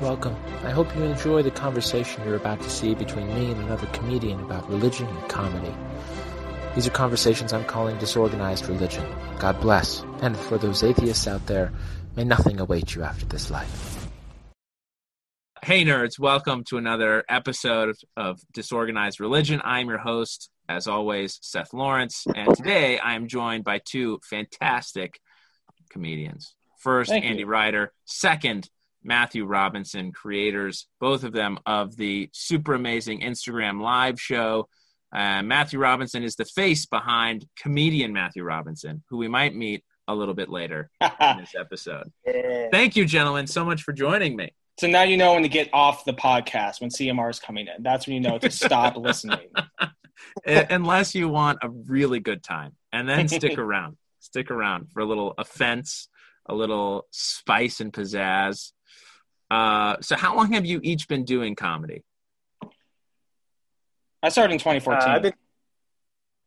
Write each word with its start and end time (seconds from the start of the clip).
Welcome. 0.00 0.34
I 0.64 0.70
hope 0.70 0.96
you 0.96 1.02
enjoy 1.02 1.42
the 1.42 1.50
conversation 1.50 2.24
you're 2.24 2.36
about 2.36 2.62
to 2.62 2.70
see 2.70 2.94
between 2.94 3.28
me 3.34 3.50
and 3.50 3.60
another 3.64 3.86
comedian 3.88 4.40
about 4.40 4.66
religion 4.66 5.06
and 5.06 5.28
comedy. 5.28 5.74
These 6.74 6.86
are 6.86 6.90
conversations 6.90 7.52
I'm 7.52 7.66
calling 7.66 7.98
disorganized 7.98 8.66
religion. 8.66 9.04
God 9.38 9.60
bless. 9.60 10.02
And 10.22 10.38
for 10.38 10.56
those 10.56 10.82
atheists 10.82 11.26
out 11.28 11.46
there, 11.46 11.70
may 12.16 12.24
nothing 12.24 12.60
await 12.60 12.94
you 12.94 13.02
after 13.02 13.26
this 13.26 13.50
life. 13.50 14.08
Hey, 15.62 15.84
nerds, 15.84 16.18
welcome 16.18 16.64
to 16.70 16.78
another 16.78 17.22
episode 17.28 17.94
of 18.16 18.40
Disorganized 18.54 19.20
Religion. 19.20 19.60
I'm 19.62 19.88
your 19.88 19.98
host, 19.98 20.48
as 20.66 20.86
always, 20.86 21.38
Seth 21.42 21.74
Lawrence, 21.74 22.24
and 22.34 22.56
today 22.56 22.98
I 22.98 23.16
am 23.16 23.28
joined 23.28 23.64
by 23.64 23.82
two 23.84 24.18
fantastic 24.24 25.20
comedians. 25.90 26.54
First, 26.78 27.10
Thank 27.10 27.24
you. 27.24 27.30
Andy 27.32 27.44
Ryder. 27.44 27.92
Second, 28.06 28.70
Matthew 29.02 29.44
Robinson, 29.44 30.12
creators, 30.12 30.86
both 31.00 31.24
of 31.24 31.32
them, 31.32 31.58
of 31.66 31.96
the 31.96 32.28
super 32.32 32.74
amazing 32.74 33.20
Instagram 33.20 33.80
live 33.80 34.20
show. 34.20 34.68
Uh, 35.14 35.42
Matthew 35.42 35.78
Robinson 35.78 36.22
is 36.22 36.36
the 36.36 36.44
face 36.44 36.86
behind 36.86 37.46
comedian 37.58 38.12
Matthew 38.12 38.44
Robinson, 38.44 39.02
who 39.08 39.16
we 39.16 39.28
might 39.28 39.54
meet 39.54 39.82
a 40.06 40.14
little 40.14 40.34
bit 40.34 40.48
later 40.48 40.90
in 41.00 41.38
this 41.38 41.54
episode. 41.58 42.12
Yeah. 42.26 42.68
Thank 42.70 42.96
you, 42.96 43.04
gentlemen, 43.04 43.46
so 43.46 43.64
much 43.64 43.82
for 43.82 43.92
joining 43.92 44.36
me. 44.36 44.52
So 44.78 44.86
now 44.86 45.02
you 45.02 45.16
know 45.16 45.34
when 45.34 45.42
to 45.42 45.48
get 45.48 45.68
off 45.72 46.04
the 46.04 46.14
podcast 46.14 46.80
when 46.80 46.90
CMR 46.90 47.30
is 47.30 47.38
coming 47.38 47.66
in. 47.66 47.82
That's 47.82 48.06
when 48.06 48.14
you 48.14 48.20
know 48.20 48.38
to 48.38 48.50
stop 48.50 48.96
listening. 48.96 49.48
Unless 50.46 51.14
you 51.14 51.28
want 51.28 51.58
a 51.62 51.68
really 51.68 52.20
good 52.20 52.42
time, 52.42 52.72
and 52.92 53.08
then 53.08 53.28
stick 53.28 53.58
around. 53.58 53.96
Stick 54.20 54.50
around 54.50 54.90
for 54.92 55.00
a 55.00 55.04
little 55.04 55.34
offense, 55.36 56.08
a 56.46 56.54
little 56.54 57.06
spice 57.10 57.80
and 57.80 57.92
pizzazz. 57.92 58.72
Uh, 59.50 59.96
so, 60.00 60.16
how 60.16 60.36
long 60.36 60.52
have 60.52 60.64
you 60.64 60.80
each 60.82 61.08
been 61.08 61.24
doing 61.24 61.54
comedy? 61.56 62.02
I 64.22 64.28
started 64.28 64.52
in 64.54 64.56
Uh, 64.60 64.64
2014. 64.74 65.08
I've 65.08 65.22
been. 65.22 65.32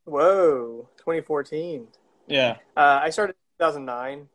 Whoa, 0.05 0.89
2014. 0.97 1.87
yeah. 2.27 2.57
Uh, 2.75 2.99
I 3.03 3.09
started 3.09 3.33
in 3.59 3.65
2009. 3.65 4.27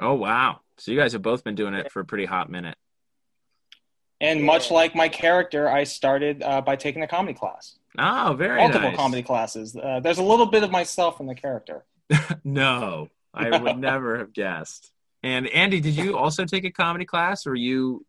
Oh, 0.00 0.14
wow. 0.14 0.60
So, 0.78 0.92
you 0.92 0.98
guys 0.98 1.12
have 1.12 1.22
both 1.22 1.42
been 1.44 1.54
doing 1.54 1.74
it 1.74 1.90
for 1.92 2.00
a 2.00 2.04
pretty 2.04 2.24
hot 2.24 2.50
minute. 2.50 2.76
And 4.20 4.42
much 4.42 4.70
like 4.70 4.94
my 4.96 5.08
character, 5.08 5.68
I 5.68 5.84
started 5.84 6.42
uh, 6.42 6.60
by 6.60 6.76
taking 6.76 7.02
a 7.02 7.08
comedy 7.08 7.34
class. 7.38 7.78
Oh, 7.98 8.34
very 8.36 8.56
Multiple 8.58 8.88
nice. 8.90 8.96
comedy 8.96 9.22
classes. 9.22 9.76
Uh, 9.76 10.00
there's 10.00 10.18
a 10.18 10.22
little 10.24 10.46
bit 10.46 10.62
of 10.64 10.70
myself 10.70 11.20
in 11.20 11.26
the 11.26 11.34
character. 11.34 11.84
No, 12.44 13.08
I 13.34 13.58
would 13.58 13.78
never 13.90 14.18
have 14.18 14.32
guessed. 14.32 14.90
And 15.22 15.48
Andy, 15.48 15.80
did 15.80 15.96
you 15.96 16.16
also 16.16 16.44
take 16.44 16.64
a 16.64 16.70
comedy 16.70 17.04
class, 17.04 17.46
or 17.46 17.54
you 17.54 18.04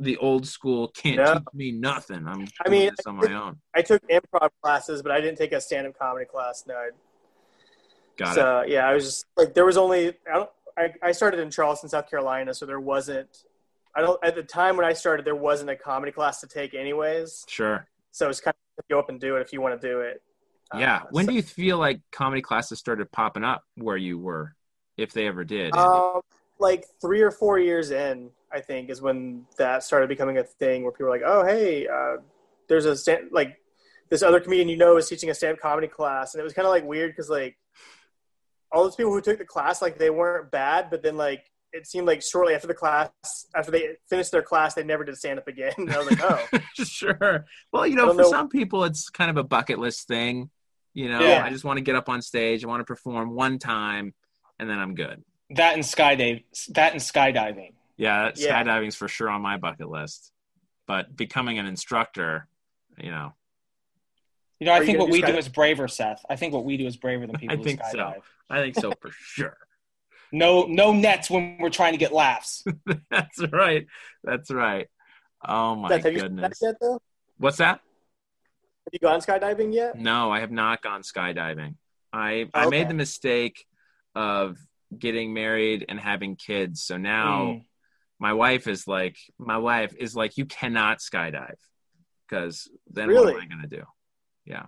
the 0.00 0.16
old 0.18 0.46
school 0.46 0.88
can't 0.88 1.16
No. 1.16 1.34
teach 1.34 1.42
me 1.54 1.72
nothing? 1.72 2.26
I'm 2.26 2.46
I 2.64 2.68
mean, 2.68 2.90
this 2.96 3.06
on 3.06 3.16
my 3.16 3.32
own. 3.32 3.60
I 3.74 3.82
took 3.82 4.02
improv 4.08 4.50
classes, 4.62 5.02
but 5.02 5.12
I 5.12 5.20
didn't 5.20 5.38
take 5.38 5.52
a 5.52 5.60
stand-up 5.60 5.98
comedy 5.98 6.24
class. 6.26 6.64
No. 6.66 6.74
I- 6.74 6.90
Got 8.16 8.32
it. 8.32 8.34
so 8.34 8.64
yeah, 8.66 8.88
I 8.88 8.94
was 8.94 9.04
just 9.04 9.26
like 9.36 9.54
there 9.54 9.64
was 9.64 9.76
only 9.76 10.08
I 10.28 10.34
don't 10.34 10.50
I, 10.76 10.92
I 11.02 11.12
started 11.12 11.38
in 11.40 11.50
Charleston, 11.50 11.88
South 11.88 12.10
Carolina, 12.10 12.52
so 12.54 12.66
there 12.66 12.80
wasn't 12.80 13.44
I 13.94 14.00
don't 14.00 14.22
at 14.24 14.34
the 14.34 14.42
time 14.42 14.76
when 14.76 14.84
I 14.84 14.92
started 14.92 15.24
there 15.24 15.36
wasn't 15.36 15.70
a 15.70 15.76
comedy 15.76 16.10
class 16.10 16.40
to 16.40 16.48
take 16.48 16.74
anyways. 16.74 17.44
Sure. 17.48 17.86
So 18.10 18.28
it's 18.28 18.40
kind 18.40 18.54
of 18.78 18.84
go 18.88 18.98
up 18.98 19.08
and 19.08 19.20
do 19.20 19.36
it 19.36 19.40
if 19.42 19.52
you 19.52 19.60
want 19.60 19.80
to 19.80 19.88
do 19.88 20.00
it. 20.00 20.20
Yeah. 20.74 20.96
Uh, 20.96 21.00
when 21.12 21.26
so- 21.26 21.30
do 21.30 21.36
you 21.36 21.42
feel 21.42 21.78
like 21.78 22.00
comedy 22.10 22.42
classes 22.42 22.80
started 22.80 23.10
popping 23.12 23.44
up 23.44 23.62
where 23.76 23.96
you 23.96 24.18
were, 24.18 24.54
if 24.96 25.12
they 25.12 25.26
ever 25.28 25.44
did? 25.44 25.74
Um, 25.76 26.20
like 26.58 26.86
three 27.00 27.20
or 27.20 27.30
four 27.30 27.58
years 27.58 27.90
in, 27.90 28.30
I 28.52 28.60
think, 28.60 28.90
is 28.90 29.00
when 29.00 29.46
that 29.58 29.82
started 29.84 30.08
becoming 30.08 30.38
a 30.38 30.44
thing 30.44 30.82
where 30.82 30.92
people 30.92 31.06
were 31.06 31.12
like, 31.12 31.22
"Oh, 31.24 31.44
hey, 31.44 31.86
uh, 31.86 32.16
there's 32.68 32.84
a 32.86 32.96
stand 32.96 33.28
like 33.32 33.56
this 34.10 34.22
other 34.22 34.40
comedian 34.40 34.68
you 34.68 34.76
know 34.76 34.96
is 34.96 35.08
teaching 35.08 35.30
a 35.30 35.34
stand 35.34 35.60
comedy 35.60 35.88
class," 35.88 36.34
and 36.34 36.40
it 36.40 36.44
was 36.44 36.52
kind 36.52 36.66
of 36.66 36.72
like 36.72 36.84
weird 36.84 37.12
because 37.12 37.30
like 37.30 37.56
all 38.72 38.82
those 38.84 38.96
people 38.96 39.12
who 39.12 39.20
took 39.20 39.38
the 39.38 39.44
class 39.44 39.80
like 39.80 39.98
they 39.98 40.10
weren't 40.10 40.50
bad, 40.50 40.90
but 40.90 41.02
then 41.02 41.16
like 41.16 41.44
it 41.72 41.86
seemed 41.86 42.06
like 42.06 42.22
shortly 42.22 42.54
after 42.54 42.66
the 42.66 42.74
class, 42.74 43.10
after 43.54 43.70
they 43.70 43.96
finished 44.08 44.32
their 44.32 44.42
class, 44.42 44.74
they 44.74 44.84
never 44.84 45.04
did 45.04 45.16
stand 45.16 45.38
up 45.38 45.48
again. 45.48 45.72
And 45.78 45.90
I 45.92 45.98
was 45.98 46.10
like, 46.10 46.20
"Oh, 46.22 46.58
sure. 46.84 47.46
Well, 47.72 47.86
you 47.86 47.94
know, 47.96 48.08
for 48.12 48.22
know. 48.22 48.30
some 48.30 48.48
people, 48.48 48.84
it's 48.84 49.10
kind 49.10 49.30
of 49.30 49.36
a 49.36 49.44
bucket 49.44 49.78
list 49.78 50.08
thing. 50.08 50.50
You 50.94 51.10
know, 51.10 51.20
Yeah. 51.20 51.44
I 51.44 51.50
just 51.50 51.64
want 51.64 51.76
to 51.76 51.82
get 51.82 51.94
up 51.94 52.08
on 52.08 52.22
stage. 52.22 52.64
I 52.64 52.68
want 52.68 52.80
to 52.80 52.84
perform 52.84 53.34
one 53.34 53.58
time, 53.58 54.14
and 54.58 54.68
then 54.68 54.78
I'm 54.78 54.94
good. 54.94 55.22
That 55.50 55.74
and 55.74 55.82
skydive. 55.82 56.44
That 56.74 56.92
and 56.92 57.00
skydiving. 57.00 57.72
Yeah, 57.96 58.30
Yeah. 58.34 58.62
skydiving's 58.62 58.94
for 58.96 59.08
sure 59.08 59.30
on 59.30 59.40
my 59.42 59.56
bucket 59.56 59.88
list. 59.88 60.32
But 60.86 61.16
becoming 61.16 61.58
an 61.58 61.66
instructor, 61.66 62.48
you 62.98 63.10
know, 63.10 63.34
You 64.60 64.66
know, 64.66 64.72
I 64.72 64.78
Are 64.78 64.84
think 64.84 64.98
what 64.98 65.06
do 65.06 65.12
we 65.12 65.22
do 65.22 65.36
is 65.36 65.48
braver, 65.48 65.86
Seth. 65.88 66.24
I 66.28 66.36
think 66.36 66.52
what 66.52 66.64
we 66.64 66.76
do 66.76 66.86
is 66.86 66.96
braver 66.96 67.26
than 67.26 67.36
people 67.38 67.54
I 67.54 67.58
who 67.58 67.64
think 67.64 67.80
so. 67.84 68.14
I 68.50 68.60
think 68.60 68.74
so 68.74 68.92
for 69.00 69.10
sure. 69.12 69.56
No, 70.32 70.64
no 70.64 70.92
nets 70.92 71.30
when 71.30 71.56
we're 71.58 71.70
trying 71.70 71.92
to 71.92 71.98
get 71.98 72.12
laughs. 72.12 72.64
That's 73.10 73.42
right. 73.52 73.86
That's 74.24 74.50
right. 74.50 74.88
Oh 75.46 75.76
my 75.76 75.88
Seth, 75.90 76.04
have 76.04 76.12
you 76.12 76.18
goodness. 76.20 76.58
yet 76.60 76.74
though? 76.80 77.00
What's 77.38 77.58
that? 77.58 77.80
Have 78.86 78.92
you 78.92 78.98
gone 78.98 79.20
skydiving 79.20 79.72
yet?" 79.72 79.96
No, 79.96 80.30
I 80.30 80.40
have 80.40 80.50
not 80.50 80.82
gone 80.82 81.02
skydiving. 81.02 81.76
I 82.12 82.48
I 82.52 82.66
Okay. 82.66 82.70
made 82.78 82.88
the 82.88 82.94
mistake 82.94 83.64
of 84.14 84.58
getting 84.96 85.34
married 85.34 85.84
and 85.88 85.98
having 86.00 86.36
kids. 86.36 86.82
So 86.82 86.96
now 86.96 87.42
Mm. 87.42 87.64
my 88.18 88.32
wife 88.32 88.66
is 88.66 88.86
like 88.86 89.16
my 89.38 89.58
wife 89.58 89.94
is 89.98 90.14
like 90.16 90.36
you 90.38 90.46
cannot 90.46 90.98
skydive 90.98 91.56
because 92.26 92.68
then 92.90 93.08
Really? 93.08 93.34
what 93.34 93.42
am 93.42 93.50
I 93.50 93.54
going 93.54 93.68
to 93.68 93.76
do? 93.76 93.84
Yeah. 94.44 94.66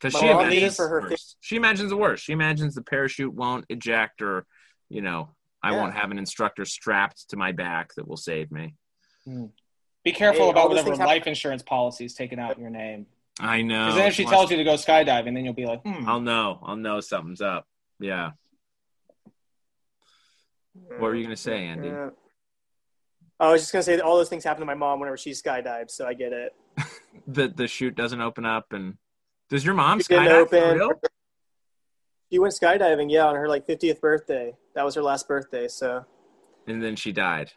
Because 0.00 0.18
she 0.20 0.26
mom 0.26 0.38
did 0.44 0.52
imagines 0.52 0.76
for 0.76 0.88
her 0.88 1.00
the 1.02 1.08
worst. 1.10 1.36
She 1.40 1.56
imagines 1.56 1.90
the 1.90 1.96
worst. 1.96 2.24
She 2.24 2.32
imagines 2.32 2.74
the 2.74 2.82
parachute 2.82 3.32
won't 3.32 3.64
eject 3.68 4.20
or, 4.22 4.46
you 4.88 5.00
know, 5.00 5.34
I 5.62 5.70
Yeah. 5.70 5.80
won't 5.80 5.94
have 5.94 6.10
an 6.10 6.18
instructor 6.18 6.64
strapped 6.64 7.30
to 7.30 7.36
my 7.36 7.52
back 7.52 7.94
that 7.94 8.06
will 8.06 8.16
save 8.18 8.50
me. 8.52 8.74
Be 10.04 10.12
careful 10.12 10.44
Hey, 10.44 10.50
about 10.50 10.68
whatever 10.68 10.86
things 10.88 10.98
happen- 10.98 11.14
life 11.14 11.26
insurance 11.26 11.62
policy 11.62 12.04
is 12.04 12.12
taken 12.14 12.38
out 12.38 12.56
in 12.56 12.60
your 12.60 12.70
name. 12.70 13.06
I 13.40 13.62
know. 13.62 13.86
Because 13.86 13.94
then 13.96 14.08
if 14.08 14.14
she 14.14 14.24
tells 14.26 14.50
you 14.50 14.58
to 14.58 14.64
go 14.64 14.74
skydiving, 14.74 15.34
then 15.34 15.44
you'll 15.44 15.54
be 15.54 15.64
like, 15.66 15.80
hmm. 15.82 16.06
I'll 16.08 16.20
know. 16.20 16.60
I'll 16.62 16.76
know 16.76 17.00
something's 17.00 17.40
up. 17.40 17.66
Yeah. 17.98 18.32
What 20.74 21.00
were 21.00 21.14
you 21.14 21.24
going 21.24 21.34
to 21.34 21.40
say, 21.40 21.66
Andy? 21.66 21.88
Yeah. 21.88 22.10
I 23.40 23.50
was 23.50 23.62
just 23.62 23.72
gonna 23.72 23.82
say 23.82 23.96
that 23.96 24.04
all 24.04 24.16
those 24.16 24.28
things 24.28 24.44
happen 24.44 24.60
to 24.60 24.66
my 24.66 24.74
mom 24.74 25.00
whenever 25.00 25.16
she 25.16 25.32
skydives, 25.32 25.90
so 25.90 26.06
I 26.06 26.14
get 26.14 26.32
it. 26.32 26.52
The 27.26 27.48
the 27.48 27.66
chute 27.66 27.94
doesn't 27.94 28.20
open 28.20 28.44
up 28.44 28.72
and 28.72 28.94
does 29.48 29.64
your 29.64 29.74
mom 29.74 29.98
didn't 29.98 30.10
skydive 30.26 30.50
for 30.50 30.74
real? 30.74 30.90
She 32.30 32.38
went 32.38 32.52
skydiving, 32.54 33.10
yeah, 33.10 33.26
on 33.26 33.34
her 33.34 33.48
like 33.48 33.66
50th 33.66 34.00
birthday. 34.00 34.52
That 34.74 34.84
was 34.84 34.94
her 34.96 35.02
last 35.02 35.26
birthday, 35.26 35.68
so 35.68 36.04
And 36.66 36.82
then 36.82 36.96
she 36.96 37.12
died. 37.12 37.52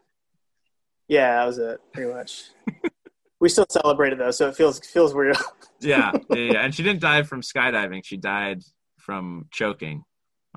yeah, 1.07 1.39
that 1.39 1.45
was 1.45 1.57
it, 1.57 1.81
pretty 1.91 2.13
much. 2.13 2.45
we 3.41 3.49
still 3.49 3.66
celebrate 3.69 4.13
it 4.13 4.19
though, 4.19 4.31
so 4.31 4.47
it 4.47 4.55
feels 4.55 4.79
feels 4.79 5.13
real. 5.13 5.35
Yeah, 5.81 6.11
yeah, 6.29 6.38
yeah. 6.53 6.59
And 6.63 6.73
she 6.73 6.84
didn't 6.84 7.01
die 7.01 7.23
from 7.23 7.41
skydiving. 7.41 8.05
She 8.05 8.17
died 8.17 8.61
from 8.97 9.47
choking 9.51 10.03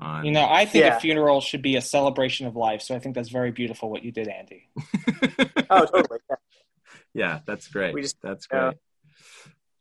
on. 0.01 0.25
You 0.25 0.31
know, 0.31 0.47
I 0.49 0.65
think 0.65 0.83
Yeah. 0.85 0.97
a 0.97 0.99
funeral 0.99 1.41
should 1.41 1.61
be 1.61 1.75
a 1.75 1.81
celebration 1.81 2.47
of 2.47 2.55
life. 2.55 2.81
So 2.81 2.95
I 2.95 2.99
think 2.99 3.15
that's 3.15 3.29
very 3.29 3.51
beautiful 3.51 3.89
what 3.89 4.03
you 4.03 4.11
did, 4.11 4.27
Andy. 4.27 4.67
oh, 5.69 5.85
totally. 5.85 6.19
Yeah. 6.29 6.35
yeah, 7.13 7.39
that's 7.45 7.67
great. 7.67 7.95
Just- 8.01 8.17
that's 8.21 8.47
yeah. 8.51 8.59
great. 8.59 8.77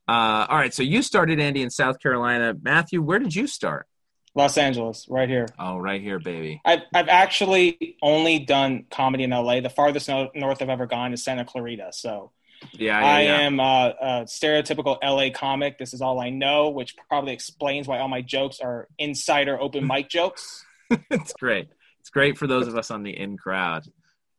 Uh, 0.08 0.46
all 0.48 0.56
right, 0.56 0.74
so 0.74 0.82
you 0.82 1.02
started 1.02 1.38
Andy 1.38 1.62
in 1.62 1.70
South 1.70 2.00
Carolina. 2.00 2.54
Matthew, 2.60 3.00
where 3.00 3.20
did 3.20 3.34
you 3.34 3.46
start? 3.46 3.86
Los 4.34 4.58
Angeles, 4.58 5.06
right 5.08 5.28
here. 5.28 5.46
Oh, 5.58 5.76
right 5.76 6.00
here, 6.00 6.18
baby. 6.18 6.60
I've, 6.64 6.80
I've 6.94 7.08
actually 7.08 7.96
only 8.02 8.40
done 8.40 8.86
comedy 8.90 9.24
in 9.24 9.30
LA. 9.30 9.60
The 9.60 9.70
farthest 9.70 10.08
no- 10.08 10.30
north 10.34 10.62
I've 10.62 10.68
ever 10.68 10.86
gone 10.86 11.12
is 11.12 11.22
Santa 11.24 11.44
Clarita. 11.44 11.90
So 11.92 12.32
Yeah, 12.72 13.00
yeah, 13.00 13.06
I 13.06 13.20
yeah. 13.22 13.38
am 13.38 13.60
uh, 13.60 13.88
a 13.88 14.10
stereotypical 14.24 14.98
LA 15.02 15.30
comic. 15.34 15.78
This 15.78 15.94
is 15.94 16.02
all 16.02 16.20
I 16.20 16.30
know, 16.30 16.70
which 16.70 16.96
probably 17.08 17.32
explains 17.32 17.88
why 17.88 17.98
all 17.98 18.08
my 18.08 18.22
jokes 18.22 18.60
are 18.60 18.88
insider 18.98 19.60
open 19.60 19.86
mic 19.86 20.08
jokes. 20.10 20.64
it's 21.10 21.32
great. 21.34 21.68
It's 22.00 22.10
great 22.10 22.36
for 22.38 22.46
those 22.46 22.66
of 22.68 22.76
us 22.76 22.90
on 22.90 23.02
the 23.02 23.16
in 23.16 23.36
crowd. 23.36 23.84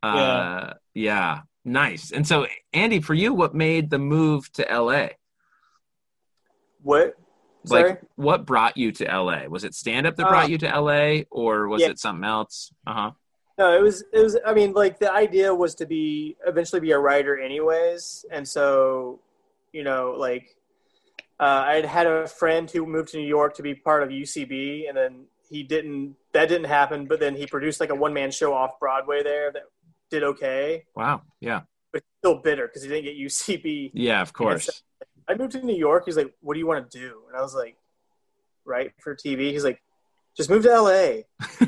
Uh, 0.04 0.74
yeah. 0.94 1.42
nice. 1.64 2.12
And 2.12 2.28
so, 2.28 2.48
Andy, 2.74 3.02
for 3.02 3.14
you, 3.14 3.34
what 3.34 3.54
made 3.54 3.90
the 3.90 4.00
move 4.00 4.52
to 4.54 4.64
LA? 4.64 5.10
What? 6.82 7.16
Sorry. 7.66 7.90
Like, 7.92 8.02
what 8.16 8.46
brought 8.46 8.78
you 8.78 8.92
to 8.94 9.06
LA? 9.06 9.46
Was 9.48 9.64
it 9.64 9.76
stand 9.76 10.08
up 10.08 10.16
that 10.16 10.26
Uh, 10.26 10.30
brought 10.30 10.50
you 10.50 10.58
to 10.60 10.80
LA, 10.80 11.24
or 11.30 11.68
was 11.68 11.82
yeah. 11.82 11.90
it 11.90 12.00
something 12.00 12.24
else? 12.28 12.74
Uh 12.88 12.94
huh. 12.94 13.12
No, 13.62 13.78
it 13.78 13.82
was 13.84 14.04
it 14.12 14.20
was. 14.24 14.36
I 14.44 14.56
mean, 14.56 14.74
like 14.74 14.98
the 14.98 15.14
idea 15.14 15.54
was 15.54 15.76
to 15.76 15.86
be 15.86 16.36
eventually 16.48 16.80
be 16.80 16.94
a 16.94 16.98
writer, 16.98 17.38
anyways, 17.38 18.26
and 18.32 18.48
so 18.48 19.20
you 19.72 19.84
know, 19.84 20.16
like 20.18 20.58
uh, 21.40 21.66
I 21.68 21.76
had 21.76 21.86
had 21.86 22.08
a 22.08 22.28
friend 22.28 22.72
who 22.72 22.88
moved 22.88 23.10
to 23.10 23.18
New 23.18 23.28
York 23.28 23.54
to 23.58 23.62
be 23.62 23.76
part 23.76 24.02
of 24.02 24.10
UCB, 24.10 24.90
and 24.90 24.98
then 24.98 25.26
he 25.48 25.62
didn't. 25.62 26.16
That 26.34 26.50
didn't 26.50 26.70
happen. 26.70 27.06
But 27.06 27.20
then 27.20 27.36
he 27.36 27.46
produced 27.46 27.80
like 27.80 27.92
a 27.92 27.96
one 27.96 28.16
man 28.16 28.32
show 28.32 28.52
off 28.52 28.80
Broadway 28.80 29.22
there 29.22 29.52
that 29.52 29.66
did 30.10 30.24
okay. 30.24 30.86
Wow. 30.96 31.22
Yeah. 31.40 31.62
But 31.94 32.02
still 32.18 32.38
bitter 32.38 32.66
because 32.66 32.82
he 32.82 32.90
didn't 32.90 33.04
get 33.04 33.16
UCB. 33.16 33.92
Yeah, 33.94 34.24
of 34.24 34.34
course. 34.34 34.82
I 35.30 35.36
moved 35.36 35.52
to 35.52 35.62
New 35.62 35.78
York. 35.78 36.06
He's 36.06 36.18
like, 36.18 36.34
"What 36.42 36.56
do 36.56 36.60
you 36.60 36.66
want 36.66 36.90
to 36.90 37.00
do?" 37.00 37.22
And 37.28 37.38
I 37.38 37.42
was 37.44 37.54
like, 37.54 37.78
"Right 38.66 38.92
for 38.98 39.16
TV." 39.16 39.52
He's 39.52 39.64
like, 39.64 39.84
"Just 40.36 40.50
move 40.50 40.64
to 40.64 40.70
LA." 40.70 41.22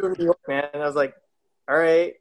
New 0.00 0.24
York, 0.24 0.38
man. 0.48 0.64
And 0.74 0.82
I 0.82 0.86
was 0.86 0.96
like, 0.96 1.14
"All 1.68 1.76
right." 1.76 2.14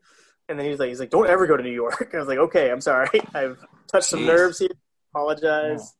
And 0.47 0.59
then 0.59 0.67
he's 0.67 0.79
like, 0.79 0.89
"He's 0.89 0.99
like, 0.99 1.09
don't 1.09 1.27
ever 1.27 1.47
go 1.47 1.57
to 1.57 1.63
New 1.63 1.71
York." 1.71 2.09
I 2.13 2.17
was 2.17 2.27
like, 2.27 2.37
"Okay, 2.37 2.71
I'm 2.71 2.81
sorry. 2.81 3.09
I've 3.33 3.57
touched 3.91 4.07
some 4.07 4.25
nerves 4.25 4.59
here. 4.59 4.69
Apologize." 5.13 5.95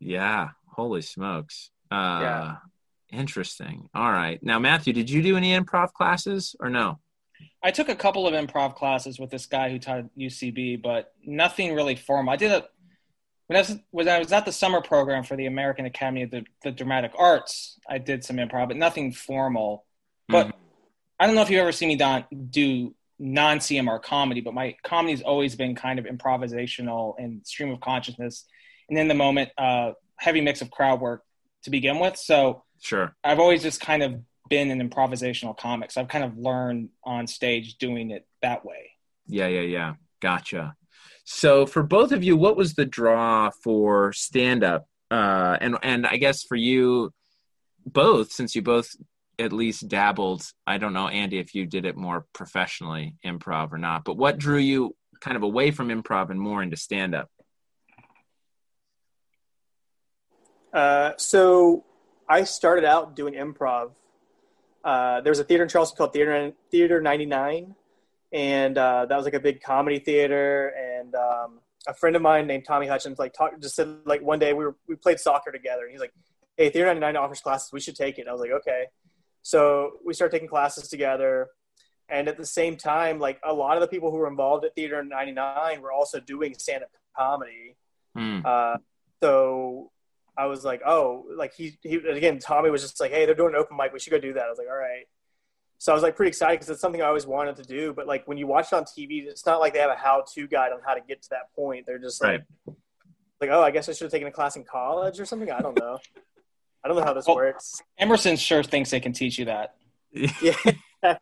Yeah. 0.00 0.50
Holy 0.68 1.02
smokes. 1.02 1.70
Uh, 1.90 2.18
Yeah. 2.22 2.56
Interesting. 3.12 3.88
All 3.94 4.10
right. 4.10 4.42
Now, 4.42 4.58
Matthew, 4.58 4.92
did 4.92 5.08
you 5.08 5.22
do 5.22 5.36
any 5.36 5.58
improv 5.58 5.92
classes 5.92 6.56
or 6.60 6.68
no? 6.68 6.98
I 7.62 7.70
took 7.70 7.88
a 7.88 7.94
couple 7.94 8.26
of 8.26 8.34
improv 8.34 8.74
classes 8.74 9.18
with 9.18 9.30
this 9.30 9.46
guy 9.46 9.70
who 9.70 9.78
taught 9.78 9.98
at 9.98 10.18
UCB, 10.18 10.82
but 10.82 11.12
nothing 11.24 11.74
really 11.74 11.94
formal. 11.94 12.32
I 12.32 12.36
did 12.36 12.50
it 12.50 12.68
when 13.46 13.56
I 13.56 13.60
was 13.60 13.76
when 13.90 14.08
I 14.08 14.18
was 14.18 14.32
at 14.32 14.44
the 14.44 14.52
summer 14.52 14.80
program 14.80 15.22
for 15.22 15.36
the 15.36 15.46
American 15.46 15.86
Academy 15.86 16.22
of 16.22 16.30
the, 16.30 16.44
the 16.62 16.70
Dramatic 16.70 17.12
Arts. 17.18 17.78
I 17.88 17.98
did 17.98 18.24
some 18.24 18.36
improv, 18.36 18.68
but 18.68 18.76
nothing 18.76 19.12
formal. 19.12 19.84
But 20.28 20.56
I 21.20 21.26
don't 21.26 21.36
know 21.36 21.42
if 21.42 21.50
you've 21.50 21.60
ever 21.60 21.70
seen 21.70 21.88
me 21.88 21.96
don, 21.96 22.24
do 22.50 22.94
non 23.18 23.58
CMR 23.58 24.02
comedy, 24.02 24.40
but 24.40 24.54
my 24.54 24.76
comedy's 24.82 25.22
always 25.22 25.54
been 25.54 25.74
kind 25.76 25.98
of 25.98 26.04
improvisational 26.04 27.14
and 27.18 27.46
stream 27.46 27.70
of 27.70 27.80
consciousness, 27.80 28.44
and 28.88 28.98
in 28.98 29.08
the 29.08 29.14
moment, 29.14 29.50
uh, 29.56 29.92
heavy 30.18 30.40
mix 30.40 30.62
of 30.62 30.70
crowd 30.70 31.00
work 31.00 31.22
to 31.62 31.70
begin 31.70 32.00
with. 32.00 32.16
So 32.16 32.64
Sure. 32.80 33.14
I've 33.24 33.38
always 33.38 33.62
just 33.62 33.80
kind 33.80 34.02
of 34.02 34.20
been 34.48 34.70
an 34.70 34.86
improvisational 34.86 35.56
comic, 35.56 35.90
so 35.90 36.00
I've 36.00 36.08
kind 36.08 36.24
of 36.24 36.36
learned 36.36 36.90
on 37.04 37.26
stage 37.26 37.76
doing 37.78 38.10
it 38.10 38.26
that 38.42 38.64
way. 38.64 38.92
Yeah, 39.26 39.48
yeah, 39.48 39.62
yeah. 39.62 39.94
Gotcha. 40.20 40.76
So 41.28 41.66
for 41.66 41.82
both 41.82 42.12
of 42.12 42.22
you, 42.22 42.36
what 42.36 42.56
was 42.56 42.74
the 42.74 42.86
draw 42.86 43.50
for 43.50 44.12
stand 44.12 44.62
up? 44.62 44.86
Uh, 45.10 45.58
and 45.60 45.76
and 45.82 46.06
I 46.06 46.18
guess 46.18 46.44
for 46.44 46.54
you 46.54 47.12
both, 47.84 48.30
since 48.30 48.54
you 48.54 48.62
both 48.62 48.88
at 49.36 49.52
least 49.52 49.88
dabbled, 49.88 50.44
I 50.68 50.78
don't 50.78 50.92
know, 50.92 51.08
Andy, 51.08 51.38
if 51.38 51.52
you 51.52 51.66
did 51.66 51.84
it 51.84 51.96
more 51.96 52.26
professionally, 52.32 53.16
improv 53.24 53.72
or 53.72 53.78
not, 53.78 54.04
but 54.04 54.16
what 54.16 54.38
drew 54.38 54.56
you 54.56 54.94
kind 55.20 55.36
of 55.36 55.42
away 55.42 55.72
from 55.72 55.88
improv 55.88 56.30
and 56.30 56.40
more 56.40 56.62
into 56.62 56.76
stand 56.76 57.14
up? 57.14 57.28
Uh, 60.72 61.12
so 61.16 61.84
I 62.28 62.44
started 62.44 62.84
out 62.84 63.16
doing 63.16 63.34
improv. 63.34 63.90
Uh, 64.84 65.20
there 65.22 65.32
was 65.32 65.40
a 65.40 65.44
theater 65.44 65.64
in 65.64 65.68
Charleston 65.68 65.96
called 65.96 66.12
Theater 66.12 66.52
Theater 66.70 67.00
99, 67.00 67.74
and 68.32 68.76
uh, 68.76 69.06
that 69.06 69.16
was 69.16 69.24
like 69.24 69.34
a 69.34 69.40
big 69.40 69.60
comedy 69.60 69.98
theater. 69.98 70.68
And 70.68 71.14
um, 71.14 71.60
a 71.86 71.94
friend 71.94 72.16
of 72.16 72.22
mine 72.22 72.46
named 72.46 72.64
Tommy 72.66 72.86
Hutchins 72.86 73.18
like 73.18 73.32
talked 73.32 73.60
just 73.62 73.76
said 73.76 73.96
like 74.04 74.22
one 74.22 74.38
day 74.38 74.52
we 74.52 74.64
were 74.64 74.76
we 74.88 74.96
played 74.96 75.20
soccer 75.20 75.52
together, 75.52 75.82
and 75.82 75.92
he's 75.92 76.00
like, 76.00 76.12
"Hey, 76.56 76.70
Theater 76.70 76.88
99 76.88 77.16
offers 77.16 77.40
classes. 77.40 77.72
We 77.72 77.80
should 77.80 77.96
take 77.96 78.18
it." 78.18 78.22
And 78.22 78.30
I 78.30 78.32
was 78.32 78.40
like, 78.40 78.52
"Okay." 78.52 78.86
So 79.42 79.92
we 80.04 80.12
started 80.12 80.32
taking 80.32 80.48
classes 80.48 80.88
together. 80.88 81.48
And 82.08 82.28
at 82.28 82.36
the 82.36 82.46
same 82.46 82.76
time, 82.76 83.20
like 83.20 83.38
a 83.44 83.52
lot 83.52 83.76
of 83.76 83.80
the 83.80 83.86
people 83.86 84.10
who 84.10 84.18
were 84.18 84.28
involved 84.28 84.64
at 84.64 84.74
Theater 84.74 85.02
99 85.04 85.82
were 85.82 85.92
also 85.92 86.18
doing 86.18 86.54
stand 86.58 86.82
up 86.82 86.90
comedy. 87.16 87.76
Hmm. 88.16 88.40
Uh, 88.44 88.76
so 89.22 89.92
I 90.36 90.46
was 90.46 90.64
like, 90.64 90.82
oh, 90.84 91.26
like 91.36 91.54
he, 91.54 91.78
he 91.82 91.94
again, 91.94 92.38
Tommy 92.38 92.70
was 92.70 92.82
just 92.82 93.00
like, 93.00 93.12
hey, 93.12 93.24
they're 93.24 93.36
doing 93.36 93.54
an 93.54 93.60
open 93.60 93.76
mic. 93.76 93.92
We 93.92 93.98
should 93.98 94.10
go 94.10 94.18
do 94.18 94.32
that. 94.34 94.44
I 94.44 94.48
was 94.48 94.58
like, 94.58 94.68
all 94.68 94.76
right. 94.76 95.06
So 95.78 95.92
I 95.92 95.94
was 95.94 96.02
like 96.02 96.16
pretty 96.16 96.28
excited 96.28 96.54
because 96.54 96.70
it's 96.70 96.80
something 96.80 97.02
I 97.02 97.06
always 97.06 97.26
wanted 97.26 97.56
to 97.56 97.62
do. 97.64 97.92
But 97.92 98.06
like 98.06 98.26
when 98.26 98.38
you 98.38 98.46
watch 98.46 98.68
it 98.72 98.76
on 98.76 98.84
TV, 98.84 99.26
it's 99.26 99.44
not 99.44 99.60
like 99.60 99.72
they 99.74 99.78
have 99.80 99.90
a 99.90 99.94
how-to 99.96 100.46
guide 100.48 100.72
on 100.72 100.78
how 100.84 100.94
to 100.94 101.00
get 101.06 101.22
to 101.22 101.28
that 101.30 101.52
point. 101.54 101.84
They're 101.86 101.98
just 101.98 102.22
like, 102.22 102.44
like, 103.40 103.50
oh, 103.50 103.62
I 103.62 103.70
guess 103.70 103.88
I 103.88 103.92
should 103.92 104.04
have 104.04 104.12
taken 104.12 104.26
a 104.28 104.32
class 104.32 104.56
in 104.56 104.64
college 104.64 105.20
or 105.20 105.26
something. 105.26 105.50
I 105.50 105.60
don't 105.60 105.78
know. 105.78 105.98
I 106.84 106.88
don't 106.88 106.96
know 106.96 107.04
how 107.04 107.12
this 107.12 107.26
Well- 107.26 107.36
works. 107.36 107.82
Emerson 107.98 108.36
sure 108.36 108.62
thinks 108.62 108.90
they 108.90 109.00
can 109.00 109.12
teach 109.12 109.38
you 109.38 109.44
that. 109.46 109.74
Yeah. 110.12 110.54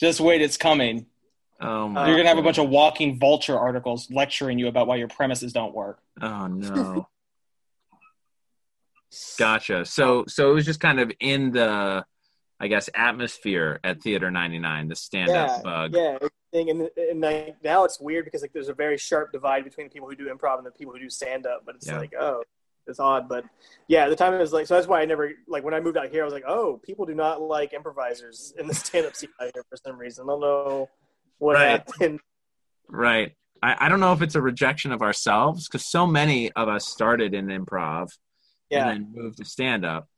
Just 0.00 0.20
wait, 0.20 0.42
it's 0.42 0.56
coming. 0.56 1.06
Oh 1.58 1.88
my! 1.88 2.06
You're 2.06 2.16
gonna 2.18 2.28
have 2.28 2.36
a 2.36 2.42
bunch 2.42 2.58
of 2.58 2.68
walking 2.68 3.18
vulture 3.18 3.58
articles 3.58 4.10
lecturing 4.10 4.58
you 4.58 4.68
about 4.68 4.86
why 4.86 4.96
your 4.96 5.08
premises 5.08 5.54
don't 5.54 5.74
work. 5.74 6.00
Oh 6.20 6.46
no. 6.48 7.08
gotcha. 9.38 9.86
So 9.86 10.24
so 10.28 10.50
it 10.50 10.54
was 10.54 10.66
just 10.66 10.80
kind 10.80 11.00
of 11.00 11.10
in 11.18 11.52
the, 11.52 12.04
I 12.58 12.68
guess, 12.68 12.88
atmosphere 12.94 13.80
at 13.84 14.00
Theater 14.02 14.30
99, 14.30 14.88
the 14.88 14.96
stand 14.96 15.30
up 15.30 15.50
yeah, 15.50 15.62
bug. 15.62 15.94
yeah. 15.94 16.18
And, 16.52 16.88
and 16.96 17.20
like, 17.20 17.56
now 17.62 17.84
it's 17.84 18.00
weird 18.00 18.24
because 18.24 18.40
like 18.40 18.52
there's 18.54 18.70
a 18.70 18.74
very 18.74 18.96
sharp 18.96 19.30
divide 19.32 19.64
between 19.64 19.88
the 19.88 19.90
people 19.92 20.08
who 20.08 20.16
do 20.16 20.32
improv 20.34 20.56
and 20.56 20.66
the 20.66 20.70
people 20.70 20.94
who 20.94 21.00
do 21.00 21.10
stand 21.10 21.46
up. 21.46 21.62
But 21.66 21.74
it's 21.74 21.86
Yeah. 21.86 21.98
like, 21.98 22.14
oh, 22.18 22.42
it's 22.86 22.98
odd. 22.98 23.28
But 23.28 23.44
yeah, 23.88 24.04
at 24.04 24.08
the 24.08 24.16
time 24.16 24.32
it 24.32 24.38
was 24.38 24.54
like, 24.54 24.66
so 24.66 24.74
that's 24.74 24.86
why 24.86 25.02
I 25.02 25.04
never 25.04 25.32
like 25.46 25.64
when 25.64 25.74
I 25.74 25.80
moved 25.80 25.98
out 25.98 26.08
here, 26.08 26.22
I 26.22 26.24
was 26.24 26.32
like, 26.32 26.44
oh, 26.46 26.80
people 26.82 27.04
do 27.04 27.14
not 27.14 27.42
like 27.42 27.74
improvisers 27.74 28.54
in 28.58 28.66
the 28.68 28.74
stand 28.74 29.04
up 29.06 29.14
scene 29.16 29.28
out 29.40 29.50
here 29.52 29.64
for 29.68 29.76
some 29.76 29.98
reason. 29.98 30.24
I 30.24 30.32
don't 30.32 30.40
know 30.40 30.88
what 31.38 31.54
Right. 31.56 31.68
happened. 31.70 32.20
Right. 32.88 33.32
I, 33.62 33.76
I 33.86 33.88
don't 33.90 34.00
know 34.00 34.12
if 34.14 34.22
it's 34.22 34.34
a 34.34 34.40
rejection 34.40 34.92
of 34.92 35.02
ourselves 35.02 35.68
because 35.68 35.84
so 35.86 36.06
many 36.06 36.52
of 36.52 36.68
us 36.68 36.86
started 36.86 37.34
in 37.34 37.46
improv 37.48 38.10
Yeah, 38.70 38.88
and 38.88 39.04
then 39.06 39.12
moved 39.14 39.38
to 39.38 39.44
stand 39.44 39.84
up. 39.84 40.08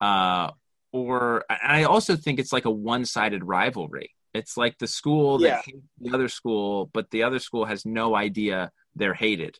Uh, 0.00 0.52
or 0.92 1.44
I 1.50 1.84
also 1.84 2.16
think 2.16 2.38
it's 2.38 2.52
like 2.52 2.64
a 2.66 2.70
one 2.70 3.04
sided 3.04 3.44
rivalry. 3.44 4.10
It's 4.34 4.56
like 4.56 4.78
the 4.78 4.86
school 4.86 5.38
that 5.38 5.46
Yeah. 5.48 5.62
hates 5.64 5.86
the 6.00 6.14
other 6.14 6.28
school, 6.28 6.90
but 6.92 7.10
the 7.10 7.22
other 7.22 7.38
school 7.38 7.64
has 7.66 7.84
no 7.84 8.14
idea 8.14 8.70
they're 8.94 9.14
hated. 9.14 9.58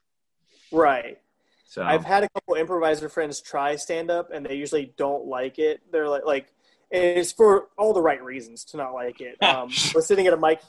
right. 0.70 1.18
So 1.64 1.82
I've 1.82 2.04
had 2.04 2.22
a 2.24 2.28
couple 2.28 2.54
improviser 2.56 3.08
friends 3.08 3.40
try 3.40 3.76
stand 3.76 4.10
up 4.10 4.30
and 4.32 4.44
they 4.44 4.54
usually 4.56 4.92
don't 4.98 5.26
like 5.26 5.58
it. 5.58 5.80
They're 5.90 6.08
like, 6.08 6.24
like, 6.26 6.52
it's 6.90 7.32
for 7.32 7.68
all 7.78 7.94
the 7.94 8.02
right 8.02 8.22
reasons 8.22 8.64
to 8.66 8.76
not 8.76 8.92
like 8.92 9.20
it. 9.22 9.38
Um, 9.42 9.72
I 9.74 9.92
was 9.94 10.06
sitting 10.06 10.26
at 10.26 10.34
a 10.34 10.36
mic, 10.36 10.60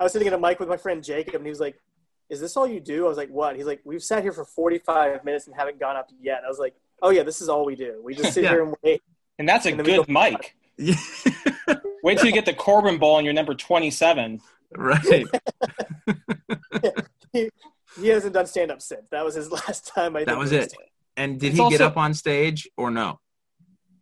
I 0.00 0.02
was 0.04 0.12
sitting 0.12 0.26
at 0.26 0.34
a 0.34 0.38
mic 0.38 0.58
with 0.58 0.68
my 0.68 0.76
friend 0.76 1.02
Jacob, 1.02 1.36
and 1.36 1.44
he 1.44 1.50
was 1.50 1.60
like, 1.60 1.76
"Is 2.28 2.40
this 2.40 2.56
all 2.56 2.66
you 2.66 2.80
do?" 2.80 3.06
I 3.06 3.08
was 3.08 3.16
like, 3.16 3.30
"What?" 3.30 3.54
He's 3.56 3.66
like, 3.66 3.80
"We've 3.84 4.02
sat 4.02 4.22
here 4.22 4.32
for 4.32 4.44
45 4.44 5.24
minutes 5.24 5.46
and 5.46 5.54
haven't 5.56 5.78
gone 5.78 5.96
up 5.96 6.08
yet." 6.20 6.42
I 6.44 6.48
was 6.48 6.58
like, 6.58 6.74
"Oh 7.02 7.10
yeah, 7.10 7.22
this 7.22 7.40
is 7.40 7.48
all 7.48 7.64
we 7.64 7.76
do. 7.76 8.00
We 8.02 8.14
just 8.14 8.32
sit 8.32 8.42
Yeah. 8.44 8.50
here 8.50 8.64
and 8.64 8.76
wait." 8.82 9.02
And 9.38 9.48
that's 9.48 9.66
a 9.66 9.70
And 9.70 9.84
good 9.84 10.06
go- 10.06 10.12
mic. 10.12 10.56
Wait 12.02 12.18
till 12.18 12.26
you 12.26 12.32
get 12.32 12.44
the 12.46 12.54
Corbin 12.54 12.98
Bowl 12.98 13.16
and 13.18 13.24
you're 13.24 13.34
number 13.34 13.54
27. 13.54 14.40
right. 14.76 15.24
He 17.98 18.08
hasn't 18.08 18.34
done 18.34 18.46
stand 18.46 18.70
up 18.70 18.80
since. 18.80 19.08
That 19.10 19.24
was 19.24 19.34
his 19.34 19.50
last 19.58 19.86
time. 19.88 20.14
I 20.16 20.20
That 20.20 20.32
think 20.32 20.38
was 20.38 20.52
it. 20.52 20.72
And 21.16 21.40
did 21.40 21.48
It's 21.52 21.58
he 21.58 21.68
get 21.70 21.80
up 21.80 21.96
on 21.96 22.14
stage 22.14 22.68
or 22.76 22.90
no? 22.90 23.18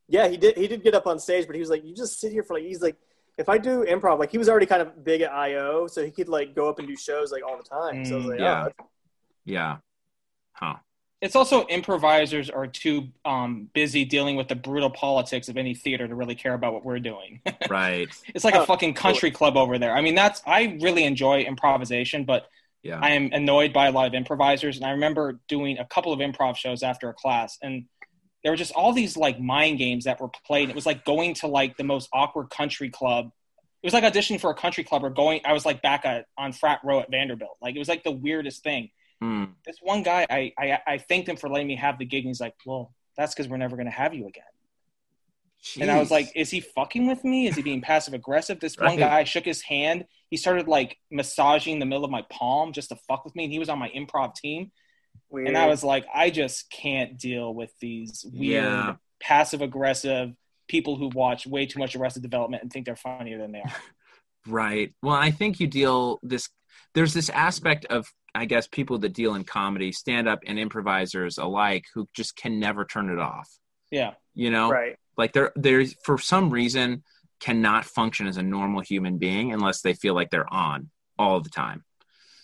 Yeah, 0.09 0.29
he 0.29 0.37
did. 0.37 0.57
He 0.57 0.69
did 0.69 0.83
get 0.83 0.95
up 0.95 1.07
on 1.07 1.19
stage, 1.19 1.47
but 1.47 1.55
he 1.57 1.61
was 1.61 1.71
like, 1.71 1.83
"You 1.85 1.95
just 1.95 2.21
sit 2.21 2.31
here 2.31 2.43
for 2.43 2.55
like." 2.55 2.63
He's 2.65 2.83
like, 2.83 2.97
"If 3.39 3.49
I 3.49 3.59
do 3.59 3.85
improv, 3.85 4.19
like 4.19 4.31
he 4.31 4.39
was 4.39 4.49
already 4.49 4.67
kind 4.67 4.83
of 4.83 5.03
big 5.03 5.23
at 5.23 5.33
IO, 5.33 5.87
so 5.87 6.05
he 6.05 6.11
could 6.11 6.29
like 6.29 6.55
go 6.55 6.69
up 6.69 6.79
and 6.79 6.87
do 6.87 6.97
shows 6.97 7.33
like 7.33 7.43
all 7.45 7.57
the 7.57 7.63
time." 7.65 8.05
So 8.05 8.15
I 8.15 8.17
was 8.19 8.27
Mm, 8.27 8.29
like, 8.31 8.41
yeah. 8.41 8.69
"Oh, 8.81 8.87
Yeah. 9.45 9.77
Huh. 10.53 10.75
It's 11.23 11.35
also 11.35 11.67
improvisers 11.69 12.51
are 12.51 12.67
too 12.67 13.09
um, 13.25 13.71
busy 13.73 14.05
dealing 14.05 14.37
with 14.37 14.49
the 14.49 14.55
brutal 14.55 14.91
politics 14.91 15.49
of 15.49 15.57
any 15.57 15.75
theater 15.75 16.07
to 16.07 16.15
really 16.15 16.35
care 16.35 16.53
about 16.55 16.75
what 16.75 16.85
we're 16.85 16.99
doing. 17.01 17.41
Right. 17.71 18.09
it's 18.35 18.45
like 18.45 18.55
Oh, 18.55 18.63
a 18.63 18.67
fucking 18.67 18.95
country 18.95 19.31
club 19.31 19.57
over 19.57 19.79
there. 19.79 19.93
I 19.95 20.03
mean, 20.03 20.15
that's 20.15 20.43
I 20.47 20.79
really 20.81 21.05
enjoy 21.05 21.41
improvisation, 21.41 22.25
but 22.25 22.47
Yeah. 22.83 23.01
I 23.03 23.11
am 23.13 23.31
annoyed 23.33 23.73
by 23.73 23.87
a 23.87 23.93
lot 23.93 24.07
of 24.07 24.15
improvisers. 24.15 24.77
And 24.77 24.85
I 24.85 24.91
remember 24.91 25.41
doing 25.49 25.79
a 25.79 25.87
couple 25.87 26.13
of 26.13 26.21
improv 26.21 26.57
shows 26.57 26.83
after 26.83 27.09
a 27.09 27.15
class, 27.15 27.59
and 27.63 27.87
there 28.43 28.53
were 28.53 28.57
just 28.57 28.73
all 28.75 28.93
these 28.93 29.17
like 29.17 29.41
mind 29.41 29.79
games 29.79 30.05
that 30.05 30.21
were 30.21 30.29
played. 30.47 30.69
It 30.69 30.75
was 30.77 30.87
like 30.87 31.05
going 31.05 31.35
to 31.37 31.47
like 31.49 31.77
the 31.77 31.85
most 31.85 32.09
awkward 32.13 32.51
country 32.51 32.91
club. 32.91 33.33
It 33.83 33.87
was 33.87 33.95
like 33.95 34.05
auditioning 34.05 34.41
for 34.41 34.51
a 34.51 34.55
country 34.55 34.85
club 34.85 35.03
or 35.05 35.11
going. 35.11 35.41
I 35.45 35.53
was 35.53 35.65
like 35.65 35.81
back 35.83 36.05
at, 36.05 36.27
on 36.37 36.53
frat 36.53 36.81
row 36.85 37.01
at 37.01 37.11
Vanderbilt. 37.11 37.57
Like 37.61 37.75
it 37.75 37.79
was 37.79 37.89
like 37.89 38.05
the 38.05 38.13
weirdest 38.13 38.63
thing. 38.63 38.91
Hmm. 39.21 39.45
This 39.65 39.79
one 39.81 40.03
guy, 40.03 40.27
I 40.29 40.53
I, 40.59 40.79
I 40.87 40.99
thanked 40.99 41.29
him 41.29 41.37
for 41.37 41.49
letting 41.49 41.67
me 41.67 41.77
have 41.77 41.99
the 41.99 42.05
gig, 42.05 42.25
and 42.25 42.29
he's 42.31 42.41
like, 42.41 42.55
"Well, 42.67 42.93
that's 43.17 43.35
because 43.35 43.49
we're 43.49 43.57
never 43.57 43.77
going 43.77 43.87
to 43.87 43.93
have 43.93 44.15
you 44.15 44.27
again." 44.27 44.45
And 45.81 45.91
I 45.91 45.99
was 45.99 46.13
like, 46.13 46.31
is 46.37 46.51
he 46.51 46.61
fucking 46.61 47.09
with 47.09 47.25
me? 47.25 47.49
Is 47.49 47.57
he 47.57 47.63
being 47.63 47.81
passive 47.81 48.15
aggressive? 48.15 48.61
This 48.61 48.77
one 48.79 48.97
guy 48.97 49.25
shook 49.25 49.45
his 49.45 49.63
hand. 49.63 50.05
He 50.31 50.37
started 50.37 50.69
like 50.69 50.97
massaging 51.11 51.81
the 51.81 51.87
middle 51.87 52.05
of 52.05 52.11
my 52.11 52.23
palm 52.31 52.73
just 52.73 52.91
to 52.91 52.97
fuck 53.09 53.25
with 53.25 53.35
me. 53.35 53.45
And 53.45 53.53
he 53.53 53.59
was 53.59 53.69
on 53.69 53.79
my 53.79 53.89
improv 53.89 54.35
team. 54.37 54.71
weird." 55.29 55.49
And 55.49 55.57
I 55.59 55.67
was 55.67 55.83
like, 55.83 56.07
I 56.15 56.31
just 56.31 56.71
can't 56.71 57.19
deal 57.19 57.53
with 57.53 57.73
these 57.81 58.25
weird, 58.33 58.63
Yeah. 58.65 58.95
passive 59.19 59.61
aggressive 59.63 60.35
people 60.69 60.95
who 60.97 61.09
watch 61.09 61.47
way 61.49 61.67
too 61.67 61.81
much 61.81 61.97
Arrested 61.97 62.23
Development 62.23 62.63
and 62.63 62.73
think 62.73 62.87
they're 62.87 62.95
funnier 62.95 63.39
than 63.39 63.53
they 63.53 63.61
are. 63.61 63.73
Right. 64.49 64.95
Well, 65.03 65.17
I 65.17 65.33
think 65.33 65.59
you 65.59 65.67
deal 65.67 66.21
this. 66.23 66.49
There's 66.95 67.13
this 67.13 67.29
aspect 67.31 67.85
of, 67.87 68.07
I 68.37 68.45
guess, 68.45 68.67
people 68.67 68.99
that 68.99 69.13
deal 69.15 69.35
in 69.35 69.45
comedy, 69.45 69.93
stand 69.93 70.29
up 70.29 70.41
and 70.47 70.59
improvisers 70.59 71.39
alike, 71.39 71.85
who 71.95 72.09
just 72.15 72.37
can 72.37 72.59
never 72.61 72.85
turn 72.85 73.11
it 73.11 73.19
off. 73.19 73.49
Yeah. 73.91 74.15
You 74.35 74.51
know, 74.51 74.71
right. 74.71 74.97
like 75.17 75.33
they're 75.33 75.53
they're 75.57 75.87
for 76.05 76.19
some 76.19 76.51
reason 76.51 77.03
cannot 77.41 77.85
function 77.85 78.27
as 78.27 78.37
a 78.37 78.43
normal 78.43 78.81
human 78.81 79.19
being 79.19 79.53
unless 79.53 79.83
they 79.83 79.93
feel 79.95 80.15
like 80.15 80.31
they're 80.31 80.53
on 80.53 80.91
all 81.19 81.41
the 81.41 81.51
time. 81.51 81.85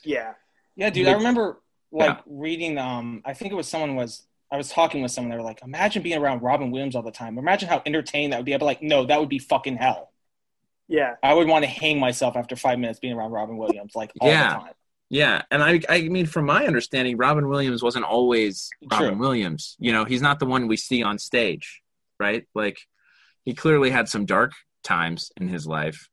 Yeah. 0.05 0.35
Yeah, 0.77 0.91
dude, 0.91 1.07
I 1.09 1.13
remember 1.13 1.61
like 1.91 2.09
Yeah. 2.17 2.21
reading. 2.27 2.79
Um, 2.79 3.23
I 3.25 3.35
think 3.35 3.53
it 3.53 3.57
was 3.57 3.69
someone 3.69 3.95
was. 3.95 4.27
I 4.51 4.57
was 4.59 4.69
talking 4.71 5.01
with 5.01 5.11
someone. 5.11 5.31
They 5.31 5.37
were 5.37 5.43
like, 5.43 5.63
"Imagine 5.63 6.03
being 6.03 6.19
around 6.19 6.43
Robin 6.43 6.71
Williams 6.71 6.95
all 6.95 7.03
the 7.03 7.11
time. 7.11 7.39
Imagine 7.39 7.71
how 7.71 7.81
entertained 7.87 8.33
that 8.33 8.37
would 8.39 8.45
be." 8.45 8.53
I'd 8.55 8.61
be 8.61 8.67
like, 8.67 8.83
"No, 8.83 9.07
that 9.07 9.19
would 9.19 9.31
be 9.31 9.39
fucking 9.39 9.77
hell. 9.77 10.13
Yeah. 10.89 11.15
I 11.23 11.33
would 11.33 11.49
want 11.49 11.65
to 11.65 11.71
hang 11.71 11.99
myself 11.99 12.37
after 12.37 12.55
five 12.55 12.79
minutes 12.79 12.99
being 13.01 13.15
around 13.15 13.31
Robin 13.31 13.57
Williams, 13.57 13.95
like 13.95 14.13
all 14.21 14.29
Yeah. 14.29 14.49
the 14.55 14.61
time." 14.65 14.75
Yeah, 15.12 15.42
and 15.50 15.62
I 15.62 15.83
I 15.90 16.09
mean 16.09 16.25
from 16.25 16.47
my 16.47 16.66
understanding, 16.66 17.19
Robin 17.19 17.47
Williams 17.47 17.83
wasn't 17.83 18.07
always 18.07 18.71
Robin 18.90 19.11
True. 19.11 19.19
Williams. 19.19 19.76
You 19.78 19.92
know, 19.92 20.07
he's 20.07 20.23
not 20.23 20.38
the 20.38 20.47
one 20.47 20.69
we 20.69 20.78
see 20.78 21.02
on 21.02 21.19
stage, 21.19 21.83
right? 22.19 22.47
Like 22.54 22.78
he 23.45 23.52
clearly 23.52 23.90
had 23.90 24.09
some 24.09 24.25
dark 24.25 24.52
times 24.83 25.31
in 25.37 25.49
his 25.49 25.66
life. 25.66 26.09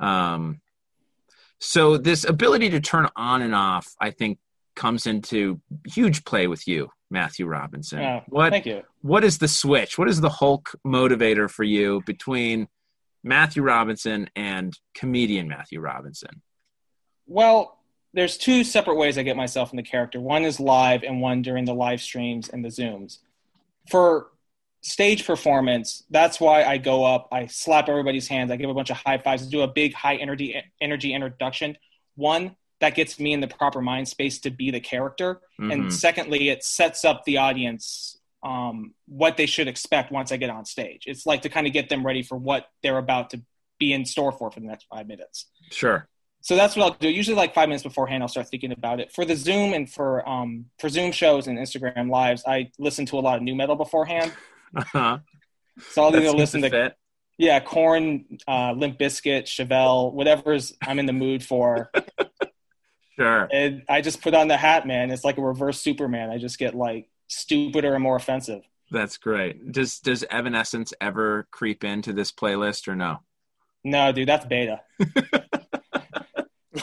Um 0.00 0.60
so 1.60 1.96
this 1.98 2.24
ability 2.24 2.70
to 2.70 2.80
turn 2.80 3.08
on 3.14 3.42
and 3.42 3.54
off, 3.54 3.86
I 4.00 4.10
think 4.10 4.40
comes 4.74 5.06
into 5.06 5.60
huge 5.86 6.24
play 6.24 6.48
with 6.48 6.66
you, 6.66 6.90
Matthew 7.08 7.46
Robinson. 7.46 8.00
Yeah, 8.00 8.22
what 8.26 8.50
Thank 8.50 8.66
you. 8.66 8.82
what 9.02 9.22
is 9.22 9.38
the 9.38 9.46
switch? 9.46 9.98
What 9.98 10.08
is 10.08 10.20
the 10.20 10.30
Hulk 10.30 10.74
motivator 10.84 11.48
for 11.48 11.62
you 11.62 12.02
between 12.04 12.66
Matthew 13.22 13.62
Robinson 13.62 14.28
and 14.34 14.76
comedian 14.94 15.46
Matthew 15.46 15.78
Robinson? 15.78 16.42
Well, 17.28 17.75
there's 18.16 18.38
two 18.38 18.64
separate 18.64 18.96
ways 18.96 19.18
I 19.18 19.22
get 19.22 19.36
myself 19.36 19.72
in 19.72 19.76
the 19.76 19.82
character. 19.82 20.18
One 20.18 20.44
is 20.44 20.58
live, 20.58 21.04
and 21.04 21.20
one 21.20 21.42
during 21.42 21.66
the 21.66 21.74
live 21.74 22.00
streams 22.00 22.48
and 22.48 22.64
the 22.64 22.70
zooms. 22.70 23.18
For 23.90 24.28
stage 24.80 25.26
performance, 25.26 26.02
that's 26.10 26.40
why 26.40 26.64
I 26.64 26.78
go 26.78 27.04
up, 27.04 27.28
I 27.30 27.46
slap 27.46 27.88
everybody's 27.90 28.26
hands, 28.26 28.50
I 28.50 28.56
give 28.56 28.70
a 28.70 28.74
bunch 28.74 28.88
of 28.90 28.96
high 28.96 29.18
fives, 29.18 29.46
do 29.46 29.60
a 29.60 29.68
big 29.68 29.92
high 29.92 30.16
energy 30.16 30.60
energy 30.80 31.12
introduction. 31.12 31.76
One 32.14 32.56
that 32.80 32.94
gets 32.94 33.20
me 33.20 33.34
in 33.34 33.40
the 33.40 33.48
proper 33.48 33.80
mind 33.82 34.08
space 34.08 34.38
to 34.40 34.50
be 34.50 34.70
the 34.70 34.80
character, 34.80 35.40
Mhm. 35.60 35.72
and 35.72 35.92
secondly, 35.92 36.48
it 36.48 36.64
sets 36.64 37.04
up 37.04 37.24
the 37.24 37.36
audience 37.36 38.18
um, 38.42 38.94
what 39.08 39.36
they 39.36 39.46
should 39.46 39.66
expect 39.66 40.12
once 40.12 40.30
I 40.30 40.36
get 40.36 40.50
on 40.50 40.64
stage. 40.64 41.02
It's 41.06 41.26
like 41.26 41.42
to 41.42 41.48
kind 41.48 41.66
of 41.66 41.72
get 41.72 41.88
them 41.88 42.06
ready 42.06 42.22
for 42.22 42.38
what 42.38 42.68
they're 42.82 42.98
about 42.98 43.30
to 43.30 43.42
be 43.78 43.92
in 43.92 44.04
store 44.04 44.30
for 44.30 44.50
for 44.52 44.60
the 44.60 44.66
next 44.66 44.86
five 44.88 45.08
minutes. 45.08 45.46
Sure. 45.72 46.08
So 46.40 46.54
that's 46.54 46.76
what 46.76 46.84
I'll 46.84 46.98
do. 46.98 47.08
Usually, 47.08 47.36
like 47.36 47.54
five 47.54 47.68
minutes 47.68 47.82
beforehand, 47.82 48.22
I'll 48.22 48.28
start 48.28 48.48
thinking 48.48 48.72
about 48.72 49.00
it. 49.00 49.12
For 49.12 49.24
the 49.24 49.34
Zoom 49.34 49.72
and 49.72 49.90
for 49.90 50.26
um, 50.28 50.66
for 50.78 50.88
Zoom 50.88 51.10
shows 51.12 51.48
and 51.48 51.58
Instagram 51.58 52.08
lives, 52.10 52.44
I 52.46 52.70
listen 52.78 53.04
to 53.06 53.18
a 53.18 53.20
lot 53.20 53.36
of 53.36 53.42
nu 53.42 53.54
metal 53.54 53.76
beforehand. 53.76 54.32
Uh-huh. 54.74 55.18
So 55.90 56.04
I'll 56.04 56.16
either 56.16 56.30
listen 56.30 56.62
to 56.62 56.70
fit. 56.70 56.96
yeah, 57.38 57.60
Korn, 57.60 58.38
uh, 58.46 58.72
Limp 58.72 58.98
Bizkit, 58.98 59.44
Chevelle, 59.44 60.12
whatever's 60.12 60.74
I'm 60.82 60.98
in 60.98 61.06
the 61.06 61.12
mood 61.12 61.42
for. 61.44 61.90
Sure. 63.18 63.48
and 63.50 63.82
I 63.88 64.02
just 64.02 64.20
put 64.20 64.34
on 64.34 64.48
the 64.48 64.58
hat, 64.58 64.86
man. 64.86 65.10
It's 65.10 65.24
like 65.24 65.38
a 65.38 65.42
reverse 65.42 65.80
Superman. 65.80 66.28
I 66.28 66.36
just 66.36 66.58
get 66.58 66.74
like 66.74 67.08
stupider 67.28 67.94
and 67.94 68.02
more 68.02 68.16
offensive. 68.16 68.62
That's 68.90 69.16
great. 69.16 69.72
Does 69.72 69.98
does 70.00 70.22
Evanescence 70.30 70.92
ever 71.00 71.48
creep 71.50 71.82
into 71.82 72.12
this 72.12 72.30
playlist 72.30 72.88
or 72.88 72.94
no? 72.94 73.20
No, 73.84 74.12
dude, 74.12 74.28
that's 74.28 74.44
beta. 74.46 74.82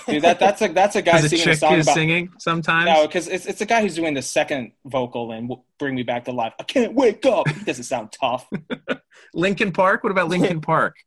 dude, 0.08 0.22
that 0.24 0.40
that's 0.40 0.62
a 0.62 0.68
that's 0.70 0.96
a 0.96 1.02
guy 1.02 1.22
Because 1.22 1.34
a 1.34 1.38
singing 1.38 1.50
a 1.50 1.56
song 1.56 1.74
is 1.76 1.86
about 1.88 1.94
singing 1.96 2.30
sometimes. 2.40 2.86
No, 2.86 3.08
because 3.08 3.28
it's, 3.28 3.46
it's 3.46 3.62
a 3.62 3.66
guy 3.66 3.82
who's 3.82 3.96
doing 3.96 4.14
the 4.14 4.22
second 4.22 4.72
vocal 4.86 5.32
and 5.32 5.52
bring 5.80 5.96
me 5.96 6.04
back 6.04 6.26
to 6.26 6.32
life. 6.32 6.54
I 6.60 6.64
can't 6.64 6.94
wake 6.94 7.26
up. 7.26 7.48
He 7.48 7.64
doesn't 7.66 7.84
sound 7.86 8.12
tough. 8.12 8.48
Linkin 9.34 9.72
Park. 9.72 10.04
What 10.04 10.12
about 10.12 10.30
Linkin 10.30 10.62
Park? 10.72 10.98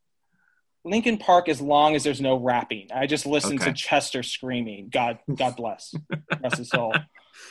Linkin 0.84 1.18
Park, 1.18 1.48
as 1.48 1.60
long 1.60 1.96
as 1.96 2.04
there's 2.04 2.20
no 2.20 2.36
rapping, 2.36 2.88
I 2.94 3.06
just 3.06 3.26
listen 3.26 3.56
Okay. 3.56 3.64
to 3.66 3.72
Chester 3.72 4.22
screaming. 4.22 4.88
God, 4.88 5.18
God 5.34 5.56
bless, 5.56 5.92
rest 6.42 6.58
his 6.58 6.68
soul. 6.70 6.94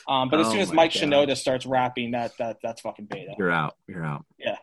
Um, 0.08 0.30
but 0.30 0.40
as 0.40 0.48
Oh 0.48 0.52
soon 0.52 0.62
as 0.62 0.74
Mike 0.74 0.94
gosh. 0.94 1.04
Shinoda 1.04 1.38
starts 1.38 1.64
rapping, 1.64 2.12
that 2.12 2.32
that 2.40 2.58
that's 2.64 2.82
fucking 2.82 3.06
beta. 3.06 3.34
You're 3.38 3.52
out. 3.52 3.76
You're 3.88 4.04
out. 4.04 4.26
Yeah. 4.40 4.58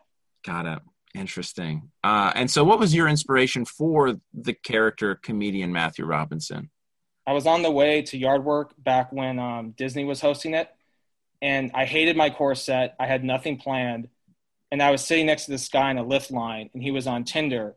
Got 0.45 0.67
it. 0.67 0.79
Interesting. 1.15 1.91
Uh, 2.03 2.33
and 2.35 2.51
so, 2.51 2.65
what 2.65 2.79
was 2.79 2.95
your 2.95 3.07
inspiration 3.09 3.65
for 3.65 4.15
the 4.33 4.55
character 4.55 5.15
comedian 5.15 5.73
Matthew 5.73 6.05
Robinson? 6.07 6.71
I 7.27 7.33
was 7.33 7.47
on 7.47 7.63
the 7.63 7.71
way 7.71 8.03
to 8.03 8.19
yard 8.19 8.45
work 8.45 8.73
back 8.79 9.13
when 9.13 9.39
um, 9.39 9.71
Disney 9.77 10.05
was 10.05 10.21
hosting 10.21 10.55
it, 10.55 10.69
and 11.41 11.71
I 11.75 11.85
hated 11.85 12.17
my 12.17 12.31
course 12.31 12.63
set. 12.65 12.97
I 12.99 13.07
had 13.07 13.25
nothing 13.25 13.59
planned, 13.59 14.09
and 14.71 14.83
I 14.83 14.91
was 14.91 15.05
sitting 15.05 15.27
next 15.27 15.45
to 15.45 15.51
this 15.51 15.69
guy 15.69 15.91
in 15.91 15.99
a 15.99 16.03
lift 16.03 16.31
line, 16.31 16.71
and 16.73 16.83
he 16.83 16.91
was 16.91 17.07
on 17.07 17.25
Tinder, 17.25 17.77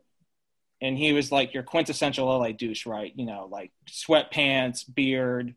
and 0.80 0.96
he 0.96 1.12
was 1.12 1.30
like 1.30 1.52
your 1.52 1.62
quintessential 1.62 2.26
LA 2.26 2.52
douche, 2.52 2.86
right? 2.86 3.12
You 3.14 3.26
know, 3.26 3.48
like 3.50 3.70
sweatpants, 3.88 4.82
beard, 4.92 5.54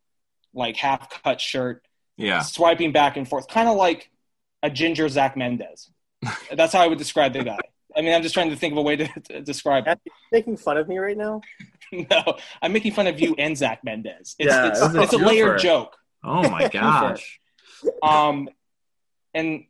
like 0.53 0.75
half 0.75 1.23
cut 1.23 1.39
shirt, 1.39 1.85
Yeah. 2.17 2.41
swiping 2.41 2.91
back 2.91 3.15
and 3.15 3.27
forth, 3.27 3.47
kind 3.47 3.69
of 3.69 3.77
like 3.77 4.11
a 4.61 4.69
ginger 4.69 5.07
Zach 5.07 5.37
Mendez. 5.37 5.89
That's 6.51 6.73
how 6.73 6.81
I 6.81 6.87
would 6.87 6.97
describe 6.97 7.33
the 7.33 7.43
guy. 7.43 7.59
I 7.95 8.01
mean, 8.01 8.13
I'm 8.13 8.21
just 8.21 8.33
trying 8.33 8.49
to 8.49 8.55
think 8.55 8.73
of 8.73 8.77
a 8.77 8.81
way 8.81 8.95
to, 8.95 9.07
to 9.07 9.41
describe 9.41 9.85
him. 9.85 9.97
Making 10.31 10.57
fun 10.57 10.77
of 10.77 10.87
me 10.87 10.97
right 10.97 11.17
now? 11.17 11.41
No, 11.91 12.37
I'm 12.61 12.71
making 12.71 12.91
fun 12.91 13.07
of 13.07 13.19
you 13.19 13.33
and 13.39 13.57
Zach 13.57 13.83
Mendez. 13.83 14.35
It's, 14.37 14.53
Yeah, 14.53 14.67
it's, 14.67 14.79
it's 14.79 14.93
a 14.93 15.01
it's 15.01 15.13
a 15.13 15.17
layered 15.17 15.59
joke. 15.59 15.97
Oh 16.23 16.47
my 16.47 16.67
gosh. 16.71 17.39
Um, 18.03 18.47
and 19.33 19.63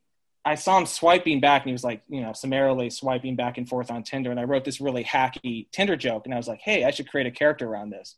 I 0.44 0.56
saw 0.56 0.78
him 0.78 0.86
swiping 0.86 1.40
back, 1.40 1.62
and 1.62 1.70
he 1.70 1.72
was 1.72 1.86
like, 1.86 2.02
you 2.10 2.22
know, 2.22 2.34
summarily 2.34 2.90
swiping 2.90 3.38
back 3.38 3.58
and 3.58 3.70
forth 3.70 3.90
on 3.90 4.04
Tinder. 4.04 4.32
And 4.32 4.40
I 4.40 4.44
wrote 4.44 4.66
this 4.66 4.82
really 4.82 5.04
hacky 5.06 5.72
Tinder 5.72 5.96
joke, 5.96 6.26
and 6.26 6.34
I 6.34 6.38
was 6.38 6.48
like, 6.50 6.60
hey, 6.60 6.84
I 6.84 6.92
should 6.92 7.10
create 7.10 7.26
a 7.26 7.32
character 7.32 7.66
around 7.66 7.92
this. 7.92 8.18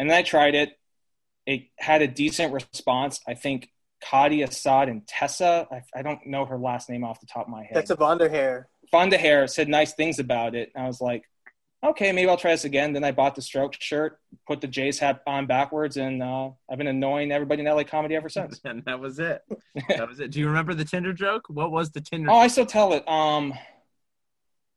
And 0.00 0.10
then 0.10 0.16
I 0.16 0.22
tried 0.22 0.56
it. 0.56 0.76
It 1.46 1.66
had 1.78 2.02
a 2.02 2.08
decent 2.08 2.52
response. 2.52 3.20
I 3.28 3.34
think 3.34 3.70
Kadi 4.10 4.42
Assad 4.42 4.88
and 4.88 5.06
Tessa, 5.06 5.66
I, 5.70 5.82
I 5.98 6.02
don't 6.02 6.26
know 6.26 6.44
her 6.44 6.58
last 6.58 6.90
name 6.90 7.04
off 7.04 7.20
the 7.20 7.26
top 7.26 7.46
of 7.46 7.50
my 7.52 7.62
head. 7.62 7.74
That's 7.74 7.90
a 7.90 7.96
Vonda 7.96 8.30
hair. 8.30 8.68
Fonda 8.90 9.16
Hair 9.18 9.46
said 9.48 9.68
nice 9.68 9.94
things 9.94 10.18
about 10.18 10.54
it. 10.54 10.70
And 10.74 10.84
I 10.84 10.86
was 10.86 11.00
like, 11.00 11.24
okay, 11.82 12.12
maybe 12.12 12.28
I'll 12.28 12.36
try 12.36 12.52
this 12.52 12.64
again. 12.64 12.92
Then 12.92 13.02
I 13.02 13.12
bought 13.12 13.34
the 13.34 13.42
stroke 13.42 13.74
shirt, 13.80 14.20
put 14.46 14.60
the 14.60 14.66
Jays 14.68 14.98
hat 14.98 15.22
on 15.26 15.46
backwards, 15.46 15.96
and 15.96 16.22
uh, 16.22 16.50
I've 16.70 16.78
been 16.78 16.86
annoying 16.86 17.32
everybody 17.32 17.62
in 17.62 17.66
LA 17.66 17.84
comedy 17.84 18.14
ever 18.14 18.28
since. 18.28 18.60
and 18.64 18.84
that 18.84 19.00
was 19.00 19.18
it. 19.18 19.42
That 19.88 20.08
was 20.08 20.20
it. 20.20 20.30
Do 20.30 20.38
you 20.38 20.46
remember 20.46 20.74
the 20.74 20.84
Tinder 20.84 21.12
joke? 21.12 21.46
What 21.48 21.70
was 21.72 21.90
the 21.90 22.00
Tinder? 22.00 22.30
oh, 22.30 22.36
I 22.36 22.46
still 22.48 22.66
tell 22.66 22.92
it. 22.92 23.06
Um, 23.08 23.54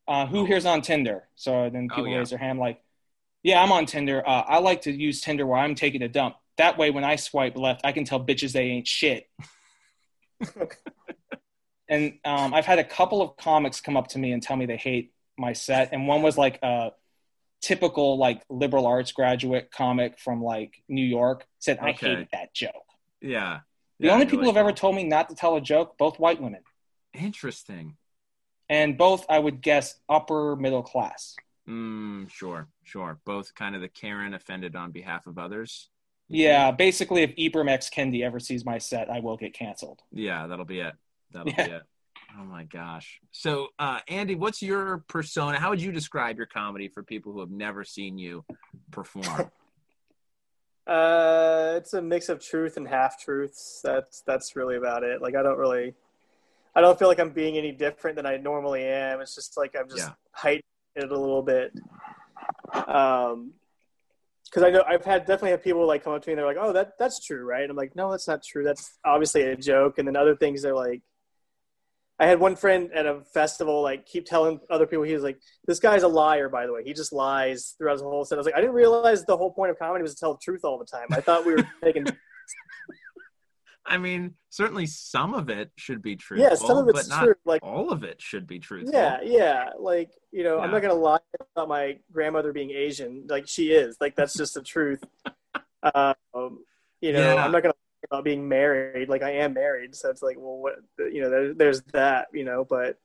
uh, 0.06 0.26
who 0.26 0.46
here's 0.46 0.66
on 0.66 0.82
Tinder? 0.82 1.24
So 1.34 1.70
then 1.70 1.88
Oh, 1.92 1.96
people 1.96 2.08
yeah. 2.10 2.18
raise 2.18 2.30
their 2.30 2.38
hand 2.38 2.58
like, 2.58 2.82
yeah, 3.42 3.62
I'm 3.62 3.72
on 3.72 3.86
Tinder. 3.86 4.26
Uh, 4.26 4.42
I 4.48 4.58
like 4.58 4.82
to 4.82 4.92
use 4.92 5.20
Tinder 5.20 5.46
where 5.46 5.58
I'm 5.58 5.74
taking 5.74 6.02
a 6.02 6.08
dump. 6.08 6.36
That 6.58 6.76
way, 6.78 6.90
when 6.90 7.04
I 7.04 7.16
swipe 7.16 7.56
left, 7.56 7.80
I 7.84 7.92
can 7.92 8.04
tell 8.04 8.24
bitches 8.24 8.52
they 8.52 8.64
ain't 8.64 8.86
shit. 8.86 9.24
and 11.88 12.14
um, 12.24 12.52
I've 12.54 12.66
had 12.66 12.78
a 12.78 12.84
couple 12.84 13.22
of 13.22 13.36
comics 13.36 13.80
come 13.80 13.96
up 13.96 14.08
to 14.08 14.18
me 14.18 14.32
and 14.32 14.42
tell 14.42 14.56
me 14.56 14.66
they 14.66 14.76
hate 14.76 15.12
my 15.38 15.52
set, 15.52 15.90
and 15.92 16.06
one 16.06 16.22
was 16.22 16.36
like 16.36 16.58
a 16.62 16.90
typical 17.62 18.18
like 18.18 18.42
liberal 18.50 18.86
arts 18.86 19.12
graduate 19.12 19.70
comic 19.72 20.18
from 20.18 20.42
like 20.42 20.82
New 20.88 21.04
York 21.04 21.46
said 21.58 21.78
I 21.78 21.90
Okay. 21.90 22.06
hated 22.10 22.28
that 22.32 22.54
joke. 22.54 22.72
yeah. 23.20 23.60
The 24.00 24.06
Yeah, 24.06 24.14
only 24.14 24.26
people 24.26 24.40
like, 24.40 24.48
who've 24.50 24.56
ever 24.56 24.72
told 24.72 24.94
me 24.94 25.02
not 25.04 25.28
to 25.28 25.34
tell 25.34 25.56
a 25.56 25.60
joke, 25.60 25.98
both 25.98 26.18
white 26.20 26.40
women, 26.40 26.62
Interesting. 27.14 27.96
and 28.68 28.96
both 28.96 29.26
I 29.28 29.38
would 29.40 29.60
guess 29.60 29.98
upper 30.08 30.54
middle 30.54 30.82
class. 30.84 31.34
Mm, 31.68 32.30
sure, 32.30 32.68
sure. 32.84 33.18
Both 33.24 33.54
kind 33.56 33.74
of 33.74 33.80
the 33.80 33.88
Karen 33.88 34.34
offended 34.34 34.76
on 34.76 34.92
behalf 34.92 35.26
of 35.26 35.36
others. 35.36 35.90
Yeah, 36.28 36.70
basically, 36.70 37.22
if 37.22 37.34
Ibram 37.36 37.70
X 37.70 37.88
Kendi 37.88 38.22
ever 38.22 38.38
sees 38.38 38.64
my 38.64 38.78
set, 38.78 39.08
I 39.10 39.20
will 39.20 39.36
get 39.36 39.54
canceled. 39.54 40.02
Yeah, 40.12 40.46
that'll 40.46 40.64
be 40.64 40.80
it. 40.80 40.94
That'll 41.32 41.50
Yeah. 41.52 41.66
be 41.66 41.72
it. 41.72 41.82
Oh 42.38 42.44
my 42.44 42.64
gosh. 42.64 43.20
So, 43.30 43.68
uh, 43.78 44.00
Andy, 44.08 44.34
what's 44.34 44.60
your 44.60 44.98
persona? 45.08 45.58
How 45.58 45.70
would 45.70 45.80
you 45.80 45.90
describe 45.92 46.36
your 46.36 46.46
comedy 46.46 46.88
for 46.88 47.02
people 47.02 47.32
who 47.32 47.40
have 47.40 47.50
never 47.50 47.84
seen 47.84 48.18
you 48.18 48.44
perform? 48.90 49.50
Uh, 50.86 51.74
it's 51.76 51.92
a 51.92 52.00
mix 52.00 52.30
of 52.30 52.40
truth 52.40 52.78
and 52.78 52.88
half 52.88 53.20
truths. 53.22 53.82
That's 53.84 54.22
that's 54.22 54.56
really 54.56 54.76
about 54.76 55.04
it. 55.04 55.20
Like 55.20 55.34
I 55.34 55.42
don't 55.42 55.58
really, 55.58 55.92
I 56.74 56.80
don't 56.80 56.98
feel 56.98 57.08
like 57.08 57.20
I'm 57.20 57.28
being 57.28 57.58
any 57.58 57.72
different 57.72 58.16
than 58.16 58.24
I 58.24 58.38
normally 58.38 58.84
am. 58.84 59.20
It's 59.20 59.34
just 59.34 59.58
like 59.58 59.76
I'm 59.78 59.86
just 59.90 59.98
Yeah. 60.08 60.14
heightening 60.32 60.62
it 60.96 61.12
a 61.12 61.18
little 61.18 61.42
bit. 61.42 61.74
Um, 62.86 63.52
because 64.50 64.62
I 64.62 64.70
know 64.70 64.82
I've 64.86 65.04
had 65.04 65.20
definitely 65.20 65.50
had 65.50 65.62
people 65.62 65.86
like 65.86 66.04
come 66.04 66.14
up 66.14 66.22
to 66.22 66.28
me 66.28 66.32
and 66.32 66.38
they're 66.38 66.46
like, 66.46 66.56
"Oh, 66.58 66.72
that 66.72 66.92
that's 66.98 67.24
true, 67.24 67.44
right?" 67.44 67.62
And 67.62 67.70
I'm 67.70 67.76
like, 67.76 67.94
"No, 67.94 68.10
that's 68.10 68.28
not 68.28 68.42
true. 68.42 68.64
That's 68.64 68.98
obviously 69.04 69.42
a 69.42 69.56
joke." 69.56 69.98
And 69.98 70.08
then 70.08 70.16
other 70.16 70.36
things 70.36 70.62
they're 70.62 70.74
like, 70.74 71.02
I 72.18 72.26
had 72.26 72.40
one 72.40 72.56
friend 72.56 72.90
at 72.92 73.06
a 73.06 73.22
festival 73.32 73.82
like 73.82 74.06
keep 74.06 74.26
telling 74.26 74.60
other 74.70 74.86
people 74.86 75.04
he 75.04 75.14
was 75.14 75.22
like, 75.22 75.38
"This 75.66 75.78
guy's 75.78 76.02
a 76.02 76.08
liar." 76.08 76.48
By 76.48 76.66
the 76.66 76.72
way, 76.72 76.82
he 76.84 76.92
just 76.92 77.12
lies 77.12 77.74
throughout 77.78 77.92
his 77.92 78.02
whole 78.02 78.24
set. 78.24 78.36
I 78.36 78.38
was 78.38 78.46
like, 78.46 78.56
I 78.56 78.60
didn't 78.60 78.74
realize 78.74 79.24
the 79.24 79.36
whole 79.36 79.52
point 79.52 79.70
of 79.70 79.78
comedy 79.78 80.02
was 80.02 80.14
to 80.14 80.20
tell 80.20 80.34
the 80.34 80.40
truth 80.42 80.64
all 80.64 80.78
the 80.78 80.86
time. 80.86 81.06
I 81.10 81.20
thought 81.20 81.46
we 81.46 81.54
were 81.54 81.68
making 81.82 82.06
I 83.88 83.98
mean, 83.98 84.34
certainly 84.50 84.86
some 84.86 85.34
of 85.34 85.48
it 85.48 85.70
should 85.76 86.02
be 86.02 86.16
true. 86.16 86.38
yeah, 86.38 86.54
some 86.54 86.76
of 86.78 86.88
it's 86.88 87.08
but 87.08 87.14
not 87.14 87.24
true. 87.24 87.34
Like 87.44 87.62
all 87.64 87.90
of 87.90 88.04
it 88.04 88.20
should 88.20 88.46
be 88.46 88.58
true. 88.58 88.84
yeah, 88.86 89.18
yeah, 89.22 89.70
like 89.78 90.10
you 90.30 90.44
know, 90.44 90.60
I'm 90.60 90.70
not 90.70 90.82
gonna 90.82 90.94
lie 90.94 91.18
about 91.56 91.68
my 91.68 91.98
grandmother 92.12 92.52
being 92.52 92.70
Asian. 92.70 93.26
Like 93.28 93.48
she 93.48 93.72
is. 93.72 93.96
Like 94.00 94.14
that's 94.16 94.34
just 94.36 94.54
the 94.54 94.62
truth. 94.62 95.02
Um, 95.94 96.64
you 97.00 97.12
know, 97.12 97.34
Yeah. 97.34 97.44
I'm 97.44 97.52
not 97.52 97.62
gonna 97.62 97.74
lie 97.74 98.08
about 98.10 98.24
being 98.24 98.48
married. 98.48 99.08
Like 99.08 99.22
I 99.22 99.30
am 99.34 99.54
married, 99.54 99.94
so 99.94 100.10
it's 100.10 100.22
like, 100.22 100.36
well, 100.36 100.58
what? 100.58 100.74
You 100.98 101.22
know, 101.22 101.30
there, 101.30 101.54
there's 101.54 101.82
that. 101.92 102.26
You 102.32 102.44
know, 102.44 102.64
but 102.68 102.98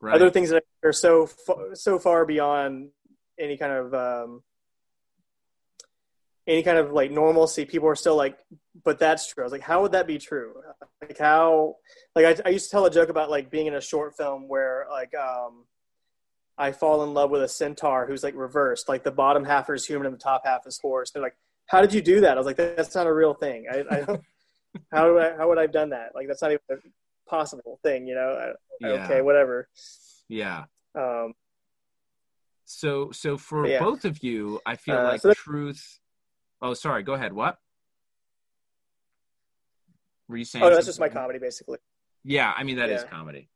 Right. 0.00 0.14
other 0.14 0.30
things 0.30 0.50
that 0.50 0.62
are 0.84 0.92
so 0.92 1.26
fa- 1.26 1.74
so 1.74 1.98
far 1.98 2.24
beyond 2.26 2.90
any 3.40 3.56
kind 3.56 3.72
of 3.72 3.92
um, 3.94 4.42
any 6.46 6.62
kind 6.62 6.78
of 6.78 6.92
like 6.92 7.10
normalcy 7.10 7.64
people 7.64 7.88
are 7.88 7.96
still 7.96 8.16
like 8.16 8.38
but 8.84 8.98
that's 8.98 9.32
true 9.32 9.42
i 9.42 9.46
was 9.46 9.52
like 9.52 9.62
how 9.62 9.82
would 9.82 9.92
that 9.92 10.06
be 10.06 10.18
true 10.18 10.54
like 11.02 11.18
how 11.18 11.76
like 12.14 12.24
I, 12.24 12.48
I 12.48 12.52
used 12.52 12.66
to 12.66 12.70
tell 12.70 12.86
a 12.86 12.90
joke 12.90 13.08
about 13.08 13.30
like 13.30 13.50
being 13.50 13.66
in 13.66 13.74
a 13.74 13.80
short 13.80 14.16
film 14.16 14.48
where 14.48 14.86
like 14.90 15.12
um 15.14 15.64
i 16.56 16.70
fall 16.72 17.02
in 17.02 17.14
love 17.14 17.30
with 17.30 17.42
a 17.42 17.48
centaur 17.48 18.06
who's 18.06 18.22
like 18.22 18.34
reversed 18.36 18.88
like 18.88 19.02
the 19.02 19.10
bottom 19.10 19.44
half 19.44 19.68
is 19.70 19.86
human 19.86 20.06
and 20.06 20.14
the 20.14 20.20
top 20.20 20.42
half 20.44 20.66
is 20.66 20.78
horse 20.78 21.10
they're 21.10 21.22
like 21.22 21.36
how 21.66 21.80
did 21.80 21.92
you 21.92 22.00
do 22.00 22.20
that 22.20 22.36
i 22.36 22.38
was 22.38 22.46
like 22.46 22.56
that's 22.56 22.94
not 22.94 23.06
a 23.06 23.12
real 23.12 23.34
thing 23.34 23.66
i, 23.72 23.78
I 23.90 24.00
don't 24.02 24.20
how 24.92 25.06
do 25.06 25.18
I, 25.18 25.36
how 25.36 25.48
would 25.48 25.58
i 25.58 25.62
have 25.62 25.72
done 25.72 25.90
that 25.90 26.10
like 26.14 26.28
that's 26.28 26.42
not 26.42 26.52
even 26.52 26.62
a 26.70 26.76
possible 27.28 27.80
thing 27.82 28.06
you 28.06 28.14
know 28.14 28.54
I, 28.80 28.86
yeah. 28.86 28.92
okay 29.06 29.20
whatever 29.20 29.68
Yeah. 30.28 30.64
um 30.94 31.34
So 32.66 33.10
so 33.12 33.38
for 33.38 33.66
Yeah. 33.66 33.80
both 33.80 34.04
of 34.04 34.22
you, 34.24 34.60
I 34.66 34.74
feel 34.76 34.96
Uh, 34.98 35.04
like 35.12 35.20
so 35.20 35.32
truth. 35.34 36.00
Oh, 36.62 36.74
sorry. 36.74 37.02
Go 37.02 37.14
ahead. 37.14 37.32
What? 37.32 37.58
Were 40.28 40.36
you 40.36 40.44
saying? 40.44 40.64
oh 40.64 40.68
no, 40.68 40.74
that's 40.74 40.86
just 40.86 40.98
my 41.00 41.08
comedy 41.08 41.38
basically 41.38 41.78
Yeah, 42.24 42.52
I 42.56 42.64
mean 42.64 42.76
that 42.78 42.90
is 42.90 43.02
Yeah. 43.02 43.08
comedy. 43.08 43.48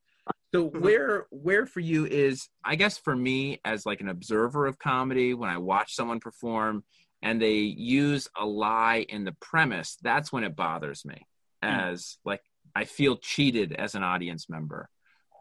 So 0.55 0.71
Mhm. 0.71 0.81
where 0.81 1.27
where 1.31 1.67
for 1.67 1.81
you 1.81 2.07
is 2.07 2.49
I 2.65 2.77
guess 2.77 2.97
for 2.99 3.17
me 3.17 3.61
as 3.65 3.85
like 3.87 4.01
an 4.01 4.09
observer 4.09 4.67
of 4.67 4.79
comedy 4.79 5.35
when 5.35 5.51
I 5.51 5.59
watch 5.59 5.95
someone 5.95 6.21
perform 6.21 6.85
and 7.23 7.43
they 7.43 7.57
use 7.57 8.29
a 8.39 8.47
lie 8.47 9.05
in 9.09 9.25
the 9.25 9.33
premise, 9.41 9.97
that's 10.01 10.33
when 10.33 10.45
it 10.45 10.55
bothers 10.57 11.05
me. 11.05 11.27
As 11.63 12.19
like 12.25 12.43
I 12.75 12.85
feel 12.85 13.17
cheated 13.17 13.73
as 13.73 13.95
an 13.97 14.05
audience 14.05 14.49
member. 14.49 14.89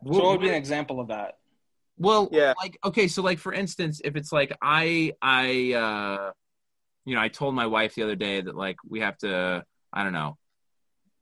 So 0.04 0.10
what 0.24 0.30
would 0.32 0.42
be 0.42 0.50
an 0.50 0.56
example 0.56 1.00
of 1.00 1.10
that? 1.10 1.38
Well, 1.98 2.30
Yeah. 2.32 2.54
like 2.58 2.80
okay, 2.84 3.08
so 3.08 3.22
like 3.22 3.38
for 3.38 3.54
instance, 3.54 4.02
if 4.04 4.16
it's 4.16 4.32
like 4.32 4.58
I 4.62 5.14
I 5.22 5.74
uh 5.74 6.32
you 7.06 7.16
know, 7.16 7.22
I 7.22 7.28
told 7.30 7.56
my 7.56 7.66
wife 7.68 7.96
the 7.96 8.04
other 8.04 8.16
day 8.16 8.42
that 8.42 8.56
like 8.56 8.78
we 8.88 9.00
have 9.02 9.18
to 9.20 9.64
I 9.94 10.04
don't 10.04 10.14
know. 10.14 10.38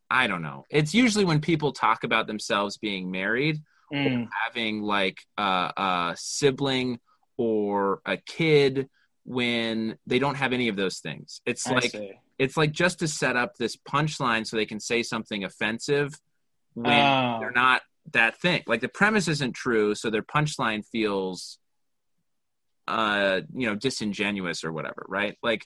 I 0.10 0.28
don't 0.28 0.42
know. 0.42 0.64
It's 0.70 0.94
usually 0.94 1.26
when 1.26 1.42
people 1.42 1.72
talk 1.74 2.04
about 2.04 2.28
themselves 2.28 2.78
being 2.78 3.12
married 3.12 3.62
Mm. 3.94 4.28
having 4.46 4.82
like 4.82 5.18
a, 5.38 5.72
a 5.78 6.16
sibling 6.18 7.00
or 7.38 8.02
a 8.06 8.18
kid 8.18 8.90
when 9.24 9.98
they 10.06 10.20
don't 10.20 10.36
have 10.36 10.52
any 10.52 10.68
of 10.68 10.76
those 10.76 11.00
things. 11.00 11.40
It's 11.46 11.66
I 11.66 11.74
like 11.76 11.92
see. 11.92 12.12
it's 12.38 12.58
like 12.58 12.74
just 12.74 13.00
to 13.00 13.08
set 13.08 13.38
up 13.38 13.56
this 13.56 13.78
punchline 13.78 14.46
so 14.46 14.58
they 14.58 14.66
can 14.66 14.82
say 14.82 15.04
something 15.04 15.46
offensive 15.46 16.14
when 16.74 16.92
Oh. 17.00 17.38
they're 17.40 17.52
not 17.52 17.82
that 18.12 18.38
thing. 18.42 18.64
Like 18.68 18.82
the 18.82 18.90
premise 18.90 19.30
isn't 19.30 19.54
true, 19.54 19.96
so 19.96 20.10
their 20.10 20.22
punchline 20.22 20.86
feels 20.86 21.58
uh 22.88 23.42
you 23.54 23.68
know 23.68 23.76
disingenuous 23.76 24.64
or 24.64 24.72
whatever, 24.72 25.06
right? 25.08 25.38
Like 25.44 25.66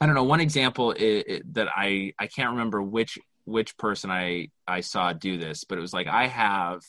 I 0.00 0.06
don't 0.06 0.14
know. 0.14 0.24
One 0.24 0.40
example 0.40 0.94
i 0.98 1.24
i 1.28 1.40
that 1.52 1.68
I 1.74 2.12
I 2.18 2.26
can't 2.26 2.50
remember 2.50 2.82
which 2.82 3.18
which 3.44 3.76
person 3.78 4.10
I 4.10 4.48
I 4.66 4.80
saw 4.80 5.12
do 5.12 5.38
this, 5.38 5.64
but 5.64 5.78
it 5.78 5.80
was 5.80 5.92
like 5.92 6.06
I 6.06 6.26
have. 6.26 6.80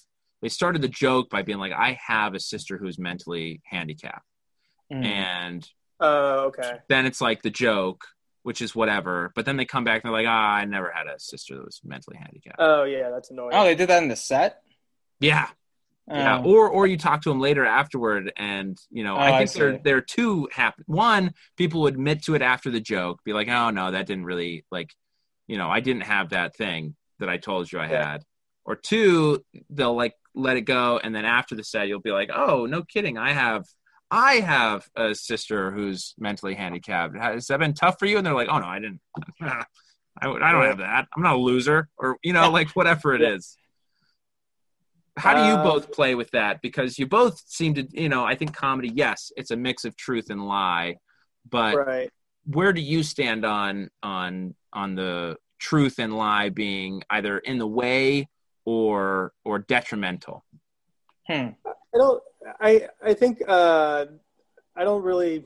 They 0.42 0.50
started 0.50 0.82
the 0.82 0.88
joke 0.88 1.30
by 1.30 1.42
being 1.42 1.58
like, 1.58 1.72
"I 1.74 1.98
have 2.06 2.36
a 2.36 2.40
sister 2.40 2.78
who's 2.78 3.00
mentally 3.00 3.62
handicapped," 3.66 4.26
Mm. 4.92 5.04
and 5.06 5.70
oh 6.00 6.46
okay 6.48 6.78
then 6.90 7.06
it's 7.06 7.20
like 7.22 7.42
the 7.42 7.50
joke, 7.50 8.06
which 8.44 8.62
is 8.62 8.76
whatever. 8.76 9.32
But 9.36 9.46
then 9.46 9.58
they 9.58 9.66
come 9.66 9.84
back 9.84 10.04
and 10.04 10.10
they're 10.10 10.22
like, 10.22 10.30
"Ah, 10.30 10.56
I 10.56 10.66
never 10.66 10.92
had 10.92 11.08
a 11.08 11.20
sister 11.20 11.56
that 11.56 11.66
was 11.66 11.82
mentally 11.84 12.18
handicapped." 12.18 12.58
oh 12.60 12.84
yeah 12.84 13.10
that's 13.10 13.30
annoying 13.32 13.52
Oh, 13.54 13.64
they 13.64 13.76
did 13.76 13.90
that 13.90 14.04
in 14.04 14.10
the 14.10 14.16
set. 14.16 14.62
yeah, 15.20 15.48
yeah. 16.16 16.38
Oh. 16.38 16.44
Or 16.44 16.70
or 16.70 16.88
you 16.88 16.98
talk 16.98 17.22
to 17.24 17.30
them 17.30 17.40
later 17.40 17.66
afterward, 17.66 18.32
and 18.38 18.78
you 18.90 19.04
know, 19.04 19.16
Oh, 19.16 19.20
I 19.20 19.32
I 19.32 19.38
think 19.38 19.54
there 19.54 19.74
see. 19.74 19.80
there 19.84 19.98
are 19.98 20.02
two 20.02 20.48
happen. 20.52 20.84
One, 20.88 21.34
people 21.58 21.82
would 21.82 21.96
admit 21.96 22.24
to 22.24 22.36
it 22.36 22.42
after 22.42 22.72
the 22.72 22.80
joke, 22.80 23.24
be 23.24 23.34
like, 23.34 23.50
"Oh 23.50 23.70
no, 23.72 23.92
that 23.92 24.08
didn't 24.08 24.26
really 24.26 24.66
like, 24.72 24.94
you 25.48 25.58
know, 25.58 25.70
I 25.70 25.80
didn't 25.82 26.04
have 26.04 26.30
that 26.30 26.56
thing 26.56 26.96
that 27.20 27.30
I 27.30 27.38
told 27.38 27.72
you 27.72 27.80
I 27.80 27.88
Yeah. 27.88 28.08
had." 28.14 28.24
Or 28.66 28.76
two, 28.76 29.44
they'll 29.70 29.96
like 29.96 30.14
let 30.36 30.58
it 30.58 30.62
go, 30.62 31.00
and 31.04 31.16
then 31.16 31.26
after 31.26 31.56
the 31.56 31.64
set, 31.64 31.88
you'll 31.88 32.02
be 32.02 32.12
like, 32.12 32.30
"Oh, 32.34 32.66
no 32.66 32.84
kidding, 32.84 33.18
I 33.18 33.32
have." 33.34 33.66
I 34.10 34.36
have 34.36 34.88
a 34.96 35.14
sister 35.14 35.70
who's 35.72 36.16
mentally 36.18 36.56
handicapped. 36.56 37.18
Has 37.18 37.48
that 37.48 37.60
been 37.60 37.74
tough 37.74 38.00
for 38.00 38.06
you? 38.06 38.18
And 38.18 38.26
they're 38.26 38.34
like, 38.34 38.48
"Oh 38.50 38.60
no, 38.60 38.66
I 38.68 38.80
didn't. 38.80 39.02
I, 39.42 39.66
I 40.22 40.52
don't 40.52 40.64
have 40.66 40.78
that. 40.80 41.08
I'm 41.16 41.24
not 41.24 41.36
a 41.36 41.40
loser, 41.40 41.90
or 41.98 42.18
you 42.24 42.34
know, 42.34 42.50
like 42.52 42.70
whatever 42.72 43.14
it 43.14 43.22
Yeah. 43.22 43.30
is." 43.36 43.58
How 45.18 45.34
do 45.34 45.42
you 45.48 45.56
Um, 45.56 45.64
both 45.64 45.92
play 45.92 46.16
with 46.16 46.32
that? 46.32 46.62
Because 46.62 46.98
you 47.00 47.08
both 47.08 47.42
seem 47.48 47.74
to, 47.74 47.88
you 47.92 48.08
know, 48.08 48.24
I 48.24 48.36
think 48.36 48.56
comedy, 48.56 48.92
yes, 48.94 49.32
it's 49.36 49.52
a 49.52 49.56
mix 49.58 49.84
of 49.84 49.96
truth 49.96 50.30
and 50.30 50.48
lie, 50.48 50.98
but 51.50 51.76
right 51.76 52.12
where 52.48 52.72
do 52.74 52.82
you 52.82 53.04
stand 53.04 53.46
on 53.46 53.90
on 54.02 54.56
on 54.74 54.96
the 54.96 55.36
truth 55.60 56.00
and 56.00 56.16
lie 56.16 56.50
being 56.50 57.04
either 57.10 57.38
in 57.40 57.58
the 57.58 57.68
way 57.68 58.28
or 58.66 59.34
or 59.44 59.60
detrimental? 59.60 60.46
Hmm. 61.28 61.50
I 61.66 61.98
don't. 61.98 62.24
I 62.60 62.90
I 63.04 63.14
think 63.14 63.42
uh, 63.48 64.06
I 64.76 64.84
don't 64.84 65.04
really. 65.04 65.46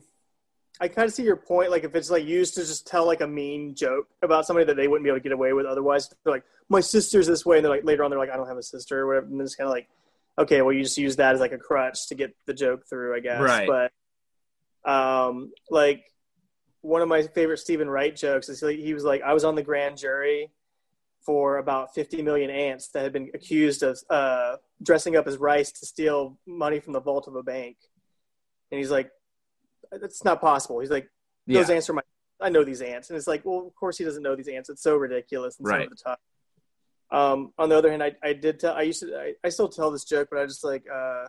I 0.81 0.87
kind 0.87 1.07
of 1.07 1.13
see 1.13 1.23
your 1.23 1.35
point. 1.35 1.69
Like 1.69 1.83
if 1.83 1.95
it's 1.95 2.09
like 2.09 2.25
used 2.25 2.55
to 2.55 2.61
just 2.61 2.87
tell 2.87 3.05
like 3.05 3.21
a 3.21 3.27
mean 3.27 3.75
joke 3.75 4.07
about 4.23 4.47
somebody 4.47 4.65
that 4.65 4.75
they 4.75 4.87
wouldn't 4.87 5.03
be 5.03 5.09
able 5.09 5.19
to 5.19 5.23
get 5.23 5.31
away 5.31 5.53
with 5.53 5.67
otherwise. 5.67 6.09
They're 6.23 6.33
like, 6.33 6.43
my 6.69 6.79
sister's 6.79 7.27
this 7.27 7.45
way, 7.45 7.57
and 7.57 7.65
they're 7.65 7.71
like 7.71 7.85
later 7.85 8.03
on 8.03 8.09
they're 8.09 8.19
like, 8.19 8.31
I 8.31 8.35
don't 8.35 8.47
have 8.47 8.57
a 8.57 8.63
sister 8.63 8.99
or 9.01 9.07
whatever. 9.07 9.27
And 9.27 9.39
it's 9.39 9.55
kind 9.55 9.67
of 9.67 9.71
like, 9.71 9.87
okay, 10.39 10.63
well 10.63 10.73
you 10.73 10.81
just 10.81 10.97
use 10.97 11.17
that 11.17 11.35
as 11.35 11.39
like 11.39 11.51
a 11.51 11.59
crutch 11.59 12.07
to 12.07 12.15
get 12.15 12.35
the 12.47 12.53
joke 12.53 12.87
through, 12.89 13.15
I 13.15 13.19
guess. 13.19 13.41
Right. 13.41 13.67
But 14.83 14.91
um, 14.91 15.51
like 15.69 16.11
one 16.81 17.03
of 17.03 17.07
my 17.07 17.21
favorite 17.21 17.59
Steven 17.59 17.87
Wright 17.87 18.15
jokes 18.15 18.49
is 18.49 18.59
he, 18.59 18.81
he 18.81 18.95
was 18.95 19.03
like, 19.03 19.21
I 19.21 19.33
was 19.33 19.43
on 19.43 19.53
the 19.53 19.61
grand 19.61 19.97
jury 19.97 20.49
for 21.23 21.57
about 21.57 21.93
50 21.93 22.23
million 22.23 22.49
ants 22.49 22.87
that 22.89 23.03
had 23.03 23.13
been 23.13 23.29
accused 23.35 23.83
of 23.83 23.99
uh, 24.09 24.55
dressing 24.81 25.15
up 25.15 25.27
as 25.27 25.37
rice 25.37 25.71
to 25.73 25.85
steal 25.85 26.39
money 26.47 26.79
from 26.79 26.93
the 26.93 27.01
vault 27.01 27.27
of 27.27 27.35
a 27.35 27.43
bank. 27.43 27.77
And 28.71 28.79
he's 28.79 28.89
like, 28.89 29.11
that's 29.99 30.23
not 30.23 30.39
possible. 30.41 30.79
He's 30.79 30.89
like, 30.89 31.09
those 31.47 31.69
ants 31.69 31.89
are 31.89 31.93
my, 31.93 32.01
I 32.39 32.49
know 32.49 32.63
these 32.63 32.81
ants. 32.81 33.09
And 33.09 33.17
it's 33.17 33.27
like, 33.27 33.43
well, 33.45 33.65
of 33.67 33.75
course 33.75 33.97
he 33.97 34.03
doesn't 34.03 34.23
know 34.23 34.35
these 34.35 34.47
ants. 34.47 34.69
It's 34.69 34.83
so 34.83 34.95
ridiculous 34.95 35.57
and 35.59 35.67
so 35.67 35.73
Right. 35.73 35.89
top. 36.03 36.19
Um, 37.11 37.51
on 37.57 37.67
the 37.69 37.77
other 37.77 37.89
hand, 37.91 38.01
I, 38.01 38.15
I 38.23 38.33
did 38.33 38.59
tell, 38.59 38.73
I 38.73 38.83
used 38.83 39.01
to, 39.01 39.17
I, 39.17 39.33
I 39.43 39.49
still 39.49 39.67
tell 39.67 39.91
this 39.91 40.05
joke, 40.05 40.29
but 40.31 40.39
I 40.39 40.45
just 40.45 40.63
like, 40.63 40.85
uh, 40.91 41.25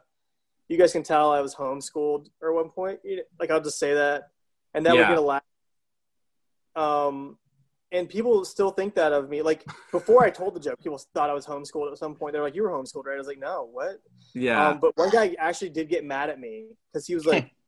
you 0.68 0.78
guys 0.78 0.92
can 0.92 1.02
tell 1.02 1.32
I 1.32 1.40
was 1.40 1.54
homeschooled 1.54 2.28
or 2.40 2.50
at 2.50 2.54
one 2.54 2.70
point. 2.70 3.00
Like 3.40 3.50
I'll 3.50 3.60
just 3.60 3.78
say 3.78 3.94
that, 3.94 4.28
and 4.74 4.86
that 4.86 4.94
Yeah. 4.94 5.00
would 5.00 5.08
get 5.08 5.18
a 5.18 5.20
laugh. 5.20 5.42
Um, 6.76 7.36
and 7.90 8.08
people 8.08 8.44
still 8.44 8.70
think 8.70 8.94
that 8.94 9.12
of 9.12 9.28
me. 9.28 9.42
Like 9.42 9.64
before 9.90 10.24
I 10.24 10.30
told 10.30 10.54
the 10.54 10.60
joke, 10.60 10.78
people 10.82 10.98
thought 11.12 11.28
I 11.28 11.34
was 11.34 11.44
homeschooled 11.46 11.92
at 11.92 11.98
some 11.98 12.14
point. 12.14 12.32
They're 12.32 12.42
like, 12.42 12.54
"You 12.54 12.62
were 12.62 12.70
homeschooled, 12.70 13.04
right?" 13.04 13.14
I 13.16 13.18
was 13.18 13.26
like, 13.26 13.38
"No, 13.38 13.68
what?" 13.70 14.00
Yeah. 14.34 14.68
Um, 14.68 14.78
but 14.80 14.96
one 14.96 15.10
guy 15.10 15.36
actually 15.38 15.70
did 15.70 15.90
get 15.90 16.04
mad 16.04 16.30
at 16.30 16.40
me 16.40 16.68
because 16.90 17.06
he 17.06 17.14
was 17.14 17.26
like, 17.26 17.50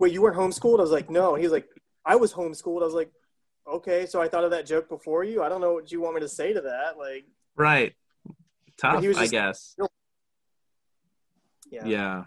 "Wait, 0.00 0.12
you 0.12 0.20
weren't 0.22 0.36
homeschooled?" 0.36 0.78
I 0.78 0.82
was 0.82 0.90
like, 0.90 1.08
"No." 1.10 1.34
And 1.34 1.40
he 1.40 1.46
was 1.46 1.52
like, 1.52 1.68
"I 2.04 2.16
was 2.16 2.32
homeschooled." 2.32 2.82
I 2.82 2.86
was 2.86 2.94
like, 2.94 3.12
"Okay, 3.68 4.06
so 4.06 4.20
I 4.20 4.26
thought 4.28 4.42
of 4.44 4.50
that 4.50 4.66
joke 4.66 4.88
before 4.88 5.22
you. 5.22 5.42
I 5.42 5.48
don't 5.48 5.60
know 5.60 5.74
what 5.74 5.92
you 5.92 6.00
want 6.00 6.16
me 6.16 6.20
to 6.22 6.28
say 6.28 6.52
to 6.52 6.60
that." 6.62 6.98
Like, 6.98 7.26
right. 7.54 7.94
Tough, 8.78 9.04
was 9.04 9.16
I 9.18 9.20
just- 9.28 9.32
guess. 9.32 9.76
yeah. 11.70 11.84
Yeah. 11.86 12.24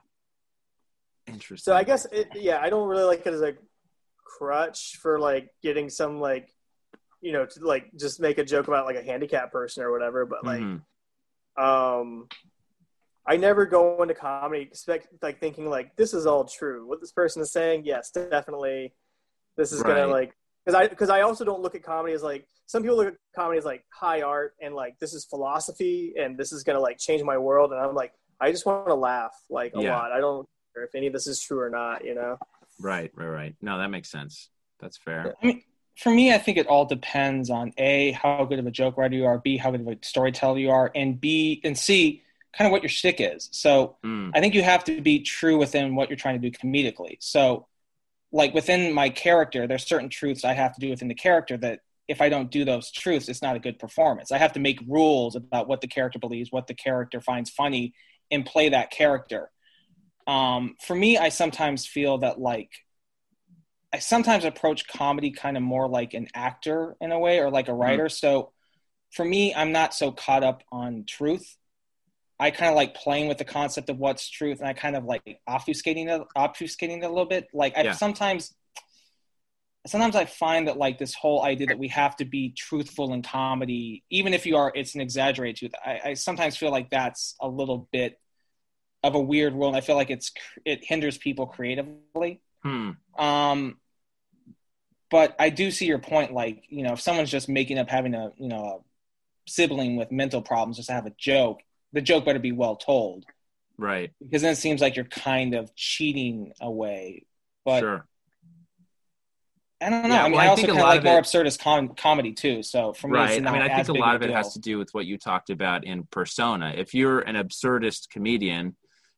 Interesting. 1.27 1.71
So 1.71 1.75
I 1.75 1.83
guess, 1.83 2.05
it, 2.11 2.27
yeah, 2.35 2.59
I 2.61 2.69
don't 2.69 2.87
really 2.87 3.03
like 3.05 3.25
it 3.25 3.33
as 3.33 3.41
a 3.41 3.55
crutch 4.23 4.97
for 5.01 5.19
like 5.19 5.49
getting 5.61 5.89
some 5.89 6.19
like, 6.19 6.53
you 7.21 7.31
know, 7.31 7.45
to 7.45 7.65
like 7.65 7.89
just 7.97 8.19
make 8.19 8.37
a 8.37 8.43
joke 8.43 8.67
about 8.67 8.85
like 8.85 8.97
a 8.97 9.03
handicapped 9.03 9.51
person 9.51 9.83
or 9.83 9.91
whatever. 9.91 10.25
But 10.25 10.45
like, 10.45 10.61
Mhm. 10.61 10.81
um 11.57 12.27
i 13.27 13.37
never 13.37 13.65
go 13.65 14.01
into 14.01 14.13
comedy 14.13 14.61
expect 14.61 15.07
like 15.21 15.39
thinking 15.39 15.69
like 15.69 15.95
this 15.95 16.13
is 16.13 16.25
all 16.25 16.43
true 16.45 16.87
what 16.87 16.99
this 17.01 17.11
person 17.11 17.41
is 17.41 17.51
saying 17.51 17.83
yes 17.85 18.11
definitely 18.11 18.93
this 19.57 19.71
is 19.71 19.81
gonna 19.83 20.07
like 20.07 20.33
because 20.65 20.79
i 20.79 20.87
because 20.87 21.09
i 21.09 21.21
also 21.21 21.43
don't 21.45 21.61
look 21.61 21.75
at 21.75 21.83
comedy 21.83 22.13
as 22.13 22.23
like 22.23 22.47
some 22.65 22.81
people 22.81 22.97
look 22.97 23.07
at 23.07 23.15
comedy 23.35 23.57
as 23.57 23.65
like 23.65 23.83
high 23.93 24.21
art 24.21 24.53
and 24.61 24.73
like 24.75 24.97
this 24.99 25.13
is 25.13 25.25
philosophy 25.25 26.13
and 26.19 26.37
this 26.37 26.51
is 26.51 26.63
gonna 26.63 26.79
like 26.79 26.97
change 26.97 27.21
my 27.23 27.37
world 27.37 27.71
and 27.71 27.79
i'm 27.79 27.93
like 27.95 28.13
i 28.41 28.51
just 28.51 28.65
want 28.65 28.87
to 28.87 28.95
laugh 28.95 29.33
like 29.49 29.73
a 29.75 29.81
Yeah. 29.81 29.93
lot 29.93 30.11
i 30.11 30.19
don't 30.19 30.47
care 30.73 30.83
if 30.83 30.95
any 30.95 31.07
of 31.07 31.13
this 31.13 31.27
is 31.27 31.39
true 31.39 31.59
or 31.59 31.69
not 31.69 32.03
you 32.05 32.15
know 32.15 32.37
Right, 32.79 33.11
right, 33.15 33.27
right. 33.27 33.55
No, 33.61 33.77
that 33.77 33.89
makes 33.91 34.09
sense. 34.09 34.49
That's 34.79 34.97
fair. 34.97 35.35
I 35.41 35.45
mean, 35.45 35.61
for 35.95 36.09
me, 36.09 36.33
I 36.33 36.39
think 36.39 36.57
it 36.57 36.65
all 36.65 36.85
depends 36.85 37.51
on 37.51 37.71
a 37.77 38.11
how 38.13 38.43
good 38.45 38.57
of 38.57 38.65
a 38.65 38.71
joke 38.71 38.97
writer 38.97 39.13
you 39.15 39.25
are, 39.25 39.37
b 39.37 39.57
how 39.57 39.69
good 39.69 39.81
of 39.81 39.87
a 39.87 39.97
storyteller 40.01 40.57
you 40.57 40.71
are, 40.71 40.91
and 40.95 41.21
b 41.21 41.61
and 41.63 41.77
c 41.77 42.22
kind 42.55 42.67
of 42.67 42.71
what 42.71 42.83
your 42.83 42.89
shtick 42.89 43.17
is. 43.19 43.49
So 43.51 43.97
Mm, 44.03 44.31
I 44.33 44.39
think 44.39 44.53
you 44.53 44.63
have 44.63 44.83
to 44.85 45.01
be 45.01 45.19
true 45.19 45.57
within 45.57 45.95
what 45.95 46.09
you're 46.09 46.17
trying 46.17 46.39
to 46.39 46.49
do 46.49 46.55
comedically. 46.55 47.17
So 47.19 47.67
like 48.31 48.53
within 48.53 48.93
my 48.93 49.09
character, 49.09 49.67
there's 49.67 49.85
certain 49.85 50.09
truths 50.09 50.43
I 50.43 50.53
have 50.53 50.73
to 50.73 50.79
do 50.79 50.89
within 50.89 51.07
the 51.07 51.15
character 51.15 51.57
that 51.57 51.79
if 52.07 52.21
I 52.21 52.29
don't 52.29 52.51
do 52.51 52.65
those 52.65 52.91
truths, 52.91 53.29
it's 53.29 53.41
not 53.41 53.55
a 53.55 53.59
good 53.59 53.79
performance. 53.79 54.31
I 54.31 54.37
have 54.37 54.53
to 54.53 54.59
make 54.59 54.79
rules 54.87 55.35
about 55.35 55.67
what 55.67 55.81
the 55.81 55.87
character 55.87 56.19
believes, 56.19 56.51
what 56.51 56.67
the 56.67 56.73
character 56.73 57.21
finds 57.21 57.49
funny, 57.49 57.93
and 58.29 58.45
play 58.45 58.69
that 58.69 58.91
character. 58.91 59.49
Um, 60.27 60.75
for 60.81 60.95
me, 60.95 61.17
I 61.17 61.29
sometimes 61.29 61.85
feel 61.85 62.17
that 62.19 62.39
like 62.39 62.71
I 63.93 63.99
sometimes 63.99 64.43
approach 64.43 64.87
comedy 64.87 65.31
kind 65.31 65.55
of 65.55 65.63
more 65.63 65.87
like 65.87 66.13
an 66.13 66.27
actor 66.33 66.95
in 66.99 67.11
a 67.11 67.19
way 67.19 67.39
or 67.39 67.51
like 67.51 67.67
a 67.67 67.73
writer. 67.73 68.05
Mm-hmm. 68.05 68.27
So 68.27 68.51
for 69.11 69.23
me, 69.23 69.53
I'm 69.53 69.71
not 69.71 69.93
so 69.93 70.11
caught 70.11 70.43
up 70.43 70.63
on 70.71 71.05
truth. 71.07 71.55
I 72.43 72.51
kind 72.51 72.69
of 72.69 72.75
like 72.75 72.93
playing 72.93 73.29
with 73.29 73.37
the 73.37 73.45
concept 73.45 73.89
of 73.89 73.97
what's 73.97 74.29
truth, 74.29 74.59
and 74.59 74.67
I 74.67 74.73
kind 74.73 74.97
of 74.97 75.05
like 75.05 75.39
obfuscating 75.47 76.13
it, 76.13 76.27
obfuscating 76.35 76.97
it 76.97 77.05
a 77.05 77.07
little 77.07 77.25
bit. 77.25 77.47
Like 77.53 77.77
I 77.77 77.83
yeah. 77.83 77.91
sometimes, 77.93 78.53
sometimes 79.87 80.17
I 80.17 80.25
find 80.25 80.67
that 80.67 80.75
like 80.75 80.99
this 80.99 81.13
whole 81.13 81.45
idea 81.45 81.67
that 81.67 81.79
we 81.79 81.87
have 81.87 82.17
to 82.17 82.25
be 82.25 82.49
truthful 82.49 83.13
in 83.13 83.21
comedy, 83.21 84.03
even 84.09 84.33
if 84.33 84.45
you 84.45 84.57
are, 84.57 84.73
it's 84.75 84.93
an 84.93 84.99
exaggerated 84.99 85.55
truth. 85.55 85.71
I, 85.85 86.09
I 86.09 86.13
sometimes 86.15 86.57
feel 86.57 86.69
like 86.69 86.89
that's 86.89 87.35
a 87.39 87.47
little 87.47 87.87
bit 87.93 88.19
of 89.03 89.15
a 89.15 89.21
weird 89.21 89.53
rule, 89.53 89.69
and 89.69 89.77
I 89.77 89.81
feel 89.81 89.95
like 89.95 90.09
it's 90.09 90.33
it 90.65 90.83
hinders 90.83 91.17
people 91.17 91.45
creatively. 91.47 92.41
Hmm. 92.61 92.89
Um, 93.17 93.77
but 95.09 95.33
I 95.39 95.49
do 95.49 95.71
see 95.71 95.85
your 95.85 95.99
point. 95.99 96.33
Like 96.33 96.65
you 96.67 96.83
know, 96.83 96.91
if 96.91 96.99
someone's 96.99 97.31
just 97.31 97.47
making 97.47 97.79
up 97.79 97.89
having 97.89 98.13
a 98.13 98.33
you 98.35 98.49
know 98.49 98.65
a 98.65 99.49
sibling 99.49 99.95
with 99.95 100.11
mental 100.11 100.41
problems 100.41 100.75
just 100.75 100.89
to 100.89 100.93
have 100.93 101.05
a 101.05 101.13
joke, 101.17 101.61
the 101.93 102.01
joke 102.01 102.25
better 102.25 102.39
be 102.39 102.51
well 102.51 102.75
told. 102.75 103.25
Right. 103.77 104.11
Because 104.21 104.41
then 104.41 104.53
it 104.53 104.57
seems 104.57 104.81
like 104.81 104.95
you're 104.95 105.05
kind 105.05 105.55
of 105.55 105.73
cheating 105.75 106.53
away. 106.59 107.25
But 107.65 107.79
sure. 107.79 108.07
I 109.81 109.89
don't 109.89 110.03
know. 110.03 110.15
Yeah, 110.15 110.21
I 110.21 110.23
mean, 110.23 110.31
well, 110.33 110.41
I, 110.41 110.45
I 110.45 110.47
also 110.47 110.67
kind 110.67 110.79
of 110.79 110.83
like 110.83 111.03
more 111.03 111.19
it, 111.19 111.23
absurdist 111.23 111.59
com- 111.59 111.89
comedy 111.95 112.31
too. 112.31 112.63
So 112.63 112.93
for 112.93 113.07
me, 113.07 113.17
right. 113.17 113.45
I 113.45 113.51
mean, 113.51 113.61
I 113.61 113.83
think 113.83 113.89
a 113.89 114.01
lot 114.01 114.15
of 114.15 114.21
it 114.21 114.27
deal. 114.27 114.35
has 114.35 114.53
to 114.53 114.59
do 114.59 114.77
with 114.77 114.93
what 114.93 115.05
you 115.05 115.17
talked 115.17 115.49
about 115.49 115.83
in 115.85 116.07
persona. 116.09 116.73
If 116.75 116.93
you're 116.93 117.19
an 117.19 117.35
absurdist 117.35 118.09
comedian, 118.09 118.75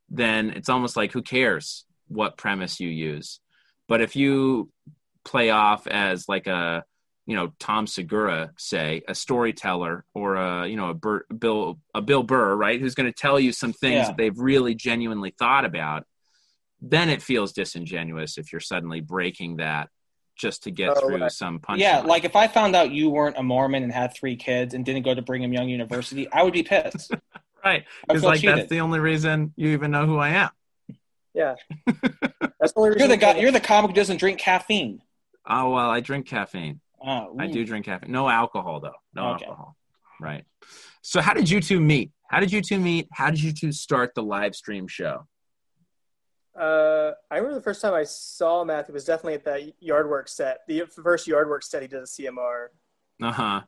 then 0.09 0.51
it's 0.51 0.69
almost 0.69 0.95
like 0.95 1.11
who 1.11 1.21
cares 1.21 1.85
what 2.07 2.37
premise 2.37 2.79
you 2.79 2.89
use. 2.89 3.39
But 3.87 4.01
if 4.01 4.15
you 4.15 4.71
play 5.23 5.49
off 5.49 5.87
as 5.87 6.27
like 6.27 6.47
a 6.47 6.83
you 7.25 7.35
know 7.35 7.53
Tom 7.59 7.87
Segura 7.87 8.51
say 8.57 9.01
a 9.07 9.15
storyteller 9.15 10.05
or 10.13 10.35
a 10.35 10.67
you 10.67 10.75
know 10.75 10.89
a 10.89 10.93
Bur- 10.93 11.25
Bill 11.37 11.79
a 11.93 12.01
Bill 12.01 12.23
Burr 12.23 12.55
right 12.55 12.79
who's 12.79 12.95
going 12.95 13.11
to 13.11 13.17
tell 13.17 13.39
you 13.39 13.51
some 13.51 13.73
things 13.73 13.93
yeah. 13.93 14.07
that 14.07 14.17
they've 14.17 14.37
really 14.37 14.75
genuinely 14.75 15.33
thought 15.37 15.65
about 15.65 16.05
then 16.81 17.09
it 17.09 17.21
feels 17.21 17.51
disingenuous 17.53 18.37
if 18.37 18.51
you're 18.51 18.59
suddenly 18.59 19.01
breaking 19.01 19.57
that 19.57 19.89
just 20.35 20.63
to 20.63 20.71
get 20.71 20.89
oh, 20.89 20.99
through 20.99 21.21
right. 21.21 21.31
some 21.31 21.59
punch 21.59 21.81
yeah 21.81 22.01
like 22.01 22.25
if 22.25 22.35
I 22.35 22.47
found 22.47 22.75
out 22.75 22.91
you 22.91 23.09
weren't 23.09 23.37
a 23.37 23.43
Mormon 23.43 23.83
and 23.83 23.91
had 23.91 24.13
three 24.13 24.35
kids 24.35 24.73
and 24.73 24.85
didn't 24.85 25.03
go 25.03 25.13
to 25.13 25.21
Brigham 25.21 25.53
Young 25.53 25.69
University 25.69 26.31
I 26.31 26.43
would 26.43 26.53
be 26.53 26.63
pissed 26.63 27.11
right 27.65 27.85
because 28.07 28.23
like 28.23 28.41
cheated. 28.41 28.57
that's 28.57 28.69
the 28.69 28.81
only 28.81 28.99
reason 28.99 29.53
you 29.55 29.69
even 29.69 29.91
know 29.91 30.05
who 30.05 30.17
I 30.17 30.29
am 30.29 30.49
yeah 31.33 31.55
that's 31.87 32.73
the 32.73 32.73
only 32.75 32.89
reason 32.89 32.99
you're 32.99 33.07
the 33.07 33.17
guy 33.17 33.37
you're 33.37 33.51
the 33.51 33.59
comic 33.59 33.91
who 33.91 33.95
doesn't 33.95 34.17
drink 34.17 34.39
caffeine 34.39 35.01
oh 35.47 35.71
well 35.71 35.89
I 35.89 36.01
drink 36.01 36.27
caffeine 36.27 36.81
Oh, 37.05 37.35
I 37.39 37.47
do 37.47 37.65
drink 37.65 37.85
caffeine. 37.85 38.11
No 38.11 38.27
alcohol 38.27 38.79
though. 38.79 38.95
No 39.13 39.33
okay. 39.33 39.45
alcohol. 39.45 39.75
Right. 40.19 40.45
So 41.01 41.21
how 41.21 41.33
did 41.33 41.49
you 41.49 41.61
two 41.61 41.79
meet? 41.79 42.11
How 42.29 42.39
did 42.39 42.51
you 42.51 42.61
two 42.61 42.79
meet? 42.79 43.07
How 43.11 43.29
did 43.29 43.41
you 43.41 43.51
two 43.51 43.71
start 43.71 44.13
the 44.15 44.23
live 44.23 44.55
stream 44.55 44.87
show? 44.87 45.27
Uh, 46.59 47.11
I 47.29 47.37
remember 47.37 47.55
the 47.55 47.61
first 47.61 47.81
time 47.81 47.93
I 47.93 48.05
saw 48.05 48.63
Matthew 48.63 48.93
was 48.93 49.03
definitely 49.03 49.33
at 49.33 49.43
that 49.43 49.83
yard 49.83 50.09
work 50.09 50.29
set. 50.29 50.59
The 50.67 50.83
first 51.03 51.27
yard 51.27 51.49
work 51.49 51.63
set 51.63 51.81
he 51.81 51.87
did 51.87 51.99
at 51.99 52.05
CMR. 52.05 52.67
Uh 53.21 53.31
huh. 53.31 53.61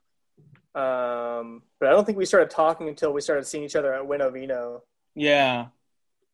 Um, 0.74 1.64
but 1.80 1.90
I 1.90 1.92
don't 1.92 2.06
think 2.06 2.18
we 2.18 2.26
started 2.26 2.50
talking 2.50 2.88
until 2.88 3.12
we 3.12 3.22
started 3.22 3.46
seeing 3.46 3.64
each 3.64 3.76
other 3.76 3.94
at 3.94 4.04
Winovino. 4.04 4.82
Yeah, 5.16 5.68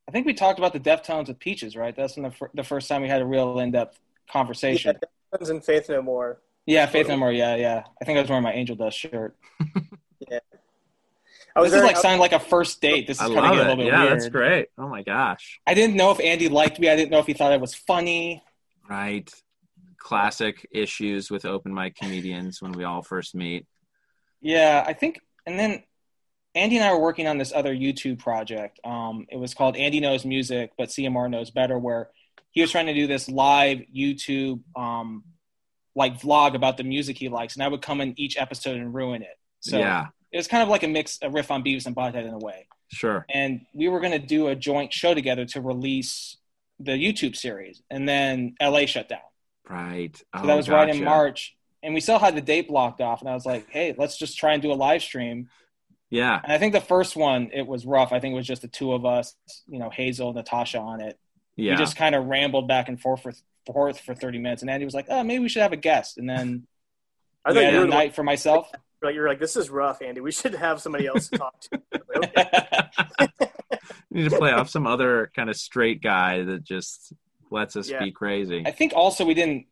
I 0.08 0.12
think 0.12 0.26
we 0.26 0.34
talked 0.34 0.60
about 0.60 0.74
the 0.74 0.80
Deftones 0.80 1.28
with 1.28 1.40
Peaches, 1.40 1.76
right? 1.76 1.96
That's 1.96 2.16
the, 2.16 2.30
fir- 2.30 2.52
the 2.54 2.64
first 2.64 2.88
time 2.88 3.02
we 3.02 3.08
had 3.08 3.22
a 3.22 3.26
real 3.26 3.60
in-depth 3.60 4.00
conversation. 4.30 4.98
Yeah, 5.02 5.38
Deftones 5.40 5.50
and 5.50 5.64
Faith 5.64 5.90
No 5.90 6.02
More. 6.02 6.42
Yeah, 6.66 6.86
Faith 6.86 7.08
No 7.08 7.18
More. 7.18 7.32
Yeah, 7.32 7.56
yeah. 7.56 7.84
I 8.02 8.06
think 8.06 8.18
I 8.18 8.22
was 8.22 8.30
wearing 8.30 8.44
my 8.44 8.54
Angel 8.54 8.76
Dust 8.76 8.98
shirt. 8.98 9.36
yeah. 10.30 10.40
I 11.56 11.62
was 11.62 11.72
this 11.72 11.80
very, 11.80 11.90
is 11.90 11.96
like 11.96 12.02
sounding 12.02 12.20
like 12.20 12.32
a 12.32 12.40
first 12.40 12.82
date. 12.82 13.06
This 13.06 13.22
is 13.22 13.28
kind 13.28 13.38
of 13.38 13.46
a 13.46 13.56
little 13.56 13.76
bit 13.76 13.84
weird. 13.84 13.94
yeah, 13.94 14.04
weird. 14.04 14.14
that's 14.14 14.30
great. 14.30 14.68
Oh 14.78 14.88
my 14.88 15.04
gosh. 15.04 15.60
I 15.68 15.74
didn't 15.74 15.96
know 15.96 16.12
if 16.12 16.20
Andy 16.20 16.50
liked 16.50 16.80
me. 16.80 16.90
I 16.90 16.96
didn't 16.96 17.12
know 17.12 17.20
if 17.20 17.28
he 17.28 17.34
thought 17.34 17.52
I 17.52 17.58
was 17.58 17.76
funny. 17.76 18.42
Right. 18.90 19.32
Classic 19.98 20.68
issues 20.72 21.30
with 21.30 21.46
open 21.46 21.74
mic 21.74 21.96
comedians 21.96 22.62
when 22.62 22.72
we 22.72 22.86
all 22.86 23.02
first 23.02 23.36
meet. 23.36 23.68
Yeah, 24.42 24.84
I 24.86 24.94
think, 24.94 25.20
and 25.46 25.58
then 25.58 25.84
Andy 26.56 26.78
and 26.78 26.86
I 26.86 26.94
were 26.94 27.00
working 27.00 27.28
on 27.28 27.38
this 27.38 27.54
other 27.54 27.74
YouTube 27.74 28.20
project. 28.20 28.80
Um, 28.84 29.26
it 29.30 29.38
was 29.38 29.54
called 29.54 29.78
Andy 29.78 30.00
Knows 30.00 30.26
Music, 30.26 30.72
but 30.78 30.90
CMR 30.90 31.30
Knows 31.30 31.50
Better, 31.50 31.80
where 31.80 32.10
he 32.52 32.62
was 32.62 32.72
trying 32.72 32.88
to 32.88 32.94
do 32.94 33.08
this 33.08 33.30
live 33.30 33.80
YouTube 33.96 34.60
um, 34.76 35.24
like 35.96 36.20
vlog 36.20 36.56
about 36.56 36.78
the 36.78 36.84
music 36.84 37.18
he 37.18 37.30
likes, 37.30 37.56
and 37.56 37.64
I 37.64 37.68
would 37.68 37.82
come 37.82 38.02
in 38.02 38.14
each 38.18 38.38
episode 38.38 38.78
and 38.78 38.94
ruin 38.94 39.22
it. 39.22 39.38
So 39.60 39.78
yeah. 39.78 40.08
it 40.32 40.38
was 40.38 40.48
kind 40.48 40.64
of 40.64 40.70
like 40.70 40.84
a 40.84 40.88
mix, 40.88 41.20
a 41.22 41.30
riff 41.30 41.52
on 41.52 41.64
Beavis 41.64 41.86
and 41.86 41.96
Butthead 41.96 42.28
in 42.28 42.34
a 42.34 42.38
way. 42.38 42.68
Sure. 42.92 43.26
And 43.30 43.62
we 43.74 43.88
were 43.88 44.00
going 44.00 44.12
to 44.12 44.26
do 44.26 44.48
a 44.48 44.56
joint 44.56 44.94
show 44.94 45.14
together 45.14 45.46
to 45.46 45.62
release 45.62 46.38
the 46.80 46.92
YouTube 46.92 47.36
series, 47.36 47.82
and 47.90 48.08
then 48.08 48.56
LA 48.62 48.86
shut 48.86 49.08
down. 49.08 49.20
Right. 49.70 50.22
Oh, 50.34 50.42
so 50.42 50.48
that 50.48 50.56
was 50.56 50.68
gotcha. 50.68 50.88
right 50.88 50.96
in 50.96 51.04
March, 51.04 51.56
and 51.82 51.94
we 51.94 52.02
still 52.02 52.20
had 52.20 52.36
the 52.36 52.42
date 52.42 52.68
blocked 52.68 53.02
off. 53.02 53.22
And 53.22 53.30
I 53.30 53.34
was 53.34 53.46
like, 53.46 53.70
"Hey, 53.70 53.96
let's 53.98 54.18
just 54.18 54.38
try 54.38 54.54
and 54.54 54.62
do 54.62 54.72
a 54.72 54.76
live 54.76 55.02
stream." 55.02 55.50
Yeah. 56.14 56.40
And 56.44 56.54
I 56.54 56.60
think 56.60 56.74
the 56.74 56.82
first 56.82 57.16
one 57.16 57.50
it 57.52 57.66
was 57.66 57.88
rough. 57.88 58.14
I 58.14 58.20
think 58.20 58.34
it 58.34 58.36
was 58.36 58.46
just 58.46 58.62
the 58.62 58.68
two 58.68 58.94
of 58.94 59.04
us, 59.04 59.36
you 59.68 59.80
know, 59.80 59.90
Hazel, 59.90 60.32
Natasha 60.32 60.78
on 60.78 61.02
it. 61.02 61.18
Yeah. 61.56 61.72
We 61.72 61.78
just 61.78 61.96
kind 61.96 62.14
of 62.14 62.26
rambled 62.26 62.68
back 62.68 62.88
and 62.88 63.02
forth 63.02 63.24
for 63.24 63.34
forth 63.66 64.00
for 64.00 64.14
30 64.14 64.40
minutes. 64.40 64.62
And 64.62 64.72
Andy 64.72 64.86
was 64.86 64.94
like, 64.94 65.08
oh, 65.10 65.24
maybe 65.24 65.40
we 65.40 65.50
should 65.50 65.62
have 65.62 65.74
a 65.74 65.78
guest. 65.78 66.18
And 66.18 66.30
then 66.30 66.68
I 67.46 67.54
think 67.54 67.74
you 67.74 67.84
a 67.84 67.88
night 67.88 68.16
for 68.16 68.24
myself. 68.24 68.70
Like, 69.02 69.16
you're 69.16 69.28
like, 69.28 69.40
this 69.40 69.58
is 69.58 69.70
rough, 69.70 70.02
Andy. 70.02 70.22
We 70.22 70.32
should 70.32 70.56
have 70.56 70.82
somebody 70.82 71.08
else 71.08 71.30
to 71.30 71.38
talk 71.38 71.60
to. 71.62 71.82
you 74.10 74.24
need 74.24 74.30
to 74.30 74.38
play 74.38 74.52
off 74.52 74.70
some 74.70 74.88
other 74.88 75.30
kind 75.36 75.50
of 75.50 75.58
straight 75.58 76.02
guy 76.02 76.44
that 76.44 76.64
just 76.64 77.12
lets 77.52 77.76
us 77.76 77.90
yeah. 77.90 78.04
be 78.04 78.12
crazy. 78.12 78.64
I 78.66 78.72
think 78.72 78.94
also 78.96 79.26
we 79.26 79.34
didn't 79.34 79.66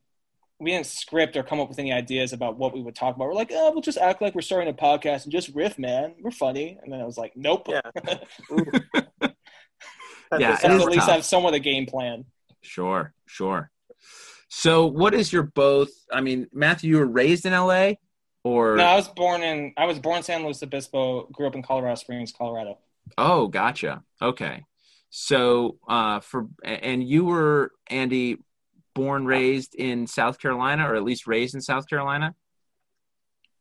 we 0.61 0.71
didn't 0.71 0.85
script 0.85 1.35
or 1.35 1.43
come 1.43 1.59
up 1.59 1.69
with 1.69 1.79
any 1.79 1.91
ideas 1.91 2.33
about 2.33 2.55
what 2.55 2.71
we 2.71 2.81
would 2.81 2.93
talk 2.93 3.15
about. 3.15 3.27
We're 3.27 3.33
like, 3.33 3.51
oh, 3.51 3.71
we'll 3.71 3.81
just 3.81 3.97
act 3.97 4.21
like 4.21 4.35
we're 4.35 4.41
starting 4.41 4.69
a 4.69 4.73
podcast 4.73 5.23
and 5.23 5.31
just 5.31 5.49
riff, 5.55 5.79
man. 5.79 6.13
We're 6.21 6.29
funny. 6.29 6.77
And 6.83 6.93
then 6.93 7.01
I 7.01 7.05
was 7.05 7.17
like, 7.17 7.33
nope. 7.35 7.67
Yeah. 7.67 7.81
yeah. 10.37 10.57
at 10.61 10.79
least 10.85 10.99
tough. 10.99 11.09
have 11.09 11.25
somewhat 11.25 11.55
a 11.55 11.59
game 11.59 11.87
plan. 11.87 12.25
Sure, 12.61 13.11
sure. 13.25 13.71
So, 14.53 14.85
what 14.85 15.13
is 15.13 15.31
your 15.31 15.43
both? 15.43 15.91
I 16.11 16.19
mean, 16.19 16.45
Matthew, 16.51 16.89
you 16.89 16.97
were 16.97 17.05
raised 17.05 17.45
in 17.45 17.53
LA, 17.53 17.93
or 18.43 18.75
no? 18.75 18.83
I 18.83 18.95
was 18.95 19.07
born 19.07 19.43
in 19.43 19.73
I 19.77 19.85
was 19.85 19.97
born 19.97 20.17
in 20.17 20.23
San 20.23 20.43
Luis 20.43 20.61
Obispo. 20.61 21.27
Grew 21.31 21.47
up 21.47 21.55
in 21.55 21.63
Colorado 21.63 21.95
Springs, 21.95 22.33
Colorado. 22.37 22.77
Oh, 23.17 23.47
gotcha. 23.47 24.03
Okay. 24.21 24.65
So, 25.09 25.77
uh, 25.87 26.19
for 26.19 26.47
and 26.65 27.01
you 27.01 27.23
were 27.23 27.71
Andy, 27.87 28.39
born 28.93 29.25
raised 29.25 29.73
in 29.73 30.05
South 30.05 30.37
Carolina, 30.37 30.91
or 30.91 30.95
at 30.95 31.03
least 31.03 31.27
raised 31.27 31.55
in 31.55 31.61
South 31.61 31.87
Carolina. 31.87 32.35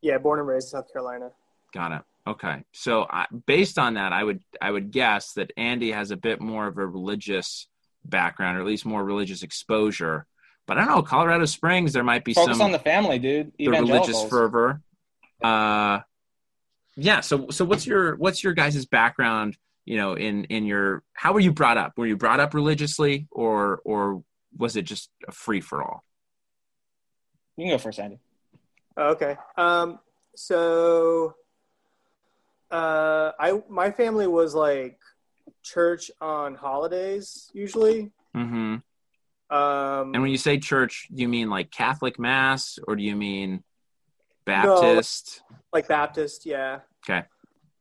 Yeah, 0.03 0.18
born 0.18 0.40
and 0.40 0.48
raised 0.48 0.66
in 0.66 0.70
South 0.70 0.92
Carolina. 0.92 1.31
Got 1.72 1.92
it. 1.92 2.03
Okay. 2.26 2.64
So, 2.72 3.07
I, 3.09 3.26
based 3.46 3.79
on 3.79 3.94
that, 3.94 4.12
I 4.12 4.24
would 4.24 4.42
I 4.61 4.72
would 4.72 4.90
guess 4.90 5.35
that 5.35 5.53
Andy 5.57 5.92
has 5.92 6.11
a 6.11 6.16
bit 6.16 6.40
more 6.40 6.66
of 6.66 6.79
a 6.79 6.85
religious 6.85 7.68
background, 8.05 8.59
or 8.59 8.61
at 8.62 8.66
least 8.66 8.85
more 8.85 9.05
religious 9.05 9.44
exposure 9.44 10.26
but 10.70 10.78
I 10.78 10.85
don't 10.85 10.94
know, 10.94 11.02
Colorado 11.02 11.46
Springs, 11.46 11.92
there 11.92 12.04
might 12.04 12.22
be 12.22 12.33
Focus 12.33 12.59
some 12.59 12.66
on 12.66 12.70
the 12.70 12.78
family, 12.78 13.18
dude. 13.18 13.50
The 13.59 13.70
religious 13.70 14.22
fervor. 14.26 14.80
Uh, 15.42 15.98
yeah. 16.94 17.22
So, 17.22 17.50
so 17.50 17.64
what's 17.64 17.88
your 17.88 18.14
what's 18.14 18.44
your 18.44 18.52
guys' 18.52 18.87
background? 18.87 19.56
You 19.85 19.96
know, 19.96 20.14
in 20.14 20.44
in 20.44 20.66
your 20.66 21.02
how 21.12 21.33
were 21.33 21.40
you 21.40 21.50
brought 21.50 21.76
up? 21.76 21.94
Were 21.96 22.06
you 22.06 22.16
brought 22.16 22.38
up 22.38 22.54
religiously, 22.54 23.26
or 23.33 23.80
or 23.85 24.22
was 24.56 24.76
it 24.76 24.83
just 24.83 25.11
a 25.26 25.33
free 25.33 25.61
for 25.61 25.83
all? 25.83 26.04
You 27.56 27.64
can 27.64 27.74
go 27.74 27.78
first, 27.78 27.98
Andy. 27.98 28.20
Okay. 28.96 29.37
Um. 29.56 29.98
So, 30.37 31.35
uh, 32.70 33.33
I 33.40 33.61
my 33.68 33.90
family 33.90 34.28
was 34.28 34.54
like 34.54 35.00
church 35.64 36.12
on 36.20 36.54
holidays 36.54 37.50
usually. 37.54 38.12
Mm-hmm. 38.37 38.76
Um, 39.50 40.14
and 40.14 40.22
when 40.22 40.30
you 40.30 40.38
say 40.38 40.58
church, 40.58 41.08
you 41.10 41.28
mean 41.28 41.50
like 41.50 41.70
Catholic 41.70 42.18
Mass 42.18 42.78
or 42.86 42.94
do 42.94 43.02
you 43.02 43.16
mean 43.16 43.64
Baptist? 44.44 45.42
No, 45.50 45.56
like 45.72 45.88
Baptist, 45.88 46.46
yeah. 46.46 46.80
Okay. 47.04 47.24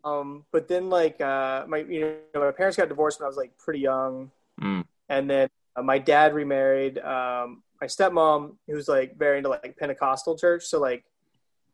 Um, 0.04 0.46
but 0.52 0.68
then 0.68 0.90
like 0.90 1.20
uh, 1.22 1.66
my 1.68 1.80
you 1.80 2.18
know 2.34 2.42
my 2.42 2.52
parents 2.52 2.78
got 2.78 2.90
divorced 2.90 3.20
when 3.20 3.26
I 3.26 3.28
was 3.28 3.38
like 3.38 3.58
pretty 3.58 3.82
young, 3.82 4.32
mm. 4.60 4.84
and 5.10 5.30
then 5.30 5.50
uh, 5.76 5.84
my 5.84 6.00
dad 6.00 6.34
remarried. 6.34 6.98
Um, 7.00 7.64
my 7.82 7.88
stepmom 7.88 8.56
who's 8.68 8.88
like 8.88 9.18
very 9.18 9.38
into 9.38 9.50
like 9.50 9.78
Pentecostal 9.78 10.38
church. 10.38 10.66
So 10.66 10.80
like 10.80 11.04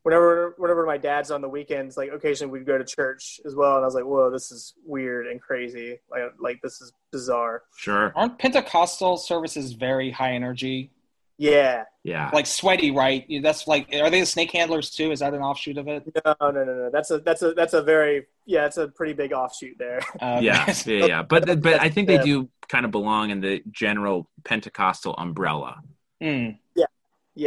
whenever 0.05 0.53
whenever 0.57 0.85
my 0.85 0.97
dad's 0.97 1.31
on 1.31 1.41
the 1.41 1.49
weekends, 1.49 1.97
like 1.97 2.11
occasionally 2.11 2.51
we'd 2.51 2.65
go 2.65 2.77
to 2.77 2.85
church 2.85 3.41
as 3.43 3.55
well. 3.55 3.75
And 3.75 3.83
I 3.83 3.87
was 3.87 3.95
like, 3.95 4.05
whoa, 4.05 4.29
this 4.29 4.51
is 4.51 4.75
weird 4.85 5.25
and 5.25 5.41
crazy. 5.41 5.97
Like 6.11 6.21
like 6.39 6.61
this 6.61 6.79
is 6.79 6.93
bizarre. 7.11 7.63
Sure. 7.75 8.13
Aren't 8.15 8.37
Pentecostal 8.37 9.17
services 9.17 9.73
very 9.73 10.11
high 10.11 10.33
energy? 10.33 10.91
Yeah. 11.39 11.85
Yeah. 12.03 12.29
Like 12.31 12.45
sweaty, 12.45 12.91
right? 12.91 13.25
That's 13.41 13.67
like, 13.67 13.89
are 13.95 14.11
they 14.11 14.19
the 14.19 14.27
snake 14.27 14.51
handlers 14.51 14.91
too? 14.91 15.11
Is 15.11 15.19
that 15.19 15.33
an 15.33 15.41
offshoot 15.41 15.77
of 15.79 15.87
it? 15.87 16.07
No, 16.23 16.35
no, 16.39 16.51
no, 16.51 16.63
no. 16.63 16.89
That's 16.93 17.09
a 17.09 17.17
that's 17.19 17.41
a 17.41 17.53
that's 17.53 17.73
a 17.73 17.81
very 17.81 18.27
yeah, 18.45 18.67
it's 18.67 18.77
a 18.77 18.87
pretty 18.87 19.13
big 19.13 19.33
offshoot 19.33 19.75
there. 19.79 20.01
Uh, 20.21 20.39
yeah, 20.43 20.71
yeah, 20.85 21.05
yeah. 21.05 21.23
But 21.23 21.61
but 21.63 21.81
I 21.81 21.89
think 21.89 22.07
they 22.07 22.19
do 22.19 22.47
kind 22.69 22.85
of 22.85 22.91
belong 22.91 23.31
in 23.31 23.41
the 23.41 23.63
general 23.71 24.29
Pentecostal 24.43 25.15
umbrella. 25.17 25.81
Mm. 26.21 26.59
Yeah. 26.75 26.85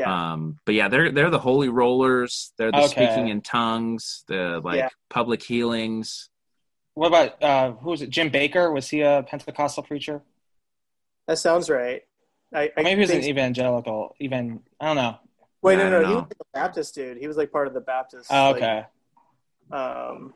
Um, 0.07 0.59
but 0.64 0.74
yeah, 0.74 0.88
they're 0.88 1.11
they're 1.11 1.31
the 1.31 1.38
holy 1.38 1.68
rollers. 1.68 2.53
They're 2.59 2.72
the 2.72 2.83
Okay. 2.83 3.07
speaking 3.07 3.29
in 3.29 3.40
tongues. 3.40 4.24
The 4.29 4.61
like 4.62 4.79
Yeah. 4.79 4.88
public 5.09 5.42
healings. 5.42 6.29
What 6.94 7.09
about 7.09 7.42
uh, 7.42 7.72
who 7.72 7.90
was 7.90 8.03
it? 8.03 8.11
Jim 8.11 8.31
Bakker 8.31 8.72
was 8.72 8.88
he 8.88 9.01
a 9.03 9.24
Pentecostal 9.27 9.83
preacher? 9.83 10.22
that 11.27 11.38
sounds 11.38 11.68
right. 11.68 12.03
I, 12.55 12.72
I 12.77 12.83
maybe 12.83 12.96
he 12.96 13.01
was 13.03 13.11
an 13.11 13.24
evangelical. 13.24 14.16
Even 14.18 14.61
I 14.81 14.87
don't 14.87 14.96
know. 14.96 15.18
Wait, 15.61 15.74
I 15.79 15.88
no, 15.88 15.90
no, 15.90 16.09
he 16.09 16.14
was 16.14 16.22
like 16.24 16.33
a 16.40 16.59
Baptist 16.59 16.94
dude. 16.94 17.18
He 17.18 17.29
was 17.29 17.37
like 17.37 17.53
part 17.53 17.66
of 17.66 17.74
the 17.74 17.81
Baptist. 17.81 18.29
Oh, 18.31 18.51
like, 18.53 18.57
okay. 18.62 18.85
um, 19.70 20.33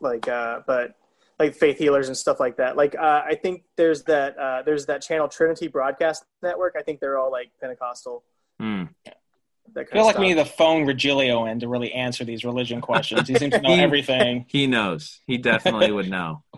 like 0.00 0.26
uh, 0.28 0.60
but 0.66 0.94
like 1.40 1.54
faith 1.56 1.78
healers 1.78 2.06
and 2.06 2.16
stuff 2.16 2.38
like 2.38 2.58
that. 2.58 2.76
Like 2.76 2.94
uh, 2.94 3.22
I 3.26 3.34
think 3.34 3.64
there's 3.76 4.02
that 4.04 4.38
uh, 4.38 4.62
there's 4.62 4.86
that 4.86 5.02
channel 5.02 5.26
Trinity 5.26 5.66
Broadcast 5.66 6.24
Network. 6.42 6.76
I 6.78 6.82
think 6.82 7.00
they're 7.00 7.18
all 7.18 7.32
like 7.32 7.50
Pentecostal. 7.60 8.22
That 9.72 9.86
I 9.88 9.92
feel 9.92 10.04
like 10.04 10.14
stuff. 10.14 10.20
we 10.20 10.28
need 10.28 10.34
the 10.38 10.44
phone 10.44 10.84
Regilio 10.84 11.50
in 11.50 11.60
to 11.60 11.68
really 11.68 11.92
answer 11.92 12.24
these 12.24 12.44
religion 12.44 12.80
questions. 12.80 13.28
He 13.28 13.36
seems 13.36 13.54
to 13.54 13.60
know 13.62 13.74
He- 13.74 13.80
everything. 13.80 14.44
He 14.48 14.66
knows. 14.66 15.20
He 15.26 15.38
definitely 15.38 15.90
would 15.90 16.08
know. 16.10 16.44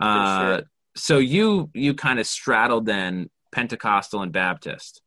Uh, 0.00 0.58
sure. 0.58 0.62
so 0.94 1.18
you 1.18 1.70
you 1.74 1.92
kind 1.92 2.20
of 2.20 2.26
straddled 2.26 2.86
then 2.86 3.28
Pentecostal 3.50 4.22
and 4.22 4.30
Baptist. 4.30 5.02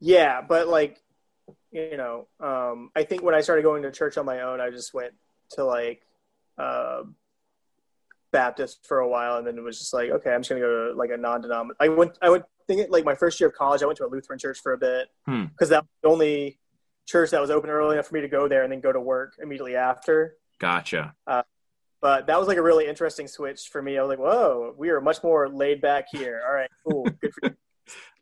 Yeah, 0.00 0.40
but 0.40 0.66
like 0.68 1.02
you 1.72 1.98
know, 1.98 2.26
um, 2.40 2.90
I 2.96 3.04
think 3.04 3.22
when 3.22 3.34
I 3.34 3.42
started 3.42 3.64
going 3.64 3.82
to 3.82 3.92
church 3.92 4.16
on 4.16 4.24
my 4.24 4.40
own, 4.40 4.62
I 4.62 4.70
just 4.70 4.94
went 4.94 5.12
to 5.50 5.64
like 5.64 6.00
uh, 6.56 7.02
Baptist 8.32 8.86
for 8.86 8.98
a 8.98 9.08
while, 9.08 9.36
and 9.36 9.46
then 9.46 9.56
it 9.56 9.62
was 9.62 9.78
just 9.78 9.94
like, 9.94 10.10
okay, 10.10 10.32
I'm 10.32 10.40
just 10.40 10.50
gonna 10.50 10.60
go 10.60 10.92
to 10.92 10.98
like 10.98 11.10
a 11.10 11.16
non-denominational. 11.16 11.76
I 11.80 11.88
went, 11.88 12.18
I 12.20 12.30
went 12.30 12.44
thinking 12.66 12.90
like 12.90 13.04
my 13.04 13.14
first 13.14 13.40
year 13.40 13.48
of 13.48 13.54
college, 13.54 13.82
I 13.82 13.86
went 13.86 13.96
to 13.98 14.06
a 14.06 14.08
Lutheran 14.08 14.38
church 14.38 14.58
for 14.60 14.72
a 14.72 14.78
bit 14.78 15.08
Hmm. 15.26 15.44
because 15.46 15.70
that 15.70 15.82
was 15.82 15.88
the 16.02 16.08
only 16.08 16.58
church 17.06 17.30
that 17.30 17.40
was 17.40 17.50
open 17.50 17.70
early 17.70 17.94
enough 17.94 18.06
for 18.06 18.14
me 18.14 18.20
to 18.20 18.28
go 18.28 18.48
there 18.48 18.62
and 18.62 18.72
then 18.72 18.80
go 18.80 18.92
to 18.92 19.00
work 19.00 19.34
immediately 19.42 19.76
after. 19.76 20.36
Gotcha. 20.58 21.14
But 22.00 22.28
that 22.28 22.38
was 22.38 22.46
like 22.46 22.58
a 22.58 22.62
really 22.62 22.86
interesting 22.86 23.26
switch 23.26 23.68
for 23.72 23.82
me. 23.82 23.98
I 23.98 24.02
was 24.02 24.08
like, 24.10 24.20
whoa, 24.20 24.72
we 24.78 24.90
are 24.90 25.00
much 25.00 25.22
more 25.24 25.48
laid 25.48 25.80
back 25.80 26.06
here. 26.12 26.40
All 26.46 26.54
right, 26.54 26.70
cool, 26.86 27.02
good 27.20 27.32
for 27.34 27.48
you. 27.48 27.56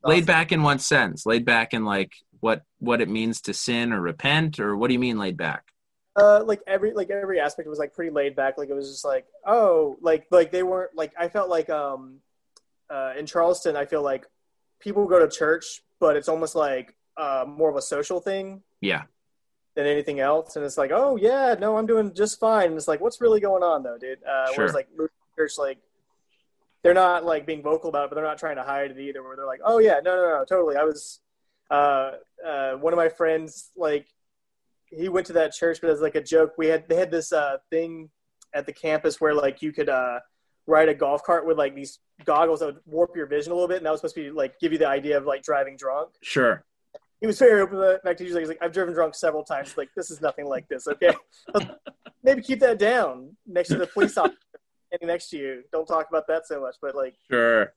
Laid 0.05 0.25
back 0.25 0.53
in 0.53 0.63
what 0.63 0.81
sense? 0.81 1.27
Laid 1.27 1.45
back 1.45 1.75
in 1.75 1.85
like 1.85 2.13
what 2.41 2.63
what 2.79 3.01
it 3.01 3.09
means 3.09 3.41
to 3.43 3.53
sin 3.53 3.93
or 3.93 4.01
repent, 4.01 4.61
or 4.61 4.77
what 4.77 4.87
do 4.89 4.95
you 4.95 4.99
mean 5.01 5.19
laid 5.19 5.37
back? 5.37 5.65
Uh 6.17 6.43
like 6.45 6.61
every 6.67 6.93
like 6.93 7.11
every 7.11 7.39
aspect 7.41 7.69
was 7.69 7.79
like 7.79 7.95
pretty 7.95 8.11
laid 8.11 8.35
back. 8.35 8.57
Like 8.59 8.69
it 8.71 8.75
was 8.75 8.91
just 8.91 9.05
like 9.05 9.27
oh 9.47 9.97
like 10.01 10.27
like 10.31 10.51
they 10.51 10.63
weren't 10.63 10.95
like 10.97 11.13
i 11.19 11.29
felt 11.29 11.49
like 11.49 11.69
um 11.71 12.21
uh 12.91 13.13
in 13.19 13.27
charleston 13.27 13.77
i 13.77 13.85
feel 13.85 14.03
like 14.03 14.25
people 14.81 15.07
go 15.07 15.19
to 15.19 15.29
church 15.29 15.83
but 16.01 16.17
it's 16.17 16.29
almost 16.29 16.55
like 16.55 16.95
uh 17.17 17.45
more 17.47 17.69
of 17.71 17.77
a 17.77 17.83
social 17.83 18.21
thing 18.21 18.63
Yeah. 18.81 19.03
than 19.75 19.87
anything 19.87 20.21
else. 20.21 20.57
And 20.57 20.65
it's 20.65 20.79
like 20.79 20.91
oh 20.93 21.17
yeah 21.17 21.55
no 21.59 21.77
i'm 21.77 21.87
doing 21.87 22.15
just 22.15 22.39
fine. 22.41 22.67
And 22.69 22.77
it's 22.77 22.89
like 22.89 23.01
what's 23.01 23.21
really 23.21 23.41
going 23.41 23.63
on 23.63 23.83
though 23.83 23.99
dude? 23.99 24.19
Uh 24.25 24.47
Sure. 24.49 24.57
whereas 24.59 24.75
like 24.75 24.89
church 25.37 25.59
like 25.59 25.79
they're 26.83 26.95
not 26.95 27.25
like 27.25 27.45
being 27.47 27.63
vocal 27.63 27.89
about 27.91 28.05
it 28.05 28.11
but 28.11 28.15
they're 28.17 28.25
not 28.25 28.39
trying 28.39 28.57
to 28.57 28.63
hide 28.63 28.91
it 28.93 28.99
either 28.99 29.23
where 29.23 29.37
they're 29.37 29.47
like 29.47 29.61
oh 29.65 29.79
yeah 29.79 30.01
no 30.05 30.15
no 30.17 30.39
no 30.39 30.45
totally. 30.49 30.77
I 30.77 30.85
was 30.85 31.21
uh 31.71 32.13
uh 32.47 32.73
one 32.75 32.93
of 32.93 32.97
my 32.97 33.09
friends 33.09 33.71
like 33.77 34.07
he 34.91 35.09
went 35.09 35.27
to 35.29 35.33
that 35.35 35.53
church, 35.53 35.79
but 35.81 35.91
as 35.91 36.01
like 36.01 36.15
a 36.15 36.23
joke, 36.23 36.53
we 36.59 36.67
had 36.69 36.89
they 36.89 36.97
had 36.97 37.11
this 37.11 37.33
uh, 37.33 37.57
thing 37.71 38.11
at 38.55 38.67
the 38.67 38.73
campus 38.73 39.21
where 39.21 39.35
like 39.35 39.63
you 39.63 39.73
could 39.73 39.89
uh, 39.89 40.21
ride 40.67 40.89
a 40.89 40.95
golf 40.95 41.23
cart 41.23 41.47
with 41.47 41.59
like 41.59 41.75
these 41.75 41.99
goggles 42.25 42.61
that 42.61 42.67
would 42.67 42.81
warp 42.87 43.15
your 43.17 43.27
vision 43.27 43.53
a 43.53 43.55
little 43.55 43.69
bit, 43.69 43.79
and 43.79 43.87
that 43.87 43.91
was 43.91 44.01
supposed 44.01 44.15
to 44.17 44.23
be 44.25 44.31
like 44.31 44.59
give 44.61 44.73
you 44.73 44.79
the 44.79 44.89
idea 44.89 45.17
of 45.19 45.25
like 45.27 45.43
driving 45.43 45.77
drunk. 45.77 46.11
Sure. 46.23 46.65
He 47.21 47.27
was 47.27 47.39
very 47.39 47.63
open 47.63 47.79
with 47.79 48.01
that. 48.05 48.19
He's 48.21 48.33
like, 48.35 48.41
he's 48.41 48.49
like, 48.49 48.59
I've 48.61 48.73
driven 48.73 48.93
drunk 48.93 49.15
several 49.15 49.43
times. 49.43 49.77
Like 49.77 49.89
this 49.97 50.11
is 50.11 50.21
nothing 50.21 50.47
like 50.47 50.69
this. 50.69 50.87
Okay, 50.87 51.15
maybe 52.23 52.43
keep 52.43 52.61
that 52.61 52.79
down 52.79 53.37
next 53.47 53.69
to 53.71 53.79
the 53.79 53.87
police 53.87 54.17
officer 54.19 54.37
standing 54.89 55.09
next 55.09 55.31
to 55.31 55.39
you. 55.39 55.63
Don't 55.73 55.87
talk 55.87 56.09
about 56.11 56.27
that 56.29 56.47
so 56.47 56.61
much. 56.61 56.77
But 56.81 56.95
like, 56.95 57.15
Sure. 57.31 57.73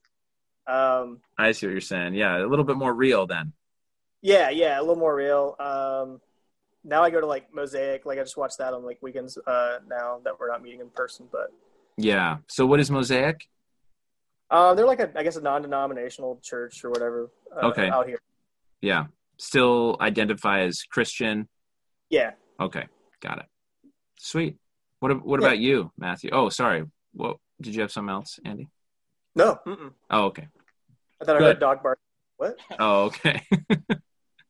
um, 0.67 1.21
I 1.37 1.53
see 1.53 1.65
what 1.67 1.71
you're 1.71 1.81
saying. 1.81 2.15
Yeah, 2.15 2.37
a 2.43 2.47
little 2.47 2.65
bit 2.65 2.75
more 2.75 2.93
real 2.93 3.25
then. 3.27 3.53
yeah, 4.21 4.49
yeah, 4.49 4.77
a 4.77 4.81
little 4.81 4.97
more 4.97 5.15
real. 5.15 5.55
Um, 5.59 6.19
now 6.83 7.03
I 7.03 7.09
go 7.09 7.19
to 7.19 7.25
like 7.27 7.53
Mosaic. 7.53 8.05
Like 8.05 8.17
I 8.19 8.21
just 8.21 8.37
watch 8.37 8.57
that 8.57 8.73
on 8.73 8.83
like 8.85 8.99
weekends 9.01 9.37
uh, 9.45 9.79
now 9.87 10.19
that 10.23 10.39
we're 10.39 10.49
not 10.49 10.61
meeting 10.63 10.79
in 10.81 10.89
person, 10.89 11.27
but. 11.31 11.51
Yeah. 11.97 12.37
So 12.47 12.65
what 12.65 12.79
is 12.79 12.89
Mosaic? 12.89 13.47
Uh, 14.49 14.73
they're 14.73 14.85
like 14.87 14.99
a, 14.99 15.11
I 15.15 15.23
guess, 15.23 15.35
a 15.35 15.41
non-denominational 15.41 16.39
church 16.41 16.83
or 16.83 16.89
whatever. 16.89 17.29
Uh, 17.55 17.67
Okay. 17.67 17.87
Out 17.89 18.07
here. 18.07 18.19
Yeah. 18.81 19.05
Still 19.37 19.97
identify 20.01 20.61
as 20.61 20.83
Christian. 20.83 21.47
Yeah. 22.09 22.31
Okay. 22.59 22.87
Got 23.21 23.39
it. 23.39 23.45
Sweet. 24.17 24.57
What 24.99 25.23
what 25.25 25.39
Yeah. 25.41 25.47
about 25.47 25.59
you, 25.59 25.91
Matthew? 25.97 26.29
Oh, 26.33 26.49
sorry. 26.49 26.83
What 27.13 27.37
did 27.61 27.75
you 27.75 27.81
have 27.81 27.91
something 27.91 28.11
else, 28.13 28.39
Andy? 28.43 28.67
No. 29.35 29.59
Mm-mm. 29.67 29.91
Oh, 30.09 30.25
okay. 30.25 30.47
I 31.21 31.25
thought 31.25 31.35
I 31.35 31.39
heard 31.39 31.57
a 31.57 31.59
dog 31.59 31.83
bark. 31.83 31.99
What? 32.37 32.57
Oh, 32.79 33.03
okay. 33.05 33.41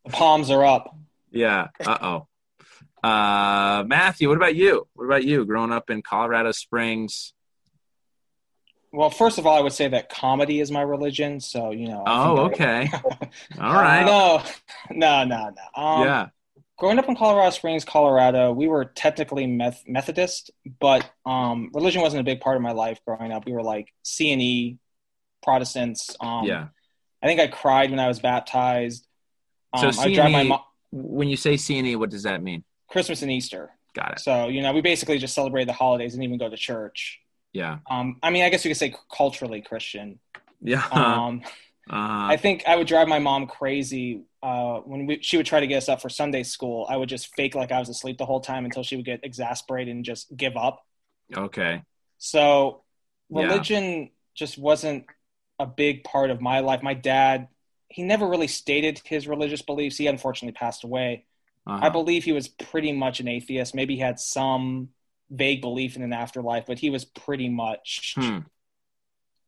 The 0.05 0.11
palms 0.11 0.49
are 0.49 0.63
up. 0.65 0.95
Yeah. 1.31 1.67
Uh 1.85 1.97
oh. 2.01 3.07
Uh, 3.07 3.83
Matthew, 3.87 4.27
what 4.27 4.37
about 4.37 4.55
you? 4.55 4.87
What 4.93 5.05
about 5.05 5.23
you? 5.23 5.45
Growing 5.45 5.71
up 5.71 5.89
in 5.89 6.01
Colorado 6.01 6.51
Springs. 6.51 7.33
Well, 8.91 9.09
first 9.09 9.37
of 9.37 9.45
all, 9.45 9.55
I 9.57 9.61
would 9.61 9.73
say 9.73 9.87
that 9.87 10.09
comedy 10.09 10.59
is 10.59 10.71
my 10.71 10.81
religion. 10.81 11.39
So 11.39 11.71
you 11.71 11.87
know. 11.87 12.03
I 12.05 12.27
Oh, 12.27 12.37
okay. 12.47 12.89
All 13.59 13.73
right. 13.73 14.03
No, 14.05 14.43
no, 14.91 15.23
no, 15.23 15.51
no. 15.55 15.81
Um, 15.81 16.03
yeah. 16.03 16.27
growing 16.77 16.97
up 16.99 17.07
in 17.07 17.15
Colorado 17.15 17.51
Springs, 17.51 17.85
Colorado, 17.85 18.51
we 18.51 18.67
were 18.67 18.85
technically 18.85 19.45
Meth- 19.47 19.83
Methodist, 19.87 20.51
but 20.79 21.09
um, 21.25 21.69
religion 21.73 22.01
wasn't 22.01 22.21
a 22.21 22.23
big 22.23 22.41
part 22.41 22.55
of 22.55 22.63
my 22.63 22.71
life 22.71 22.99
growing 23.05 23.31
up. 23.31 23.45
We 23.45 23.53
were 23.53 23.63
like 23.63 23.93
C 24.03 24.31
and 24.33 24.41
E 24.41 24.77
Protestants. 25.43 26.15
Um, 26.19 26.45
Yeah. 26.45 26.67
I 27.21 27.27
think 27.27 27.39
I 27.39 27.47
cried 27.47 27.91
when 27.91 27.99
I 27.99 28.07
was 28.07 28.19
baptized. 28.19 29.05
So 29.77 29.87
Um, 29.89 29.93
I 29.99 30.13
drive 30.13 30.31
my 30.31 30.39
C&E 30.41 30.47
mom 30.49 30.61
When 30.91 31.27
you 31.27 31.37
say 31.37 31.55
CNE, 31.55 31.97
what 31.97 32.09
does 32.09 32.23
that 32.23 32.41
mean? 32.41 32.63
Christmas 32.89 33.21
and 33.21 33.31
Easter. 33.31 33.71
Got 33.95 34.13
it. 34.13 34.19
So 34.19 34.47
you 34.47 34.61
know, 34.61 34.73
we 34.73 34.81
basically 34.81 35.17
just 35.19 35.33
celebrate 35.35 35.65
the 35.65 35.73
holidays 35.73 36.13
and 36.15 36.23
even 36.23 36.37
go 36.37 36.49
to 36.49 36.57
church. 36.57 37.19
Yeah. 37.53 37.79
Um, 37.89 38.17
I 38.21 38.29
mean, 38.29 38.43
I 38.43 38.49
guess 38.49 38.63
you 38.63 38.69
could 38.69 38.77
say 38.77 38.93
culturally 39.15 39.61
Christian. 39.61 40.19
Yeah. 40.61 40.85
Um, 40.91 41.41
uh, 41.89 42.29
I 42.29 42.37
think 42.37 42.63
I 42.67 42.75
would 42.75 42.87
drive 42.87 43.07
my 43.07 43.19
mom 43.19 43.47
crazy 43.47 44.21
uh, 44.43 44.77
when 44.79 45.07
we, 45.07 45.19
she 45.21 45.37
would 45.37 45.45
try 45.47 45.59
to 45.59 45.67
get 45.67 45.77
us 45.77 45.89
up 45.89 46.01
for 46.01 46.09
Sunday 46.09 46.43
school. 46.43 46.85
I 46.89 46.95
would 46.97 47.09
just 47.09 47.33
fake 47.35 47.55
like 47.55 47.71
I 47.71 47.79
was 47.79 47.89
asleep 47.89 48.17
the 48.19 48.25
whole 48.25 48.39
time 48.41 48.65
until 48.65 48.83
she 48.83 48.95
would 48.95 49.05
get 49.05 49.21
exasperated 49.23 49.95
and 49.95 50.05
just 50.05 50.35
give 50.37 50.55
up. 50.55 50.85
okay. 51.35 51.83
So 52.19 52.83
Yeah. 53.29 53.43
religion 53.43 54.11
just 54.35 54.57
wasn't 54.57 55.05
a 55.57 55.65
big 55.65 56.03
part 56.03 56.29
of 56.29 56.39
my 56.41 56.59
life. 56.59 56.81
My 56.83 56.93
dad, 56.93 57.47
he 57.89 58.03
never 58.03 58.27
really 58.27 58.47
stated 58.47 59.01
his 59.03 59.27
religious 59.27 59.61
beliefs. 59.61 59.97
He 59.97 60.07
unfortunately 60.07 60.57
passed 60.57 60.83
away. 60.83 61.25
Uh-huh. 61.67 61.79
I 61.85 61.89
believe 61.89 62.23
he 62.23 62.31
was 62.31 62.47
pretty 62.47 62.91
much 62.91 63.19
an 63.19 63.27
atheist. 63.27 63.75
Maybe 63.75 63.95
he 63.95 64.01
had 64.01 64.19
some 64.19 64.89
vague 65.29 65.61
belief 65.61 65.95
in 65.95 66.01
an 66.01 66.13
afterlife, 66.13 66.65
but 66.65 66.79
he 66.79 66.89
was 66.89 67.05
pretty 67.05 67.49
much. 67.49 68.13
Hmm. 68.17 68.39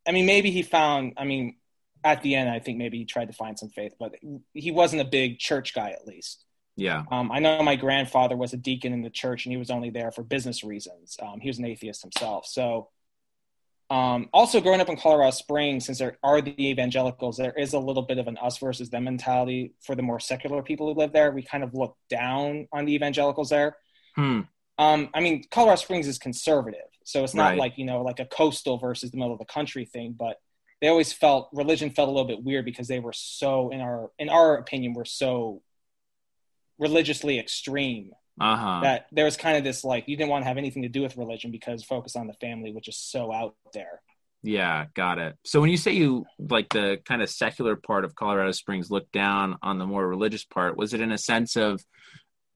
I 0.08 0.12
mean, 0.12 0.26
maybe 0.26 0.52
he 0.52 0.64
found. 0.64 1.14
I 1.18 1.26
mean, 1.26 1.56
at 2.04 2.22
the 2.22 2.36
end, 2.36 2.50
I 2.50 2.60
think 2.60 2.78
maybe 2.78 2.98
he 2.98 3.06
tried 3.06 3.28
to 3.28 3.34
find 3.34 3.58
some 3.58 3.70
faith, 3.70 3.94
but 4.00 4.16
he 4.54 4.72
wasn't 4.72 5.02
a 5.02 5.06
big 5.06 5.40
church 5.40 5.74
guy, 5.74 5.92
at 5.92 6.08
least. 6.08 6.46
Yeah. 6.76 7.04
Um, 7.12 7.32
I 7.32 7.40
know 7.40 7.62
my 7.62 7.76
grandfather 7.76 8.36
was 8.36 8.54
a 8.54 8.58
deacon 8.58 8.94
in 8.94 9.02
the 9.02 9.10
church, 9.10 9.46
and 9.46 9.52
he 9.52 9.58
was 9.58 9.70
only 9.70 9.90
there 9.90 10.12
for 10.12 10.24
business 10.24 10.64
reasons. 10.64 11.18
Um, 11.22 11.40
he 11.40 11.50
was 11.50 11.60
an 11.60 11.66
atheist 11.66 12.02
himself. 12.02 12.48
So, 12.48 12.90
um, 13.92 14.30
also 14.32 14.62
growing 14.62 14.80
up 14.80 14.88
in 14.88 14.96
Colorado 14.96 15.32
Springs, 15.32 15.86
since 15.86 16.00
there 16.00 16.18
are 16.24 16.42
the 16.42 16.56
evangelicals, 16.70 17.36
there 17.36 17.52
is 17.52 17.74
a 17.74 17.80
little 17.80 18.04
bit 18.04 18.20
of 18.20 18.28
an 18.28 18.38
us 18.38 18.58
versus 18.58 18.90
them 18.90 19.04
mentality 19.04 19.74
for 19.82 19.96
the 19.96 20.02
more 20.02 20.18
secular 20.18 20.64
people 20.64 20.88
who 20.88 20.98
live 20.98 21.12
there. 21.12 21.30
We 21.32 21.44
kind 21.44 21.62
of 21.62 21.74
look 21.74 21.98
down 22.10 22.70
on 22.72 22.86
the 22.86 22.94
evangelicals 22.94 23.50
there. 23.50 23.76
Hmm. 24.16 24.42
Um, 24.78 25.10
I 25.14 25.20
mean, 25.20 25.44
Colorado 25.52 25.76
Springs 25.76 26.08
is 26.08 26.18
conservative, 26.18 26.88
so 27.04 27.26
it's 27.26 27.34
not 27.34 27.50
Right. 27.50 27.58
like 27.60 27.78
you 27.78 27.84
know, 27.84 28.02
like 28.02 28.22
a 28.22 28.26
coastal 28.26 28.78
versus 28.78 29.12
the 29.12 29.18
middle 29.18 29.34
of 29.34 29.40
the 29.40 29.46
country 29.46 29.84
thing. 29.84 30.16
But 30.18 30.38
they 30.80 30.88
always 30.88 31.12
felt 31.12 31.50
religion 31.52 31.90
felt 31.90 32.08
a 32.08 32.12
little 32.14 32.28
bit 32.28 32.42
weird 32.42 32.64
because 32.64 32.88
they 32.88 33.02
were 33.02 33.14
so 33.14 33.72
in 33.72 33.82
our 33.82 34.10
in 34.18 34.30
our 34.30 34.56
opinion 34.56 34.94
were 34.94 35.04
so 35.04 35.62
religiously 36.80 37.40
extreme 37.40 38.12
Uh-huh. 38.42 38.80
that 38.82 39.06
there 39.12 39.26
was 39.26 39.38
kind 39.38 39.58
of 39.58 39.64
this 39.64 39.84
like 39.84 40.08
you 40.08 40.18
didn't 40.18 40.30
want 40.30 40.44
to 40.44 40.48
have 40.48 40.58
anything 40.58 40.82
to 40.82 40.90
do 40.90 41.02
with 41.02 41.16
religion 41.16 41.52
because 41.52 41.84
focus 41.84 42.16
on 42.16 42.28
the 42.28 42.34
family 42.34 42.72
which 42.72 42.88
is 42.88 42.98
so 42.98 43.32
out 43.32 43.56
there 43.74 44.02
Yeah, 44.44 44.86
got 44.96 45.20
it. 45.20 45.36
So 45.46 45.62
when 45.62 45.70
you 45.70 45.78
say 45.78 45.92
you 45.92 46.26
like 46.40 46.70
the 46.70 47.00
kind 47.06 47.22
of 47.22 47.30
secular 47.30 47.76
part 47.76 48.06
of 48.06 48.16
Colorado 48.16 48.52
Springs 48.52 48.90
looked 48.90 49.12
down 49.12 49.58
on 49.62 49.78
the 49.78 49.86
more 49.86 50.08
religious 50.08 50.44
part, 50.44 50.78
was 50.78 50.94
it 50.94 51.02
in 51.02 51.12
a 51.12 51.18
sense 51.18 51.56
of 51.56 51.84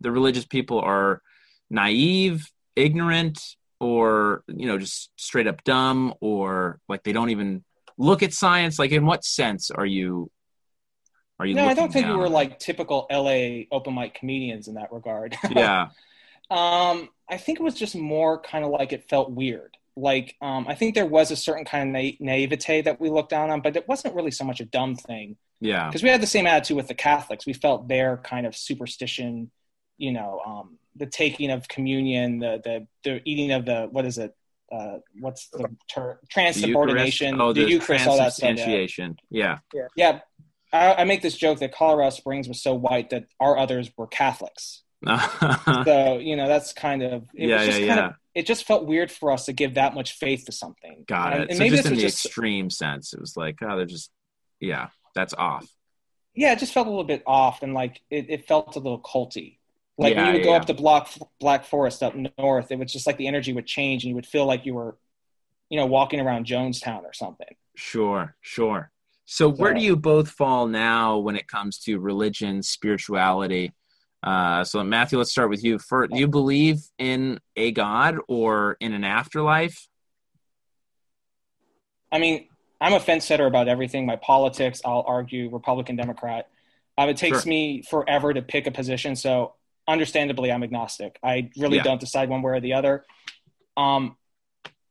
the 0.00 0.10
religious 0.10 0.46
people 0.46 0.80
are 0.80 1.20
naive, 1.68 2.50
ignorant, 2.74 3.38
or 3.80 4.44
you 4.48 4.66
know, 4.66 4.78
just 4.78 5.10
straight 5.16 5.46
up 5.46 5.62
dumb, 5.64 6.14
or 6.20 6.80
like 6.88 7.02
they 7.02 7.12
don't 7.12 7.30
even 7.30 7.64
look 7.98 8.22
at 8.22 8.32
science? 8.32 8.78
Like 8.78 8.92
in 8.92 9.04
what 9.04 9.24
sense 9.24 9.70
are 9.70 9.86
you 9.86 10.30
are 11.40 11.46
you 11.46 11.54
no 11.54 11.64
i 11.66 11.74
don't 11.74 11.92
think 11.92 12.06
we 12.06 12.14
were 12.14 12.28
like 12.28 12.58
typical 12.58 13.06
la 13.10 13.62
open 13.72 13.94
mic 13.94 14.14
comedians 14.14 14.68
in 14.68 14.74
that 14.74 14.92
regard? 14.92 15.36
Yeah. 15.50 15.88
Um, 16.50 17.08
I 17.28 17.36
think 17.36 17.60
it 17.60 17.62
was 17.62 17.74
just 17.74 17.94
more 17.94 18.40
kind 18.40 18.64
of 18.64 18.70
like 18.72 18.92
it 18.92 19.08
felt 19.08 19.30
weird. 19.30 19.76
Like, 19.96 20.34
um, 20.40 20.66
I 20.68 20.74
think 20.74 20.96
there 20.96 21.06
was 21.06 21.30
a 21.30 21.36
certain 21.36 21.64
kind 21.64 21.88
of 21.88 22.02
na- 22.02 22.16
naivete 22.18 22.82
that 22.82 23.00
we 23.00 23.08
looked 23.08 23.30
down 23.30 23.50
on, 23.50 23.60
but 23.60 23.76
it 23.76 23.86
wasn't 23.86 24.14
really 24.16 24.32
so 24.32 24.44
much 24.44 24.60
a 24.60 24.64
dumb 24.64 24.96
thing 24.96 25.36
Yeah. 25.60 25.86
because 25.86 26.02
we 26.02 26.08
had 26.08 26.20
the 26.20 26.26
same 26.26 26.46
attitude 26.48 26.76
with 26.76 26.88
the 26.88 26.94
Catholics. 26.94 27.46
We 27.46 27.52
felt 27.52 27.86
their 27.86 28.16
kind 28.16 28.46
of 28.46 28.56
superstition, 28.56 29.50
you 29.96 30.10
know, 30.12 30.40
um, 30.44 30.78
the 30.96 31.06
taking 31.06 31.50
of 31.50 31.68
communion, 31.68 32.40
the 32.40 32.60
the 32.64 32.86
the 33.04 33.20
eating 33.24 33.52
of 33.52 33.64
the 33.64 33.86
what 33.90 34.04
is 34.04 34.18
it? 34.18 34.34
Uh, 34.72 34.98
what's 35.20 35.48
the 35.50 35.68
term? 35.88 36.18
The 36.22 36.26
Transubordination, 36.34 37.32
Eucharist? 37.32 37.40
Oh, 37.40 37.52
the, 37.52 37.62
Eucharist, 37.62 38.06
all 38.08 38.16
that 38.18 38.32
stuff. 38.32 38.50
Yeah. 38.50 38.54
transubstantiation. 38.56 39.16
Yeah. 39.30 39.58
yeah. 39.96 40.20
I, 40.72 40.94
I 40.94 41.04
make 41.04 41.22
this 41.22 41.36
joke 41.36 41.58
that 41.60 41.72
Colorado 41.74 42.10
Springs 42.10 42.48
was 42.48 42.62
so 42.62 42.74
white 42.74 43.10
that 43.10 43.26
our 43.40 43.56
others 43.58 43.90
were 43.96 44.06
Catholics. 44.06 44.82
so 45.06 46.18
you 46.18 46.36
know 46.36 46.46
that's 46.48 46.72
kind 46.74 47.02
of 47.02 47.24
it 47.34 47.48
Yeah, 47.48 47.56
was 47.56 47.64
just 47.64 47.80
yeah, 47.80 47.86
kind 47.86 48.00
yeah. 48.00 48.06
of 48.08 48.14
it 48.34 48.46
just 48.46 48.64
felt 48.66 48.86
weird 48.86 49.10
for 49.10 49.32
us 49.32 49.46
to 49.46 49.52
give 49.52 49.74
that 49.74 49.94
much 49.94 50.12
faith 50.12 50.44
to 50.46 50.52
something 50.52 51.06
Got 51.06 51.32
and, 51.32 51.42
it. 51.42 51.48
and 51.48 51.56
so 51.56 51.64
maybe 51.64 51.70
just 51.70 51.86
in 51.86 51.90
was 51.90 52.00
the 52.00 52.02
just 52.02 52.24
extreme 52.26 52.70
sense, 52.70 53.12
it 53.14 53.20
was 53.20 53.36
like, 53.36 53.56
oh, 53.62 53.76
they're 53.76 53.86
just, 53.86 54.10
yeah, 54.60 54.88
that's 55.14 55.34
off. 55.34 55.66
yeah 56.34 56.52
it 56.52 56.58
just 56.58 56.72
felt 56.72 56.86
a 56.86 56.90
little 56.90 57.04
bit 57.04 57.22
off 57.26 57.62
and 57.62 57.74
like 57.74 58.00
it, 58.10 58.26
it 58.30 58.46
felt 58.46 58.76
a 58.76 58.78
little 58.78 59.00
culty 59.00 59.58
like 59.98 60.14
Yeah, 60.14 60.18
when 60.18 60.26
you 60.26 60.32
would 60.34 60.42
go 60.44 60.50
yeah. 60.50 60.56
up 60.56 60.66
to 60.66 60.74
Black 60.74 61.08
Black 61.40 61.64
Forest 61.64 62.02
up 62.02 62.14
north 62.38 62.70
it 62.70 62.78
was 62.78 62.92
just 62.92 63.06
like 63.06 63.16
the 63.16 63.26
energy 63.26 63.52
would 63.52 63.66
change 63.66 64.04
and 64.04 64.08
you 64.10 64.14
would 64.14 64.26
feel 64.26 64.46
like 64.46 64.66
you 64.66 64.74
were 64.74 64.96
you 65.68 65.78
know 65.78 65.86
walking 65.86 66.20
around 66.20 66.46
Jonestown 66.46 67.02
or 67.04 67.12
something 67.12 67.54
Sure, 67.76 68.36
sure. 68.40 68.90
So, 69.32 69.48
where 69.48 69.72
do 69.72 69.80
you 69.80 69.94
both 69.94 70.28
fall 70.28 70.66
now 70.66 71.18
when 71.18 71.36
it 71.36 71.46
comes 71.46 71.78
to 71.82 72.00
religion, 72.00 72.64
spirituality? 72.64 73.72
Uh, 74.24 74.64
so, 74.64 74.82
Matthew, 74.82 75.18
let's 75.18 75.30
start 75.30 75.50
with 75.50 75.62
you. 75.62 75.78
For, 75.78 76.08
do 76.08 76.18
you 76.18 76.26
believe 76.26 76.78
in 76.98 77.38
a 77.54 77.70
God 77.70 78.16
or 78.26 78.76
in 78.80 78.92
an 78.92 79.04
afterlife? 79.04 79.86
I 82.10 82.18
mean, 82.18 82.48
I'm 82.80 82.92
a 82.92 82.98
fence 82.98 83.24
setter 83.24 83.46
about 83.46 83.68
everything. 83.68 84.04
My 84.04 84.16
politics, 84.16 84.82
I'll 84.84 85.04
argue 85.06 85.48
Republican, 85.48 85.94
Democrat. 85.94 86.48
Um, 86.98 87.08
it 87.08 87.16
takes 87.16 87.44
Sure. 87.44 87.48
me 87.50 87.82
forever 87.88 88.34
to 88.34 88.42
pick 88.42 88.66
a 88.66 88.72
position. 88.72 89.14
So, 89.14 89.54
understandably, 89.86 90.50
I'm 90.50 90.64
agnostic. 90.64 91.20
I 91.22 91.50
really 91.56 91.76
Yeah. 91.76 91.84
don't 91.84 92.00
decide 92.00 92.30
one 92.30 92.42
way 92.42 92.54
or 92.54 92.60
the 92.60 92.72
other. 92.72 93.04
Um, 93.76 94.16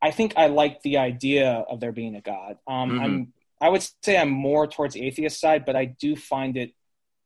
I 0.02 0.12
think 0.12 0.36
I 0.38 0.47
like 0.47 0.82
the 0.82 0.97
idea 0.97 1.65
of 1.69 1.82
there 1.82 1.91
being 1.91 2.15
a 2.15 2.21
God. 2.21 2.58
Um, 2.65 2.91
Mhm. 2.91 3.02
I'm, 3.04 3.34
I 3.61 3.69
would 3.69 3.87
say 4.03 4.17
I'm 4.17 4.29
more 4.29 4.67
towards 4.67 4.95
atheist 4.95 5.39
side, 5.39 5.65
but 5.65 5.75
I 5.75 5.85
do 5.85 6.15
find 6.15 6.55
it 6.57 6.71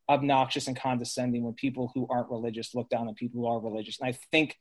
obnoxious 0.09 0.67
and 0.67 0.75
condescending 0.75 1.43
when 1.43 1.53
people 1.53 1.91
who 1.93 2.07
aren't 2.09 2.29
religious 2.29 2.75
look 2.75 2.89
down 2.89 3.07
on 3.07 3.13
people 3.13 3.41
who 3.41 3.47
are 3.47 3.59
religious. 3.59 3.99
And 3.99 4.09
I 4.09 4.17
think 4.31 4.57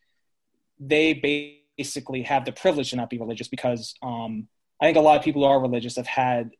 they 0.78 1.56
basically 1.78 2.22
have 2.22 2.44
the 2.44 2.52
privilege 2.52 2.90
to 2.90 2.96
not 2.96 3.10
be 3.10 3.18
religious 3.18 3.48
because 3.48 3.94
um, 4.02 4.48
I 4.80 4.86
think 4.86 4.96
a 4.96 5.00
lot 5.00 5.18
of 5.18 5.24
people 5.24 5.42
who 5.42 5.48
are 5.48 5.60
religious 5.60 5.96
have 5.96 6.06
had 6.06 6.50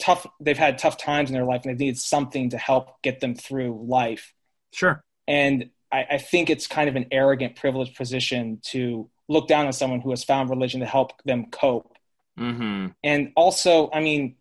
tough 0.00 0.26
they've 0.40 0.58
had 0.58 0.78
tough 0.78 0.96
times 0.96 1.28
in 1.28 1.34
their 1.34 1.44
life 1.44 1.62
and 1.64 1.72
they've 1.72 1.80
needed 1.80 1.98
something 1.98 2.50
to 2.50 2.58
help 2.58 3.02
get 3.02 3.20
them 3.20 3.34
through 3.34 3.84
life. 3.88 4.32
Sure. 4.72 5.02
And 5.26 5.70
I, 5.92 6.06
I 6.12 6.18
think 6.18 6.50
it's 6.50 6.66
kind 6.66 6.88
of 6.88 6.96
an 6.96 7.06
arrogant, 7.10 7.56
privileged 7.56 7.96
position 7.96 8.60
to 8.66 9.10
look 9.28 9.48
down 9.48 9.66
on 9.66 9.72
someone 9.72 10.00
who 10.00 10.10
has 10.10 10.24
found 10.24 10.50
religion 10.50 10.80
to 10.80 10.86
help 10.86 11.12
them 11.24 11.46
cope. 11.50 11.97
Mm-hmm. 12.38 12.86
And 13.04 13.32
also, 13.36 13.90
I 13.92 14.00
mean, 14.00 14.36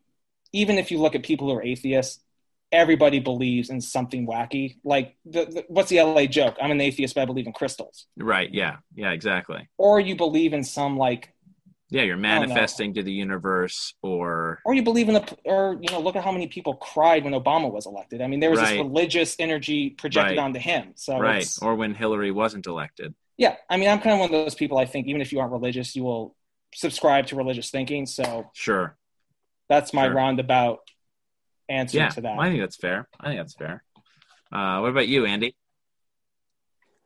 even 0.53 0.77
if 0.77 0.91
you 0.91 0.99
look 0.99 1.15
at 1.15 1.23
people 1.23 1.47
who 1.49 1.55
are 1.55 1.63
atheists, 1.63 2.23
everybody 2.71 3.19
believes 3.19 3.69
in 3.69 3.79
something 3.81 4.27
wacky. 4.27 4.75
Like, 4.83 5.15
the, 5.25 5.45
the, 5.45 5.65
what's 5.69 5.89
the 5.89 6.01
LA 6.01 6.25
joke? 6.25 6.55
I'm 6.61 6.71
an 6.71 6.81
atheist, 6.81 7.15
but 7.15 7.21
I 7.21 7.25
believe 7.25 7.47
in 7.47 7.53
crystals. 7.53 8.05
Right. 8.17 8.53
Yeah. 8.53 8.77
Yeah. 8.95 9.11
Exactly. 9.11 9.67
Or 9.77 9.99
you 9.99 10.15
believe 10.15 10.53
in 10.53 10.63
some 10.63 10.97
like 10.97 11.33
Yeah. 11.89 12.03
You're 12.03 12.17
manifesting 12.17 12.93
to 12.95 13.03
the 13.03 13.11
universe, 13.13 13.93
or 14.01 14.59
or 14.65 14.73
you 14.73 14.83
believe 14.83 15.07
in 15.07 15.13
the 15.13 15.37
or 15.45 15.77
you 15.81 15.89
know 15.91 16.01
look 16.01 16.17
at 16.17 16.23
how 16.25 16.31
many 16.33 16.47
people 16.47 16.73
cried 16.75 17.23
when 17.23 17.33
obama 17.33 17.71
was 17.71 17.85
elected 17.85 18.21
i 18.21 18.27
mean 18.27 18.39
there 18.41 18.49
was 18.49 18.59
Right. 18.59 18.71
this 18.71 18.77
religious 18.77 19.35
energy 19.39 19.91
projected 19.91 20.37
Right. 20.37 20.43
onto 20.43 20.59
him 20.59 20.91
so 20.95 21.17
right, 21.17 21.47
or 21.61 21.75
when 21.75 21.93
Hillary 21.95 22.31
wasn't 22.31 22.65
elected. 22.67 23.13
yeah 23.37 23.55
i 23.69 23.77
mean 23.77 23.87
i'm 23.89 23.99
kind 23.99 24.13
of 24.15 24.19
one 24.19 24.27
of 24.27 24.37
those 24.45 24.55
people 24.55 24.77
i 24.77 24.85
think 24.85 25.07
even 25.07 25.21
if 25.21 25.31
you 25.31 25.39
aren't 25.39 25.53
religious 25.53 25.95
you 25.95 26.03
will 26.03 26.35
subscribe 26.81 27.25
to 27.25 27.35
religious 27.35 27.71
thinking 27.71 28.05
so 28.05 28.51
Sure. 28.53 28.95
that's 29.67 29.93
my 29.93 30.05
Sure. 30.05 30.13
roundabout 30.13 30.79
answer 31.67 31.97
Yeah. 31.97 32.09
to 32.09 32.21
that 32.21 32.37
I 32.39 32.49
think 32.49 32.61
that's 32.61 32.75
fair. 32.77 33.09
I 33.19 33.27
think 33.29 33.39
that's 33.39 33.55
fair. 33.55 33.83
Uh, 34.51 34.79
what 34.79 34.89
about 34.91 35.07
you, 35.07 35.25
Andy? 35.25 35.55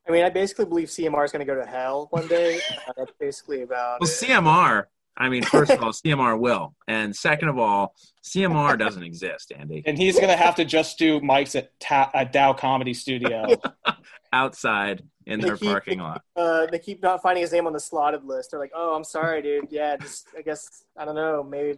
I 0.07 0.12
mean, 0.12 0.23
I 0.25 0.29
basically 0.29 0.65
believe 0.65 0.89
CMR 0.89 1.23
is 1.23 1.31
going 1.31 1.45
to 1.45 1.51
go 1.51 1.55
to 1.60 1.65
hell 1.65 2.07
one 2.12 2.27
day. 2.27 2.60
Uh, 2.88 2.91
that's 2.97 3.12
basically 3.19 3.62
about 3.62 4.01
Well, 4.01 4.10
it. 4.10 4.13
CMR. 4.13 4.88
I 5.15 5.29
mean, 5.29 5.43
first 5.43 5.71
of 5.71 5.81
all, 5.84 5.91
CMR 5.93 6.38
will, 6.39 6.75
and 6.88 7.15
second 7.15 7.49
of 7.49 7.57
all, 7.57 7.95
CMR 8.23 8.77
doesn't 8.77 9.03
exist, 9.03 9.51
Andy. 9.57 9.84
and 9.86 9.97
he's 9.97 10.19
gonna 10.19 10.36
have 10.38 10.55
to 10.55 10.65
just 10.65 10.97
do 10.97 11.19
mics 11.21 11.55
at, 11.55 11.77
Ta- 11.79 12.12
at 12.13 12.31
dow 12.34 12.53
comedy 12.53 12.93
studio 12.93 13.45
Outside 14.34 15.04
in 15.26 15.39
They 15.39 15.48
their 15.48 15.58
keep- 15.58 15.70
parking 15.70 16.00
lot. 16.00 16.24
Uh, 16.36 16.65
they 16.65 16.80
keep 16.80 17.02
not 17.04 17.22
finding 17.22 17.41
his 17.41 17.52
name 17.52 17.67
on 17.67 17.74
the 17.74 17.80
slotted 17.80 18.24
list. 18.24 18.52
They're 18.52 18.60
like, 18.60 18.72
"Oh, 18.74 18.96
I'm 18.96 19.04
sorry, 19.04 19.41
dude. 19.41 19.67
Yeah, 19.72 19.98
just 19.98 20.28
I 20.38 20.41
guess 20.41 20.84
I 20.98 21.04
don't 21.06 21.15
know. 21.15 21.44
Maybe, 21.44 21.78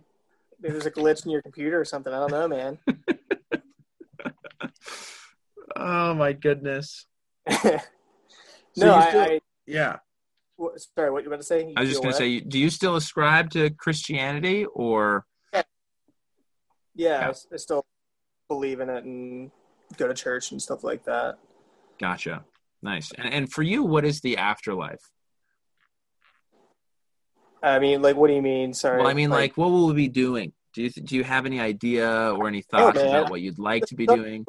maybe 0.62 0.74
there's 0.74 0.86
a 0.86 0.92
glitch 0.92 1.26
in 1.26 1.32
your 1.32 1.42
computer 1.42 1.80
or 1.80 1.86
something. 1.86 2.13
I 2.13 2.20
don't 2.20 2.32
know, 2.32 2.48
man." 2.48 2.78
Oh 5.76 6.13
my 6.13 6.34
goodness. 6.34 7.08
no, 7.50 7.58
So 7.63 8.86
you 8.86 8.92
I, 8.92 9.10
still- 9.10 9.22
I 9.22 9.39
Yeah. 9.66 9.98
what- 10.56 10.80
sorry. 10.80 11.10
What 11.12 11.24
you 11.24 11.30
were 11.30 11.36
about 11.36 11.42
to 11.42 11.48
say? 11.48 11.68
You 11.68 11.74
I 11.76 11.82
was 11.82 11.89
just 11.89 12.02
going 12.02 12.13
to 12.13 12.18
say, 12.18 12.39
do 12.42 12.60
you 12.60 12.70
still 12.70 12.96
ascribe 12.96 13.50
to 13.52 13.70
Christianity 13.72 14.66
or? 14.66 15.26
Yeah, 15.52 15.63
Yeah. 16.96 17.26
I 17.26 17.30
s- 17.30 17.48
I 17.52 17.58
still 17.58 17.86
believe 18.48 18.80
in 18.82 18.89
it 18.89 19.04
and 19.04 19.52
go 19.98 20.08
to 20.08 20.13
church 20.13 20.52
and 20.52 20.62
stuff 20.62 20.84
like 20.84 21.06
that. 21.06 21.39
Gotcha. 21.99 22.45
Nice. 22.82 23.12
And, 23.13 23.34
and 23.34 23.51
for 23.51 23.63
you, 23.63 23.84
what 23.84 24.06
is 24.06 24.21
the 24.21 24.38
afterlife? 24.38 25.12
I 27.62 27.79
mean, 27.79 28.01
like, 28.01 28.17
what 28.17 28.27
do 28.27 28.34
you 28.34 28.41
mean? 28.41 28.73
Sorry. 28.73 28.97
Well, 28.97 29.08
I 29.08 29.13
mean, 29.13 29.29
like, 29.29 29.56
what 29.58 29.71
will 29.71 29.88
we 29.88 29.93
be 29.93 30.08
doing? 30.10 30.51
Do 30.73 30.82
you 30.82 30.89
do 30.89 31.15
you 31.15 31.23
have 31.23 31.45
any 31.45 31.60
idea 31.60 32.34
or 32.34 32.47
any 32.47 32.62
thoughts 32.62 32.97
man. 32.97 33.08
about 33.08 33.29
what 33.29 33.41
you'd 33.41 33.60
like 33.60 33.86
to 33.86 33.95
be 33.95 34.06
doing? 34.06 34.45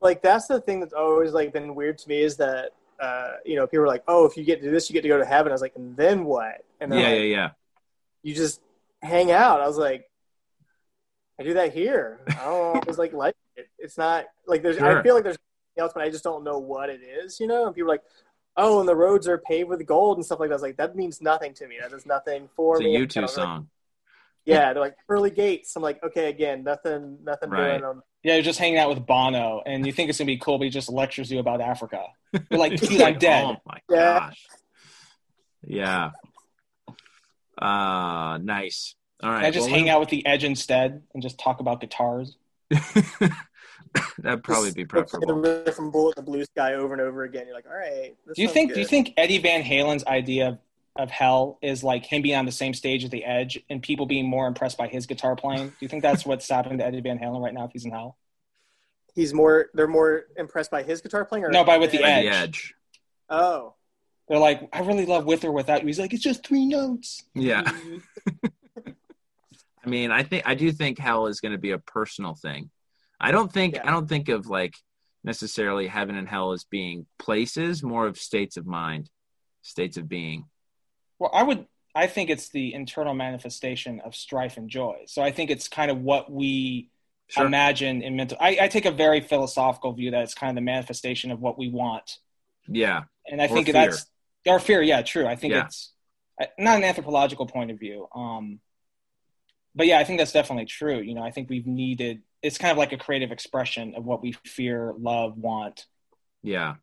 like 0.00 0.22
that's 0.22 0.46
the 0.46 0.60
thing 0.60 0.80
that's 0.80 0.92
always 0.92 1.32
like 1.32 1.52
been 1.52 1.74
weird 1.74 1.98
to 1.98 2.08
me 2.08 2.22
is 2.22 2.36
that 2.36 2.70
uh, 3.00 3.32
you 3.44 3.56
know 3.56 3.66
people 3.66 3.84
are 3.84 3.88
like, 3.88 4.04
oh, 4.06 4.24
if 4.24 4.36
you 4.36 4.44
get 4.44 4.60
to 4.60 4.66
do 4.66 4.70
this, 4.70 4.88
you 4.88 4.94
get 4.94 5.02
to 5.02 5.08
go 5.08 5.18
to 5.18 5.24
heaven. 5.24 5.50
I 5.50 5.54
was 5.54 5.62
like, 5.62 5.74
and 5.74 5.96
then 5.96 6.24
what? 6.24 6.64
And 6.80 6.92
Yeah, 6.92 7.00
they're 7.00 7.24
yeah, 7.24 7.42
like, 7.42 7.52
yeah. 7.52 8.28
you 8.30 8.34
just 8.34 8.60
hang 9.02 9.32
out. 9.32 9.60
I 9.60 9.66
was 9.66 9.78
like, 9.78 10.08
I 11.40 11.42
do 11.42 11.54
that 11.54 11.74
here. 11.74 12.20
I 12.28 12.44
don't 12.44 12.76
always 12.82 12.98
like 12.98 13.12
like 13.12 13.34
it. 13.56 13.68
It's 13.78 13.98
not 13.98 14.26
like 14.46 14.62
there's. 14.62 14.76
Sure. 14.76 15.00
I 15.00 15.02
feel 15.02 15.14
like 15.14 15.24
there's 15.24 15.38
else, 15.78 15.92
but 15.94 16.02
I 16.02 16.10
just 16.10 16.24
don't 16.24 16.44
know 16.44 16.58
what 16.58 16.90
it 16.90 17.00
is. 17.02 17.38
You 17.40 17.46
know, 17.46 17.66
and 17.66 17.74
people 17.74 17.90
are 17.90 17.94
like, 17.94 18.02
oh, 18.56 18.80
and 18.80 18.88
the 18.88 18.96
roads 18.96 19.26
are 19.28 19.38
paved 19.38 19.68
with 19.68 19.84
gold 19.86 20.18
and 20.18 20.24
stuff 20.24 20.40
like 20.40 20.48
that. 20.48 20.54
I 20.54 20.56
was 20.56 20.62
like, 20.62 20.76
that 20.76 20.94
means 20.96 21.20
nothing 21.20 21.54
to 21.54 21.66
me. 21.66 21.76
That 21.80 21.90
does 21.90 22.06
nothing 22.06 22.48
for 22.54 22.76
It's 22.76 22.82
a 22.82 22.88
me. 22.88 22.96
I 22.96 23.00
U2 23.00 23.08
don't 23.08 23.22
really- 23.22 23.28
song. 23.34 23.68
Yeah, 24.46 24.74
they're 24.74 24.82
like 24.82 24.96
pearly 25.08 25.30
gates. 25.30 25.74
I'm 25.74 25.82
like, 25.82 26.02
okay, 26.04 26.28
again, 26.28 26.64
nothing, 26.64 27.16
nothing 27.24 27.48
Right. 27.48 27.78
doing. 27.80 28.02
Yeah 28.22 28.34
you're 28.34 28.42
just 28.42 28.58
hanging 28.58 28.78
out 28.78 28.88
with 28.90 29.06
bono 29.06 29.62
and 29.66 29.86
you 29.86 29.92
think 29.92 30.08
it's 30.10 30.18
gonna 30.18 30.26
be 30.26 30.36
cool 30.38 30.56
but 30.58 30.64
he 30.64 30.70
just 30.70 30.90
lectures 30.90 31.30
you 31.30 31.38
about 31.40 31.60
africa 31.60 32.06
you're 32.50 32.58
like 32.58 32.80
dude 32.80 33.02
i'm 33.02 33.18
dead 33.18 33.44
Oh 33.44 33.56
my 33.66 33.78
Yeah. 33.90 34.18
gosh. 34.18 34.46
Yeah. 35.66 36.10
Uh 37.60 38.38
nice. 38.38 38.94
All 39.22 39.30
right. 39.30 39.40
Can 39.40 39.44
i 39.46 39.50
just 39.50 39.66
well, 39.66 39.74
hang 39.78 39.88
out 39.90 40.00
with 40.00 40.08
the 40.08 40.24
edge 40.26 40.42
instead 40.44 41.02
and 41.12 41.22
just 41.22 41.38
talk 41.38 41.60
about 41.60 41.80
guitars 41.82 42.36
That'd 44.18 44.42
probably 44.44 44.72
be 44.72 44.82
just 44.82 44.90
preferable. 44.90 45.26
The 45.28 45.34
riff 45.64 45.74
from 45.74 45.90
Bullet 45.90 46.16
in 46.16 46.24
the 46.24 46.30
Blue 46.30 46.44
Sky 46.44 46.74
over 46.74 46.92
and 46.92 47.02
over 47.02 47.24
again. 47.24 47.46
You're 47.46 47.54
like, 47.54 47.66
all 47.66 47.76
right. 47.76 48.14
this 48.26 48.36
do 48.36 48.42
you 48.42 48.48
sounds 48.48 48.54
think 48.54 48.74
do 48.74 48.80
you 48.80 48.86
think 48.86 49.14
eddie 49.16 49.38
van 49.38 49.62
halen's 49.62 50.04
idea 50.06 50.48
of 50.48 50.58
of 50.96 51.10
hell 51.10 51.58
is 51.60 51.82
like 51.82 52.06
him 52.06 52.22
being 52.22 52.36
on 52.36 52.46
the 52.46 52.52
same 52.52 52.72
stage 52.72 53.02
as 53.04 53.10
the 53.10 53.24
Edge 53.24 53.58
and 53.68 53.82
people 53.82 54.06
being 54.06 54.28
more 54.28 54.46
impressed 54.46 54.78
by 54.78 54.86
his 54.86 55.06
guitar 55.06 55.34
playing? 55.34 55.68
Do 55.68 55.74
you 55.80 55.88
think 55.88 56.02
that's 56.02 56.24
what's 56.24 56.48
happening 56.48 56.78
to 56.78 56.86
Eddie 56.86 57.00
Van 57.00 57.18
Halen 57.18 57.42
right 57.42 57.52
now 57.52 57.64
if 57.64 57.72
he's 57.72 57.84
in 57.84 57.90
hell? 57.90 58.16
He's 59.14 59.34
more. 59.34 59.66
They're 59.74 59.88
more 59.88 60.26
impressed 60.36 60.70
by 60.70 60.82
his 60.82 61.00
guitar 61.00 61.24
playing, 61.24 61.44
or 61.44 61.50
No, 61.50 61.64
by 61.64 61.78
with 61.78 61.90
the 61.90 61.98
By 61.98 62.10
Edge. 62.10 62.24
the 62.24 62.30
edge. 62.30 62.74
Oh, 63.28 63.74
They're 64.28 64.38
like, 64.38 64.68
I 64.72 64.80
really 64.80 65.06
love 65.06 65.24
with 65.24 65.44
or 65.44 65.52
without 65.52 65.80
you. 65.80 65.86
He's 65.86 65.98
like, 65.98 66.12
it's 66.12 66.22
just 66.22 66.46
three 66.46 66.66
notes. 66.66 67.24
Yeah. 67.34 67.62
I 69.84 69.88
mean, 69.88 70.10
I 70.10 70.22
think 70.22 70.44
I 70.46 70.54
do 70.54 70.70
think 70.72 70.98
hell 70.98 71.26
is 71.26 71.40
going 71.40 71.52
to 71.52 71.58
be 71.58 71.72
a 71.72 71.78
personal 71.78 72.34
thing. 72.34 72.70
I 73.20 73.30
don't 73.30 73.52
think 73.52 73.74
Yeah. 73.76 73.82
I 73.86 73.90
don't 73.90 74.08
think 74.08 74.28
of 74.28 74.46
like 74.46 74.74
necessarily 75.22 75.86
heaven 75.86 76.16
and 76.16 76.28
hell 76.28 76.52
as 76.52 76.64
being 76.64 77.06
places, 77.18 77.82
more 77.82 78.06
of 78.06 78.18
states 78.18 78.56
of 78.56 78.66
mind, 78.66 79.10
states 79.62 79.96
of 79.96 80.08
being. 80.08 80.46
Well, 81.18 81.30
I 81.32 81.42
would. 81.42 81.66
I 81.94 82.08
think 82.08 82.28
it's 82.28 82.48
the 82.48 82.74
internal 82.74 83.14
manifestation 83.14 84.00
of 84.00 84.16
strife 84.16 84.56
and 84.56 84.68
joy. 84.68 85.04
So 85.06 85.22
I 85.22 85.30
think 85.30 85.50
it's 85.50 85.68
kind 85.68 85.90
of 85.90 86.00
what 86.00 86.30
we 86.30 86.90
Sure. 87.28 87.46
imagine 87.46 88.02
in 88.02 88.16
mental. 88.16 88.36
I, 88.40 88.58
I 88.62 88.68
take 88.68 88.84
a 88.84 88.90
very 88.90 89.20
philosophical 89.20 89.92
view 89.94 90.10
that 90.10 90.22
it's 90.24 90.34
kind 90.34 90.50
of 90.50 90.56
the 90.56 90.60
manifestation 90.60 91.30
of 91.30 91.40
what 91.40 91.56
we 91.56 91.68
want, 91.70 92.18
Yeah. 92.68 93.04
and 93.26 93.40
I 93.40 93.46
Or 93.46 93.48
think 93.48 93.66
fear. 93.68 93.72
that's 93.72 94.06
our 94.46 94.58
fear. 94.60 94.82
Yeah, 94.82 95.00
true. 95.00 95.26
I 95.26 95.34
think 95.36 95.52
Yeah. 95.54 95.64
it's 95.64 95.94
not 96.58 96.76
an 96.76 96.84
anthropological 96.84 97.46
point 97.46 97.70
of 97.70 97.78
view. 97.78 98.08
Um, 98.14 98.60
but 99.74 99.86
yeah, 99.86 99.98
I 100.00 100.04
think 100.04 100.18
that's 100.18 100.32
definitely 100.32 100.66
true. 100.66 100.98
You 101.00 101.14
know, 101.14 101.22
I 101.22 101.30
think 101.30 101.48
we've 101.48 101.66
needed. 101.66 102.22
It's 102.44 102.58
kind 102.58 102.70
of 102.72 102.78
like 102.78 102.92
a 102.92 102.96
creative 102.98 103.32
expression 103.32 103.94
of 103.96 104.04
what 104.04 104.22
we 104.22 104.32
fear, 104.44 104.92
love, 104.98 105.36
want. 105.36 105.86
Yeah. 106.42 106.74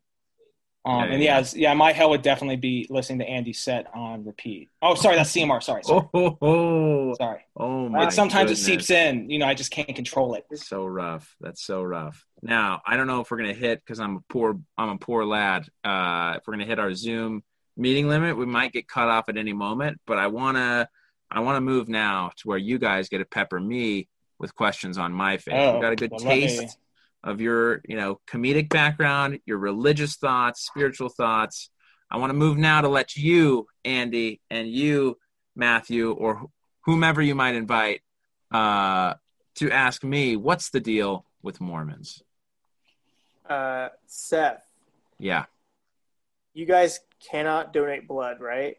Um, 0.84 0.98
Yeah, 0.98 1.04
and 1.04 1.22
yeah, 1.22 1.38
yeah, 1.38 1.44
yeah. 1.54 1.74
my 1.74 1.92
hell 1.92 2.10
would 2.10 2.22
definitely 2.22 2.56
be 2.56 2.88
listening 2.90 3.20
to 3.20 3.24
Andy 3.28 3.52
set 3.52 3.86
on 3.94 4.24
repeat. 4.24 4.68
Oh, 4.82 4.96
sorry, 4.96 5.14
that's 5.14 5.30
CMR. 5.30 5.62
Sorry, 5.62 5.84
sorry, 5.84 6.08
Oh, 6.12 6.36
oh, 6.42 6.42
oh, 6.42 7.14
sorry. 7.14 7.42
oh 7.56 7.88
my 7.88 8.06
It 8.08 8.12
sometimes 8.12 8.50
goodness. 8.50 8.60
it 8.62 8.64
seeps 8.64 8.90
in. 8.90 9.30
You 9.30 9.38
know, 9.38 9.46
I 9.46 9.54
just 9.54 9.70
can't 9.70 9.94
control 9.94 10.34
it. 10.34 10.44
so 10.56 10.84
rough. 10.84 11.36
That's 11.40 11.62
so 11.64 11.82
rough. 11.84 12.26
Now 12.42 12.82
I 12.84 12.96
don't 12.96 13.06
know 13.06 13.20
if 13.20 13.30
we're 13.30 13.36
gonna 13.38 13.54
hit 13.54 13.78
because 13.78 14.00
I'm 14.00 14.16
a 14.16 14.20
poor 14.28 14.58
I'm 14.76 14.88
a 14.88 14.98
poor 14.98 15.24
lad. 15.24 15.68
Uh, 15.84 16.34
if 16.38 16.42
we're 16.48 16.54
gonna 16.54 16.66
hit 16.66 16.80
our 16.80 16.92
Zoom 16.94 17.44
meeting 17.76 18.08
limit, 18.08 18.36
we 18.36 18.46
might 18.46 18.72
get 18.72 18.88
cut 18.88 19.08
off 19.08 19.28
at 19.28 19.36
any 19.36 19.52
moment. 19.52 20.00
But 20.08 20.18
I 20.18 20.26
wanna 20.26 20.88
I 21.30 21.38
wanna 21.40 21.60
move 21.60 21.88
now 21.88 22.32
to 22.38 22.48
where 22.48 22.58
you 22.58 22.80
guys 22.80 23.08
get 23.08 23.18
to 23.18 23.24
pepper 23.24 23.60
me 23.60 24.08
with 24.42 24.54
questions 24.54 24.98
on 24.98 25.12
my 25.12 25.38
faith. 25.38 25.54
Oh, 25.56 25.76
you 25.76 25.80
got 25.80 25.92
a 25.94 25.96
good 25.96 26.10
well, 26.10 26.20
let 26.20 26.36
me- 26.36 26.46
taste 26.48 26.78
of 27.24 27.40
your 27.40 27.80
you 27.88 27.96
know 27.96 28.20
comedic 28.28 28.68
background, 28.68 29.38
your 29.46 29.56
religious 29.58 30.16
thoughts, 30.16 30.66
spiritual 30.66 31.08
thoughts. 31.08 31.70
I 32.10 32.18
want 32.18 32.28
to 32.30 32.34
move 32.34 32.58
now 32.58 32.82
to 32.82 32.88
let 32.88 33.16
you, 33.16 33.68
Andy, 33.86 34.40
and 34.50 34.68
you, 34.68 35.16
Matthew, 35.56 36.10
or 36.12 36.34
wh- 36.34 36.46
whomever 36.84 37.22
you 37.22 37.34
might 37.34 37.54
invite, 37.54 38.02
uh, 38.50 39.14
to 39.54 39.70
ask 39.70 40.04
me 40.04 40.36
what's 40.36 40.68
the 40.70 40.80
deal 40.80 41.24
with 41.42 41.58
Mormons. 41.60 42.22
uh, 43.48 43.88
Seth, 44.06 44.66
Yeah, 45.18 45.44
you 46.54 46.66
guys 46.66 47.00
cannot 47.30 47.72
donate 47.72 48.06
blood, 48.08 48.40
right? 48.40 48.76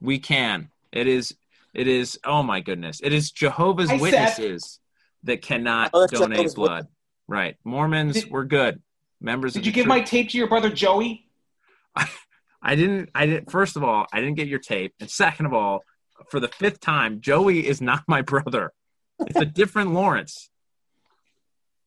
we 0.00 0.18
can. 0.18 0.70
It 0.92 1.06
is. 1.06 1.34
It 1.72 1.86
is. 1.88 2.18
Oh 2.24 2.42
my 2.42 2.60
goodness! 2.60 3.00
It 3.02 3.12
is 3.12 3.30
Jehovah's 3.30 3.90
Hi, 3.90 3.98
Seth. 3.98 4.78
That 5.26 5.42
cannot 5.42 5.90
Oh, 5.92 6.06
donate 6.06 6.54
blood. 6.54 6.86
Right. 7.28 7.56
Mormons, 7.64 8.14
Did- 8.22 8.30
we're 8.30 8.44
good. 8.44 8.80
Members. 9.20 9.54
Did 9.54 9.66
you 9.66 9.72
give 9.72 9.84
church- 9.84 9.88
my 9.88 10.00
tape 10.00 10.28
to 10.30 10.38
your 10.38 10.46
brother 10.46 10.70
Joey? 10.70 11.26
I 12.62 12.74
didn't. 12.74 13.10
I 13.14 13.26
didn't. 13.26 13.50
First 13.50 13.76
of 13.76 13.84
all, 13.84 14.06
I 14.12 14.20
didn't 14.20 14.34
get 14.36 14.48
your 14.48 14.58
tape, 14.58 14.94
and 15.00 15.10
second 15.10 15.46
of 15.46 15.52
all, 15.52 15.82
for 16.30 16.40
the 16.40 16.48
fifth 16.48 16.80
time, 16.80 17.20
Joey 17.20 17.66
is 17.66 17.80
not 17.80 18.02
my 18.08 18.22
brother. 18.22 18.72
It's 19.20 19.38
a 19.38 19.44
different 19.44 19.92
Lawrence. 19.92 20.50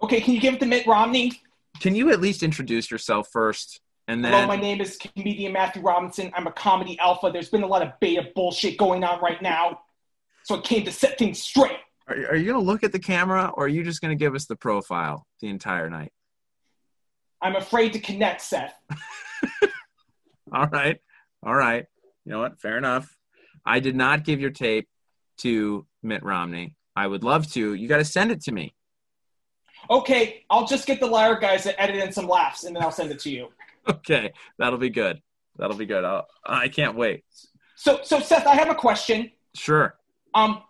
Okay, 0.01 0.21
can 0.21 0.33
you 0.33 0.39
give 0.39 0.53
it 0.55 0.59
to 0.61 0.65
Mitt 0.65 0.87
Romney? 0.87 1.33
Can 1.81 1.95
you 1.95 2.11
at 2.11 2.19
least 2.21 2.43
introduce 2.43 2.89
yourself 2.89 3.27
first, 3.31 3.81
and 4.07 4.25
Hello, 4.25 4.37
then 4.39 4.47
my 4.47 4.55
name 4.55 4.81
is 4.81 4.97
comedian 4.97 5.53
Matthew 5.53 5.81
Robinson. 5.81 6.31
I'm 6.33 6.47
a 6.47 6.51
comedy 6.51 6.97
alpha. 6.99 7.29
There's 7.31 7.49
been 7.49 7.63
a 7.63 7.67
lot 7.67 7.81
of 7.83 7.91
beta 7.99 8.27
bullshit 8.35 8.77
going 8.77 9.03
on 9.03 9.21
right 9.21 9.41
now, 9.41 9.81
so 10.43 10.57
I 10.57 10.61
came 10.61 10.85
to 10.85 10.91
set 10.91 11.17
things 11.17 11.41
straight. 11.41 11.77
Are, 12.09 12.31
are 12.31 12.35
you 12.35 12.51
going 12.51 12.59
to 12.59 12.65
look 12.65 12.83
at 12.83 12.91
the 12.91 12.99
camera, 12.99 13.51
or 13.55 13.65
are 13.65 13.69
you 13.69 13.83
just 13.83 14.01
going 14.01 14.17
to 14.17 14.21
give 14.21 14.35
us 14.35 14.45
the 14.45 14.55
profile 14.55 15.25
the 15.41 15.47
entire 15.47 15.89
night? 15.89 16.11
I'm 17.41 17.55
afraid 17.55 17.93
to 17.93 17.99
connect, 17.99 18.41
Seth. 18.41 18.73
All 20.51 20.67
right, 20.67 20.99
all 21.45 21.55
right. 21.55 21.85
You 22.25 22.31
know 22.31 22.39
what? 22.39 22.59
Fair 22.59 22.77
enough. 22.77 23.15
I 23.65 23.79
did 23.79 23.95
not 23.95 24.23
give 24.23 24.39
your 24.39 24.49
tape 24.49 24.87
to 25.39 25.85
Mitt 26.01 26.23
Romney. 26.23 26.75
I 26.95 27.05
would 27.05 27.23
love 27.23 27.51
to. 27.51 27.75
You 27.75 27.87
got 27.87 27.97
to 27.97 28.05
send 28.05 28.31
it 28.31 28.41
to 28.45 28.51
me. 28.51 28.73
Okay, 29.89 30.43
I'll 30.49 30.65
just 30.65 30.85
get 30.85 30.99
the 30.99 31.05
liar 31.05 31.39
guys 31.39 31.63
to 31.63 31.81
edit 31.81 31.97
in 31.97 32.11
some 32.11 32.27
laughs, 32.27 32.63
and 32.63 32.75
then 32.75 32.83
I'll 32.83 32.91
send 32.91 33.11
it 33.11 33.19
to 33.19 33.29
you. 33.29 33.49
Okay, 33.87 34.33
that'll 34.59 34.77
be 34.77 34.89
good. 34.89 35.19
That'll 35.57 35.77
be 35.77 35.87
good. 35.87 36.03
I'll, 36.03 36.27
I 36.45 36.67
can't 36.67 36.95
wait. 36.95 37.23
So, 37.75 38.01
so 38.03 38.19
Seth, 38.19 38.45
I 38.45 38.53
have 38.53 38.69
a 38.69 38.75
question. 38.75 39.31
Sure. 39.55 39.95
Um, 40.35 40.61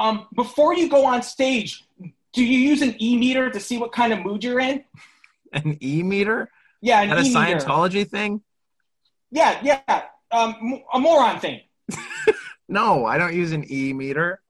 um, 0.00 0.26
before 0.34 0.74
you 0.74 0.88
go 0.88 1.04
on 1.04 1.22
stage, 1.22 1.84
do 2.32 2.42
you 2.44 2.58
use 2.58 2.80
an 2.82 3.00
e 3.00 3.16
meter 3.16 3.50
to 3.50 3.60
see 3.60 3.76
what 3.78 3.92
kind 3.92 4.12
of 4.12 4.20
mood 4.20 4.42
you're 4.42 4.58
in? 4.60 4.82
An 5.52 5.76
e 5.82 6.02
meter? 6.02 6.50
Yeah, 6.80 7.02
an 7.02 7.10
That 7.10 7.18
a 7.18 7.22
e 7.22 7.34
meter. 7.34 7.58
Scientology 7.58 8.08
thing? 8.08 8.40
Yeah, 9.30 9.60
yeah. 9.62 10.04
Um, 10.32 10.56
m- 10.60 10.82
a 10.92 10.98
moron 10.98 11.38
thing. 11.38 11.60
No, 12.72 13.04
I 13.04 13.18
don't 13.18 13.34
use 13.34 13.50
an 13.50 13.64
e 13.68 13.92
meter. 13.92 14.40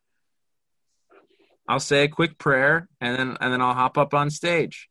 I'll 1.66 1.80
say 1.80 2.04
a 2.04 2.08
quick 2.08 2.36
prayer 2.36 2.86
and 3.00 3.16
then 3.18 3.36
and 3.40 3.50
then 3.50 3.62
I'll 3.62 3.72
hop 3.72 3.96
up 3.96 4.12
on 4.12 4.28
stage. 4.28 4.90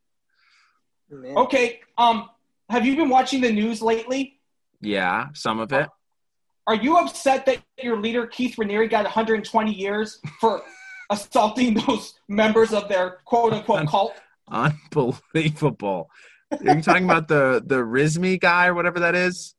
Man. 1.12 1.38
Okay. 1.38 1.82
Um, 1.96 2.28
have 2.72 2.88
you 2.88 2.96
been 2.96 3.10
watching 3.10 3.42
the 3.42 3.52
news 3.52 3.84
lately? 3.84 4.40
Yeah, 4.82 5.28
some 5.36 5.60
of 5.60 5.72
it. 5.74 5.88
Are 6.70 6.76
you 6.76 6.98
upset 6.98 7.48
that 7.48 7.64
your 7.82 8.00
leader 8.00 8.28
Keith 8.28 8.56
Raniere 8.58 8.88
got 8.88 9.04
120 9.04 9.74
years 9.74 10.20
for 10.40 10.62
assaulting 11.10 11.74
those 11.74 12.14
members 12.28 12.74
of 12.74 12.88
their 12.88 13.22
quote 13.26 13.54
unquote 13.54 13.88
cult? 13.88 14.14
Unbelievable. 14.52 16.12
Are 16.52 16.76
you 16.76 16.84
talking 16.84 17.06
about 17.06 17.28
the 17.28 17.64
the 17.66 17.78
Rizmi 17.78 18.40
guy 18.40 18.68
or 18.68 18.76
whatever 18.76 19.00
that 19.00 19.16
is? 19.16 19.56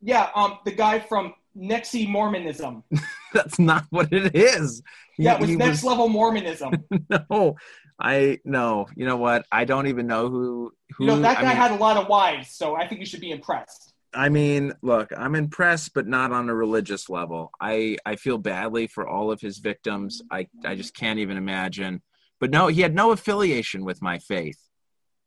Yeah. 0.00 0.30
Um, 0.34 0.58
the 0.64 0.72
guy 0.72 1.00
from 1.00 1.34
Nexi 1.54 2.08
Mormonism. 2.08 2.82
That's 3.34 3.58
not 3.58 3.84
what 3.90 4.10
it 4.10 4.34
is. 4.34 4.82
He- 5.18 5.24
Yeah, 5.24 5.34
it 5.34 5.40
was 5.40 5.50
next 5.50 5.84
level 5.84 6.08
Mormonism. 6.08 6.72
no, 7.30 7.56
I 8.00 8.38
no. 8.46 8.86
You 8.96 9.04
know 9.04 9.18
what? 9.18 9.44
I 9.52 9.66
don't 9.66 9.88
even 9.88 10.06
know 10.06 10.30
who. 10.30 10.72
Who 10.96 11.04
You 11.04 11.10
know 11.10 11.20
that 11.20 11.36
I 11.36 11.42
guy 11.42 11.48
mean, 11.48 11.56
had 11.58 11.72
a 11.72 11.76
lot 11.76 11.98
of 11.98 12.08
wives, 12.08 12.52
so 12.52 12.74
I 12.74 12.88
think 12.88 13.00
you 13.00 13.06
should 13.06 13.20
be 13.20 13.32
impressed. 13.32 13.87
I 14.14 14.28
mean, 14.30 14.72
look, 14.82 15.10
I'm 15.16 15.34
impressed, 15.34 15.92
but 15.94 16.06
not 16.06 16.32
on 16.32 16.48
a 16.48 16.54
religious 16.54 17.08
level. 17.10 17.50
I 17.60 17.98
I 18.06 18.16
feel 18.16 18.38
badly 18.38 18.86
for 18.86 19.06
all 19.06 19.30
of 19.30 19.40
his 19.40 19.58
victims. 19.58 20.22
I 20.30 20.48
I 20.64 20.74
just 20.76 20.94
can't 20.96 21.18
even 21.18 21.36
imagine. 21.36 22.02
But 22.40 22.50
no, 22.50 22.68
he 22.68 22.80
had 22.82 22.94
no 22.94 23.10
affiliation 23.10 23.84
with 23.84 24.00
my 24.00 24.18
faith. 24.18 24.58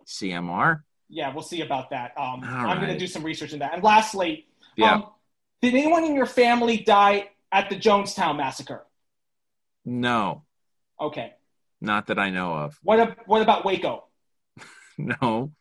CMR. 0.08 0.82
Yeah, 1.10 1.34
we'll 1.34 1.44
see 1.44 1.62
about 1.62 1.90
that. 1.92 2.14
Um, 2.18 2.42
I'm 2.44 2.78
going 2.80 2.92
to 2.94 2.98
do 2.98 3.06
some 3.08 3.22
research 3.24 3.52
in 3.54 3.60
that. 3.60 3.74
And 3.74 3.84
lastly, 3.84 4.48
Yeah. 4.78 4.94
um, 4.96 5.06
did 5.62 5.74
anyone 5.76 6.06
in 6.06 6.16
your 6.16 6.26
family 6.26 6.78
die 6.78 7.30
at 7.52 7.70
the 7.70 7.76
Jonestown 7.76 8.38
massacre? 8.38 8.86
no, 9.84 10.44
Okay. 11.00 11.34
not 11.82 12.08
that 12.08 12.18
I 12.18 12.30
know 12.30 12.54
of. 12.54 12.80
What 12.84 13.00
ab- 13.00 13.18
what 13.26 13.42
about 13.42 13.66
Waco? 13.66 14.06
No. 14.98 15.52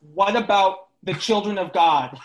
What 0.00 0.36
about 0.36 0.88
the 1.02 1.14
children 1.14 1.58
of 1.58 1.72
God? 1.72 2.18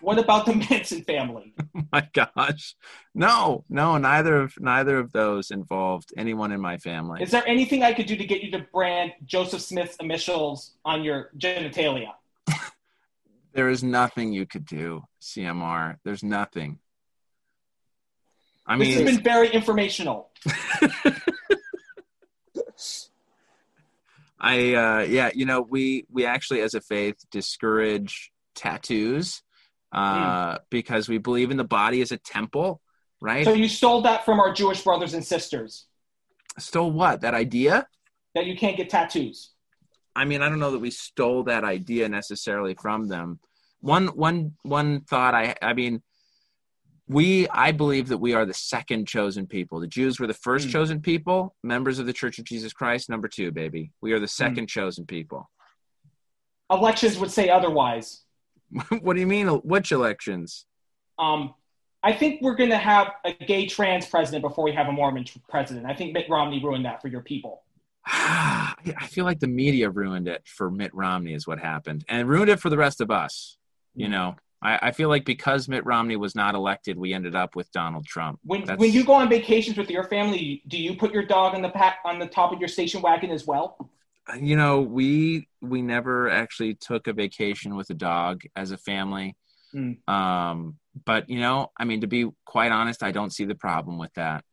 What 0.00 0.18
about 0.18 0.46
the 0.46 0.54
Manson 0.54 1.02
family? 1.04 1.54
Oh 1.74 1.84
my 1.90 2.06
gosh. 2.12 2.74
No, 3.14 3.64
no, 3.70 3.96
neither 3.96 4.36
of 4.36 4.54
neither 4.58 4.98
of 4.98 5.10
those 5.12 5.50
involved 5.50 6.12
anyone 6.18 6.52
in 6.52 6.60
my 6.60 6.76
family. 6.76 7.22
Is 7.22 7.30
there 7.30 7.46
anything 7.46 7.82
I 7.82 7.94
could 7.94 8.06
do 8.06 8.16
to 8.16 8.24
get 8.24 8.42
you 8.42 8.50
to 8.52 8.66
brand 8.72 9.12
Joseph 9.24 9.62
Smith's 9.62 9.96
initials 9.96 10.72
on 10.84 11.02
your 11.02 11.30
genitalia? 11.38 12.12
There 13.54 13.68
is 13.68 13.82
nothing 13.82 14.32
you 14.32 14.46
could 14.46 14.64
do, 14.64 15.02
CMR. 15.20 15.96
There's 16.04 16.22
nothing. 16.22 16.78
I 18.66 18.76
mean, 18.76 18.88
This 18.88 19.00
has 19.00 19.16
been 19.16 19.22
very 19.22 19.48
informational. 19.48 20.30
I 24.42 24.74
uh 24.74 25.00
yeah, 25.08 25.30
you 25.34 25.46
know, 25.46 25.62
we 25.62 26.04
we 26.10 26.26
actually 26.26 26.60
as 26.60 26.74
a 26.74 26.80
faith 26.80 27.16
discourage 27.30 28.30
tattoos 28.54 29.42
uh 29.92 30.58
because 30.70 31.08
we 31.08 31.18
believe 31.18 31.50
in 31.50 31.56
the 31.56 31.64
body 31.64 32.02
as 32.02 32.12
a 32.12 32.18
temple, 32.18 32.80
right? 33.20 33.44
So 33.44 33.54
you 33.54 33.68
stole 33.68 34.02
that 34.02 34.24
from 34.24 34.40
our 34.40 34.52
Jewish 34.52 34.82
brothers 34.82 35.14
and 35.14 35.24
sisters 35.24 35.86
Stole 36.58 36.92
what? 36.92 37.22
That 37.22 37.34
idea? 37.34 37.86
that 38.34 38.46
you 38.46 38.56
can't 38.56 38.76
get 38.76 38.88
tattoos. 38.88 39.50
I 40.16 40.24
mean, 40.24 40.42
I 40.42 40.48
don't 40.48 40.58
know 40.58 40.70
that 40.70 40.78
we 40.78 40.90
stole 40.90 41.44
that 41.44 41.64
idea 41.64 42.08
necessarily 42.08 42.74
from 42.74 43.08
them, 43.08 43.40
one 43.80 44.08
one 44.08 44.52
one 44.62 45.02
thought 45.02 45.34
I 45.34 45.54
I 45.60 45.74
mean 45.74 46.02
we 47.08 47.48
I 47.48 47.72
believe 47.72 48.08
that 48.08 48.18
we 48.18 48.32
are 48.34 48.46
the 48.46 48.54
second 48.54 49.06
chosen 49.06 49.46
people. 49.46 49.80
The 49.80 49.86
Jews 49.86 50.20
were 50.20 50.26
the 50.26 50.34
first 50.34 50.68
Mm. 50.68 50.72
chosen 50.72 51.00
people, 51.00 51.54
members 51.62 51.98
of 51.98 52.06
the 52.06 52.12
Church 52.12 52.38
of 52.38 52.44
Jesus 52.44 52.72
Christ, 52.72 53.10
number 53.10 53.28
2, 53.28 53.50
baby. 53.52 53.92
We 54.00 54.12
are 54.12 54.18
the 54.20 54.24
Hmm. 54.26 54.44
second 54.44 54.66
chosen 54.68 55.06
people. 55.06 55.50
Elections 56.70 57.18
would 57.18 57.30
say 57.30 57.48
otherwise. 57.48 58.22
what 59.00 59.14
do 59.14 59.20
you 59.20 59.26
mean 59.26 59.48
which 59.48 59.92
elections? 59.92 60.64
Um, 61.18 61.54
I 62.02 62.12
think 62.12 62.40
we're 62.42 62.54
going 62.56 62.70
to 62.70 62.78
have 62.78 63.12
a 63.24 63.32
gay 63.32 63.66
trans 63.66 64.06
president 64.06 64.42
before 64.42 64.64
we 64.64 64.72
have 64.72 64.88
a 64.88 64.92
Mormon 64.92 65.24
tr- 65.24 65.38
president. 65.48 65.86
I 65.86 65.94
think 65.94 66.12
Mitt 66.14 66.26
Romney 66.28 66.62
ruined 66.62 66.84
that 66.86 67.02
for 67.02 67.08
your 67.08 67.20
people. 67.20 67.62
I 68.06 69.06
feel 69.10 69.24
like 69.24 69.38
the 69.38 69.46
media 69.46 69.90
ruined 69.90 70.26
it 70.26 70.42
for 70.46 70.70
Mitt 70.70 70.92
Romney 70.94 71.34
is 71.34 71.46
what 71.46 71.58
happened 71.60 72.04
and 72.08 72.28
ruined 72.28 72.50
it 72.50 72.58
for 72.60 72.70
the 72.70 72.76
rest 72.78 73.00
of 73.00 73.10
us. 73.10 73.56
You 73.94 74.08
know, 74.08 74.36
I, 74.62 74.78
I 74.82 74.90
feel 74.92 75.08
like 75.08 75.24
because 75.24 75.68
Mitt 75.68 75.84
Romney 75.84 76.16
was 76.16 76.34
not 76.34 76.54
elected, 76.54 76.96
we 76.96 77.12
ended 77.12 77.34
up 77.34 77.56
with 77.56 77.70
Donald 77.72 78.06
Trump. 78.06 78.38
When 78.44 78.60
That's- 78.60 78.78
when 78.78 78.92
you 78.92 79.04
go 79.04 79.14
on 79.14 79.28
vacations 79.28 79.76
with 79.76 79.90
your 79.90 80.04
family, 80.04 80.62
do 80.68 80.78
you 80.78 80.94
put 80.94 81.12
your 81.12 81.24
dog 81.24 81.54
on 81.54 81.62
the 81.62 81.72
on 82.04 82.18
the 82.18 82.26
top 82.26 82.52
of 82.52 82.60
your 82.60 82.68
station 82.68 83.02
wagon 83.02 83.30
as 83.30 83.46
well? 83.46 83.76
you 84.40 84.54
know 84.56 84.80
we 84.80 85.48
we 85.60 85.82
never 85.82 86.30
actually 86.30 86.74
took 86.74 87.08
a 87.08 87.12
vacation 87.12 87.74
with 87.74 87.90
a 87.90 87.94
dog 87.94 88.42
as 88.54 88.70
a 88.70 88.78
family 88.78 89.34
Mm. 89.74 90.06
um 90.08 90.76
but 91.06 91.28
you 91.28 91.40
know 91.40 91.72
i 91.78 91.84
mean 91.84 92.02
to 92.02 92.06
be 92.06 92.28
quite 92.44 92.70
honest 92.70 93.02
i 93.02 93.10
don't 93.10 93.32
see 93.32 93.46
the 93.46 93.54
problem 93.56 93.98
with 93.98 94.12
that 94.14 94.44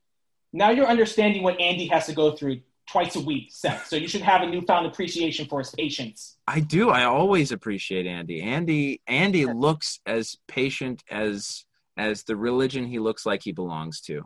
Now 0.54 0.70
you're 0.72 0.88
understanding 0.88 1.44
what 1.44 1.60
Andy 1.60 1.86
has 1.88 2.06
to 2.08 2.14
go 2.14 2.32
through 2.32 2.62
twice 2.92 3.16
a 3.16 3.20
week, 3.22 3.48
Seth. 3.52 3.88
So 3.88 3.96
you 3.96 4.08
should 4.08 4.22
have 4.22 4.42
a 4.42 4.48
newfound 4.48 4.86
appreciation 4.88 5.46
for 5.48 5.60
his 5.60 5.72
patience. 5.72 6.38
i 6.48 6.60
do 6.60 6.90
i 6.90 7.04
always 7.04 7.52
appreciate 7.52 8.06
andy 8.08 8.42
andy 8.42 9.02
andy 9.08 9.46
looks 9.46 10.00
as 10.06 10.38
patient 10.48 11.04
as 11.12 11.66
as 11.98 12.24
the 12.24 12.36
religion 12.36 12.86
he 12.86 12.98
looks 13.00 13.26
like 13.26 13.42
he 13.44 13.52
belongs 13.52 14.02
to 14.02 14.24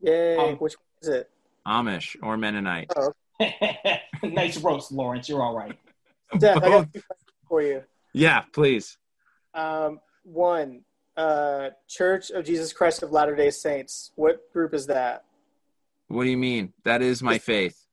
Yay! 0.00 0.36
Um, 0.36 0.56
Which 0.56 0.74
one 0.74 0.98
is 1.02 1.08
it? 1.08 1.30
amish 1.66 2.16
or 2.22 2.36
mennonite 2.36 2.90
nice 4.22 4.56
roast, 4.58 4.92
Lawrence. 4.92 5.28
You're 5.28 5.42
all 5.42 5.56
right. 5.56 5.76
Steph, 6.36 6.56
I 6.58 6.68
got 6.68 6.92
two 6.92 7.00
questions 7.02 7.30
for 7.48 7.62
you. 7.62 7.82
yeah 8.12 8.42
please 8.52 8.98
Um, 9.54 10.00
one, 10.24 10.82
uh, 11.16 11.70
Church 11.88 12.30
of 12.30 12.44
Jesus 12.44 12.72
Christ 12.72 13.02
of 13.02 13.12
Latter 13.12 13.36
Day 13.36 13.50
Saints. 13.50 14.10
What 14.16 14.52
group 14.52 14.74
is 14.74 14.86
that? 14.86 15.24
what 16.08 16.24
do 16.24 16.30
you 16.30 16.36
mean 16.36 16.72
that 16.84 17.00
is 17.02 17.22
my 17.22 17.38
faith 17.38 17.83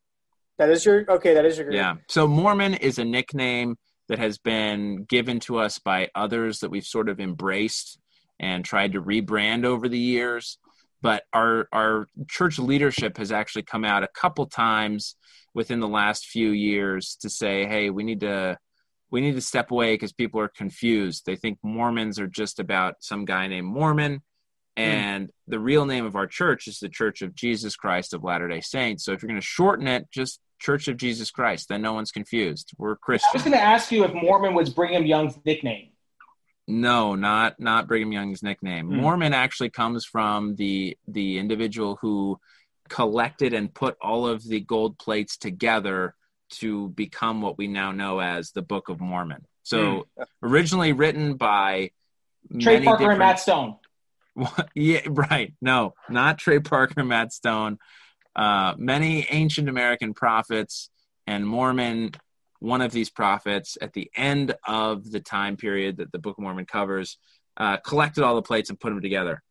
That 0.58 0.70
is 0.70 0.86
your 0.86 1.06
okay. 1.10 1.34
That 1.34 1.46
is 1.46 1.58
your 1.58 1.66
group. 1.66 1.76
Yeah. 1.76 1.96
So 2.08 2.28
Mormon 2.28 2.76
is 2.76 3.00
a 3.00 3.06
nickname 3.06 3.78
that 4.10 4.20
has 4.20 4.38
been 4.38 5.06
given 5.06 5.40
to 5.40 5.58
us 5.58 5.80
by 5.80 6.10
others 6.14 6.60
that 6.60 6.70
we've 6.70 6.86
sort 6.86 7.10
of 7.10 7.20
embraced 7.20 8.00
and 8.40 8.66
tried 8.66 8.94
to 8.94 9.02
rebrand 9.02 9.64
over 9.64 9.88
the 9.88 9.98
years. 9.98 10.58
But 11.02 11.24
our 11.34 11.68
our 11.72 12.08
church 12.28 12.60
leadership 12.60 13.18
has 13.18 13.32
actually 13.32 13.64
come 13.64 13.86
out 13.86 14.04
a 14.04 14.08
couple 14.08 14.46
times 14.46 15.16
within 15.54 15.80
the 15.80 15.88
last 15.88 16.26
few 16.26 16.50
years 16.52 17.16
to 17.22 17.30
say, 17.30 17.66
"Hey, 17.66 17.90
we 17.90 18.04
need 18.04 18.20
to 18.20 18.58
we 19.10 19.22
need 19.22 19.36
to 19.36 19.42
step 19.42 19.72
away 19.72 19.94
because 19.94 20.14
people 20.14 20.40
are 20.40 20.48
confused. 20.50 21.26
They 21.26 21.36
think 21.36 21.58
Mormons 21.64 22.20
are 22.20 22.28
just 22.28 22.60
about 22.60 22.96
some 23.00 23.26
guy 23.26 23.48
named 23.48 23.68
Mormon." 23.68 24.22
And 24.78 25.30
the 25.48 25.60
real 25.60 25.86
name 25.86 26.06
of 26.06 26.16
our 26.16 26.28
church 26.28 26.68
is 26.68 26.80
the 26.80 26.90
Church 26.90 27.22
of 27.22 27.36
Jesus 27.36 27.76
Christ 27.76 28.14
of 28.14 28.24
Latter 28.24 28.48
day 28.48 28.62
Saints. 28.62 29.04
So 29.04 29.12
if 29.12 29.22
you're 29.22 29.28
going 29.28 29.40
to 29.40 29.46
shorten 29.46 29.88
it, 29.88 30.10
just 30.12 30.40
Church 30.60 30.88
of 30.88 30.98
Jesus 30.98 31.32
Christ, 31.32 31.70
then 31.70 31.82
no 31.82 31.94
one's 31.94 32.12
confused. 32.12 32.72
We're 32.78 32.96
Christian. 32.96 33.30
I 33.34 33.36
was 33.36 33.44
going 33.44 33.58
to 33.58 33.62
ask 33.62 33.92
you 33.92 34.06
if 34.06 34.14
Mormon 34.14 34.54
was 34.54 34.70
Brigham 34.70 35.06
Young's 35.06 35.38
nickname. 35.44 35.90
No, 36.68 37.16
not 37.16 37.60
not 37.60 37.88
Brigham 37.88 38.12
Young's 38.12 38.44
nickname. 38.44 38.88
Hmm. 38.88 38.98
Mormon 38.98 39.34
actually 39.34 39.72
comes 39.72 40.06
from 40.06 40.56
the 40.56 40.98
the 41.08 41.38
individual 41.38 41.98
who 42.02 42.40
collected 42.88 43.54
and 43.54 43.74
put 43.74 43.98
all 44.02 44.28
of 44.28 44.44
the 44.44 44.60
gold 44.60 44.98
plates 44.98 45.38
together 45.38 46.16
to 46.52 46.90
become 46.90 47.42
what 47.42 47.58
we 47.58 47.68
now 47.68 47.92
know 47.92 48.20
as 48.20 48.52
the 48.52 48.62
Book 48.62 48.90
of 48.90 49.00
Mormon. 49.00 49.46
So 49.64 50.08
originally 50.44 50.92
written 50.92 51.36
by 51.36 51.92
Trey 52.60 52.84
Parker 52.84 53.12
and 53.12 53.20
Matt 53.20 53.40
Stone. 53.40 53.78
Yeah, 54.76 55.02
right. 55.10 55.54
No, 55.62 55.94
not 56.10 56.38
Trey 56.38 56.60
Parker, 56.60 57.04
Matt 57.04 57.34
Stone. 57.34 57.78
Uh, 58.36 58.74
many 58.78 59.28
ancient 59.30 59.68
American 59.70 60.14
prophets 60.14 60.90
and 61.28 61.46
Mormon, 61.46 62.12
one 62.60 62.82
of 62.82 62.92
these 62.92 63.10
prophets 63.10 63.78
at 63.82 63.94
the 63.94 64.10
end 64.16 64.56
of 64.66 65.10
the 65.12 65.20
time 65.20 65.58
period 65.58 65.98
that 65.98 66.12
the 66.12 66.20
Book 66.20 66.38
of 66.38 66.44
Mormon 66.44 66.66
covers, 66.66 67.18
uh, 67.58 67.78
collected 67.78 68.24
all 68.24 68.36
the 68.36 68.42
plates 68.42 68.70
and 68.70 68.80
put 68.80 68.90
them 68.90 69.02
together. 69.02 69.42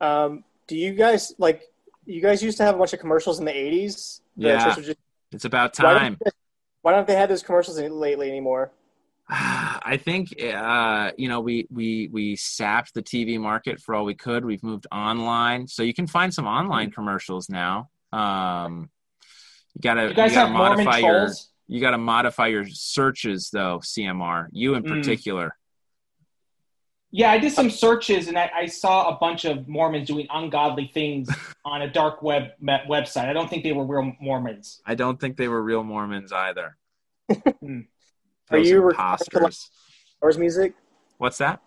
Um, 0.00 0.44
do 0.66 0.76
you 0.76 0.92
guys 0.94 1.34
like? 1.38 1.62
You 2.04 2.20
guys 2.20 2.42
used 2.42 2.56
to 2.58 2.64
have 2.64 2.74
a 2.74 2.78
bunch 2.78 2.92
of 2.92 2.98
commercials 3.00 3.38
in 3.38 3.44
the 3.44 3.52
'80s. 3.52 4.20
The 4.36 4.48
Yeah. 4.48 4.74
Jesus- 4.74 4.96
It's 5.30 5.44
about 5.44 5.78
Why 5.78 5.94
time. 5.94 6.18
don't, 6.22 6.34
why 6.82 6.92
don't 6.92 7.06
they 7.06 7.14
have 7.14 7.28
those 7.28 7.42
commercials 7.42 7.78
lately 7.78 8.28
anymore? 8.28 8.72
I 9.28 9.98
think 10.02 10.34
uh, 10.42 11.12
you 11.16 11.28
know 11.28 11.40
we 11.40 11.66
we 11.70 12.08
we 12.12 12.36
sapped 12.36 12.92
the 12.94 13.02
TV 13.02 13.38
market 13.40 13.80
for 13.80 13.94
all 13.94 14.04
we 14.04 14.14
could. 14.14 14.44
We've 14.44 14.62
moved 14.62 14.86
online, 14.92 15.66
so 15.68 15.82
you 15.82 15.94
can 15.94 16.06
find 16.06 16.32
some 16.32 16.46
online 16.46 16.90
commercials 16.90 17.48
now. 17.48 17.88
Um, 18.12 18.90
you 19.74 19.80
gotta 19.80 20.08
You 20.08 20.14
guys 20.14 20.34
gotta 20.34 20.48
have 20.48 20.50
Mormon 20.56 20.84
modify 20.84 20.98
your 20.98 21.18
trolls? 21.20 21.48
you 21.66 21.80
gotta 21.80 21.98
modify 21.98 22.48
your 22.48 22.66
searches 22.66 23.48
though. 23.52 23.78
CMR, 23.82 24.48
you 24.52 24.74
in 24.74 24.82
Mm. 24.82 24.88
particular. 24.88 25.56
Yeah, 27.14 27.30
I 27.30 27.38
did 27.38 27.52
some 27.52 27.68
searches 27.70 28.28
and 28.28 28.38
I, 28.38 28.50
I 28.54 28.66
saw 28.66 29.14
a 29.14 29.18
bunch 29.18 29.44
of 29.44 29.68
Mormons 29.68 30.06
doing 30.08 30.26
ungodly 30.30 30.90
things 30.94 31.28
on 31.64 31.82
a 31.82 31.90
dark 31.90 32.22
web 32.22 32.52
website. 32.62 33.28
I 33.28 33.34
don't 33.34 33.50
think 33.50 33.64
they 33.64 33.72
were 33.72 33.84
real 33.86 34.12
Mormons. 34.20 34.80
I 34.86 34.94
don't 34.94 35.20
think 35.20 35.36
they 35.36 35.48
were 35.48 35.62
real 35.62 35.84
Mormons 35.84 36.32
either. 36.32 36.76
Are 38.52 38.58
Those 38.58 38.68
you 38.68 38.80
required 38.80 39.18
to, 39.18 39.24
like- 39.38 39.42
imposters. 39.42 39.70
Ours 40.22 40.38
music. 40.38 40.74
What's 41.18 41.38
that? 41.38 41.60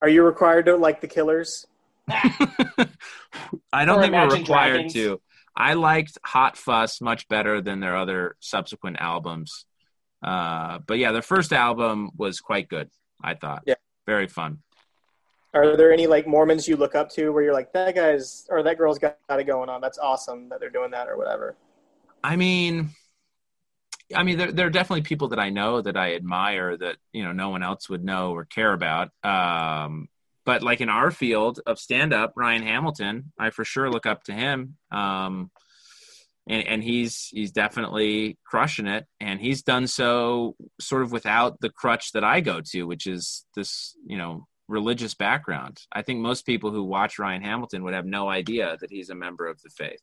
Are 0.00 0.08
you 0.08 0.22
required 0.22 0.66
to 0.66 0.76
like 0.76 1.00
the 1.00 1.08
Killers? 1.08 1.66
I 2.08 3.84
don't 3.84 3.98
Or 3.98 4.02
think 4.02 4.14
we're 4.14 4.28
required 4.30 4.72
Dragons. 4.74 4.92
to. 4.94 5.20
I 5.56 5.74
liked 5.74 6.18
Hot 6.24 6.56
Fuss 6.56 7.00
much 7.00 7.28
better 7.28 7.60
than 7.60 7.80
their 7.80 7.96
other 7.96 8.36
subsequent 8.40 8.98
albums. 9.00 9.66
Uh, 10.22 10.78
but 10.86 10.98
yeah, 10.98 11.12
their 11.12 11.22
first 11.22 11.52
album 11.52 12.10
was 12.16 12.40
quite 12.40 12.68
good. 12.68 12.88
I 13.22 13.34
thought. 13.34 13.62
Yeah. 13.66 13.74
Very 14.06 14.28
fun. 14.28 14.58
Are 15.54 15.76
there 15.76 15.92
any 15.92 16.06
like 16.06 16.26
Mormons 16.26 16.68
you 16.68 16.76
look 16.76 16.94
up 16.94 17.10
to 17.10 17.30
where 17.30 17.42
you're 17.42 17.52
like 17.52 17.72
that 17.72 17.94
guy's 17.94 18.46
or 18.48 18.62
that 18.62 18.78
girl's 18.78 18.98
got, 18.98 19.16
got 19.28 19.40
it 19.40 19.44
going 19.44 19.68
on? 19.68 19.80
That's 19.80 19.98
awesome 19.98 20.48
that 20.50 20.60
they're 20.60 20.70
doing 20.70 20.92
that 20.92 21.08
or 21.08 21.16
whatever. 21.16 21.56
I 22.22 22.36
mean, 22.36 22.90
I 24.14 24.22
mean, 24.22 24.38
there, 24.38 24.52
there 24.52 24.66
are 24.66 24.70
definitely 24.70 25.02
people 25.02 25.28
that 25.28 25.38
I 25.38 25.50
know 25.50 25.82
that 25.82 25.96
I 25.96 26.14
admire 26.14 26.76
that 26.76 26.96
you 27.12 27.24
know 27.24 27.32
no 27.32 27.50
one 27.50 27.62
else 27.62 27.88
would 27.88 28.04
know 28.04 28.32
or 28.32 28.44
care 28.44 28.72
about. 28.72 29.10
Um, 29.22 30.08
but 30.44 30.62
like 30.62 30.80
in 30.80 30.88
our 30.88 31.10
field 31.10 31.60
of 31.66 31.78
stand 31.78 32.14
up, 32.14 32.32
Ryan 32.34 32.62
Hamilton, 32.62 33.32
I 33.38 33.50
for 33.50 33.64
sure 33.64 33.90
look 33.90 34.06
up 34.06 34.24
to 34.24 34.32
him. 34.32 34.76
Um, 34.90 35.50
and, 36.48 36.66
and 36.66 36.82
he's 36.82 37.28
he's 37.32 37.52
definitely 37.52 38.38
crushing 38.44 38.86
it, 38.86 39.06
and 39.20 39.40
he's 39.40 39.62
done 39.62 39.86
so 39.86 40.56
sort 40.80 41.02
of 41.02 41.12
without 41.12 41.60
the 41.60 41.68
crutch 41.68 42.12
that 42.12 42.24
I 42.24 42.40
go 42.40 42.62
to, 42.72 42.84
which 42.84 43.06
is 43.06 43.44
this 43.54 43.94
you 44.06 44.16
know 44.16 44.46
religious 44.68 45.14
background. 45.14 45.82
I 45.92 46.02
think 46.02 46.20
most 46.20 46.46
people 46.46 46.70
who 46.70 46.84
watch 46.84 47.18
Ryan 47.18 47.42
Hamilton 47.42 47.84
would 47.84 47.94
have 47.94 48.06
no 48.06 48.28
idea 48.28 48.76
that 48.80 48.90
he's 48.90 49.10
a 49.10 49.14
member 49.14 49.46
of 49.46 49.60
the 49.62 49.70
faith. 49.70 50.00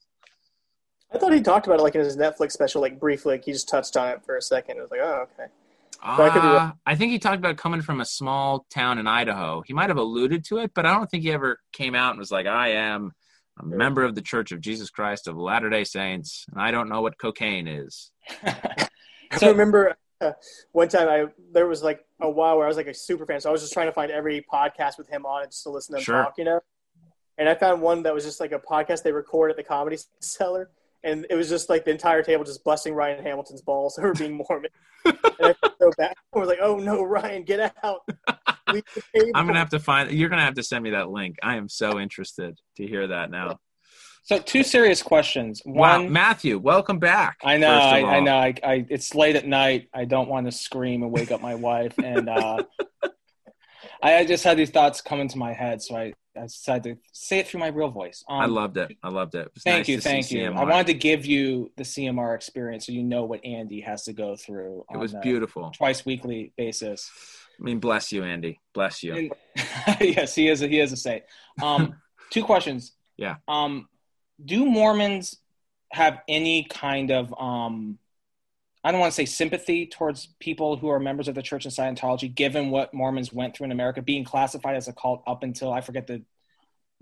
I 1.14 1.18
thought 1.18 1.34
he 1.34 1.42
talked 1.42 1.68
about 1.68 1.80
it 1.80 1.84
like 1.84 1.96
in 1.96 2.02
his 2.02 2.18
Netflix 2.18 2.52
special, 2.52 2.82
like 2.82 3.00
briefly. 3.00 3.34
Like 3.36 3.46
he 3.46 3.52
just 3.54 3.70
touched 3.70 3.96
on 3.96 4.10
it 4.10 4.24
for 4.26 4.36
a 4.38 4.42
second. 4.42 4.78
It 4.78 4.82
was 4.82 4.92
like, 4.92 5.00
oh, 5.02 5.28
okay. 5.34 5.52
I 6.02 6.30
could 6.30 6.42
be 6.42 6.48
Uh. 6.48 6.72
I 6.86 6.96
think 6.96 7.12
he 7.12 7.20
talked 7.20 7.38
about 7.38 7.58
coming 7.58 7.82
from 7.82 8.02
a 8.02 8.06
small 8.06 8.66
town 8.70 8.98
in 9.00 9.08
Idaho. 9.08 9.64
He 9.66 9.74
might 9.74 9.90
have 9.90 9.98
alluded 9.98 10.44
to 10.46 10.58
it, 10.60 10.72
but 10.76 10.86
I 10.86 10.94
don't 10.94 11.10
think 11.10 11.24
he 11.24 11.32
ever 11.32 11.60
came 11.72 11.96
out 11.96 12.12
and 12.12 12.20
was 12.20 12.32
like, 12.32 12.46
"I 12.46 12.74
am 12.74 13.14
a 13.60 13.66
member 13.66 14.04
of 14.04 14.14
the 14.14 14.22
Church 14.22 14.52
of 14.52 14.60
Jesus 14.62 14.90
Christ 14.90 15.28
of 15.28 15.38
Latter 15.38 15.70
Day 15.70 15.84
Saints, 15.84 16.46
and 16.52 16.62
I 16.62 16.72
don't 16.72 16.90
know 16.90 17.02
what 17.02 17.18
cocaine 17.18 17.68
is." 17.68 18.12
I 18.44 18.90
remember 19.42 19.96
uh, 20.22 20.32
one 20.74 20.90
time 20.90 21.08
I 21.08 21.26
there 21.54 21.66
was 21.68 21.82
like 21.82 22.06
a 22.22 22.30
while 22.30 22.58
where 22.58 22.66
I 22.66 22.68
was 22.68 22.78
like 22.78 22.88
a 22.88 22.94
super 22.94 23.26
fan, 23.26 23.40
so 23.42 23.50
I 23.50 23.52
was 23.52 23.62
just 23.62 23.74
trying 23.74 23.88
to 23.88 23.94
find 23.94 24.12
every 24.12 24.46
podcast 24.52 24.98
with 24.98 25.08
him 25.08 25.26
on 25.26 25.44
it 25.44 25.52
just 25.52 25.64
to 25.64 25.70
listen 25.70 25.94
to 25.94 26.00
him 26.00 26.04
Sure. 26.04 26.24
talk, 26.24 26.36
you 26.38 26.44
know. 26.44 26.60
And 27.38 27.50
I 27.50 27.56
found 27.56 27.82
one 27.82 28.04
that 28.04 28.14
was 28.14 28.24
just 28.24 28.40
like 28.40 28.52
a 28.52 28.60
podcast 28.60 29.04
they 29.04 29.12
record 29.12 29.52
at 29.52 29.58
the 29.58 29.64
Comedy 29.64 29.98
Cellar, 30.22 30.70
and 31.06 31.26
it 31.30 31.36
was 31.36 31.48
just 31.48 31.70
like 31.70 31.86
the 31.86 31.92
entire 31.92 32.24
table 32.24 32.44
just 32.44 32.64
busting 32.64 32.94
Ryan 32.94 33.24
Hamilton's 33.24 33.62
balls 33.62 33.98
over 34.00 34.14
being 34.14 34.34
Mormon. 34.34 34.72
and 35.06 35.18
I 35.24 35.54
felt 35.54 35.76
so 35.80 35.92
bad. 35.98 36.14
I 36.36 36.40
was 36.40 36.50
like, 36.50 36.60
"Oh 36.62 36.78
no, 36.78 37.04
Ryan, 37.04 37.44
get 37.44 37.74
out!" 37.84 38.02
Leave 38.72 38.84
the 38.96 39.04
table. 39.14 39.32
I'm 39.36 39.46
gonna 39.46 39.60
have 39.60 39.70
to 39.70 39.80
find. 39.80 40.12
You're 40.12 40.30
gonna 40.30 40.42
have 40.42 40.56
to 40.56 40.64
send 40.64 40.84
me 40.84 40.90
that 40.90 41.10
link. 41.10 41.38
I 41.44 41.56
am 41.56 41.70
so 41.70 42.00
interested 42.00 42.60
to 42.78 42.88
hear 42.88 43.08
that 43.08 43.30
now. 43.30 43.60
So 44.24 44.40
two 44.40 44.64
serious 44.64 45.04
questions. 45.04 45.62
Wow, 45.68 46.00
One, 46.00 46.12
Matthew, 46.12 46.58
welcome 46.58 46.98
back. 46.98 47.38
I 47.44 47.58
know, 47.58 47.70
I, 47.70 48.16
I 48.16 48.20
know. 48.22 48.36
I, 48.36 48.56
I, 48.64 48.86
it's 48.90 49.14
late 49.14 49.36
at 49.36 49.46
night. 49.46 49.88
I 49.94 50.06
don't 50.06 50.28
want 50.28 50.48
to 50.48 50.52
scream 50.52 51.04
and 51.04 51.12
wake 51.12 51.32
up 51.32 51.44
my 51.44 51.54
wife. 51.54 51.94
And 52.04 52.28
uh, 52.28 52.64
I 54.02 54.26
just 54.26 54.44
had 54.44 54.58
these 54.58 54.72
thoughts 54.72 55.00
come 55.00 55.20
into 55.20 55.38
my 55.38 55.54
head, 55.54 55.80
so 55.84 55.96
I, 55.96 56.14
I 56.38 56.44
decided 56.44 56.96
to 56.96 57.10
say 57.12 57.40
it 57.40 57.48
through 57.48 57.62
my 57.62 57.68
real 57.68 57.90
voice. 57.90 58.24
Um, 58.28 58.42
I 58.42 58.46
loved 58.46 58.78
it. 58.78 58.96
I 59.04 59.10
loved 59.10 59.36
it. 59.36 59.52
it 59.56 59.62
thank 59.62 59.78
nice 59.80 59.88
you, 59.88 60.02
thank 60.02 60.32
you. 60.32 60.42
CMR. 60.42 60.58
I 60.58 60.64
wanted 60.64 60.88
to 60.88 60.94
give 60.94 61.26
you 61.26 61.72
the 61.78 61.84
CMR 61.84 62.36
experience 62.36 62.86
so 62.86 62.92
you 62.92 63.04
know 63.04 63.26
what 63.26 63.44
Andy 63.46 63.82
has 63.82 64.04
to 64.06 64.14
go 64.14 64.36
through. 64.36 64.86
It 64.94 64.98
was 64.98 65.14
a 65.14 65.20
beautiful. 65.20 65.72
Twice 65.72 66.06
weekly 66.06 66.54
basis. 66.58 67.10
I 67.60 67.64
mean, 67.64 67.80
bless 67.80 68.12
you, 68.12 68.24
Andy. 68.24 68.60
Bless 68.74 69.02
you. 69.04 69.16
And, 69.16 69.32
yes, 70.02 70.36
he 70.36 70.50
is. 70.50 70.62
A, 70.62 70.68
he 70.68 70.80
is 70.80 70.92
a 70.92 70.98
saint. 70.98 71.24
Um, 71.62 71.96
two 72.30 72.44
questions. 72.44 72.94
Yeah. 73.18 73.36
Um, 73.48 73.88
do 74.44 74.66
Mormons 74.66 75.38
have 75.92 76.20
any 76.28 76.66
kind 76.66 77.12
of 77.12 77.34
um, 77.40 77.98
I 78.86 78.92
don't 78.92 79.00
want 79.00 79.12
to 79.12 79.16
say 79.16 79.26
sympathy 79.26 79.88
towards 79.88 80.28
people 80.40 80.78
who 80.78 80.90
are 80.90 81.00
members 81.00 81.28
of 81.28 81.34
the 81.34 81.42
Church 81.42 81.66
of 81.66 81.72
Scientology, 81.72 82.34
given 82.34 82.70
what 82.70 82.94
Mormons 82.94 83.34
went 83.34 83.56
through 83.56 83.66
in 83.66 83.72
America, 83.72 84.00
being 84.00 84.24
classified 84.24 84.76
as 84.76 84.88
a 84.88 84.94
cult 84.94 85.24
up 85.26 85.42
until 85.42 85.74
I 85.74 85.82
forget 85.82 86.06
the 86.06 86.22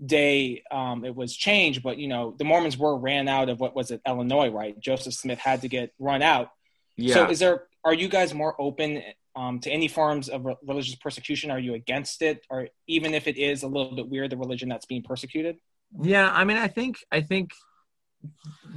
day 0.04 0.62
um, 0.70 1.04
it 1.04 1.14
was 1.14 1.36
changed. 1.36 1.82
But 1.82 1.98
you 1.98 2.08
know, 2.08 2.34
the 2.38 2.44
Mormons 2.44 2.78
were 2.78 2.96
ran 2.96 3.28
out 3.28 3.50
of 3.50 3.60
what 3.60 3.76
was 3.76 3.90
it, 3.90 4.00
Illinois, 4.08 4.48
right? 4.48 4.80
Joseph 4.80 5.12
Smith 5.12 5.38
had 5.38 5.60
to 5.60 5.68
get 5.68 5.92
run 5.98 6.22
out. 6.22 6.48
Yeah. 6.96 7.14
So, 7.14 7.30
is 7.30 7.38
there? 7.38 7.64
Are 7.84 7.92
you 7.92 8.08
guys 8.08 8.32
more 8.32 8.58
open 8.58 9.02
um, 9.36 9.60
to 9.60 9.70
any 9.70 9.88
forms 9.88 10.30
of 10.30 10.46
re- 10.46 10.56
religious 10.66 10.94
persecution? 10.94 11.50
Are 11.50 11.58
you 11.58 11.74
against 11.74 12.22
it, 12.22 12.46
or 12.48 12.68
even 12.86 13.12
if 13.12 13.28
it 13.28 13.36
is 13.36 13.62
a 13.62 13.68
little 13.68 13.94
bit 13.94 14.08
weird, 14.08 14.30
the 14.30 14.38
religion 14.38 14.70
that's 14.70 14.86
being 14.86 15.02
persecuted? 15.02 15.58
Yeah, 16.00 16.30
I 16.32 16.44
mean, 16.44 16.56
I 16.56 16.68
think 16.68 16.96
I 17.12 17.20
think 17.20 17.50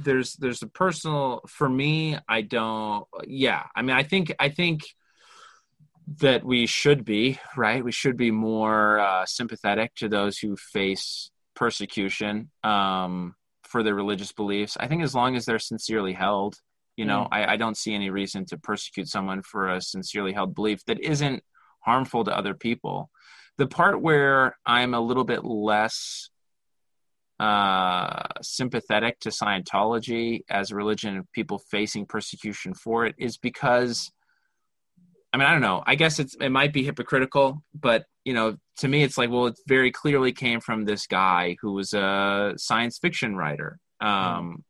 there's 0.02 0.34
there's 0.34 0.62
a 0.62 0.66
personal 0.68 1.42
for 1.48 1.68
me. 1.68 2.18
I 2.28 2.42
don't. 2.42 3.06
Yeah, 3.26 3.64
I 3.74 3.82
mean, 3.82 3.96
I 3.96 4.02
think 4.02 4.34
I 4.38 4.48
think 4.48 4.82
that 6.20 6.44
we 6.44 6.66
should 6.66 7.04
be 7.04 7.38
right. 7.56 7.84
We 7.84 7.92
should 7.92 8.16
be 8.16 8.30
more 8.30 8.98
uh, 8.98 9.26
sympathetic 9.26 9.94
to 9.96 10.08
those 10.08 10.38
who 10.38 10.56
face 10.56 11.30
persecution 11.54 12.50
um, 12.64 13.34
for 13.64 13.82
their 13.82 13.94
religious 13.94 14.32
beliefs. 14.32 14.76
I 14.80 14.88
think 14.88 15.02
as 15.02 15.14
long 15.14 15.36
as 15.36 15.44
they're 15.44 15.58
sincerely 15.58 16.14
held, 16.14 16.56
you 16.96 17.04
know, 17.04 17.24
Mm. 17.24 17.28
I, 17.32 17.52
I 17.52 17.56
don't 17.56 17.76
see 17.76 17.94
any 17.94 18.10
reason 18.10 18.46
to 18.46 18.58
persecute 18.58 19.08
someone 19.08 19.42
for 19.42 19.68
a 19.68 19.80
sincerely 19.80 20.32
held 20.32 20.54
belief 20.54 20.84
that 20.86 21.00
isn't 21.00 21.42
harmful 21.80 22.24
to 22.24 22.36
other 22.36 22.54
people. 22.54 23.10
The 23.58 23.66
part 23.66 24.00
where 24.00 24.56
I'm 24.64 24.94
a 24.94 25.00
little 25.00 25.24
bit 25.24 25.44
less 25.44 26.30
uh, 27.40 28.22
sympathetic 28.42 29.20
to 29.20 29.28
Scientology 29.30 30.40
as 30.50 30.70
a 30.70 30.76
religion 30.76 31.16
of 31.18 31.30
people 31.32 31.58
facing 31.70 32.06
persecution 32.06 32.74
for 32.74 33.06
it 33.06 33.14
is 33.18 33.36
because, 33.36 34.10
I 35.32 35.36
mean, 35.36 35.46
I 35.46 35.52
don't 35.52 35.60
know. 35.60 35.82
I 35.86 35.94
guess 35.94 36.18
it's 36.18 36.34
it 36.40 36.48
might 36.48 36.72
be 36.72 36.82
hypocritical, 36.82 37.62
but 37.78 38.06
you 38.24 38.34
know, 38.34 38.56
to 38.78 38.88
me, 38.88 39.02
it's 39.02 39.16
like, 39.16 39.30
well, 39.30 39.46
it 39.46 39.58
very 39.66 39.90
clearly 39.90 40.32
came 40.32 40.60
from 40.60 40.84
this 40.84 41.06
guy 41.06 41.56
who 41.60 41.72
was 41.72 41.92
a 41.94 42.54
science 42.56 42.98
fiction 42.98 43.36
writer. 43.36 43.78
Um, 44.00 44.64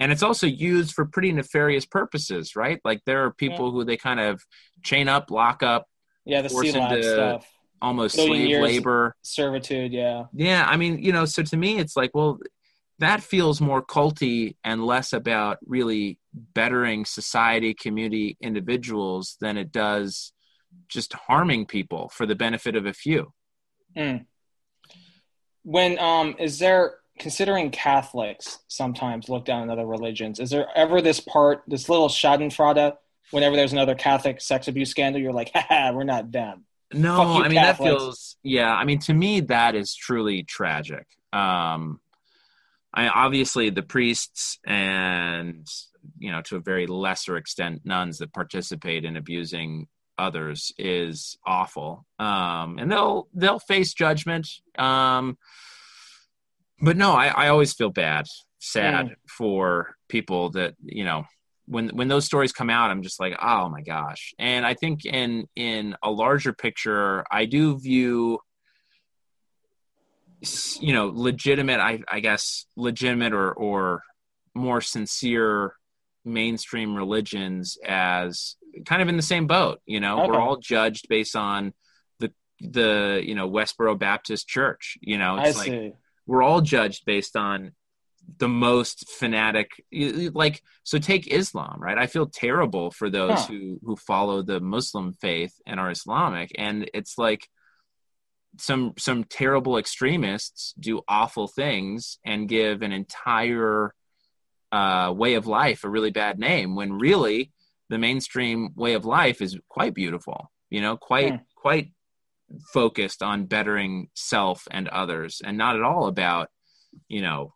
and 0.00 0.10
it's 0.10 0.22
also 0.22 0.46
used 0.46 0.92
for 0.92 1.04
pretty 1.06 1.30
nefarious 1.32 1.86
purposes, 1.86 2.56
right? 2.56 2.80
Like 2.84 3.02
there 3.06 3.24
are 3.24 3.32
people 3.32 3.70
who 3.70 3.84
they 3.84 3.96
kind 3.96 4.18
of 4.18 4.42
chain 4.82 5.08
up, 5.08 5.30
lock 5.30 5.62
up, 5.62 5.86
Yeah, 6.24 6.42
the 6.42 6.48
sea 6.48 6.68
into- 6.68 7.02
stuff, 7.02 7.48
almost 7.82 8.14
slave 8.14 8.60
labor. 8.60 9.14
servitude. 9.22 9.92
Yeah. 9.92 10.24
Yeah, 10.32 10.64
I 10.66 10.76
mean, 10.76 11.02
you 11.02 11.12
know, 11.12 11.24
so 11.24 11.42
to 11.42 11.56
me, 11.56 11.78
it's 11.78 11.96
like, 11.96 12.10
well, 12.14 12.38
that 12.98 13.22
feels 13.22 13.60
more 13.60 13.84
culty 13.84 14.56
and 14.64 14.84
less 14.84 15.12
about 15.12 15.58
really 15.66 16.18
bettering 16.32 17.04
society, 17.04 17.74
community, 17.74 18.36
individuals 18.40 19.36
than 19.40 19.56
it 19.56 19.72
does 19.72 20.32
just 20.88 21.12
harming 21.12 21.66
people 21.66 22.08
for 22.08 22.26
the 22.26 22.34
benefit 22.34 22.76
of 22.76 22.86
a 22.86 22.92
few. 22.92 23.32
when 25.64 25.98
um 25.98 26.36
is 26.38 26.58
there 26.58 26.96
considering 27.18 27.70
catholics 27.70 28.60
sometimes 28.68 29.28
look 29.28 29.44
down 29.44 29.62
on 29.62 29.70
other 29.70 29.86
religions 29.86 30.38
is 30.38 30.50
there 30.50 30.68
ever 30.76 31.00
this 31.00 31.20
part 31.20 31.62
this 31.66 31.88
little 31.88 32.08
schadenfreude 32.08 32.96
whenever 33.30 33.56
there's 33.56 33.72
another 33.72 33.94
catholic 33.94 34.40
sex 34.40 34.68
abuse 34.68 34.90
scandal 34.90 35.20
you're 35.20 35.32
like 35.32 35.50
haha 35.54 35.92
we're 35.92 36.04
not 36.04 36.30
them 36.30 36.64
No, 36.94 37.42
I 37.42 37.48
mean 37.48 37.58
Catholics. 37.58 37.78
that 37.78 37.84
feels 37.84 38.36
yeah. 38.42 38.72
I 38.74 38.84
mean 38.84 38.98
to 39.00 39.14
me 39.14 39.40
that 39.40 39.74
is 39.74 39.94
truly 39.94 40.42
tragic. 40.42 41.06
Um, 41.32 42.00
I 42.92 43.08
obviously 43.08 43.70
the 43.70 43.82
priests 43.82 44.58
and 44.64 45.66
you 46.18 46.30
know 46.30 46.42
to 46.42 46.56
a 46.56 46.60
very 46.60 46.86
lesser 46.86 47.36
extent 47.36 47.82
nuns 47.84 48.18
that 48.18 48.32
participate 48.32 49.04
in 49.04 49.16
abusing 49.16 49.88
others 50.18 50.72
is 50.78 51.36
awful. 51.46 52.06
Um, 52.18 52.78
and 52.78 52.90
they'll 52.90 53.28
they'll 53.34 53.58
face 53.58 53.94
judgment. 53.94 54.48
Um, 54.78 55.38
but 56.80 56.96
no, 56.96 57.12
I, 57.12 57.28
I 57.28 57.48
always 57.48 57.72
feel 57.72 57.90
bad, 57.90 58.26
sad 58.58 59.16
for 59.28 59.96
people 60.08 60.50
that 60.50 60.74
you 60.82 61.04
know 61.04 61.24
when 61.66 61.88
when 61.90 62.08
those 62.08 62.24
stories 62.24 62.52
come 62.52 62.70
out 62.70 62.90
i'm 62.90 63.02
just 63.02 63.20
like 63.20 63.36
oh 63.40 63.68
my 63.68 63.80
gosh. 63.82 64.34
And 64.38 64.66
i 64.66 64.74
think 64.74 65.04
in 65.04 65.46
in 65.56 65.96
a 66.02 66.10
larger 66.10 66.52
picture 66.52 67.24
i 67.30 67.44
do 67.46 67.78
view 67.78 68.38
you 70.80 70.92
know 70.92 71.10
legitimate 71.14 71.80
i 71.80 72.00
i 72.08 72.20
guess 72.20 72.66
legitimate 72.76 73.32
or 73.32 73.52
or 73.52 74.02
more 74.54 74.82
sincere 74.82 75.74
mainstream 76.24 76.94
religions 76.94 77.78
as 77.84 78.56
kind 78.84 79.00
of 79.00 79.08
in 79.08 79.16
the 79.16 79.22
same 79.22 79.46
boat 79.46 79.80
you 79.86 80.00
know? 80.00 80.18
Okay. 80.18 80.28
we're 80.28 80.34
uh-huh. 80.34 80.44
all 80.44 80.56
judged 80.56 81.08
based 81.08 81.34
on 81.34 81.72
the 82.18 82.30
the 82.60 83.22
you 83.24 83.34
know 83.34 83.48
westboro 83.48 83.98
baptist 83.98 84.46
church 84.46 84.98
you 85.00 85.16
know? 85.16 85.36
I 85.36 85.48
it's 85.48 85.58
like 85.58 85.68
see. 85.68 85.92
we're 86.26 86.42
all 86.42 86.60
judged 86.60 87.06
based 87.06 87.36
on 87.36 87.72
the 88.38 88.48
most 88.48 89.08
fanatic 89.10 89.70
like 90.32 90.62
so 90.82 90.98
take 90.98 91.26
islam 91.32 91.76
right 91.78 91.98
i 91.98 92.06
feel 92.06 92.26
terrible 92.26 92.90
for 92.90 93.10
those 93.10 93.40
Huh. 93.40 93.52
who 93.52 93.78
who 93.84 93.96
follow 93.96 94.42
the 94.42 94.60
muslim 94.60 95.12
faith 95.12 95.54
and 95.66 95.78
are 95.78 95.90
islamic 95.90 96.50
and 96.56 96.90
it's 96.94 97.18
like 97.18 97.48
some 98.58 98.92
some 98.98 99.24
terrible 99.24 99.76
extremists 99.78 100.74
do 100.78 101.02
awful 101.08 101.48
things 101.48 102.18
and 102.24 102.48
give 102.48 102.82
an 102.82 102.92
entire 102.92 103.94
uh, 104.72 105.12
way 105.14 105.34
of 105.34 105.46
life 105.46 105.84
a 105.84 105.88
really 105.88 106.10
bad 106.10 106.38
name 106.38 106.74
when 106.74 106.92
really 106.92 107.52
the 107.90 107.98
mainstream 107.98 108.70
way 108.76 108.94
of 108.94 109.04
life 109.04 109.40
is 109.42 109.58
quite 109.68 109.94
beautiful 109.94 110.50
you 110.70 110.80
know 110.80 110.96
quite 110.96 111.32
Hmm. 111.32 111.36
quite 111.56 111.92
focused 112.72 113.22
on 113.22 113.46
bettering 113.46 114.08
self 114.14 114.66
and 114.70 114.86
others 114.88 115.40
and 115.44 115.56
not 115.58 115.76
at 115.76 115.82
all 115.82 116.06
about 116.06 116.48
you 117.08 117.22
know 117.22 117.52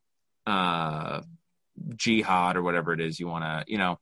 uh 0.48 1.20
jihad 1.96 2.56
or 2.56 2.62
whatever 2.62 2.92
it 2.92 3.00
is 3.00 3.20
you 3.20 3.26
want 3.26 3.44
to 3.44 3.64
you 3.70 3.78
know 3.78 3.98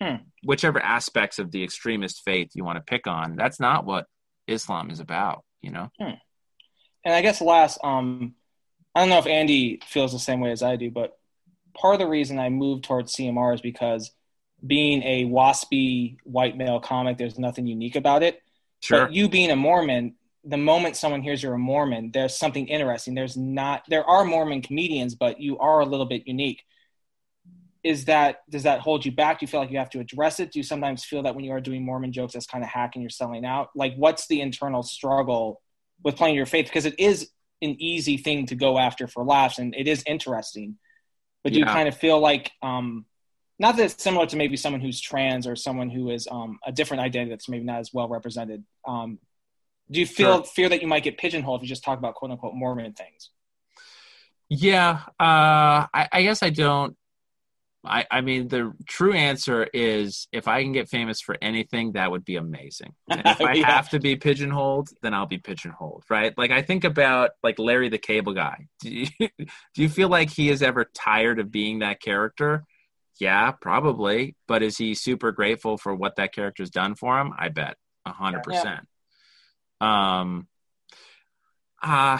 Hmm. 0.00 0.16
whichever 0.44 0.80
aspects 0.80 1.40
of 1.40 1.50
the 1.50 1.64
extremist 1.64 2.22
faith 2.24 2.50
you 2.54 2.64
want 2.64 2.76
to 2.76 2.82
pick 2.82 3.08
on 3.08 3.34
that's 3.34 3.58
not 3.58 3.84
what 3.84 4.06
islam 4.46 4.90
is 4.90 5.00
about 5.00 5.44
you 5.60 5.72
know? 5.72 5.90
And 5.98 6.18
i 7.04 7.20
guess 7.20 7.40
last 7.40 7.78
um 7.82 8.34
i 8.94 9.00
don't 9.00 9.08
know 9.08 9.18
if 9.18 9.26
andy 9.26 9.80
feels 9.84 10.12
the 10.12 10.20
same 10.20 10.38
way 10.40 10.52
as 10.52 10.62
i 10.62 10.76
do 10.76 10.90
but 10.90 11.18
part 11.74 11.94
of 11.94 12.00
the 12.00 12.06
reason 12.06 12.38
i 12.38 12.48
moved 12.48 12.84
towards 12.84 13.14
cmr 13.16 13.54
is 13.54 13.60
because 13.60 14.12
being 14.66 15.02
a 15.02 15.24
waspy 15.24 16.16
white 16.24 16.56
male 16.56 16.80
comic 16.80 17.18
there's 17.18 17.38
nothing 17.38 17.66
unique 17.66 17.96
about 17.96 18.22
it. 18.22 18.42
Sure. 18.80 19.06
But 19.06 19.12
you 19.12 19.28
being 19.28 19.50
a 19.50 19.56
Mormon, 19.56 20.14
the 20.44 20.56
moment 20.56 20.96
someone 20.96 21.22
hears 21.22 21.42
you're 21.42 21.54
a 21.54 21.58
Mormon, 21.58 22.10
there's 22.12 22.36
something 22.36 22.68
interesting. 22.68 23.14
There's 23.14 23.36
not 23.36 23.84
there 23.88 24.04
are 24.04 24.24
Mormon 24.24 24.62
comedians, 24.62 25.14
but 25.14 25.40
you 25.40 25.58
are 25.58 25.80
a 25.80 25.86
little 25.86 26.06
bit 26.06 26.26
unique. 26.26 26.62
Is 27.82 28.06
that 28.06 28.40
does 28.50 28.64
that 28.64 28.80
hold 28.80 29.04
you 29.04 29.12
back? 29.12 29.40
Do 29.40 29.44
you 29.44 29.48
feel 29.48 29.60
like 29.60 29.70
you 29.70 29.78
have 29.78 29.90
to 29.90 30.00
address 30.00 30.40
it? 30.40 30.52
Do 30.52 30.58
you 30.58 30.62
sometimes 30.62 31.04
feel 31.04 31.22
that 31.22 31.34
when 31.34 31.44
you 31.44 31.52
are 31.52 31.60
doing 31.60 31.84
Mormon 31.84 32.12
jokes 32.12 32.34
that's 32.34 32.46
kind 32.46 32.64
of 32.64 32.70
hacking 32.70 33.02
you're 33.02 33.10
selling 33.10 33.44
out? 33.44 33.70
Like 33.74 33.94
what's 33.96 34.26
the 34.26 34.40
internal 34.40 34.82
struggle 34.82 35.60
with 36.02 36.16
playing 36.16 36.34
your 36.34 36.46
faith? 36.46 36.66
Because 36.66 36.86
it 36.86 36.98
is 36.98 37.30
an 37.60 37.76
easy 37.80 38.16
thing 38.16 38.46
to 38.46 38.54
go 38.54 38.78
after 38.78 39.06
for 39.06 39.24
laughs 39.24 39.58
and 39.58 39.74
it 39.76 39.88
is 39.88 40.02
interesting. 40.06 40.78
But 41.42 41.52
do 41.52 41.60
you 41.60 41.66
kind 41.66 41.88
of 41.88 41.96
feel 41.96 42.20
like 42.20 42.50
um 42.62 43.06
not 43.58 43.76
that 43.76 43.84
it's 43.84 44.02
similar 44.02 44.26
to 44.26 44.36
maybe 44.36 44.56
someone 44.56 44.80
who's 44.80 45.00
trans 45.00 45.46
or 45.46 45.56
someone 45.56 45.90
who 45.90 46.10
is 46.10 46.28
um, 46.30 46.58
a 46.64 46.70
different 46.70 47.02
identity 47.02 47.30
that's 47.30 47.48
maybe 47.48 47.64
not 47.64 47.80
as 47.80 47.92
well 47.92 48.08
represented. 48.08 48.62
Um, 48.86 49.18
do 49.90 50.00
you 50.00 50.06
feel 50.06 50.36
Sure. 50.36 50.44
fear 50.44 50.68
that 50.68 50.82
you 50.82 50.88
might 50.88 51.02
get 51.02 51.18
pigeonholed 51.18 51.60
if 51.60 51.62
you 51.64 51.68
just 51.68 51.84
talk 51.84 51.98
about 51.98 52.14
quote 52.14 52.30
unquote 52.30 52.54
Mormon 52.54 52.92
things? 52.92 53.30
Yeah, 54.48 55.00
uh, 55.20 55.86
I, 55.92 56.08
I 56.12 56.22
guess 56.22 56.42
I 56.42 56.50
don't. 56.50 56.96
I, 57.84 58.04
I 58.10 58.20
mean, 58.22 58.48
the 58.48 58.72
true 58.86 59.12
answer 59.12 59.66
is 59.72 60.26
if 60.32 60.48
I 60.48 60.62
can 60.62 60.72
get 60.72 60.88
famous 60.88 61.20
for 61.20 61.36
anything, 61.40 61.92
that 61.92 62.10
would 62.10 62.24
be 62.24 62.36
amazing. 62.36 62.94
And 63.08 63.26
if 63.26 63.40
I 63.40 63.54
Yeah. 63.56 63.66
have 63.66 63.88
to 63.90 64.00
be 64.00 64.16
pigeonholed, 64.16 64.88
then 65.00 65.14
I'll 65.14 65.26
be 65.26 65.38
pigeonholed, 65.38 66.04
right? 66.10 66.36
Like 66.36 66.50
I 66.50 66.60
think 66.62 66.84
about 66.84 67.30
like 67.42 67.58
Larry 67.58 67.88
the 67.88 67.98
Cable 67.98 68.34
Guy. 68.34 68.66
Do 68.80 68.90
you, 68.90 69.06
do 69.18 69.82
you 69.82 69.88
feel 69.88 70.08
like 70.08 70.30
he 70.30 70.50
is 70.50 70.62
ever 70.62 70.90
tired 70.94 71.38
of 71.40 71.50
being 71.50 71.78
that 71.78 72.00
character? 72.02 72.64
Yeah, 73.20 73.52
probably. 73.52 74.34
But 74.46 74.62
is 74.62 74.76
he 74.76 74.94
super 74.94 75.32
grateful 75.32 75.78
for 75.78 75.94
what 75.94 76.16
that 76.16 76.32
character's 76.34 76.70
done 76.70 76.94
for 76.94 77.18
him? 77.18 77.32
I 77.38 77.48
bet 77.48 77.76
a 78.04 78.12
hundred 78.12 78.42
percent. 78.42 78.86
Um, 79.80 80.48
Uh, 81.82 82.18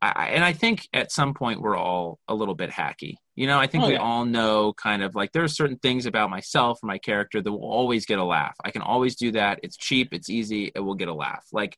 I, 0.00 0.28
and 0.34 0.44
I 0.44 0.52
think 0.52 0.86
at 0.92 1.12
some 1.12 1.32
point 1.34 1.62
we're 1.62 1.76
all 1.76 2.18
a 2.28 2.34
little 2.34 2.54
bit 2.54 2.70
hacky. 2.70 3.14
You 3.36 3.46
know, 3.46 3.58
I 3.58 3.66
think 3.66 3.84
Oh, 3.84 3.88
we 3.88 3.94
yeah. 3.94 4.00
all 4.00 4.24
know 4.24 4.72
kind 4.74 5.02
of 5.02 5.14
like 5.14 5.32
there 5.32 5.42
are 5.44 5.48
certain 5.48 5.78
things 5.78 6.06
about 6.06 6.30
myself 6.30 6.78
or 6.82 6.86
my 6.86 6.98
character 6.98 7.40
that 7.40 7.50
will 7.50 7.64
always 7.64 8.06
get 8.06 8.18
a 8.18 8.24
laugh. 8.24 8.54
I 8.64 8.70
can 8.70 8.82
always 8.82 9.16
do 9.16 9.32
that. 9.32 9.60
It's 9.62 9.76
cheap, 9.76 10.08
it's 10.12 10.28
easy, 10.28 10.70
it 10.74 10.80
will 10.80 10.94
get 10.94 11.08
a 11.08 11.14
laugh. 11.14 11.44
Like 11.52 11.76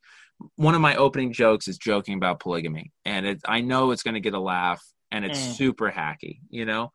one 0.57 0.75
of 0.75 0.81
my 0.81 0.97
opening 0.97 1.33
jokes 1.33 1.69
is 1.69 1.79
joking 1.79 2.17
about 2.17 2.41
polygamy, 2.41 2.93
and 3.05 3.27
it, 3.27 3.41
I 3.47 3.61
know 3.61 3.91
it's 3.93 4.03
going 4.03 4.15
to 4.15 4.21
get 4.21 4.35
a 4.35 4.41
laugh, 4.41 4.83
and 5.11 5.25
it's 5.25 5.39
Mm. 5.39 5.57
super 5.57 5.91
hacky, 5.91 6.41
you 6.51 6.65
know, 6.65 6.93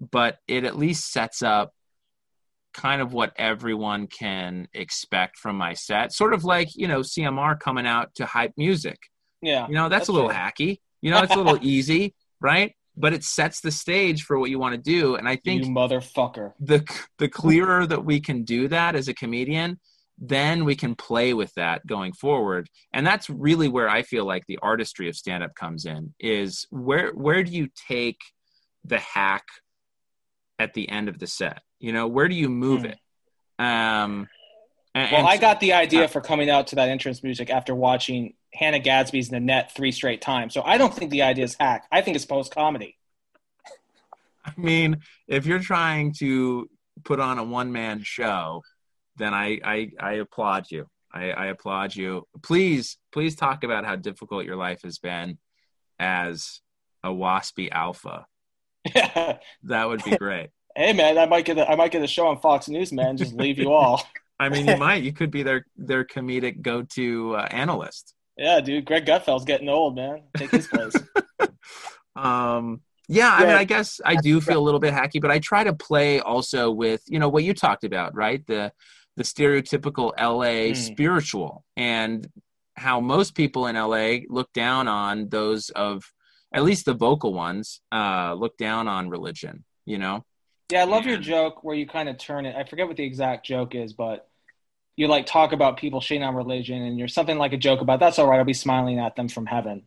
but 0.00 0.38
it 0.48 0.64
at 0.64 0.78
least 0.78 1.12
sets 1.12 1.42
up 1.42 1.72
kind 2.72 3.00
of 3.00 3.12
what 3.12 3.32
everyone 3.36 4.06
can 4.06 4.68
expect 4.74 5.38
from 5.38 5.56
my 5.56 5.74
set. 5.74 6.12
Sort 6.12 6.34
of 6.34 6.44
like 6.44 6.68
you 6.74 6.88
know 6.88 7.00
CMR 7.00 7.58
coming 7.58 7.86
out 7.86 8.14
to 8.16 8.26
hype 8.26 8.52
music. 8.56 8.98
Yeah. 9.42 9.66
You 9.68 9.74
know, 9.74 9.88
that's, 9.88 10.00
That's 10.02 10.08
a 10.08 10.12
little 10.12 10.28
true. 10.28 10.38
hacky. 10.38 10.80
You 11.00 11.10
know, 11.10 11.22
it's 11.22 11.34
a 11.34 11.38
little 11.38 11.58
easy, 11.62 12.14
right? 12.40 12.74
But 12.96 13.12
it 13.12 13.24
sets 13.24 13.60
the 13.60 13.70
stage 13.70 14.24
for 14.24 14.38
what 14.38 14.50
you 14.50 14.58
want 14.58 14.74
to 14.74 14.80
do. 14.80 15.14
And 15.14 15.28
I 15.28 15.36
think 15.36 15.64
you 15.64 15.70
motherfucker. 15.70 16.52
the 16.60 16.84
the 17.18 17.28
clearer 17.28 17.86
that 17.86 18.04
we 18.04 18.20
can 18.20 18.44
do 18.44 18.68
that 18.68 18.94
as 18.94 19.08
a 19.08 19.14
comedian, 19.14 19.80
then 20.18 20.64
we 20.64 20.74
can 20.74 20.94
play 20.94 21.32
with 21.32 21.52
that 21.54 21.86
going 21.86 22.12
forward. 22.12 22.68
And 22.92 23.06
that's 23.06 23.30
really 23.30 23.68
where 23.68 23.88
I 23.88 24.02
feel 24.02 24.26
like 24.26 24.44
the 24.46 24.58
artistry 24.60 25.08
of 25.08 25.16
stand 25.16 25.42
up 25.42 25.54
comes 25.54 25.86
in 25.86 26.14
is 26.20 26.66
where 26.70 27.12
where 27.12 27.42
do 27.42 27.52
you 27.52 27.68
take 27.88 28.20
the 28.84 28.98
hack 28.98 29.44
at 30.58 30.74
the 30.74 30.88
end 30.90 31.08
of 31.08 31.18
the 31.18 31.26
set? 31.26 31.62
You 31.80 31.92
know, 31.92 32.06
where 32.06 32.28
do 32.28 32.34
you 32.34 32.48
move 32.48 32.82
Hmm. 32.82 32.86
it? 32.86 32.98
Um 33.58 34.28
and, 34.94 35.12
Well, 35.12 35.20
and 35.20 35.26
I 35.28 35.36
got 35.36 35.60
the 35.60 35.72
uh, 35.72 35.78
idea 35.78 36.08
for 36.08 36.20
coming 36.20 36.50
out 36.50 36.68
to 36.68 36.76
that 36.76 36.88
entrance 36.88 37.22
music 37.22 37.48
after 37.50 37.74
watching 37.74 38.34
Hannah 38.52 38.80
Gadsby's 38.80 39.30
Nanette 39.30 39.72
three 39.72 39.92
straight 39.92 40.20
times. 40.20 40.52
So 40.54 40.62
I 40.62 40.78
don't 40.78 40.92
think 40.92 41.10
the 41.10 41.22
idea 41.22 41.44
is 41.44 41.56
hack. 41.58 41.86
I 41.92 42.00
think 42.02 42.16
it's 42.16 42.24
post 42.24 42.52
comedy. 42.54 42.96
I 44.44 44.52
mean, 44.56 44.98
if 45.28 45.46
you're 45.46 45.60
trying 45.60 46.12
to 46.14 46.68
put 47.04 47.20
on 47.20 47.38
a 47.38 47.44
one 47.44 47.70
man 47.72 48.02
show, 48.02 48.62
then 49.16 49.32
I, 49.34 49.60
I 49.64 49.90
I 50.00 50.12
applaud 50.14 50.70
you. 50.70 50.86
I, 51.12 51.30
I 51.30 51.46
applaud 51.46 51.94
you. 51.94 52.26
Please, 52.42 52.96
please 53.12 53.34
talk 53.36 53.64
about 53.64 53.84
how 53.84 53.96
difficult 53.96 54.44
your 54.44 54.56
life 54.56 54.82
has 54.82 54.98
been 54.98 55.38
as 55.98 56.60
a 57.04 57.08
waspy 57.10 57.70
alpha. 57.70 58.26
That 58.94 59.88
would 59.88 60.02
be 60.04 60.16
great. 60.16 60.50
Man, 60.94 61.18
I 61.18 61.26
might 61.26 61.44
get 61.44 61.58
a, 61.58 61.68
I 61.68 61.76
might 61.76 61.92
get 61.92 62.02
a 62.02 62.06
show 62.06 62.26
on 62.28 62.40
Fox 62.40 62.68
News, 62.68 62.92
man. 62.92 63.16
Just 63.16 63.34
leave 63.34 63.58
you 63.58 63.72
all. 63.72 64.02
I 64.40 64.48
mean, 64.48 64.66
you 64.66 64.76
might. 64.76 65.02
You 65.02 65.12
could 65.12 65.30
be 65.30 65.42
their 65.42 65.66
their 65.76 66.04
comedic 66.04 66.62
go 66.62 66.82
to 66.94 67.36
uh, 67.36 67.48
analyst. 67.50 68.14
Yeah, 68.38 68.60
dude. 68.60 68.86
Greg 68.86 69.04
Gutfeld's 69.04 69.44
getting 69.44 69.68
old, 69.68 69.94
man. 69.96 70.22
Take 70.36 70.50
his 70.50 70.66
place. 70.66 70.94
Um, 72.16 72.80
yeah, 73.08 73.32
I 73.32 73.40
mean, 73.46 73.56
I 73.56 73.64
guess 73.64 74.00
I 74.04 74.16
do 74.16 74.40
feel 74.40 74.58
a 74.58 74.62
little 74.62 74.80
bit 74.80 74.92
hacky, 74.94 75.20
but 75.20 75.30
I 75.30 75.38
try 75.38 75.64
to 75.64 75.72
play 75.72 76.20
also 76.20 76.70
with 76.70 77.02
you 77.08 77.18
know 77.18 77.28
what 77.28 77.44
you 77.44 77.54
talked 77.54 77.84
about, 77.84 78.14
right? 78.14 78.44
The 78.46 78.72
the 79.16 79.22
stereotypical 79.24 80.12
LA 80.18 80.72
Mm. 80.72 80.76
spiritual 80.76 81.64
and 81.76 82.26
how 82.76 83.00
most 83.00 83.34
people 83.34 83.66
in 83.66 83.76
LA 83.76 84.20
look 84.28 84.52
down 84.52 84.88
on 84.88 85.28
those 85.28 85.70
of 85.70 86.04
at 86.54 86.62
least 86.62 86.84
the 86.84 86.94
vocal 86.94 87.32
ones 87.34 87.80
uh, 87.92 88.34
look 88.34 88.56
down 88.56 88.86
on 88.88 89.08
religion. 89.08 89.64
You 89.86 89.98
know, 89.98 90.24
Yeah, 90.70 90.82
I 90.82 90.84
love 90.84 91.06
your 91.06 91.18
joke 91.18 91.64
where 91.64 91.74
you 91.74 91.86
kind 91.86 92.08
of 92.08 92.18
turn 92.18 92.46
it. 92.46 92.54
I 92.56 92.64
forget 92.64 92.86
what 92.86 92.96
the 92.96 93.04
exact 93.04 93.44
joke 93.44 93.74
is, 93.74 93.92
but 93.92 94.28
you 94.96 95.08
like 95.08 95.26
talk 95.26 95.52
about 95.52 95.78
people 95.78 96.00
shitting 96.00 96.26
on 96.26 96.34
religion, 96.34 96.82
and 96.82 96.98
you're 96.98 97.08
something 97.08 97.38
like 97.38 97.52
a 97.52 97.56
joke 97.56 97.80
about 97.80 98.00
that's 98.00 98.18
all 98.18 98.28
right. 98.28 98.38
I'll 98.38 98.44
be 98.44 98.52
smiling 98.52 98.98
at 98.98 99.16
them 99.16 99.28
from 99.28 99.46
heaven. 99.46 99.82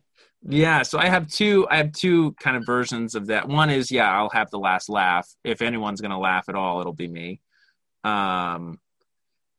Yeah, 0.46 0.82
so 0.82 0.98
I 0.98 1.06
have 1.06 1.28
two 1.28 1.66
I 1.70 1.78
have 1.78 1.92
two 1.92 2.32
kind 2.32 2.56
of 2.56 2.66
versions 2.66 3.14
of 3.14 3.26
that. 3.28 3.48
One 3.48 3.70
is 3.70 3.90
yeah, 3.90 4.10
I'll 4.12 4.28
have 4.30 4.50
the 4.50 4.58
last 4.58 4.88
laugh. 4.88 5.28
If 5.42 5.62
anyone's 5.62 6.00
to 6.10 6.18
laugh 6.18 6.48
at 6.48 6.54
all, 6.54 6.80
it'll 6.80 6.92
be 6.92 7.08
me. 7.08 7.40
Um 8.02 8.78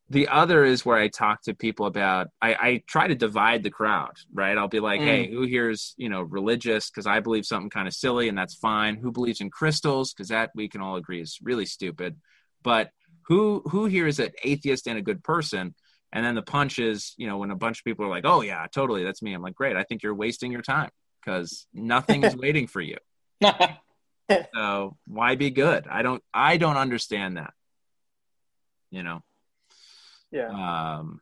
the 0.10 0.28
other 0.28 0.64
is 0.64 0.86
where 0.86 0.98
I 0.98 1.08
talk 1.08 1.42
to 1.44 1.56
people 1.56 1.88
about 1.88 2.28
I, 2.42 2.54
I 2.54 2.84
try 2.88 3.08
to 3.08 3.16
divide 3.16 3.64
the 3.64 3.72
crowd, 3.72 4.14
right? 4.34 4.58
I'll 4.58 4.68
be 4.68 4.80
like, 4.80 5.02
Mm. 5.02 5.06
hey, 5.06 5.32
who 5.32 5.44
here's, 5.44 5.96
you 5.98 6.10
know, 6.10 6.22
religious 6.22 6.90
because 6.90 7.08
I 7.08 7.20
believe 7.22 7.46
something 7.46 7.72
kind 7.72 7.88
of 7.88 7.94
silly 7.94 8.30
and 8.30 8.38
that's 8.38 8.56
fine. 8.56 8.98
Who 8.98 9.12
believes 9.12 9.42
in 9.42 9.50
crystals 9.50 10.14
because 10.14 10.30
that 10.30 10.52
we 10.54 10.68
can 10.70 10.82
all 10.82 10.96
agree 10.96 11.22
is 11.22 11.40
really 11.42 11.66
stupid. 11.66 12.18
But 12.62 12.92
who 13.24 13.64
who 13.66 13.86
here 13.86 14.06
is 14.06 14.20
an 14.20 14.30
atheist 14.44 14.88
and 14.88 14.98
a 14.98 15.02
good 15.02 15.24
person? 15.24 15.74
And 16.14 16.24
then 16.26 16.36
the 16.36 16.44
punch 16.44 16.78
is, 16.80 17.14
you 17.18 17.28
know, 17.28 17.38
when 17.40 17.52
a 17.52 17.56
bunch 17.56 17.80
of 17.80 17.84
people 17.84 18.06
are 18.06 18.10
like, 18.10 18.26
"Oh 18.26 18.42
yeah, 18.42 18.68
totally, 18.74 19.04
that's 19.04 19.22
me." 19.22 19.34
I'm 19.34 19.42
like, 19.42 19.56
"Great, 19.56 19.76
I 19.76 19.84
think 19.84 20.04
you're 20.04 20.14
wasting 20.16 20.52
your 20.52 20.62
time 20.62 20.92
because 21.20 21.68
nothing 21.74 22.24
is 22.24 22.36
waiting 22.46 22.68
for 22.68 22.82
you. 22.82 22.98
So 24.54 24.98
why 25.06 25.36
be 25.36 25.50
good? 25.52 25.88
I 25.88 26.02
don't, 26.02 26.24
I 26.34 26.58
don't 26.58 26.78
understand 26.78 27.38
that. 27.38 27.54
You 28.90 29.04
know. 29.04 29.22
Yeah. 30.36 30.50
Um, 30.98 31.22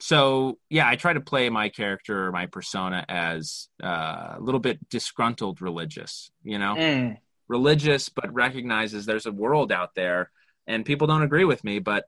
so 0.00 0.58
yeah, 0.70 0.88
I 0.88 0.96
try 0.96 1.12
to 1.12 1.20
play 1.20 1.48
my 1.50 1.68
character, 1.68 2.26
or 2.26 2.32
my 2.32 2.46
persona, 2.46 3.04
as 3.08 3.68
uh, 3.82 4.34
a 4.36 4.40
little 4.40 4.60
bit 4.60 4.88
disgruntled 4.88 5.60
religious. 5.60 6.30
You 6.42 6.58
know, 6.58 6.74
Mm. 6.76 7.18
religious, 7.48 8.08
but 8.08 8.32
recognizes 8.32 9.06
there's 9.06 9.26
a 9.26 9.32
world 9.32 9.72
out 9.72 9.94
there, 9.94 10.30
and 10.66 10.84
people 10.84 11.06
don't 11.06 11.22
agree 11.22 11.44
with 11.44 11.64
me, 11.64 11.78
but 11.78 12.04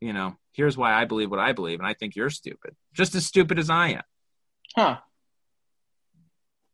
you 0.00 0.12
know, 0.12 0.36
here's 0.52 0.76
why 0.76 0.92
I 0.92 1.04
believe 1.04 1.30
what 1.30 1.40
I 1.40 1.52
believe, 1.52 1.78
and 1.78 1.86
I 1.88 1.94
think 1.94 2.16
you're 2.16 2.30
stupid, 2.30 2.74
just 2.92 3.14
as 3.14 3.24
stupid 3.26 3.58
as 3.58 3.70
I 3.70 3.88
am. 3.90 4.02
Huh. 4.74 4.96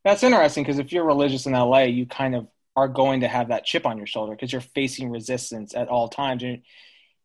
That's 0.05 0.23
interesting 0.25 0.65
because 0.65 0.81
if 0.81 0.93
you're 0.93 1.05
religious 1.05 1.47
in 1.47 1.53
LA, 1.53 1.83
you 1.83 2.07
kind 2.07 2.35
of 2.35 2.49
are 2.75 2.89
going 2.89 3.21
to 3.21 3.29
have 3.29 3.49
that 3.49 3.65
chip 3.65 3.87
on 3.87 3.97
your 3.97 4.07
shoulder 4.07 4.33
because 4.33 4.51
you're 4.51 4.61
facing 4.61 5.11
resistance 5.11 5.75
at 5.75 5.89
all 5.89 6.09
times. 6.09 6.43
And, 6.43 6.63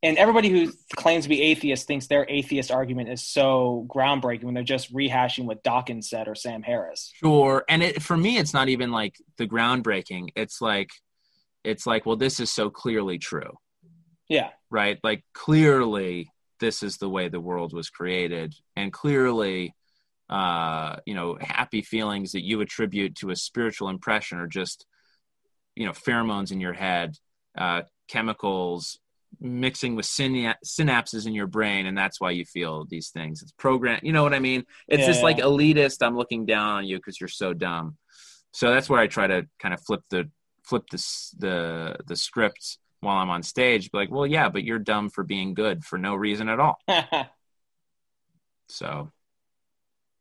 and 0.07 0.17
everybody 0.17 0.49
who 0.49 0.71
claims 0.95 1.25
to 1.25 1.29
be 1.29 1.41
atheist 1.41 1.85
thinks 1.85 2.07
their 2.07 2.25
atheist 2.29 2.71
argument 2.71 3.09
is 3.09 3.21
so 3.27 3.85
groundbreaking 3.89 4.45
when 4.45 4.53
they're 4.53 4.63
just 4.63 4.93
rehashing 4.93 5.45
what 5.45 5.63
Dawkins 5.63 6.09
said 6.09 6.27
or 6.27 6.35
Sam 6.35 6.63
Harris. 6.63 7.11
Sure, 7.15 7.65
and 7.67 7.83
it, 7.83 8.01
for 8.01 8.15
me, 8.15 8.37
it's 8.37 8.53
not 8.53 8.69
even 8.69 8.91
like 8.91 9.15
the 9.37 9.47
groundbreaking. 9.47 10.29
It's 10.35 10.61
like, 10.61 10.89
it's 11.63 11.85
like, 11.85 12.05
well, 12.05 12.15
this 12.15 12.39
is 12.39 12.49
so 12.51 12.69
clearly 12.69 13.17
true. 13.17 13.57
Yeah. 14.29 14.49
right? 14.69 14.97
Like 15.03 15.23
clearly 15.33 16.31
this 16.59 16.83
is 16.83 16.97
the 16.97 17.09
way 17.09 17.29
the 17.29 17.39
world 17.39 17.73
was 17.73 17.89
created, 17.89 18.55
and 18.75 18.91
clearly, 18.91 19.75
uh, 20.29 20.97
you 21.05 21.13
know, 21.13 21.37
happy 21.39 21.81
feelings 21.81 22.31
that 22.31 22.43
you 22.43 22.61
attribute 22.61 23.15
to 23.15 23.29
a 23.29 23.35
spiritual 23.35 23.89
impression 23.89 24.39
are 24.39 24.47
just, 24.47 24.85
you 25.75 25.85
know, 25.85 25.91
pheromones 25.91 26.51
in 26.51 26.59
your 26.59 26.73
head, 26.73 27.15
uh, 27.57 27.83
chemicals 28.07 28.99
mixing 29.39 29.95
with 29.95 30.05
syna- 30.05 30.55
synapses 30.65 31.27
in 31.27 31.33
your 31.33 31.47
brain, 31.47 31.85
and 31.85 31.97
that's 31.97 32.19
why 32.19 32.31
you 32.31 32.45
feel 32.45 32.85
these 32.85 33.09
things. 33.09 33.41
It's 33.41 33.51
program, 33.53 33.99
you 34.03 34.13
know 34.13 34.23
what 34.23 34.33
I 34.33 34.39
mean? 34.39 34.63
It's 34.87 35.01
Yeah, 35.01 35.07
just 35.07 35.23
like 35.23 35.37
elitist. 35.37 36.05
I'm 36.05 36.17
looking 36.17 36.45
down 36.45 36.69
on 36.69 36.85
you 36.85 36.97
because 36.97 37.19
you're 37.19 37.27
so 37.27 37.53
dumb. 37.53 37.97
So 38.51 38.71
that's 38.71 38.89
where 38.89 38.99
I 38.99 39.07
try 39.07 39.27
to 39.27 39.47
kind 39.59 39.73
of 39.73 39.81
flip 39.81 40.01
the 40.09 40.29
flip 40.63 40.83
the 40.91 40.97
the 41.37 41.97
the 42.07 42.15
script 42.15 42.77
while 43.01 43.17
I'm 43.17 43.29
on 43.29 43.43
stage. 43.43 43.91
Be 43.91 43.97
like, 43.99 44.11
well, 44.11 44.25
yeah, 44.25 44.49
but 44.49 44.63
you're 44.63 44.79
dumb 44.79 45.09
for 45.09 45.23
being 45.23 45.53
good 45.53 45.85
for 45.85 45.97
no 45.97 46.15
reason 46.15 46.49
at 46.49 46.59
all. 46.59 46.79
So 48.69 49.11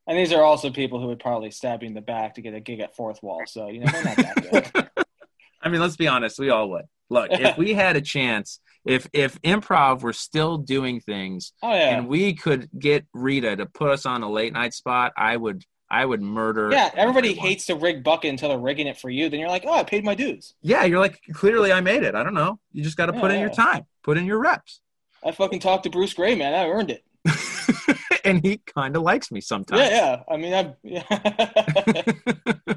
and 0.07 0.17
these 0.17 0.33
are 0.33 0.43
also 0.45 0.71
people 0.71 1.01
who 1.01 1.09
would 1.09 1.19
probably 1.19 1.51
stab 1.51 1.83
you 1.83 1.89
in 1.89 1.95
the 1.95 2.01
back 2.01 2.35
to 2.35 2.41
get 2.41 2.55
a 2.55 2.61
gig 2.61 2.81
at 2.81 2.95
Fourth 2.95 3.23
Wall. 3.23 3.43
So, 3.47 3.67
you 3.69 3.81
know, 3.81 3.91
they're 3.91 4.05
not 4.05 4.17
that 4.17 4.51
good. 4.73 4.91
I 5.63 5.69
mean, 5.69 5.81
let's 5.81 5.97
be 5.97 6.07
honest, 6.07 6.39
we 6.39 6.51
all 6.51 6.71
would. 6.71 6.85
Look, 7.11 7.33
if 7.33 7.59
we 7.59 7.75
had 7.75 7.97
a 7.97 8.01
chance, 8.01 8.61
if 8.87 9.09
if 9.13 9.41
improv 9.43 10.03
were 10.03 10.13
still 10.13 10.59
doing 10.59 11.01
things 11.01 11.53
Oh, 11.63 11.73
yeah. 11.75 11.97
and 11.97 12.09
we 12.09 12.35
could 12.35 12.69
get 12.79 13.05
Rita 13.13 13.57
to 13.57 13.67
put 13.67 13.91
us 13.91 14.07
on 14.07 14.23
a 14.23 14.31
late 14.31 14.53
night 14.53 14.75
spot, 14.75 15.13
I 15.17 15.37
would 15.37 15.65
I 15.91 16.05
would 16.05 16.21
murder. 16.23 16.71
Yeah, 16.73 16.91
everybody 16.95 17.31
everyone. 17.31 17.49
hates 17.49 17.67
to 17.67 17.77
rig 17.77 18.03
bucket 18.03 18.31
until 18.31 18.49
they're 18.49 18.59
rigging 18.59 18.87
it 18.89 18.99
for 18.99 19.09
you. 19.11 19.29
Then 19.29 19.39
you're 19.41 19.49
like, 19.49 19.65
oh, 19.67 19.73
I 19.73 19.85
paid 19.85 20.05
my 20.05 20.15
dues. 20.15 20.55
Yeah, 20.63 20.85
you're 20.85 20.99
like 20.99 21.21
clearly 21.33 21.73
I 21.73 21.81
made 21.81 22.03
it. 22.03 22.15
I 22.15 22.23
don't 22.25 22.35
know. 22.35 22.59
You 22.73 22.83
just 22.83 22.97
got 22.97 23.07
to 23.07 23.13
put 23.13 23.31
Yeah, 23.31 23.37
in 23.37 23.41
your 23.41 23.51
time, 23.51 23.87
put 24.03 24.17
in 24.19 24.27
your 24.27 24.39
reps. 24.39 24.81
I 25.25 25.33
fucking 25.33 25.61
talked 25.61 25.85
to 25.85 25.91
Bruce 25.91 26.15
Gray, 26.15 26.35
man. 26.35 26.55
I 26.55 26.69
earned 26.69 26.91
it. 26.91 27.03
and 28.25 28.45
he 28.45 28.59
kind 28.59 28.97
of 28.97 29.03
likes 29.03 29.31
me 29.33 29.41
sometimes. 29.41 29.81
Yeah, 29.81 29.89
yeah. 29.91 30.23
I 30.29 30.37
mean, 30.37 30.75
yeah. 30.83 31.03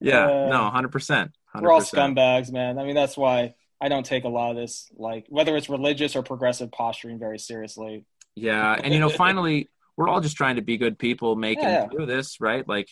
yeah, 0.00 0.26
Uh, 0.26 0.48
no, 0.50 0.70
hundred 0.70 0.90
percent. 0.92 1.32
we're 1.60 1.70
all 1.72 1.80
scumbags, 1.80 2.52
man. 2.52 2.78
I 2.78 2.84
mean, 2.84 2.94
that's 2.94 3.16
why 3.16 3.54
I 3.80 3.88
don't 3.88 4.04
take 4.04 4.24
a 4.24 4.28
lot 4.28 4.50
of 4.50 4.56
this, 4.56 4.90
like 4.96 5.26
whether 5.28 5.56
it's 5.56 5.68
religious 5.68 6.16
or 6.16 6.22
progressive 6.22 6.72
posturing, 6.72 7.18
very 7.18 7.38
seriously. 7.38 8.04
Yeah, 8.34 8.78
and 8.82 8.92
you 8.92 9.00
know, 9.00 9.08
finally, 9.08 9.68
we're 9.96 10.08
all 10.08 10.20
just 10.20 10.36
trying 10.36 10.56
to 10.56 10.62
be 10.62 10.76
good 10.76 10.98
people, 10.98 11.36
making 11.36 11.64
Yeah, 11.64 11.82
yeah. 11.82 11.88
through 11.88 12.06
this, 12.06 12.40
right? 12.40 12.66
Like, 12.66 12.88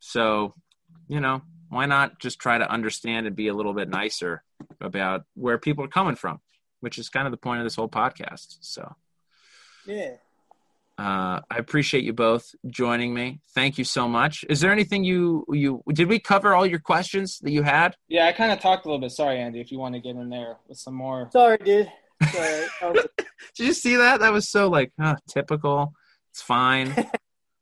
so, 0.00 0.54
you 1.08 1.20
know, 1.20 1.42
why 1.68 1.86
not 1.86 2.20
just 2.20 2.38
try 2.38 2.58
to 2.58 2.70
understand 2.70 3.26
and 3.26 3.34
be 3.34 3.48
a 3.48 3.54
little 3.54 3.74
bit 3.74 3.88
nicer 3.88 4.44
about 4.80 5.24
where 5.34 5.58
people 5.58 5.84
are 5.84 5.88
coming 5.88 6.14
from, 6.14 6.40
which 6.80 6.98
is 6.98 7.08
kind 7.08 7.26
of 7.26 7.32
the 7.32 7.36
point 7.36 7.58
of 7.60 7.64
this 7.64 7.74
whole 7.74 7.88
podcast. 7.88 8.58
So, 8.60 8.94
Yeah. 9.86 10.16
Uh, 10.96 11.40
I 11.50 11.56
appreciate 11.58 12.04
you 12.04 12.12
both 12.12 12.54
joining 12.68 13.12
me. 13.12 13.40
Thank 13.52 13.78
you 13.78 13.84
so 13.84 14.08
much. 14.08 14.44
Is 14.48 14.60
there 14.60 14.70
anything 14.70 15.02
you 15.02 15.44
you 15.50 15.82
did 15.92 16.08
we 16.08 16.20
cover 16.20 16.54
all 16.54 16.64
your 16.64 16.78
questions 16.78 17.40
that 17.42 17.50
you 17.50 17.64
had? 17.64 17.96
Yeah, 18.06 18.26
I 18.26 18.32
kind 18.32 18.52
of 18.52 18.60
talked 18.60 18.86
a 18.86 18.88
little 18.88 19.00
bit. 19.00 19.10
Sorry, 19.10 19.40
Andy, 19.40 19.60
if 19.60 19.72
you 19.72 19.78
want 19.80 19.96
to 19.96 20.00
get 20.00 20.14
in 20.14 20.28
there 20.30 20.56
with 20.68 20.78
some 20.78 20.94
more. 20.94 21.28
Sorry, 21.32 21.58
dude. 21.58 21.90
Sorry. 22.30 22.66
Did 23.56 23.66
you 23.66 23.72
see 23.72 23.96
that? 23.96 24.20
That 24.20 24.32
was 24.32 24.50
so 24.50 24.68
like 24.68 24.92
huh, 24.98 25.16
typical. 25.28 25.94
It's 26.30 26.42
fine. 26.42 26.94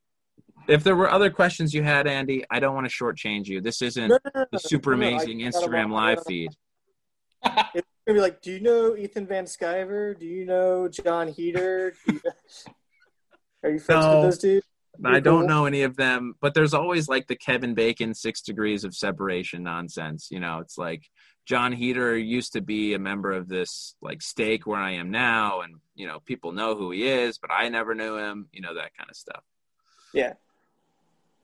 if 0.68 0.84
there 0.84 0.94
were 0.94 1.10
other 1.10 1.30
questions 1.30 1.72
you 1.72 1.82
had, 1.82 2.06
Andy, 2.06 2.44
I 2.50 2.60
don't 2.60 2.74
want 2.74 2.88
to 2.88 2.94
shortchange 2.94 3.46
you. 3.46 3.62
This 3.62 3.80
isn't 3.80 4.08
no, 4.08 4.18
no, 4.26 4.30
no, 4.34 4.40
no, 4.40 4.46
the 4.52 4.58
super 4.58 4.94
no, 4.94 5.06
I 5.06 5.08
amazing 5.08 5.38
got 5.38 5.46
'em 5.46 5.52
Instagram 5.52 5.98
I 5.98 6.10
live 6.10 6.18
feed. 6.26 6.50
It's 7.74 7.86
gonna 8.06 8.18
be 8.18 8.20
like, 8.20 8.42
do 8.42 8.52
you 8.52 8.60
know 8.60 8.96
Ethan 8.96 9.26
Van 9.26 9.46
Sciver? 9.46 10.18
Do 10.18 10.26
you 10.26 10.44
know 10.44 10.88
John 10.88 11.28
Heder? 11.28 11.94
Do 13.62 13.68
you... 13.68 13.70
Are 13.70 13.74
you 13.74 13.80
friends 13.80 14.04
No. 14.04 14.14
with 14.16 14.24
those 14.24 14.38
dudes? 14.38 14.66
I 15.04 15.20
don't 15.20 15.40
Cool. 15.40 15.48
know 15.48 15.64
any 15.66 15.82
of 15.82 15.96
them, 15.96 16.34
but 16.40 16.52
there's 16.52 16.74
always 16.74 17.08
like 17.08 17.26
the 17.26 17.34
Kevin 17.36 17.72
Bacon 17.74 18.12
six 18.14 18.42
degrees 18.42 18.84
of 18.84 18.94
separation 18.94 19.62
nonsense. 19.62 20.28
You 20.30 20.38
know, 20.38 20.58
it's 20.58 20.76
like 20.76 21.08
John 21.46 21.72
Heder 21.72 22.16
used 22.16 22.52
to 22.52 22.60
be 22.60 22.92
a 22.92 22.98
member 22.98 23.32
of 23.32 23.48
this 23.48 23.94
like 24.02 24.20
stake 24.20 24.66
where 24.66 24.78
I 24.78 24.92
am 24.92 25.10
now, 25.10 25.62
and 25.62 25.76
you 25.94 26.06
know, 26.06 26.20
people 26.20 26.52
know 26.52 26.76
who 26.76 26.90
he 26.90 27.08
is, 27.08 27.38
but 27.38 27.50
I 27.50 27.70
never 27.70 27.94
knew 27.94 28.16
him. 28.16 28.48
You 28.52 28.60
know, 28.60 28.74
that 28.74 28.94
kind 28.96 29.08
of 29.08 29.16
stuff. 29.16 29.42
Yeah. 30.12 30.34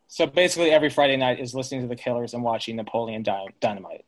So 0.08 0.26
basically, 0.26 0.70
every 0.70 0.90
Friday 0.90 1.16
night 1.16 1.40
is 1.40 1.54
listening 1.54 1.80
to 1.82 1.88
the 1.88 1.96
Killers 1.96 2.34
and 2.34 2.42
watching 2.42 2.76
Napoleon 2.76 3.22
Dy- 3.22 3.48
Dynamite. 3.60 4.04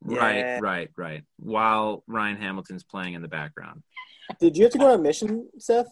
Right, 0.00 0.36
Yeah. 0.38 0.58
right, 0.62 0.90
right. 0.96 1.24
While 1.38 2.04
Ryan 2.06 2.36
Hamilton's 2.36 2.84
playing 2.84 3.14
in 3.14 3.22
the 3.22 3.28
background. 3.28 3.82
Did 4.40 4.56
you 4.56 4.62
have 4.64 4.72
to 4.72 4.78
go 4.78 4.86
on 4.92 5.00
a 5.00 5.02
mission, 5.02 5.48
Seth? 5.58 5.88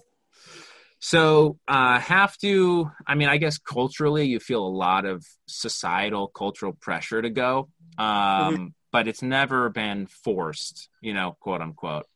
So 1.04 1.58
uh, 1.68 1.98
have 2.00 2.34
to. 2.38 2.90
I 3.06 3.14
mean, 3.14 3.28
I 3.28 3.36
guess 3.36 3.58
culturally, 3.58 4.24
you 4.24 4.40
feel 4.40 4.66
a 4.66 4.74
lot 4.74 5.04
of 5.04 5.22
societal 5.46 6.28
cultural 6.28 6.72
pressure 6.72 7.20
to 7.20 7.28
go, 7.28 7.68
um, 7.98 8.74
but 8.90 9.06
it's 9.06 9.20
never 9.20 9.68
been 9.68 10.06
forced. 10.06 10.88
You 11.02 11.12
know, 11.12 11.36
quote 11.40 11.60
unquote. 11.60 12.06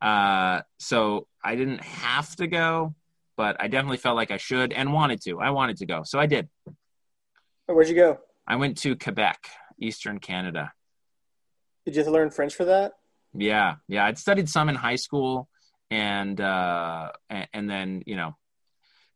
Uh, 0.00 0.62
so 0.78 1.26
I 1.44 1.56
didn't 1.56 1.82
have 1.82 2.34
to 2.36 2.46
go, 2.46 2.94
but 3.36 3.60
I 3.60 3.68
definitely 3.68 3.98
felt 3.98 4.16
like 4.16 4.30
I 4.30 4.38
should 4.38 4.72
and 4.72 4.94
wanted 4.94 5.20
to. 5.24 5.40
I 5.40 5.50
wanted 5.50 5.76
to 5.78 5.86
go, 5.86 6.04
so 6.04 6.18
I 6.18 6.24
did. 6.24 6.48
Where'd 7.66 7.90
you 7.90 7.96
go? 7.96 8.18
I 8.46 8.56
went 8.56 8.78
to 8.78 8.96
Quebec, 8.96 9.46
Eastern 9.78 10.20
Canada. 10.20 10.72
Did 11.84 11.96
you 11.96 12.10
learn 12.10 12.30
French 12.30 12.54
for 12.54 12.64
that? 12.64 12.94
Yeah, 13.34 13.74
yeah. 13.88 14.06
I'd 14.06 14.16
studied 14.16 14.48
some 14.48 14.70
in 14.70 14.74
high 14.74 14.96
school, 14.96 15.50
and 15.90 16.40
uh, 16.40 17.12
a- 17.30 17.48
and 17.52 17.68
then 17.68 18.02
you 18.06 18.16
know, 18.16 18.36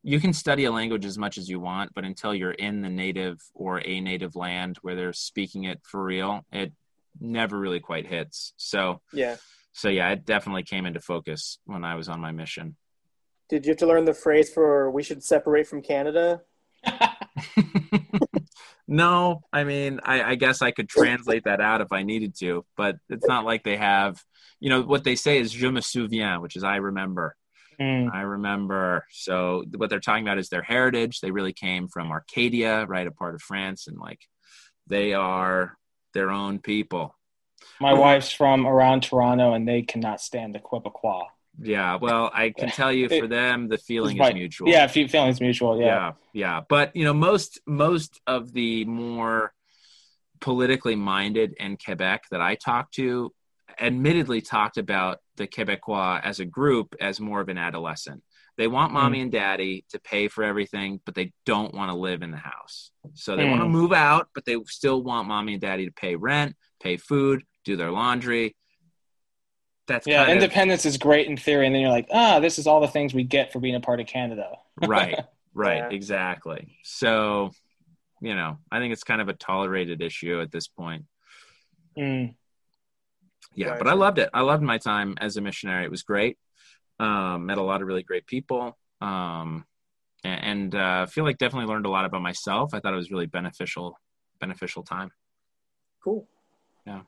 you 0.02 0.18
can 0.20 0.32
study 0.32 0.64
a 0.64 0.72
language 0.72 1.04
as 1.04 1.16
much 1.16 1.38
as 1.38 1.48
you 1.48 1.60
want, 1.60 1.92
but 1.94 2.04
until 2.04 2.34
you're 2.34 2.50
in 2.52 2.82
the 2.82 2.88
native 2.88 3.38
or 3.54 3.80
a 3.86 4.00
native 4.00 4.34
land 4.34 4.78
where 4.82 4.96
they're 4.96 5.12
speaking 5.12 5.64
it 5.64 5.80
for 5.84 6.02
real, 6.02 6.44
it 6.52 6.72
never 7.20 7.58
really 7.58 7.80
quite 7.80 8.06
hits. 8.06 8.52
So, 8.56 9.00
Yeah. 9.12 9.36
so 9.72 9.88
yeah, 9.88 10.10
it 10.10 10.24
definitely 10.24 10.64
came 10.64 10.86
into 10.86 11.00
focus 11.00 11.58
when 11.64 11.84
I 11.84 11.94
was 11.94 12.08
on 12.08 12.20
my 12.20 12.32
mission. 12.32 12.76
Did 13.48 13.64
you 13.64 13.70
have 13.70 13.78
to 13.78 13.86
learn 13.86 14.04
the 14.04 14.14
phrase 14.14 14.52
for 14.52 14.90
"we 14.90 15.02
should 15.02 15.22
separate 15.22 15.66
from 15.66 15.82
Canada"? 15.82 16.40
no, 18.88 19.42
I 19.52 19.64
mean, 19.64 20.00
I, 20.02 20.22
I 20.22 20.34
guess 20.36 20.62
I 20.62 20.70
could 20.70 20.88
translate 20.88 21.44
that 21.44 21.60
out 21.60 21.80
if 21.80 21.92
I 21.92 22.02
needed 22.02 22.34
to, 22.40 22.64
but 22.76 22.96
it's 23.08 23.26
not 23.26 23.44
like 23.44 23.62
they 23.62 23.76
have. 23.76 24.22
You 24.58 24.70
know 24.70 24.82
what 24.82 25.04
they 25.04 25.16
say 25.16 25.38
is 25.38 25.52
"je 25.52 25.70
me 25.70 25.80
souviens," 25.80 26.40
which 26.40 26.56
is 26.56 26.64
"I 26.64 26.76
remember." 26.76 27.36
Mm. 27.82 28.14
I 28.14 28.22
remember. 28.22 29.04
So 29.10 29.64
what 29.76 29.90
they're 29.90 30.00
talking 30.00 30.24
about 30.24 30.38
is 30.38 30.48
their 30.48 30.62
heritage. 30.62 31.20
They 31.20 31.30
really 31.30 31.52
came 31.52 31.88
from 31.88 32.10
Arcadia, 32.10 32.86
right, 32.86 33.06
a 33.06 33.10
part 33.10 33.34
of 33.34 33.42
France, 33.42 33.86
and 33.86 33.98
like 33.98 34.20
they 34.86 35.14
are 35.14 35.76
their 36.14 36.30
own 36.30 36.58
people. 36.58 37.16
My 37.80 37.94
wife's 37.94 38.32
from 38.32 38.66
around 38.66 39.02
Toronto, 39.02 39.54
and 39.54 39.66
they 39.66 39.82
cannot 39.82 40.20
stand 40.20 40.54
the 40.54 40.58
Quebecois. 40.58 41.26
Yeah. 41.60 41.96
Well, 41.96 42.30
I 42.32 42.50
can 42.50 42.68
tell 42.80 42.92
you 42.92 43.08
for 43.08 43.26
them, 43.26 43.68
the 43.68 43.78
feeling 43.78 44.20
is 44.20 44.34
mutual. 44.34 44.68
Yeah, 44.68 44.86
fe- 44.86 45.08
feelings 45.08 45.40
mutual. 45.40 45.80
Yeah. 45.80 45.86
yeah, 45.86 46.12
yeah. 46.32 46.60
But 46.68 46.94
you 46.96 47.04
know, 47.04 47.14
most 47.14 47.60
most 47.66 48.20
of 48.26 48.52
the 48.52 48.84
more 48.84 49.52
politically 50.40 50.96
minded 50.96 51.54
in 51.58 51.76
Quebec 51.76 52.24
that 52.30 52.40
I 52.40 52.56
talked 52.56 52.94
to, 52.94 53.32
admittedly 53.80 54.40
talked 54.40 54.76
about 54.76 55.18
the 55.36 55.46
Quebecois 55.46 56.20
as 56.22 56.40
a 56.40 56.44
group 56.44 56.94
as 57.00 57.20
more 57.20 57.40
of 57.40 57.48
an 57.48 57.58
adolescent. 57.58 58.22
They 58.58 58.68
want 58.68 58.92
mommy 58.92 59.20
and 59.22 59.32
daddy 59.32 59.84
to 59.90 59.98
pay 60.00 60.28
for 60.28 60.44
everything, 60.44 61.00
but 61.06 61.14
they 61.14 61.32
don't 61.46 61.74
want 61.74 61.90
to 61.90 61.96
live 61.96 62.22
in 62.22 62.30
the 62.30 62.36
house. 62.36 62.90
So 63.14 63.34
they 63.34 63.44
Mm. 63.44 63.50
want 63.50 63.62
to 63.62 63.68
move 63.68 63.92
out, 63.92 64.28
but 64.34 64.44
they 64.44 64.56
still 64.66 65.02
want 65.02 65.26
mommy 65.26 65.54
and 65.54 65.62
daddy 65.62 65.86
to 65.86 65.92
pay 65.92 66.16
rent, 66.16 66.54
pay 66.80 66.98
food, 66.98 67.44
do 67.64 67.76
their 67.76 67.90
laundry. 67.90 68.54
That's 69.88 70.06
Yeah, 70.06 70.24
kind 70.26 70.36
of- 70.38 70.42
independence 70.42 70.84
is 70.86 70.96
great 70.98 71.26
in 71.28 71.36
theory, 71.36 71.66
and 71.66 71.74
then 71.74 71.80
you're 71.82 71.90
like, 71.90 72.08
ah, 72.12 72.40
this 72.40 72.58
is 72.58 72.66
all 72.66 72.80
the 72.80 72.88
things 72.88 73.14
we 73.14 73.24
get 73.24 73.52
for 73.52 73.58
being 73.58 73.74
a 73.74 73.80
part 73.80 74.00
of 74.00 74.06
Canada. 74.06 74.56
right 74.86 75.18
right 75.54 75.76
Yeah. 75.78 75.88
exactly 75.90 76.78
so 76.82 77.50
you 78.22 78.34
know 78.34 78.56
i 78.70 78.78
think 78.78 78.90
it's 78.94 79.04
kind 79.04 79.20
of 79.20 79.28
a 79.28 79.34
tolerated 79.34 80.00
issue 80.00 80.40
at 80.40 80.50
this 80.50 80.66
point 80.66 81.04
Mm. 81.98 82.34
Yeah 83.54 83.68
Right. 83.70 83.78
but 83.78 83.88
i 83.88 83.92
loved 83.94 84.18
it 84.18 84.30
i 84.34 84.40
loved 84.40 84.62
my 84.62 84.78
time 84.78 85.14
as 85.20 85.36
a 85.36 85.40
missionary 85.40 85.84
it 85.84 85.90
was 85.90 86.02
great 86.02 86.38
um, 87.00 87.46
met 87.46 87.58
a 87.58 87.62
lot 87.62 87.80
of 87.82 87.88
really 87.88 88.02
great 88.02 88.26
people 88.26 88.78
um, 89.00 89.64
and 90.24 90.74
uh, 90.74 91.06
feel 91.06 91.24
like 91.24 91.38
definitely 91.38 91.66
learned 91.72 91.86
a 91.86 91.90
lot 91.90 92.04
about 92.04 92.22
myself 92.22 92.74
i 92.74 92.80
thought 92.80 92.92
it 92.92 92.96
was 92.96 93.10
really 93.10 93.26
beneficial 93.26 93.98
beneficial 94.40 94.82
time 94.82 95.10
Cool. 96.04 96.26
Yeah. 96.84 97.02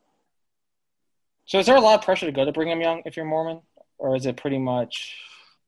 So 1.47 1.59
is 1.59 1.67
there 1.67 1.75
a 1.75 1.81
lot 1.81 1.99
of 1.99 2.05
pressure 2.05 2.27
to 2.27 2.33
go 2.33 2.45
to 2.45 2.53
Brigham 2.53 2.81
Young 2.81 3.03
if 3.07 3.17
you're 3.17 3.27
Mormon, 3.27 3.61
or 3.99 4.15
is 4.15 4.25
it 4.25 4.37
pretty 4.37 4.59
much 4.59 5.17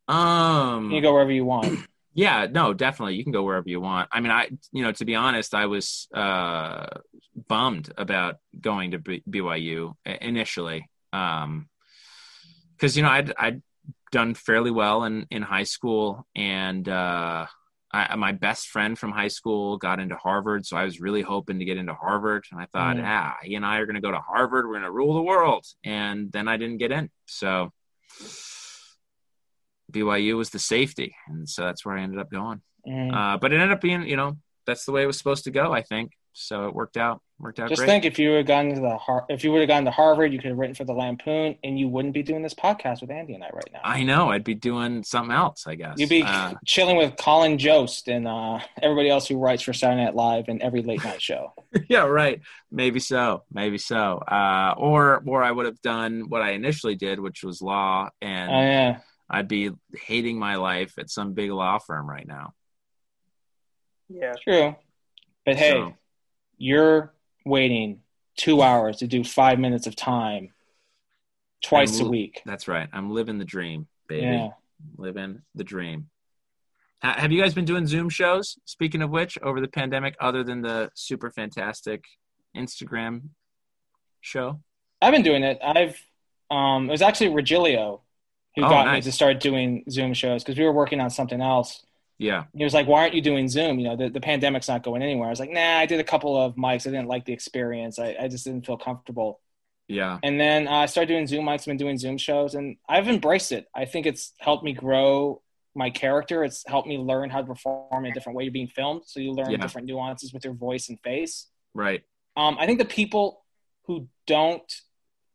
um 0.07 0.93
you 0.93 1.01
go 1.01 1.13
wherever 1.13 1.33
you 1.33 1.45
want? 1.45 1.81
yeah 2.17 2.47
no 2.51 2.73
definitely 2.75 3.15
you 3.15 3.23
can 3.23 3.33
go 3.33 3.43
wherever 3.45 3.69
you 3.69 3.81
want 3.81 4.09
i 4.11 4.19
mean 4.21 4.33
i 4.33 4.49
you 4.73 4.83
know 4.83 4.91
to 4.91 5.05
be 5.05 5.15
honest 5.15 5.55
i 5.55 5.67
was 5.67 6.09
uh 6.15 6.87
bummed 7.49 7.93
about 7.97 8.37
going 8.61 8.91
to 8.93 8.99
B- 8.99 9.23
byu 9.31 9.93
initially 10.05 10.89
um 11.13 11.69
because 12.75 12.97
you 12.97 13.03
know 13.03 13.11
i'd 13.11 13.33
i'd 13.39 13.63
done 14.13 14.35
fairly 14.35 14.71
well 14.71 15.05
in 15.05 15.27
in 15.31 15.43
high 15.43 15.65
school 15.65 16.27
and 16.35 16.89
uh 16.89 17.47
I, 17.93 18.17
my 18.17 18.33
best 18.33 18.67
friend 18.69 18.99
from 18.99 19.13
high 19.13 19.29
school 19.29 19.79
got 19.79 20.01
into 20.01 20.17
Harvard, 20.17 20.67
so 20.67 20.77
I 20.77 20.85
was 20.85 21.01
really 21.01 21.23
hoping 21.23 21.61
to 21.61 21.65
get 21.65 21.79
into 21.79 21.95
Harvard. 21.95 22.45
And 22.51 22.61
I 22.61 22.67
thought, 22.67 22.97
Mm. 22.97 23.05
ah, 23.07 23.37
he 23.43 23.55
and 23.55 23.65
I 23.65 23.79
are 23.79 23.87
going 23.87 23.95
to 23.95 24.03
go 24.03 24.11
to 24.11 24.19
Harvard. 24.19 24.67
We're 24.67 24.73
going 24.73 24.83
to 24.83 24.91
rule 24.91 25.15
the 25.15 25.23
world. 25.23 25.65
And 25.85 26.31
then 26.33 26.47
I 26.49 26.57
didn't 26.59 26.79
get 26.79 26.91
in. 26.93 27.09
So 27.27 27.73
BYU 29.93 30.37
was 30.37 30.51
the 30.51 30.59
safety, 30.59 31.15
and 31.29 31.49
so 31.49 31.63
that's 31.65 31.85
where 31.85 31.97
I 31.97 32.03
ended 32.03 32.19
up 32.21 32.31
going. 32.31 32.61
Mm. 32.87 33.15
Uh, 33.15 33.39
but 33.39 33.53
it 33.53 33.57
ended 33.57 33.73
up 33.73 33.81
being, 33.81 34.03
you 34.07 34.17
know, 34.17 34.37
that's 34.67 34.85
the 34.85 34.93
way 34.93 35.03
it 35.03 35.07
was 35.07 35.19
supposed 35.19 35.45
to 35.45 35.51
go. 35.51 35.73
I 35.73 35.83
think 35.83 36.13
so. 36.33 36.67
It 36.69 36.75
worked 36.75 36.97
out. 36.97 37.21
Worked 37.39 37.61
out 37.61 37.69
Just 37.69 37.81
great. 37.81 37.87
think 37.89 38.05
if 38.07 38.19
you 38.19 38.31
would 38.31 38.37
have 38.39 38.47
gone 38.47 38.75
to 38.75 38.81
the 38.81 38.97
Har- 38.97 39.27
if 39.29 39.45
you 39.45 39.53
would 39.53 39.61
have 39.61 39.69
gone 39.69 39.85
to 39.85 39.91
Harvard, 39.91 40.33
you 40.33 40.39
could 40.39 40.49
have 40.49 40.57
written 40.57 40.75
for 40.75 40.85
the 40.85 40.95
Lampoon, 40.95 41.57
and 41.63 41.79
you 41.79 41.87
wouldn't 41.87 42.15
be 42.15 42.23
doing 42.23 42.43
this 42.43 42.55
podcast 42.55 43.03
with 43.03 43.11
Andy 43.11 43.35
and 43.35 43.45
I 43.45 43.51
right 43.53 43.69
now. 43.75 43.81
I 43.85 44.05
know. 44.05 44.31
I'd 44.31 44.43
be 44.45 44.55
doing 44.55 45.03
something 45.05 45.35
else. 45.35 45.67
I 45.67 45.75
guess. 45.75 45.97
You'd 45.99 46.09
be 46.09 46.23
Uh, 46.23 46.55
chilling 46.65 46.97
with 46.97 47.17
Colin 47.19 47.59
Jost 47.59 48.09
and 48.09 48.27
uh, 48.27 48.61
everybody 48.81 49.11
else 49.11 49.27
who 49.29 49.37
writes 49.37 49.63
for 49.63 49.75
Saturday 49.75 50.05
Night 50.05 50.15
Live 50.15 50.45
and 50.49 50.63
every 50.63 50.83
late 50.83 51.05
night 51.05 51.21
show. 51.21 51.53
yeah, 51.91 52.05
right. 52.05 52.41
Maybe 52.71 53.01
so. 53.01 53.43
Maybe 53.53 53.77
so. 53.77 54.17
Uh, 54.19 54.75
or 54.79 55.23
or 55.27 55.43
I 55.43 55.51
would 55.51 55.67
have 55.67 55.83
done 55.83 56.31
what 56.31 56.41
I 56.41 56.53
initially 56.53 56.95
did, 56.95 57.21
which 57.21 57.43
was 57.45 57.61
law, 57.61 58.09
and 58.23 58.51
Oh 58.51 58.61
yeah, 58.61 58.99
I'd 59.29 59.49
be 59.49 59.71
hating 59.95 60.39
my 60.39 60.57
life 60.57 60.95
at 60.99 61.11
some 61.11 61.33
big 61.35 61.51
law 61.51 61.79
firm 61.79 62.09
right 62.09 62.27
now. 62.27 62.55
Yeah. 64.09 64.35
true. 64.43 64.77
But 65.45 65.57
hey, 65.57 65.71
So- 65.73 65.95
you're 66.59 67.13
waiting 67.45 68.03
two 68.37 68.63
hours 68.63 68.99
to 68.99 69.07
do 69.07 69.25
five 69.25 69.59
minutes 69.59 69.87
of 69.87 69.97
time 69.97 70.53
twice 71.63 72.01
a 72.01 72.07
week. 72.07 72.43
That's 72.45 72.69
right. 72.69 72.89
I'm 72.93 73.11
living 73.11 73.39
the 73.39 73.45
dream, 73.45 73.89
baby. 74.09 74.27
Yeah. 74.27 74.49
Living 74.97 75.43
the 75.55 75.65
dream. 75.65 76.11
Have 77.03 77.31
you 77.31 77.41
guys 77.41 77.55
been 77.55 77.65
doing 77.65 77.87
Zoom 77.87 78.09
shows? 78.09 78.59
Speaking 78.65 79.03
of 79.03 79.11
which, 79.11 79.39
over 79.43 79.61
the 79.61 79.69
pandemic, 79.69 80.17
other 80.21 80.43
than 80.43 80.63
the 80.63 80.91
super 80.95 81.31
fantastic 81.31 82.05
Instagram 82.57 83.29
show? 84.21 84.61
I've 85.03 85.13
been 85.13 85.23
doing 85.23 85.43
it. 85.43 85.59
I've 85.63 86.01
um, 86.51 86.89
it 86.89 86.93
was 86.93 87.03
actually 87.03 87.31
Regilio 87.31 88.01
who 88.57 88.65
Oh, 88.65 88.69
got 88.69 88.87
nice. 88.87 89.05
me 89.05 89.11
to 89.11 89.13
start 89.13 89.39
doing 89.41 89.85
Zoom 89.91 90.15
shows 90.15 90.43
because 90.43 90.59
we 90.59 90.65
were 90.65 90.73
working 90.73 91.01
on 91.01 91.11
something 91.11 91.41
else. 91.41 91.85
Yeah. 92.19 92.45
He 92.55 92.65
was 92.65 92.73
like, 92.73 92.87
"Why 92.87 93.03
aren't 93.03 93.15
you 93.15 93.21
doing 93.21 93.47
Zoom? 93.49 93.79
You 93.79 93.89
know, 93.89 93.97
the, 93.97 94.09
the 94.09 94.21
pandemic's 94.21 94.69
not 94.69 94.83
going 94.83 95.03
anywhere." 95.03 95.27
I 95.27 95.31
was 95.31 95.39
like, 95.41 95.51
"Nah, 95.51 95.79
I 95.79 95.87
did 95.87 96.01
a 96.01 96.05
couple 96.05 96.37
of 96.43 96.55
mics. 96.57 96.87
I 96.87 96.91
didn't 96.91 97.09
like 97.09 97.27
the 97.27 97.33
experience. 97.35 97.99
I, 97.99 98.17
I 98.19 98.29
just 98.29 98.45
didn't 98.45 98.65
feel 98.67 98.79
comfortable." 98.79 99.41
Yeah. 99.89 100.19
And 100.23 100.41
then 100.41 100.67
uh, 100.67 100.73
I 100.73 100.87
started 100.87 101.09
doing 101.09 101.27
Zoom 101.27 101.45
mics. 101.45 101.67
And 101.67 101.67
been 101.67 101.77
doing 101.77 101.99
Zoom 101.99 102.17
shows, 102.19 102.55
and 102.55 102.77
I've 102.89 103.07
embraced 103.09 103.53
it. 103.53 103.69
I 103.75 103.85
think 103.85 104.07
it's 104.07 104.33
helped 104.39 104.65
me 104.65 104.73
grow 104.73 105.43
my 105.75 105.91
character. 105.91 106.43
It's 106.43 106.65
helped 106.67 106.89
me 106.89 106.97
learn 106.97 107.29
how 107.29 107.43
to 107.43 107.47
perform 107.47 108.07
in 108.07 108.11
a 108.11 108.15
different 108.15 108.37
way. 108.39 108.45
You're 108.45 108.53
being 108.53 108.67
filmed, 108.69 109.03
so 109.05 109.21
you 109.21 109.33
learn 109.33 109.51
Yeah. 109.51 109.59
different 109.59 109.87
nuances 109.87 110.33
with 110.33 110.43
your 110.43 110.55
voice 110.55 110.89
and 110.89 110.99
face. 111.01 111.49
Right. 111.75 112.03
Um, 112.35 112.57
I 112.59 112.65
think 112.65 112.79
the 112.79 112.87
people 112.87 113.45
who 113.85 114.09
don't, 114.27 114.63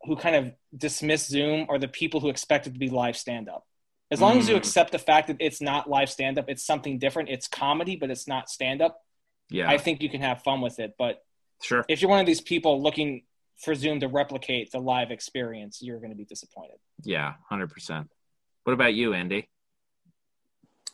who 0.05 0.15
kind 0.15 0.35
of 0.35 0.53
dismiss 0.75 1.27
Zoom, 1.27 1.67
are 1.69 1.77
the 1.79 1.87
people 1.87 2.19
who 2.19 2.29
expect 2.29 2.67
it 2.67 2.73
to 2.73 2.79
be 2.79 2.89
live 2.89 3.15
stand 3.17 3.49
up. 3.49 3.65
As 4.09 4.19
long 4.19 4.37
as 4.37 4.49
you 4.49 4.55
Mm. 4.55 4.57
accept 4.57 4.91
the 4.91 4.99
fact 4.99 5.27
that 5.27 5.37
it's 5.39 5.61
not 5.61 5.89
live 5.89 6.09
stand 6.09 6.37
up, 6.37 6.49
it's 6.49 6.65
something 6.65 6.99
different. 6.99 7.29
It's 7.29 7.47
comedy, 7.47 7.95
but 7.95 8.11
it's 8.11 8.27
not 8.27 8.49
stand 8.49 8.81
up. 8.81 9.05
Yeah. 9.49 9.69
I 9.69 9.77
think 9.77 10.01
you 10.01 10.09
can 10.09 10.21
have 10.21 10.43
fun 10.43 10.59
with 10.61 10.79
it. 10.79 10.95
But 10.97 11.23
sure. 11.61 11.85
if 11.87 12.01
you're 12.01 12.09
one 12.09 12.19
of 12.19 12.25
these 12.25 12.41
people 12.41 12.81
looking 12.81 13.23
for 13.57 13.73
Zoom 13.75 13.99
to 13.99 14.07
replicate 14.07 14.71
the 14.71 14.79
live 14.79 15.11
experience, 15.11 15.81
you're 15.81 15.99
going 15.99 16.09
to 16.09 16.15
be 16.15 16.25
disappointed. 16.25 16.79
Yeah. 17.03 17.35
Hundred 17.47 17.69
percent. 17.69 18.09
What 18.63 18.73
about 18.73 18.93
you, 18.93 19.13
Andy? 19.13 19.47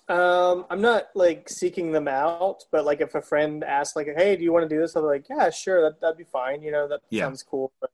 Um, 0.09 0.65
I'm 0.69 0.79
not 0.81 1.09
like 1.15 1.49
seeking 1.49 1.91
them 1.91 2.07
out, 2.07 2.63
but 2.71 2.85
like 2.85 3.01
if 3.01 3.13
a 3.15 3.21
friend 3.21 3.61
asks, 3.63 3.95
like, 3.95 4.07
"Hey, 4.15 4.37
do 4.37 4.43
you 4.43 4.53
want 4.53 4.63
to 4.63 4.73
do 4.73 4.79
this?" 4.79 4.95
I'm 4.95 5.03
like, 5.03 5.27
"Yeah, 5.29 5.49
sure, 5.49 5.81
that 5.81 5.99
that'd 5.99 6.17
be 6.17 6.23
fine." 6.23 6.61
You 6.61 6.71
know, 6.71 6.87
that 6.87 7.01
Yeah. 7.09 7.23
sounds 7.25 7.43
cool. 7.43 7.73
But 7.81 7.91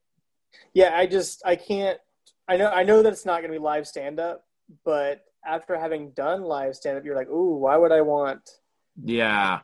yeah, 0.72 0.96
I 0.96 1.06
just 1.06 1.42
I 1.44 1.56
can't. 1.56 1.98
I 2.48 2.56
know 2.56 2.68
I 2.70 2.82
know 2.82 3.02
that 3.02 3.12
it's 3.12 3.24
not 3.26 3.40
going 3.40 3.52
to 3.52 3.58
be 3.58 3.62
live 3.62 3.86
stand 3.86 4.20
up, 4.20 4.44
but 4.84 5.22
after 5.46 5.78
having 5.78 6.10
done 6.10 6.42
live 6.42 6.74
stand 6.74 6.98
up, 6.98 7.04
you're 7.04 7.16
like, 7.16 7.28
"Ooh, 7.28 7.56
why 7.56 7.76
would 7.76 7.92
I 7.92 8.00
want?" 8.02 8.48
Yeah. 9.02 9.60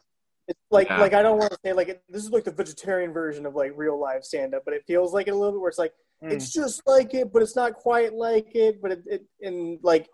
It's 0.49 0.59
like 0.71 0.89
Yeah. 0.89 0.99
like 1.01 1.15
I 1.15 1.23
don't 1.23 1.39
want 1.39 1.53
to 1.53 1.59
say 1.65 1.73
like 1.73 1.89
it, 1.89 2.03
this 2.09 2.25
is 2.25 2.31
like 2.31 2.45
the 2.45 2.51
vegetarian 2.51 3.13
version 3.13 3.47
of 3.47 3.55
like 3.55 3.73
real 3.77 3.99
live 4.01 4.25
stand 4.25 4.55
up, 4.55 4.63
but 4.65 4.75
it 4.75 4.83
feels 4.87 5.13
like 5.13 5.29
it 5.29 5.31
a 5.31 5.35
little 5.37 5.53
bit 5.53 5.61
where 5.61 5.69
it's 5.69 5.79
like 5.79 5.93
Mm. 6.23 6.33
it's 6.33 6.53
just 6.53 6.83
like 6.87 7.15
it, 7.15 7.33
but 7.33 7.41
it's 7.41 7.57
not 7.57 7.73
quite 7.73 8.13
like 8.13 8.55
it. 8.55 8.83
But 8.83 8.93
it, 8.93 9.03
it 9.07 9.25
and 9.41 9.79
like 9.83 10.07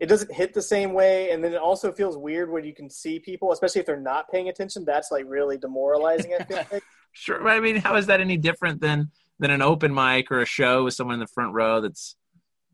it 0.00 0.04
doesn't 0.06 0.30
hit 0.30 0.52
the 0.52 0.60
same 0.60 0.92
way, 0.92 1.30
and 1.30 1.42
then 1.42 1.54
it 1.54 1.58
also 1.58 1.90
feels 1.92 2.18
weird 2.18 2.50
when 2.50 2.62
you 2.64 2.74
can 2.74 2.90
see 2.90 3.18
people, 3.18 3.52
especially 3.52 3.80
if 3.80 3.86
they're 3.86 3.98
not 3.98 4.30
paying 4.30 4.50
attention. 4.50 4.84
That's 4.84 5.10
like 5.10 5.24
really 5.26 5.56
demoralizing. 5.56 6.34
I 6.38 6.44
feel 6.44 6.58
like. 6.72 6.82
Sure. 7.12 7.48
I 7.48 7.60
mean, 7.60 7.76
how 7.76 7.96
is 7.96 8.04
that 8.08 8.20
any 8.20 8.36
different 8.36 8.82
than 8.82 9.10
than 9.38 9.50
an 9.50 9.62
open 9.62 9.92
mic 9.94 10.30
or 10.30 10.40
a 10.40 10.46
show 10.46 10.84
with 10.84 10.94
someone 10.94 11.14
in 11.14 11.20
the 11.20 11.26
front 11.26 11.52
row 11.54 11.80
that's 11.80 12.16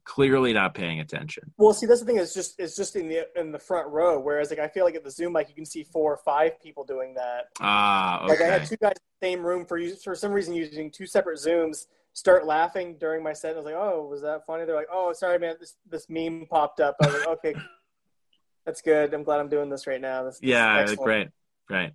clearly 0.05 0.53
not 0.53 0.75
paying 0.75 1.01
attention? 1.01 1.53
Well, 1.59 1.73
see, 1.75 1.87
that's 1.87 2.01
the 2.01 2.07
thing. 2.07 2.19
is 2.19 2.35
just 2.35 2.59
it's 2.59 2.77
just 2.77 2.97
in 2.97 3.09
the 3.09 3.27
in 3.37 3.53
the 3.53 3.59
front 3.59 3.89
row. 3.89 4.19
Whereas 4.21 4.51
like 4.51 4.59
I 4.59 4.69
feel 4.69 4.85
like 4.85 4.95
at 4.95 5.05
the 5.05 5.11
Zoom 5.11 5.33
mic, 5.35 5.49
you 5.49 5.55
can 5.55 5.67
see 5.67 5.85
four 5.85 6.13
or 6.13 6.19
five 6.19 6.61
people 6.61 6.85
doing 6.85 7.15
that. 7.15 7.47
Ah, 7.61 8.25
Like 8.29 8.41
I 8.41 8.47
had 8.47 8.67
two 8.67 8.77
guys 8.77 8.93
in 8.93 9.03
the 9.21 9.27
same 9.29 9.45
room 9.45 9.65
for 9.65 9.81
for 10.03 10.15
some 10.15 10.33
reason 10.33 10.55
using 10.55 10.91
two 10.91 11.07
separate 11.07 11.39
Zooms. 11.39 11.87
Start 12.15 12.45
laughing 12.45 12.97
during 13.01 13.23
my 13.23 13.33
set. 13.33 13.55
I 13.55 13.57
was 13.57 13.65
like, 13.65 13.75
"Oh, 13.75 14.07
was 14.07 14.21
that 14.21 14.45
funny?" 14.45 14.67
They're 14.67 14.77
like, 14.77 14.89
"Oh, 14.93 15.15
sorry, 15.15 15.39
man. 15.39 15.57
This 15.59 15.77
this 15.89 16.11
meme 16.11 16.47
popped 16.51 16.79
up." 16.79 16.95
I 17.03 17.07
was 17.07 17.15
like, 17.15 17.29
"Okay, 17.29 17.55
that's 18.67 18.83
good. 18.83 19.15
I'm 19.15 19.23
glad 19.23 19.41
I'm 19.41 19.49
doing 19.49 19.71
this 19.71 19.87
right 19.87 20.01
now." 20.01 20.25
This, 20.25 20.39
this 20.39 20.51
Yeah, 20.51 20.79
excellent." 20.81 21.05
great, 21.05 21.29
great. 21.67 21.93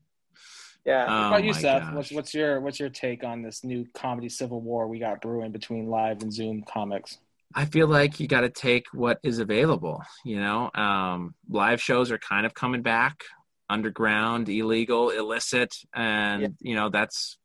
Yeah. 0.88 1.06
Oh, 1.08 1.28
about 1.28 1.44
you, 1.44 1.54
Seth? 1.54 1.84
gosh. 1.84 1.94
What's 1.94 2.12
what's 2.14 2.34
your 2.34 2.62
what's 2.62 2.80
your 2.80 2.90
take 2.90 3.26
on 3.26 3.42
this 3.42 3.64
new 3.66 3.86
comedy 3.94 4.30
civil 4.30 4.62
war 4.62 4.88
we 4.88 5.00
got 5.00 5.20
brewing 5.22 5.52
between 5.52 5.88
live 5.88 6.22
and 6.22 6.34
Zoom 6.34 6.64
comics? 6.64 7.18
I 7.54 7.66
feel 7.66 7.88
like 7.88 8.20
you 8.22 8.28
got 8.28 8.42
to 8.42 8.50
take 8.50 8.86
what 8.94 9.20
is 9.22 9.40
available. 9.40 10.02
You 10.24 10.40
know, 10.40 10.72
um, 10.74 11.36
live 11.50 11.82
shows 11.82 12.10
are 12.12 12.18
kind 12.18 12.46
of 12.46 12.54
coming 12.54 12.82
back, 12.84 13.22
underground, 13.70 14.48
illegal, 14.48 15.10
illicit, 15.10 15.76
and 15.94 16.42
Yeah. 16.42 16.48
you 16.62 16.76
know 16.76 16.90
that's, 16.90 17.38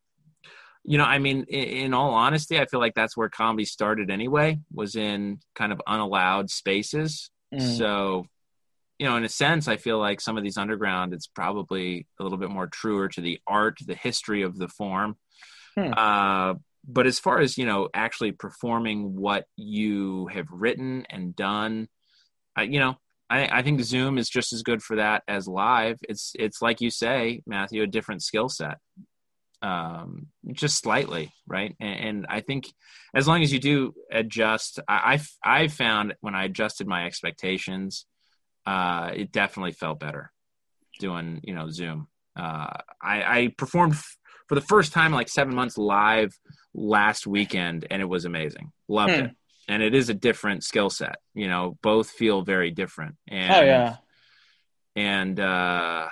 you 0.84 0.96
know, 0.98 1.04
I 1.04 1.18
mean, 1.18 1.44
in, 1.48 1.64
in 1.86 1.94
all 1.94 2.14
honesty, 2.14 2.60
I 2.60 2.66
feel 2.66 2.80
like 2.80 2.94
that's 2.94 3.16
where 3.16 3.28
comedy 3.28 3.64
started 3.64 4.08
anyway. 4.08 4.60
Was 4.72 4.94
in 4.94 5.40
kind 5.56 5.72
of 5.72 5.82
unallowed 5.86 6.48
spaces. 6.48 7.30
Mm. 7.52 7.76
So, 7.78 8.26
you 9.02 9.08
know, 9.08 9.16
in 9.16 9.24
a 9.24 9.28
sense, 9.28 9.66
I 9.66 9.78
feel 9.78 9.98
like 9.98 10.20
some 10.20 10.38
of 10.38 10.44
these 10.44 10.56
underground, 10.56 11.12
it's 11.12 11.26
probably 11.26 12.06
a 12.20 12.22
little 12.22 12.38
bit 12.38 12.50
more 12.50 12.68
truer 12.68 13.08
to 13.08 13.20
the 13.20 13.40
art, 13.48 13.78
the 13.84 13.96
history 13.96 14.42
of 14.42 14.56
the 14.56 14.68
form. 14.68 15.16
Hmm. 15.76 15.92
Uh, 15.92 16.54
but 16.86 17.08
as 17.08 17.18
far 17.18 17.40
as 17.40 17.58
you 17.58 17.66
know, 17.66 17.88
actually 17.92 18.30
performing 18.30 19.16
what 19.16 19.46
you 19.56 20.28
have 20.28 20.46
written 20.52 21.04
and 21.10 21.34
done, 21.34 21.88
I, 22.54 22.62
you 22.62 22.78
know, 22.78 22.94
I, 23.28 23.58
I 23.58 23.62
think 23.62 23.80
Zoom 23.80 24.18
is 24.18 24.28
just 24.28 24.52
as 24.52 24.62
good 24.62 24.84
for 24.84 24.94
that 24.94 25.24
as 25.26 25.48
live. 25.48 25.98
It's 26.08 26.30
it's 26.38 26.62
like 26.62 26.80
you 26.80 26.90
say, 26.90 27.42
Matthew, 27.44 27.82
a 27.82 27.88
different 27.88 28.22
skill 28.22 28.48
set, 28.48 28.78
um, 29.62 30.28
just 30.52 30.78
slightly, 30.78 31.32
right? 31.48 31.74
And, 31.80 32.04
and 32.04 32.26
I 32.28 32.40
think 32.40 32.66
as 33.16 33.26
long 33.26 33.42
as 33.42 33.52
you 33.52 33.58
do 33.58 33.94
adjust, 34.12 34.78
I 34.86 35.14
I've, 35.14 35.28
I've 35.44 35.72
found 35.72 36.14
when 36.20 36.36
I 36.36 36.44
adjusted 36.44 36.86
my 36.86 37.04
expectations, 37.04 38.06
uh, 38.66 39.10
it 39.14 39.32
definitely 39.32 39.72
felt 39.72 39.98
better 40.00 40.32
doing 41.00 41.40
you 41.42 41.54
know 41.54 41.70
Zoom. 41.70 42.08
Uh, 42.36 42.68
I, 43.02 43.22
I 43.40 43.54
performed 43.58 43.94
f- 43.94 44.16
for 44.48 44.54
the 44.54 44.60
first 44.60 44.92
time 44.92 45.06
in 45.12 45.12
like 45.16 45.28
seven 45.28 45.54
months 45.54 45.76
live 45.78 46.32
last 46.74 47.26
weekend, 47.26 47.86
and 47.90 48.00
it 48.00 48.06
was 48.06 48.24
amazing. 48.24 48.72
Loved 48.88 49.14
Hmm. 49.14 49.20
it, 49.26 49.30
and 49.68 49.82
it 49.82 49.94
is 49.94 50.08
a 50.08 50.14
different 50.14 50.64
skill 50.64 50.90
set. 50.90 51.16
You 51.34 51.48
know, 51.48 51.76
both 51.82 52.10
feel 52.10 52.42
very 52.42 52.70
different. 52.70 53.16
And, 53.28 53.54
Oh 53.54 53.60
yeah. 53.62 53.96
and 54.96 55.38
uh, 55.40 56.08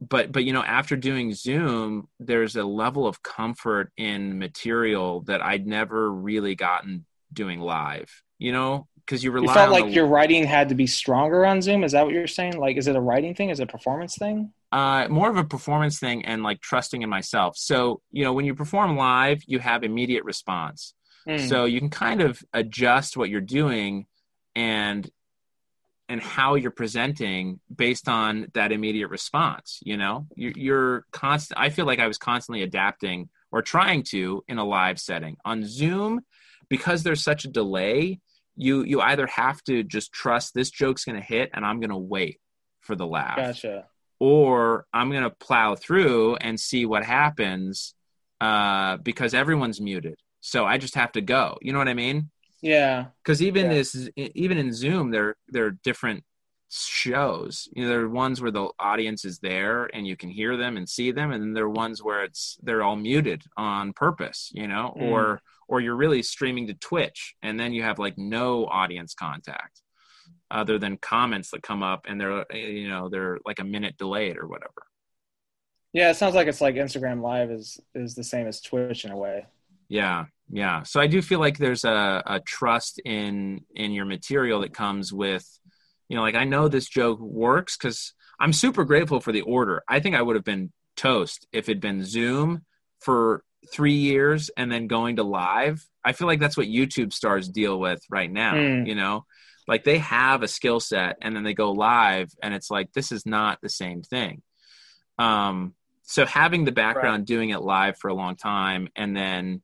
but 0.00 0.30
but 0.32 0.44
you 0.44 0.52
know, 0.52 0.62
after 0.62 0.96
doing 0.96 1.32
Zoom, 1.34 2.08
there's 2.20 2.56
a 2.56 2.64
level 2.64 3.06
of 3.06 3.22
comfort 3.22 3.90
in 3.96 4.38
material 4.38 5.22
that 5.22 5.42
I'd 5.42 5.66
never 5.66 6.10
really 6.12 6.54
gotten 6.54 7.04
doing 7.32 7.60
live. 7.60 8.10
You 8.38 8.52
know, 8.52 8.86
because 9.08 9.24
you 9.24 9.30
rely 9.30 9.52
You 9.52 9.54
felt 9.54 9.70
like 9.70 9.86
the- 9.86 9.92
your 9.92 10.06
writing 10.06 10.44
had 10.44 10.68
to 10.68 10.74
be 10.74 10.86
stronger 10.86 11.46
on 11.46 11.62
Zoom. 11.62 11.82
Is 11.82 11.92
that 11.92 12.04
what 12.04 12.12
you're 12.12 12.26
saying? 12.26 12.58
Like, 12.58 12.76
is 12.76 12.88
it 12.88 12.94
a 12.94 13.00
writing 13.00 13.34
thing? 13.34 13.48
Is 13.48 13.58
it 13.58 13.64
a 13.64 13.66
performance 13.66 14.16
thing? 14.16 14.52
uh, 14.70 15.08
more 15.08 15.30
of 15.30 15.38
a 15.38 15.44
performance 15.44 15.98
thing 15.98 16.26
and 16.26 16.42
like 16.42 16.60
trusting 16.60 17.00
in 17.00 17.08
myself. 17.08 17.56
So, 17.56 18.02
you 18.10 18.22
know, 18.22 18.34
when 18.34 18.44
you 18.44 18.54
perform 18.54 18.98
live, 18.98 19.42
you 19.46 19.60
have 19.60 19.82
immediate 19.82 20.24
response. 20.24 20.92
Mm. 21.26 21.48
So 21.48 21.64
you 21.64 21.80
can 21.80 21.88
kind 21.88 22.20
of 22.20 22.42
adjust 22.52 23.16
what 23.16 23.30
you're 23.30 23.40
doing 23.40 24.04
and 24.54 25.10
and 26.10 26.20
how 26.20 26.54
you're 26.56 26.70
presenting 26.70 27.60
based 27.74 28.10
on 28.10 28.48
that 28.52 28.70
immediate 28.70 29.08
response. 29.08 29.78
You 29.82 29.96
know, 29.96 30.26
you're, 30.36 30.52
you're 30.54 31.06
constant. 31.12 31.58
I 31.58 31.70
feel 31.70 31.86
like 31.86 31.98
I 31.98 32.06
was 32.06 32.18
constantly 32.18 32.62
adapting 32.62 33.30
or 33.50 33.62
trying 33.62 34.02
to 34.10 34.44
in 34.48 34.58
a 34.58 34.64
live 34.64 34.98
setting 34.98 35.38
on 35.46 35.64
Zoom 35.64 36.20
because 36.68 37.02
there's 37.02 37.22
such 37.22 37.46
a 37.46 37.48
delay. 37.48 38.20
You 38.60 38.82
you 38.82 39.00
either 39.00 39.26
have 39.28 39.62
to 39.64 39.82
just 39.84 40.12
trust 40.12 40.52
this 40.52 40.68
joke's 40.70 41.04
going 41.04 41.16
to 41.16 41.24
hit 41.24 41.50
and 41.54 41.64
I'm 41.64 41.78
going 41.80 41.90
to 41.90 41.96
wait 41.96 42.40
for 42.80 42.96
the 42.96 43.06
laugh 43.06 43.36
Gotcha. 43.36 43.86
or 44.18 44.86
I'm 44.92 45.10
going 45.10 45.22
to 45.22 45.30
plow 45.30 45.74
through 45.76 46.36
and 46.36 46.58
see 46.58 46.84
what 46.84 47.04
happens 47.04 47.94
uh, 48.40 48.96
because 48.98 49.32
everyone's 49.34 49.80
muted. 49.80 50.16
So 50.40 50.64
I 50.64 50.78
just 50.78 50.94
have 50.96 51.12
to 51.12 51.20
go. 51.20 51.58
You 51.62 51.72
know 51.72 51.78
what 51.78 51.88
I 51.88 51.94
mean? 51.94 52.30
Yeah. 52.62 53.06
Because 53.22 53.40
even 53.42 53.66
Yeah. 53.66 53.74
this, 53.74 54.08
even 54.16 54.58
in 54.58 54.72
Zoom, 54.72 55.10
there 55.10 55.36
there 55.48 55.66
are 55.66 55.76
different 55.84 56.24
shows. 56.70 57.68
You 57.72 57.82
know, 57.84 57.88
there 57.88 58.00
are 58.00 58.08
ones 58.08 58.40
where 58.40 58.50
the 58.50 58.68
audience 58.78 59.24
is 59.24 59.38
there 59.38 59.86
and 59.94 60.06
you 60.06 60.16
can 60.16 60.28
hear 60.30 60.56
them 60.56 60.76
and 60.76 60.88
see 60.88 61.10
them, 61.12 61.32
and 61.32 61.42
then 61.42 61.52
there 61.52 61.64
are 61.64 61.70
ones 61.70 62.02
where 62.02 62.22
it's 62.24 62.58
they're 62.62 62.82
all 62.82 62.96
muted 62.96 63.42
on 63.56 63.92
purpose. 63.92 64.50
You 64.54 64.68
know, 64.68 64.94
Mm. 64.98 65.10
or 65.10 65.40
or 65.68 65.80
you're 65.80 65.96
really 65.96 66.22
streaming 66.22 66.66
to 66.68 66.74
Twitch, 66.74 67.34
and 67.42 67.58
then 67.60 67.72
you 67.72 67.82
have 67.82 67.98
like 67.98 68.16
no 68.18 68.66
audience 68.66 69.14
contact 69.14 69.82
other 70.50 70.78
than 70.78 70.96
comments 70.96 71.50
that 71.50 71.62
come 71.62 71.82
up 71.82 72.06
and 72.08 72.18
they're 72.20 72.44
you 72.54 72.88
know 72.88 73.08
they're 73.10 73.38
like 73.44 73.58
a 73.58 73.64
minute 73.64 73.96
delayed 73.98 74.36
or 74.38 74.46
whatever 74.46 74.82
Yeah. 75.92 76.10
It 76.10 76.14
sounds 76.14 76.34
like 76.34 76.48
it's 76.48 76.60
like 76.62 76.74
Instagram 76.74 77.20
Live 77.22 77.50
is 77.50 77.78
is 77.94 78.14
the 78.14 78.24
same 78.24 78.46
as 78.46 78.60
Twitch 78.62 79.04
in 79.04 79.10
a 79.10 79.16
way. 79.16 79.44
yeah 79.90 80.24
yeah 80.50 80.82
so 80.82 80.98
i 81.00 81.06
do 81.06 81.20
feel 81.20 81.40
like 81.40 81.58
there's 81.58 81.84
a, 81.84 82.22
a 82.26 82.40
trust 82.40 82.98
in 83.04 83.60
in 83.74 83.92
your 83.92 84.06
material 84.06 84.60
that 84.60 84.72
comes 84.72 85.12
with 85.12 85.46
you 86.08 86.16
know 86.16 86.22
like 86.22 86.34
i 86.34 86.44
know 86.44 86.68
this 86.68 86.88
joke 86.88 87.20
works 87.20 87.76
because 87.76 88.12
i'm 88.40 88.52
super 88.52 88.84
grateful 88.84 89.20
for 89.20 89.32
the 89.32 89.42
order. 89.42 89.82
I 89.88 90.00
think 90.00 90.14
i 90.16 90.22
would 90.22 90.36
have 90.36 90.44
been 90.44 90.72
toast 90.96 91.46
if 91.52 91.68
it'd 91.68 91.80
been 91.80 92.04
zoom 92.04 92.64
for 93.00 93.42
three 93.72 93.92
years 93.94 94.50
and 94.56 94.70
then 94.72 94.86
going 94.86 95.16
to 95.16 95.22
live. 95.22 95.84
I 96.04 96.12
feel 96.12 96.26
like 96.26 96.40
that's 96.40 96.56
what 96.56 96.66
youtube 96.66 97.12
stars 97.12 97.48
deal 97.48 97.78
with 97.78 98.00
right 98.10 98.30
now 98.30 98.54
Mm. 98.54 98.86
you 98.86 98.94
know? 98.94 99.24
Like 99.66 99.84
they 99.84 99.98
have 99.98 100.42
a 100.42 100.48
skill 100.48 100.80
set 100.80 101.18
and 101.20 101.36
then 101.36 101.44
they 101.44 101.52
go 101.54 101.72
live 101.72 102.30
and 102.42 102.54
it's 102.54 102.70
like 102.70 102.92
this 102.94 103.12
is 103.12 103.26
not 103.26 103.58
the 103.60 103.68
same 103.68 104.02
thing. 104.02 104.42
Um 105.18 105.74
so 106.04 106.24
having 106.24 106.64
the 106.64 106.72
background 106.72 107.26
doing 107.26 107.50
it 107.50 107.60
live 107.60 107.98
for 107.98 108.08
a 108.08 108.14
long 108.14 108.34
time 108.34 108.88
and 108.96 109.14
then 109.14 109.60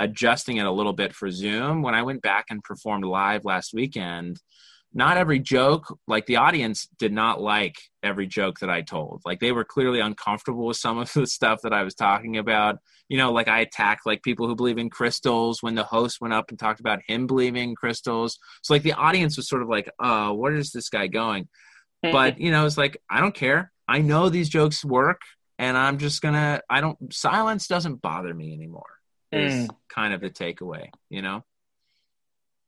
adjusting 0.00 0.56
it 0.56 0.66
a 0.66 0.70
little 0.72 0.92
bit 0.92 1.14
for 1.14 1.30
zoom 1.30 1.80
when 1.82 1.94
i 1.94 2.02
went 2.02 2.20
back 2.22 2.46
and 2.50 2.64
performed 2.64 3.04
live 3.04 3.44
last 3.44 3.72
weekend 3.72 4.40
not 4.94 5.16
every 5.16 5.40
joke 5.40 5.98
like 6.06 6.26
the 6.26 6.36
audience 6.36 6.88
did 6.98 7.12
not 7.12 7.40
like 7.40 7.76
every 8.02 8.26
joke 8.26 8.60
that 8.60 8.70
i 8.70 8.80
told. 8.80 9.20
Like 9.24 9.40
they 9.40 9.52
were 9.52 9.64
clearly 9.64 10.00
uncomfortable 10.00 10.66
with 10.66 10.76
some 10.76 10.98
of 10.98 11.12
the 11.12 11.26
stuff 11.26 11.60
that 11.62 11.72
i 11.72 11.82
was 11.82 11.94
talking 11.94 12.36
about. 12.38 12.78
You 13.08 13.18
know 13.18 13.32
like 13.32 13.48
i 13.48 13.60
attacked 13.60 14.06
like 14.06 14.22
people 14.22 14.46
who 14.46 14.56
believe 14.56 14.78
in 14.78 14.90
crystals 14.90 15.62
when 15.62 15.74
the 15.74 15.84
host 15.84 16.20
went 16.20 16.34
up 16.34 16.50
and 16.50 16.58
talked 16.58 16.80
about 16.80 17.00
him 17.06 17.26
believing 17.26 17.70
in 17.70 17.76
crystals. 17.76 18.38
So 18.62 18.74
like 18.74 18.82
the 18.82 18.94
audience 18.94 19.36
was 19.36 19.48
sort 19.48 19.62
of 19.62 19.68
like 19.68 19.90
uh 19.98 20.30
where 20.30 20.54
is 20.54 20.72
this 20.72 20.88
guy 20.88 21.06
going? 21.06 21.48
But 22.02 22.38
you 22.38 22.50
know 22.50 22.66
it's 22.66 22.76
like 22.76 22.98
i 23.10 23.20
don't 23.20 23.34
care. 23.34 23.72
I 23.88 24.00
know 24.00 24.28
these 24.28 24.48
jokes 24.48 24.84
work 24.84 25.20
and 25.58 25.76
i'm 25.76 25.98
just 25.98 26.22
gonna 26.22 26.60
i 26.68 26.80
don't 26.80 27.12
silence 27.12 27.66
doesn't 27.66 28.02
bother 28.02 28.34
me 28.34 28.52
anymore 28.52 28.98
is 29.32 29.68
kind 29.88 30.14
of 30.14 30.20
the 30.20 30.30
takeaway 30.30 30.88
you 31.10 31.22
know 31.22 31.44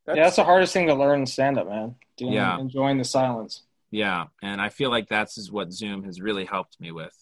yeah, 0.09 0.15
that's 0.25 0.37
the 0.37 0.45
hardest 0.45 0.73
thing 0.73 0.87
to 0.87 0.95
learn 0.95 1.21
in 1.21 1.27
stand 1.27 1.59
up, 1.59 1.69
man. 1.69 1.95
Doing, 2.17 2.33
Yeah. 2.33 2.59
Enjoying 2.59 2.99
the 2.99 3.05
silence. 3.05 3.63
yeah 3.91 4.27
and 4.43 4.61
i 4.61 4.69
feel 4.69 4.91
like 4.91 5.09
that's 5.09 5.39
is 5.39 5.51
what 5.53 5.73
zoom 5.73 6.03
has 6.05 6.21
really 6.21 6.45
helped 6.45 6.79
me 6.81 6.91
with 6.93 7.15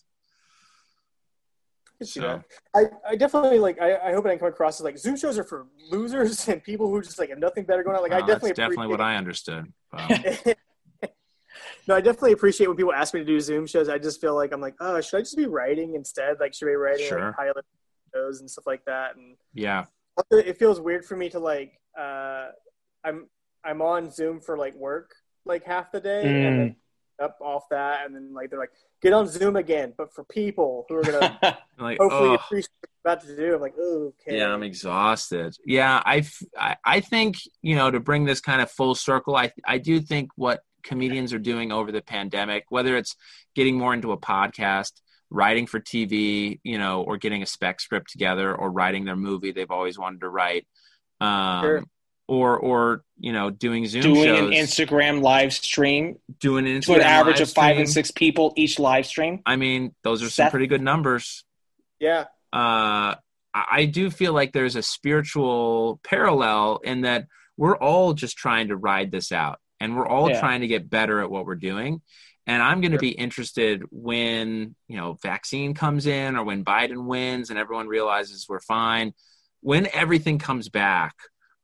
I 1.94 1.96
can 1.98 2.06
see 2.06 2.20
So- 2.20 2.42
I, 2.74 2.82
I 3.10 3.16
definitely 3.16 3.58
like. 3.60 3.80
I, 3.80 3.96
I 4.08 4.12
hope 4.14 4.24
I 4.26 4.30
didn't 4.30 4.40
come 4.40 4.48
across 4.48 4.80
as 4.80 4.84
like 4.84 4.98
Zoom 4.98 5.16
shows 5.16 5.38
are 5.38 5.44
for 5.44 5.66
losers 5.90 6.48
and 6.50 6.60
people 6.62 6.88
who 6.90 7.00
just 7.00 7.18
like 7.20 7.28
have 7.30 7.38
nothing 7.38 7.64
better 7.64 7.84
going 7.84 7.96
on. 7.96 8.02
Like 8.02 8.10
I 8.12 8.16
Uh, 8.16 8.26
definitely 8.26 8.50
that's 8.50 8.58
definitely 8.58 8.88
what 8.88 9.00
appreciate- 9.00 9.14
i 9.14 9.16
understood 9.16 9.72
Um, 9.92 11.08
no, 11.88 11.94
I 11.94 12.00
definitely 12.00 12.32
appreciate 12.32 12.66
when 12.66 12.76
people 12.76 12.92
ask 12.92 13.14
me 13.14 13.20
to 13.20 13.26
do 13.26 13.38
Zoom 13.38 13.66
shows. 13.66 13.88
I 13.88 13.98
just 13.98 14.20
feel 14.20 14.34
like 14.34 14.52
I'm 14.52 14.60
like, 14.60 14.74
oh, 14.80 15.00
should 15.00 15.18
I 15.18 15.20
just 15.20 15.36
be 15.36 15.46
writing 15.46 15.94
instead? 15.94 16.38
Like, 16.40 16.52
should 16.54 16.66
I 16.66 16.72
be 16.72 16.76
writing 16.76 17.06
Sure. 17.06 17.26
like 17.26 17.36
pilot 17.36 17.64
shows 18.12 18.40
and 18.40 18.50
stuff 18.50 18.66
like 18.66 18.84
that? 18.86 19.14
And 19.16 19.36
yeah 19.52 19.84
it 20.32 20.58
feels 20.58 20.80
weird 20.80 21.04
for 21.04 21.16
me 21.16 21.28
to 21.30 21.38
like, 21.38 21.78
uh, 21.98 22.46
I'm 23.04 23.28
I'm 23.64 23.82
on 23.82 24.10
Zoom 24.10 24.40
for 24.40 24.56
like 24.58 24.74
work 24.74 25.14
like 25.46 25.64
half 25.64 25.92
the 25.92 26.00
day 26.00 26.22
and 26.22 26.60
then 26.60 26.76
up 27.20 27.38
off 27.40 27.68
that, 27.70 28.04
and 28.04 28.14
then 28.14 28.32
like 28.32 28.50
they're 28.50 28.58
like, 28.58 28.72
get 29.02 29.12
on 29.12 29.26
Zoom 29.26 29.56
again, 29.56 29.92
but 29.96 30.12
for 30.12 30.24
people 30.24 30.84
who 30.88 30.96
are 30.96 31.02
gonna 31.02 31.38
like 31.78 31.98
hopefully 31.98 32.30
oh. 32.30 32.34
appreciate 32.34 32.70
what 32.80 32.90
you're 33.04 33.12
about 33.12 33.26
to 33.26 33.36
do. 33.36 33.54
I'm 33.54 33.60
like, 33.60 33.74
oh, 33.78 34.12
okay. 34.20 34.38
Yeah, 34.38 34.52
I'm 34.52 34.62
exhausted. 34.62 35.56
Yeah, 35.64 36.02
I, 36.04 36.18
f- 36.18 36.42
I, 36.58 36.76
I 36.84 37.00
think 37.00 37.36
you 37.62 37.76
know 37.76 37.90
to 37.90 38.00
bring 38.00 38.24
this 38.24 38.40
kind 38.40 38.60
of 38.60 38.70
full 38.70 38.94
circle. 38.94 39.36
I, 39.36 39.52
I 39.66 39.78
do 39.78 40.00
think 40.00 40.30
what 40.36 40.62
comedians 40.82 41.32
are 41.32 41.38
doing 41.38 41.72
over 41.72 41.92
the 41.92 42.02
pandemic, 42.02 42.64
whether 42.68 42.96
it's 42.96 43.16
getting 43.54 43.78
more 43.78 43.94
into 43.94 44.12
a 44.12 44.18
podcast, 44.18 44.92
writing 45.30 45.66
for 45.66 45.80
TV, 45.80 46.60
you 46.62 46.78
know, 46.78 47.02
or 47.02 47.16
getting 47.16 47.42
a 47.42 47.46
spec 47.46 47.80
script 47.80 48.10
together, 48.10 48.54
or 48.54 48.70
writing 48.70 49.04
their 49.04 49.16
movie 49.16 49.52
they've 49.52 49.70
always 49.70 49.98
wanted 49.98 50.20
to 50.20 50.28
write, 50.28 50.66
um, 51.20 51.62
Sure. 51.62 51.84
Or 52.26 52.58
or 52.58 53.02
you 53.18 53.32
know 53.32 53.50
doing 53.50 53.86
Zoom 53.86 54.02
Doing 54.02 54.24
shows, 54.24 54.40
an 54.48 54.52
Instagram 54.52 55.22
live 55.22 55.52
stream 55.52 56.16
doing 56.40 56.66
an 56.66 56.80
Instagram 56.80 56.84
to 56.86 56.94
an 56.94 57.00
average 57.02 57.38
live 57.40 57.48
of 57.48 57.54
five 57.54 57.76
and 57.78 57.88
six 57.88 58.10
people 58.10 58.52
each 58.56 58.78
live 58.78 59.06
stream. 59.06 59.40
I 59.44 59.56
mean, 59.56 59.94
those 60.02 60.22
are 60.22 60.26
some 60.30 60.44
Seth- 60.44 60.50
pretty 60.50 60.66
good 60.66 60.82
numbers. 60.82 61.44
Yeah. 62.00 62.22
uh, 62.52 63.14
I 63.54 63.64
I 63.70 63.84
do 63.86 64.10
feel 64.10 64.32
like 64.32 64.52
there's 64.52 64.74
a 64.76 64.82
spiritual 64.82 66.00
parallel 66.02 66.80
in 66.82 67.02
that 67.02 67.26
we're 67.56 67.76
all 67.76 68.14
just 68.14 68.36
trying 68.36 68.68
to 68.68 68.76
ride 68.76 69.10
this 69.12 69.30
out 69.30 69.60
and 69.80 69.96
we're 69.96 70.08
all 70.08 70.28
Yeah. 70.30 70.40
trying 70.40 70.62
to 70.62 70.66
get 70.66 70.90
better 70.90 71.20
at 71.20 71.30
what 71.30 71.46
we're 71.46 71.54
doing. 71.54 72.02
And 72.46 72.62
I'm 72.62 72.80
going 72.82 72.92
to 72.92 72.98
be 72.98 73.08
interested 73.10 73.82
when, 73.90 74.74
you 74.88 74.96
know, 74.98 75.16
vaccine 75.22 75.72
comes 75.72 76.06
in 76.06 76.36
or 76.36 76.44
when 76.44 76.62
Biden 76.64 77.04
wins 77.06 77.48
and 77.50 77.58
everyone 77.58 77.86
realizes 77.86 78.46
we're 78.48 78.60
fine. 78.60 79.14
When 79.60 79.86
everything 79.94 80.38
comes 80.38 80.68
back, 80.68 81.14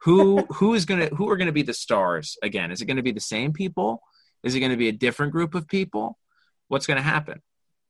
who 0.03 0.38
who 0.55 0.74
is 0.74 0.84
going 0.84 1.01
to 1.01 1.14
who 1.14 1.28
are 1.28 1.36
going 1.36 1.46
to 1.46 1.53
be 1.53 1.62
the 1.62 1.74
stars 1.74 2.36
again? 2.42 2.70
Is 2.70 2.80
it 2.80 2.86
going 2.86 2.96
to 2.96 3.03
be 3.03 3.12
the 3.12 3.20
same 3.20 3.53
people? 3.53 4.03
Is 4.42 4.55
it 4.55 4.61
going 4.61 4.72
to 4.72 4.78
be 4.78 4.88
a 4.88 4.92
different 4.92 5.32
group 5.32 5.55
of 5.55 5.68
people? 5.68 6.18
What's 6.68 6.86
going 6.86 6.96
to 6.96 7.03
happen? 7.03 7.42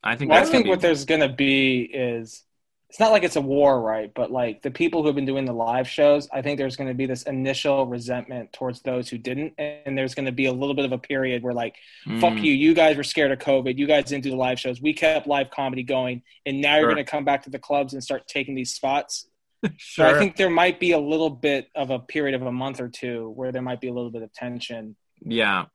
I 0.02 0.16
think 0.16 0.30
Well, 0.30 0.40
I 0.40 0.42
think 0.42 0.64
gonna 0.64 0.68
what 0.70 0.80
be, 0.80 0.88
there's 0.88 1.04
going 1.04 1.20
to 1.20 1.28
be 1.28 1.82
is 1.82 2.44
it's 2.88 2.98
not 2.98 3.12
like 3.12 3.22
it's 3.22 3.36
a 3.36 3.40
war, 3.40 3.80
right? 3.80 4.12
But 4.12 4.32
like 4.32 4.62
the 4.62 4.70
people 4.70 5.02
who 5.02 5.06
have 5.06 5.14
been 5.14 5.24
doing 5.24 5.44
the 5.44 5.52
live 5.52 5.88
shows, 5.88 6.28
I 6.32 6.42
think 6.42 6.58
there's 6.58 6.74
going 6.74 6.88
to 6.88 6.94
be 6.94 7.06
this 7.06 7.22
initial 7.22 7.86
resentment 7.86 8.52
towards 8.52 8.82
those 8.82 9.08
who 9.08 9.16
didn't, 9.16 9.54
and 9.58 9.96
there's 9.96 10.12
going 10.12 10.26
to 10.26 10.32
be 10.32 10.46
a 10.46 10.52
little 10.52 10.74
bit 10.74 10.84
of 10.84 10.90
a 10.90 10.98
period 10.98 11.44
where 11.44 11.54
like, 11.54 11.76
fuck 12.18 12.32
Mm, 12.32 12.42
you, 12.42 12.52
you 12.52 12.74
guys 12.74 12.96
were 12.96 13.04
scared 13.04 13.30
of 13.30 13.38
COVID, 13.38 13.78
you 13.78 13.86
guys 13.86 14.06
didn't 14.06 14.24
do 14.24 14.30
the 14.30 14.36
live 14.36 14.58
shows, 14.58 14.82
we 14.82 14.92
kept 14.92 15.28
live 15.28 15.50
comedy 15.52 15.84
going, 15.84 16.22
and 16.46 16.60
now 16.60 16.78
you're 16.78 16.92
going 16.92 16.96
to 16.96 17.04
come 17.04 17.24
back 17.24 17.44
to 17.44 17.50
the 17.50 17.60
clubs 17.60 17.92
and 17.92 18.02
start 18.02 18.26
taking 18.26 18.56
these 18.56 18.74
spots. 18.74 19.28
Sure. 19.76 20.06
I 20.06 20.18
think 20.18 20.36
there 20.36 20.50
might 20.50 20.80
be 20.80 20.92
a 20.92 20.98
little 20.98 21.28
bit 21.28 21.68
of 21.74 21.90
a 21.90 21.98
period 21.98 22.34
of 22.34 22.46
a 22.46 22.52
month 22.52 22.80
or 22.80 22.88
two 22.88 23.30
where 23.30 23.52
there 23.52 23.62
might 23.62 23.80
be 23.80 23.88
a 23.88 23.92
little 23.92 24.10
bit 24.10 24.22
of 24.22 24.32
tension. 24.32 24.96
Yeah. 25.20 25.66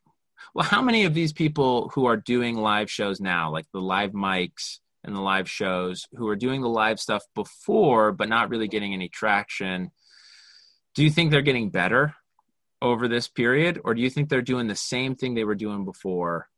Well, 0.54 0.66
how 0.66 0.82
many 0.82 1.06
of 1.06 1.14
these 1.14 1.34
people 1.34 1.92
who 1.94 2.06
are 2.06 2.18
doing 2.18 2.56
live 2.56 2.90
shows 2.90 3.20
now, 3.20 3.52
like 3.52 3.66
the 3.72 3.82
live 3.82 4.12
mics 4.12 4.80
and 5.04 5.16
the 5.16 5.22
live 5.22 5.50
shows, 5.50 6.08
who 6.16 6.28
are 6.28 6.36
doing 6.36 6.62
the 6.62 6.70
live 6.70 7.00
stuff 7.00 7.24
before 7.36 8.12
but 8.12 8.30
not 8.30 8.50
really 8.50 8.68
getting 8.68 8.94
any 8.94 9.08
traction, 9.08 9.92
do 10.96 11.04
you 11.04 11.12
think 11.12 11.30
they're 11.30 11.42
getting 11.42 11.70
better 11.70 12.16
over 12.82 13.08
this 13.08 13.28
period, 13.28 13.82
or 13.84 13.94
do 13.94 14.02
you 14.02 14.10
think 14.10 14.30
they're 14.30 14.42
doing 14.42 14.68
the 14.68 14.76
same 14.76 15.16
thing 15.16 15.34
they 15.34 15.44
were 15.44 15.56
doing 15.56 15.86
before? 15.86 16.50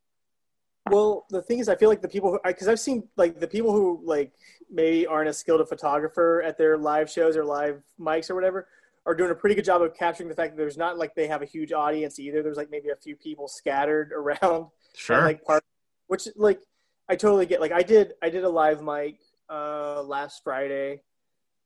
Well, 0.90 1.26
the 1.30 1.42
thing 1.42 1.58
is, 1.58 1.68
I 1.68 1.76
feel 1.76 1.88
like 1.88 2.02
the 2.02 2.08
people 2.08 2.38
because 2.44 2.68
I've 2.68 2.80
seen 2.80 3.08
like 3.16 3.38
the 3.40 3.48
people 3.48 3.72
who 3.72 4.00
like 4.04 4.32
maybe 4.70 5.06
aren't 5.06 5.28
as 5.28 5.38
skilled 5.38 5.60
a 5.60 5.66
photographer 5.66 6.42
at 6.42 6.58
their 6.58 6.76
live 6.76 7.10
shows 7.10 7.36
or 7.36 7.44
live 7.44 7.82
mics 8.00 8.28
or 8.30 8.34
whatever 8.34 8.68
are 9.06 9.14
doing 9.14 9.30
a 9.30 9.34
pretty 9.34 9.54
good 9.54 9.64
job 9.64 9.80
of 9.80 9.94
capturing 9.94 10.28
the 10.28 10.34
fact 10.34 10.52
that 10.54 10.58
there's 10.58 10.76
not 10.76 10.98
like 10.98 11.14
they 11.14 11.26
have 11.26 11.40
a 11.40 11.46
huge 11.46 11.72
audience 11.72 12.18
either. 12.18 12.42
There's 12.42 12.56
like 12.58 12.70
maybe 12.70 12.90
a 12.90 12.96
few 12.96 13.16
people 13.16 13.48
scattered 13.48 14.12
around 14.16 14.66
Sure. 14.94 15.16
at, 15.16 15.24
like 15.24 15.44
park, 15.44 15.64
which 16.08 16.28
like 16.36 16.60
I 17.08 17.16
totally 17.16 17.46
get. 17.46 17.60
Like 17.60 17.72
I 17.72 17.82
did, 17.82 18.12
I 18.22 18.28
did 18.28 18.44
a 18.44 18.48
live 18.48 18.82
mic 18.82 19.18
uh 19.48 20.02
last 20.02 20.42
Friday, 20.44 21.00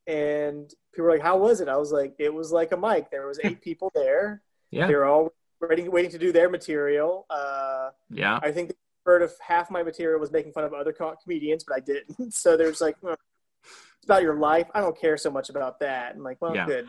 and 0.06 0.68
people 0.92 1.06
were 1.06 1.12
like, 1.12 1.22
"How 1.22 1.36
was 1.38 1.60
it?" 1.60 1.68
I 1.68 1.76
was 1.76 1.92
like, 1.92 2.14
"It 2.18 2.32
was 2.32 2.52
like 2.52 2.72
a 2.72 2.76
mic. 2.76 3.10
There 3.10 3.26
was 3.26 3.40
eight 3.42 3.60
people 3.68 3.90
there. 3.94 4.42
yeah. 4.70 4.86
They 4.86 4.94
were 4.94 5.04
all 5.04 5.32
waiting, 5.60 5.90
waiting 5.90 6.10
to 6.12 6.18
do 6.18 6.32
their 6.32 6.48
material. 6.48 7.26
Uh, 7.30 7.90
Yeah. 8.10 8.38
I 8.42 8.50
think 8.52 8.72
heard 9.04 9.22
of 9.22 9.32
half 9.40 9.70
my 9.70 9.82
material 9.82 10.20
was 10.20 10.30
making 10.32 10.52
fun 10.52 10.64
of 10.64 10.72
other 10.74 10.92
co- 10.92 11.14
comedians, 11.22 11.64
but 11.64 11.76
I 11.76 11.80
didn't. 11.80 12.32
So 12.32 12.56
there's 12.56 12.80
like, 12.80 12.96
"Well, 13.02 13.16
it's 13.64 14.04
about 14.04 14.22
your 14.22 14.36
life. 14.38 14.66
I 14.74 14.80
don't 14.80 14.98
care 14.98 15.16
so 15.16 15.30
much 15.30 15.48
about 15.50 15.80
that. 15.80 16.14
I'm 16.14 16.22
like, 16.22 16.38
well, 16.40 16.54
Yeah. 16.54 16.66
good. 16.66 16.86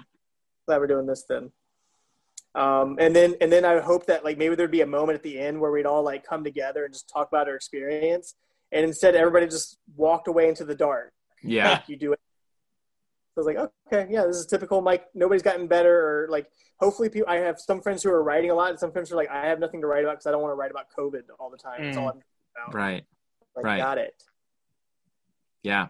Glad 0.67 0.79
we're 0.79 0.87
doing 0.87 1.05
this 1.05 1.25
then. 1.27 1.51
Um, 2.55 2.97
and 2.99 3.15
then 3.15 3.35
and 3.41 3.51
then 3.51 3.65
I 3.65 3.79
hope 3.79 4.05
that 4.05 4.23
like 4.23 4.37
maybe 4.37 4.55
there'd 4.55 4.69
be 4.71 4.81
a 4.81 4.85
moment 4.85 5.15
at 5.15 5.23
the 5.23 5.39
end 5.39 5.59
where 5.59 5.71
we'd 5.71 5.87
all 5.87 6.03
like 6.03 6.23
come 6.25 6.43
together 6.43 6.85
and 6.85 6.93
just 6.93 7.09
talk 7.09 7.27
about 7.27 7.47
our 7.49 7.55
experience. 7.55 8.35
And 8.71 8.85
instead, 8.85 9.15
everybody 9.15 9.47
just 9.47 9.77
walked 9.95 10.27
away 10.27 10.49
into 10.49 10.63
the 10.65 10.75
dark. 10.75 11.13
Yeah. 11.43 11.71
Like 11.71 11.89
you 11.89 11.97
do 11.97 12.13
it. 12.13 12.19
So 13.33 13.41
I 13.41 13.45
was 13.45 13.47
like, 13.47 13.71
okay, 13.91 14.13
yeah, 14.13 14.25
this 14.25 14.35
is 14.35 14.45
typical. 14.45 14.81
Mike, 14.81 15.07
nobody's 15.15 15.41
gotten 15.41 15.65
better, 15.65 15.91
or 15.91 16.27
like, 16.29 16.51
hopefully, 16.79 17.09
people. 17.09 17.27
I 17.27 17.37
have 17.37 17.59
some 17.59 17.81
friends 17.81 18.03
who 18.03 18.11
are 18.11 18.21
writing 18.21 18.51
a 18.51 18.53
lot, 18.53 18.69
and 18.69 18.79
some 18.79 18.91
friends 18.91 19.11
are 19.11 19.15
like, 19.15 19.31
I 19.31 19.47
have 19.47 19.59
nothing 19.59 19.81
to 19.81 19.87
write 19.87 20.03
about 20.03 20.13
because 20.13 20.27
I 20.27 20.31
don't 20.31 20.41
want 20.43 20.51
to 20.51 20.55
write 20.55 20.69
about 20.69 20.85
COVID 20.95 21.23
all 21.39 21.49
the 21.49 21.57
time. 21.57 21.83
That's 21.83 21.97
all 21.97 22.05
mm. 22.05 22.11
I'm 22.11 22.21
about. 22.67 22.75
Right. 22.75 23.03
Like, 23.55 23.65
right. 23.65 23.77
got 23.79 23.97
it. 23.97 24.13
Yeah. 25.63 25.87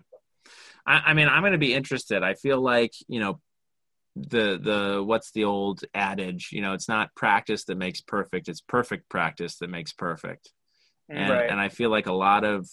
I, 0.85 1.01
I 1.07 1.13
mean, 1.13 1.27
I'm 1.27 1.41
going 1.41 1.51
to 1.51 1.57
be 1.57 1.73
interested. 1.73 2.23
I 2.23 2.35
feel 2.35 2.61
like, 2.61 2.93
you 3.07 3.19
know, 3.19 3.41
the, 4.15 4.59
the, 4.61 5.03
what's 5.03 5.31
the 5.31 5.43
old 5.43 5.84
adage? 5.93 6.49
You 6.51 6.61
know, 6.61 6.73
it's 6.73 6.88
not 6.88 7.13
practice 7.15 7.65
that 7.65 7.77
makes 7.77 7.99
perfect. 7.99 8.47
It's 8.47 8.61
perfect 8.61 9.09
practice 9.09 9.57
that 9.57 9.69
makes 9.69 9.91
perfect. 9.91 10.51
Mm, 11.11 11.18
and, 11.18 11.30
Right. 11.30 11.49
and 11.49 11.59
I 11.59 11.69
feel 11.69 11.89
like 11.89 12.07
a 12.07 12.13
lot 12.13 12.43
of, 12.45 12.69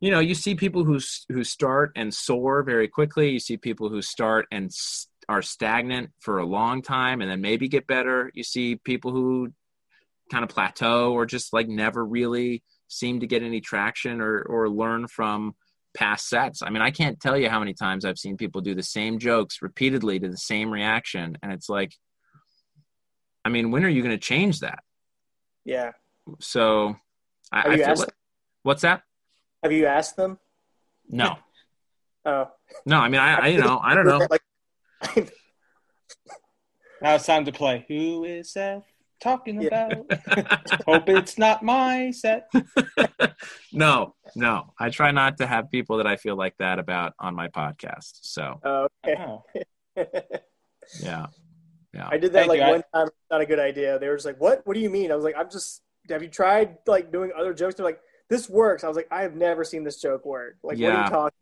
you 0.00 0.10
know, 0.10 0.20
you 0.20 0.34
see 0.34 0.54
people 0.54 0.84
who, 0.84 1.00
who 1.28 1.44
start 1.44 1.92
and 1.96 2.12
soar 2.12 2.62
very 2.62 2.88
quickly. 2.88 3.30
You 3.30 3.40
see 3.40 3.56
people 3.56 3.88
who 3.88 4.02
start 4.02 4.46
and 4.50 4.66
s- 4.66 5.08
are 5.28 5.42
stagnant 5.42 6.10
for 6.20 6.38
a 6.38 6.46
long 6.46 6.82
time 6.82 7.20
and 7.20 7.30
then 7.30 7.40
maybe 7.40 7.68
get 7.68 7.86
better. 7.86 8.30
You 8.34 8.42
see 8.42 8.76
people 8.76 9.10
who 9.10 9.52
kind 10.30 10.44
of 10.44 10.50
plateau 10.50 11.12
or 11.12 11.24
just 11.24 11.52
like 11.52 11.68
never 11.68 12.04
really 12.04 12.62
seem 12.88 13.20
to 13.20 13.26
get 13.26 13.42
any 13.42 13.60
traction 13.60 14.20
or, 14.20 14.42
or 14.42 14.68
learn 14.68 15.08
from 15.08 15.54
past 15.94 16.28
sets. 16.28 16.62
I 16.62 16.70
mean, 16.70 16.82
I 16.82 16.90
can't 16.90 17.18
tell 17.18 17.36
you 17.36 17.48
how 17.48 17.58
many 17.58 17.72
times 17.72 18.04
I've 18.04 18.18
seen 18.18 18.36
people 18.36 18.60
do 18.60 18.74
the 18.74 18.82
same 18.82 19.18
jokes 19.18 19.62
repeatedly 19.62 20.20
to 20.20 20.28
the 20.28 20.36
same 20.36 20.70
reaction. 20.70 21.38
And 21.42 21.52
it's 21.52 21.68
like, 21.68 21.94
I 23.44 23.48
mean, 23.48 23.70
when 23.70 23.84
are 23.84 23.88
you 23.88 24.02
going 24.02 24.14
to 24.14 24.18
change 24.18 24.60
that? 24.60 24.80
Yeah. 25.64 25.92
So 26.40 26.96
I, 27.50 27.60
I 27.60 27.76
feel 27.76 27.90
asked 27.90 28.00
like, 28.00 28.14
what's 28.62 28.82
that? 28.82 29.02
Have 29.66 29.72
you 29.72 29.86
asked 29.86 30.14
them? 30.14 30.38
No, 31.08 31.34
Oh, 32.24 32.48
no. 32.84 32.98
I 32.98 33.08
mean, 33.08 33.20
I, 33.20 33.34
I 33.34 33.46
you 33.48 33.58
know, 33.58 33.80
I 33.82 33.94
don't 33.94 34.06
know. 34.06 34.24
Like, 34.30 34.42
Now 37.02 37.16
it's 37.16 37.26
time 37.26 37.44
to 37.46 37.52
play. 37.52 37.84
Who 37.88 38.22
is 38.24 38.52
Seth 38.52 38.84
talking 39.20 39.60
Yeah. 39.60 39.88
about? 39.88 40.12
Hope 40.86 41.08
it's 41.08 41.36
not 41.36 41.64
my 41.64 42.12
set. 42.12 42.48
no, 43.72 44.14
no. 44.36 44.72
I 44.78 44.90
try 44.90 45.10
not 45.10 45.38
to 45.38 45.48
have 45.48 45.68
people 45.72 45.96
that 45.96 46.06
I 46.06 46.14
feel 46.14 46.36
like 46.36 46.54
that 46.60 46.78
about 46.78 47.14
on 47.18 47.34
my 47.34 47.48
podcast. 47.48 48.18
So 48.22 48.60
oh, 48.62 48.86
okay. 49.04 49.20
Oh. 49.20 49.42
yeah, 51.02 51.26
Yeah. 51.92 52.08
I 52.08 52.18
did 52.18 52.32
that 52.34 52.46
Thank 52.46 52.50
like 52.50 52.60
you. 52.60 52.66
One 52.68 52.82
time. 52.94 53.08
Not 53.32 53.40
a 53.40 53.46
good 53.46 53.58
idea. 53.58 53.98
They 53.98 54.06
were 54.08 54.14
just 54.14 54.26
like, 54.26 54.40
"What? 54.40 54.64
What 54.64 54.74
do 54.74 54.80
you 54.80 54.90
mean?" 54.90 55.10
I 55.10 55.16
was 55.16 55.24
like, 55.24 55.34
"I'm 55.36 55.50
just. 55.50 55.82
Have 56.08 56.22
you 56.22 56.28
tried 56.28 56.78
like 56.86 57.10
doing 57.10 57.32
other 57.36 57.52
jokes?" 57.52 57.74
They're 57.74 57.84
like, 57.84 58.00
"This 58.28 58.48
works." 58.48 58.84
I 58.84 58.88
was 58.88 58.96
like, 58.96 59.08
"I 59.10 59.22
have 59.22 59.34
never 59.34 59.64
seen 59.64 59.84
this 59.84 60.00
joke 60.00 60.24
work. 60.24 60.56
Like, 60.62 60.78
what 60.78 60.92
are 60.94 61.02
you 61.02 61.10
talking?" 61.10 61.38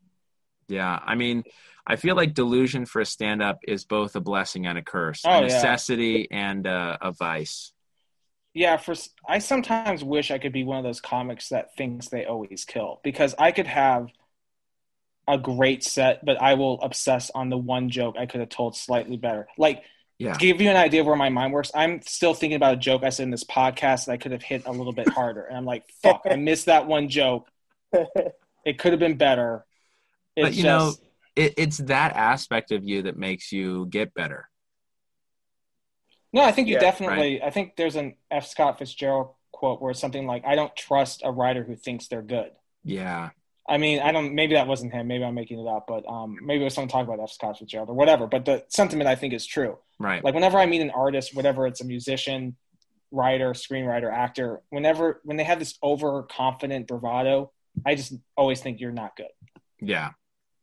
Yeah, 0.69 0.98
I 1.02 1.15
mean, 1.15 1.44
I 1.86 1.97
feel 1.97 2.16
like 2.16 2.35
delusion 2.35 2.86
for 2.86 3.01
a 3.01 3.06
stand-up 3.06 3.59
is 3.69 3.85
both 3.85 4.16
a 4.16 4.20
blessing 4.20 4.66
and 4.66 4.78
a 4.78 4.82
curse, 4.82 5.23
Oh, 5.24 5.31
a 5.31 5.40
yeah. 5.40 5.47
necessity 5.47 6.28
and 6.31 6.66
uh, 6.66 6.97
a 7.01 7.12
vice. 7.12 7.73
Yeah, 8.55 8.77
for 8.77 8.94
I 9.28 9.40
sometimes 9.40 10.05
wish 10.05 10.31
I 10.31 10.39
could 10.39 10.52
be 10.52 10.65
one 10.65 10.78
of 10.78 10.85
those 10.85 11.01
comics 11.01 11.48
that 11.48 11.77
thinks 11.77 12.09
they 12.09 12.24
always 12.24 12.65
kill 12.65 13.01
because 13.02 13.35
I 13.39 13.51
could 13.52 13.66
have 13.66 14.09
a 15.27 15.39
great 15.39 15.82
set, 15.82 16.24
but 16.24 16.40
I 16.40 16.55
will 16.55 16.81
obsess 16.81 17.31
on 17.35 17.48
the 17.48 17.59
one 17.59 17.90
joke 17.90 18.16
I 18.19 18.27
could 18.27 18.40
have 18.40 18.51
told 18.51 18.77
slightly 18.77 19.16
better. 19.16 19.48
Like 19.59 19.82
Yeah. 20.19 20.35
to 20.35 20.39
give 20.39 20.61
you 20.61 20.70
an 20.70 20.77
idea 20.77 21.01
of 21.01 21.07
where 21.07 21.16
my 21.16 21.28
mind 21.28 21.53
works, 21.53 21.73
I'm 21.74 22.01
still 22.03 22.35
thinking 22.35 22.57
about 22.57 22.74
a 22.74 22.77
joke 22.77 23.03
I 23.03 23.09
said 23.11 23.24
in 23.24 23.31
this 23.31 23.45
podcast 23.45 24.07
that 24.07 24.12
I 24.12 24.16
could 24.16 24.32
have 24.32 24.43
hit 24.43 24.62
a 24.66 24.70
little 24.73 24.93
bit 24.93 25.09
harder, 25.09 25.43
and 25.43 25.57
I'm 25.57 25.65
like, 25.65 25.85
"Fuck, 26.03 26.23
I 26.31 26.36
missed 26.51 26.66
that 26.66 26.86
one 26.86 27.09
joke. 27.09 27.49
It 28.65 28.78
could 28.78 28.93
have 28.93 29.01
been 29.01 29.16
better." 29.16 29.65
It's 30.36 30.45
But 30.45 30.55
you 30.55 30.62
just, 30.62 31.01
know, 31.01 31.07
it, 31.36 31.55
it's 31.57 31.78
that 31.78 32.15
aspect 32.15 32.73
of 32.73 32.85
you 32.85 33.03
that 33.03 33.16
makes 33.16 33.53
you 33.53 33.86
get 33.86 34.15
better. 34.15 34.49
No, 36.32 36.43
I 36.43 36.53
think 36.53 36.69
you 36.69 36.74
Yeah, 36.74 36.81
definitely. 36.81 37.43
I 37.43 37.51
think 37.51 37.77
there's 37.77 37.97
an 37.97 38.15
F. 38.31 38.47
Scott 38.47 38.78
Fitzgerald 38.78 39.35
quote 39.53 39.81
where 39.81 39.93
it's 39.93 40.01
something 40.01 40.27
like, 40.27 40.45
"I 40.45 40.55
don't 40.55 40.74
trust 40.74 41.23
a 41.24 41.31
writer 41.31 41.62
who 41.62 41.77
thinks 41.77 42.09
they're 42.09 42.23
good." 42.23 42.51
Yeah, 42.85 43.31
I 43.69 43.78
mean, 43.78 44.01
I 44.01 44.12
don't. 44.12 44.35
Maybe 44.35 44.55
that 44.55 44.66
wasn't 44.66 44.93
him. 44.93 45.07
Maybe 45.07 45.24
I'm 45.24 45.35
making 45.35 45.59
it 45.59 45.66
up. 45.66 45.86
But 45.89 46.07
um, 46.09 46.39
maybe 46.43 46.62
it 46.62 46.65
was 46.65 46.74
someone 46.74 46.89
talking 46.89 47.12
about 47.12 47.23
F. 47.23 47.32
Scott 47.32 47.59
Fitzgerald 47.59 47.89
or 47.89 47.95
whatever. 47.95 48.27
But 48.27 48.45
the 48.45 48.65
sentiment 48.69 49.09
I 49.09 49.15
think 49.15 49.32
is 49.32 49.47
true. 49.47 49.78
right. 49.99 50.23
Like 50.23 50.35
whenever 50.35 50.59
I 50.59 50.66
meet 50.66 50.82
an 50.82 50.91
artist, 50.91 51.35
whatever 51.35 51.66
it's 51.66 51.81
a 51.81 51.85
musician, 51.85 52.57
writer, 53.11 53.51
screenwriter, 53.53 54.12
actor, 54.12 54.61
whenever 54.70 55.20
when 55.24 55.36
they 55.39 55.45
have 55.45 55.59
this 55.59 55.78
overconfident 55.82 56.89
bravado, 56.89 57.53
I 57.86 57.95
just 57.95 58.15
always 58.36 58.61
think 58.61 58.81
you're 58.81 58.93
not 58.93 59.16
good 59.16 59.28
yeah, 59.81 60.11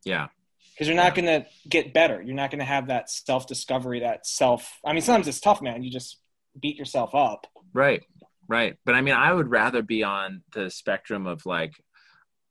yeah, 0.04 0.28
because 0.74 0.88
you're 0.88 0.96
not 0.96 1.14
going 1.14 1.26
to 1.26 1.46
get 1.68 1.94
better. 1.94 2.20
You're 2.20 2.34
not 2.34 2.50
going 2.50 2.60
to 2.60 2.64
have 2.64 2.88
that 2.88 3.10
self 3.10 3.46
discovery, 3.46 4.00
that 4.00 4.26
self. 4.26 4.78
I 4.84 4.92
mean, 4.92 5.02
sometimes 5.02 5.28
it's 5.28 5.40
tough, 5.40 5.62
man. 5.62 5.82
You 5.82 5.90
just 5.90 6.18
beat 6.58 6.76
yourself 6.76 7.14
up. 7.14 7.46
right, 7.72 8.02
right. 8.48 8.76
But 8.84 8.94
I 8.94 9.00
mean, 9.00 9.14
I 9.14 9.32
would 9.32 9.50
rather 9.50 9.82
be 9.82 10.02
on 10.02 10.42
the 10.52 10.70
spectrum 10.70 11.26
of 11.26 11.46
like, 11.46 11.72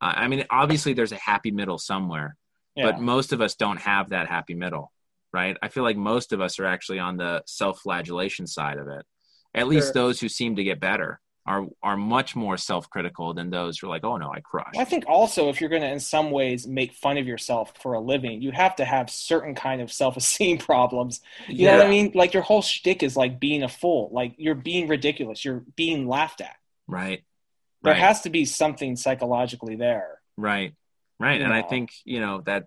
I 0.02 0.26
I 0.26 0.28
mean, 0.28 0.46
obviously 0.50 0.94
there's 0.94 1.12
a 1.14 1.18
happy 1.18 1.52
middle 1.52 1.78
somewhere, 1.78 2.36
Yeah. 2.76 2.92
but 2.92 3.00
most 3.02 3.34
of 3.34 3.42
us 3.42 3.56
don't 3.56 3.78
have 3.82 4.10
that 4.10 4.28
happy 4.28 4.56
middle, 4.56 4.92
right? 5.34 5.58
I 5.62 5.68
feel 5.70 5.84
like 5.84 5.98
most 5.98 6.34
of 6.34 6.42
us 6.42 6.60
are 6.60 6.66
actually 6.66 7.00
on 7.00 7.18
the 7.18 7.44
self-flagellation 7.46 8.48
side 8.48 8.78
of 8.78 8.88
it. 8.88 9.06
At 9.54 9.68
least 9.68 9.94
those 9.94 10.20
who 10.20 10.30
seem 10.30 10.56
to 10.56 10.64
get 10.64 10.80
better 10.80 11.20
are 11.46 11.66
are 11.82 11.98
much 11.98 12.36
more 12.36 12.56
self-critical 12.56 13.34
than 13.34 13.50
those 13.50 13.80
who 13.80 13.88
are 13.88 13.90
like, 13.90 14.04
"Oh 14.04 14.18
no, 14.18 14.32
I 14.32 14.42
crushed." 14.42 14.78
I 14.80 14.86
think 14.86 15.06
also 15.08 15.50
if 15.50 15.60
you're 15.60 15.72
going 15.72 15.82
to, 15.82 15.90
in 15.92 16.00
some 16.00 16.32
ways, 16.32 16.68
make 16.68 16.94
fun 16.94 17.18
of 17.18 17.28
yourself 17.28 17.74
for 17.82 17.94
a 17.94 18.00
living, 18.00 18.42
you 18.42 18.52
have 18.52 18.76
to 18.78 18.86
have 18.86 19.10
certain 19.10 19.56
kind 19.56 19.82
of 19.82 19.92
self-esteem 19.92 20.58
problems. 20.72 21.20
You 21.48 21.66
know 21.66 21.78
what 21.78 21.86
I 21.88 21.90
mean? 21.90 22.12
Like 22.14 22.34
your 22.34 22.44
whole 22.44 22.62
shtick 22.62 23.04
is 23.04 23.18
like 23.18 23.40
being 23.40 23.64
a 23.64 23.70
fool. 23.70 24.10
Like 24.14 24.36
you're 24.38 24.56
being 24.56 24.88
ridiculous. 24.88 25.44
You're 25.44 25.64
being 25.76 26.08
laughed 26.08 26.42
at. 26.42 26.56
Right. 26.88 27.24
There 27.84 27.94
Right. 27.94 28.00
has 28.02 28.22
to 28.22 28.30
be 28.30 28.46
something 28.46 28.96
psychologically 28.96 29.76
there. 29.76 30.20
Right. 30.38 30.74
Right. 31.20 31.42
And 31.42 31.54
I 31.54 31.62
think, 31.62 31.92
you 32.04 32.20
know, 32.20 32.42
that 32.42 32.66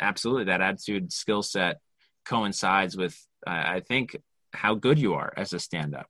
absolutely 0.00 0.44
that 0.44 0.60
attitude 0.60 1.12
skill 1.12 1.42
set 1.42 1.80
coincides 2.24 2.96
with, 2.96 3.16
uh, 3.46 3.50
I 3.50 3.80
think, 3.80 4.16
how 4.52 4.74
good 4.74 4.98
you 4.98 5.14
are 5.14 5.32
as 5.36 5.52
a 5.52 5.58
stand 5.58 5.94
up. 5.94 6.06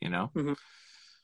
You 0.00 0.08
know, 0.10 0.30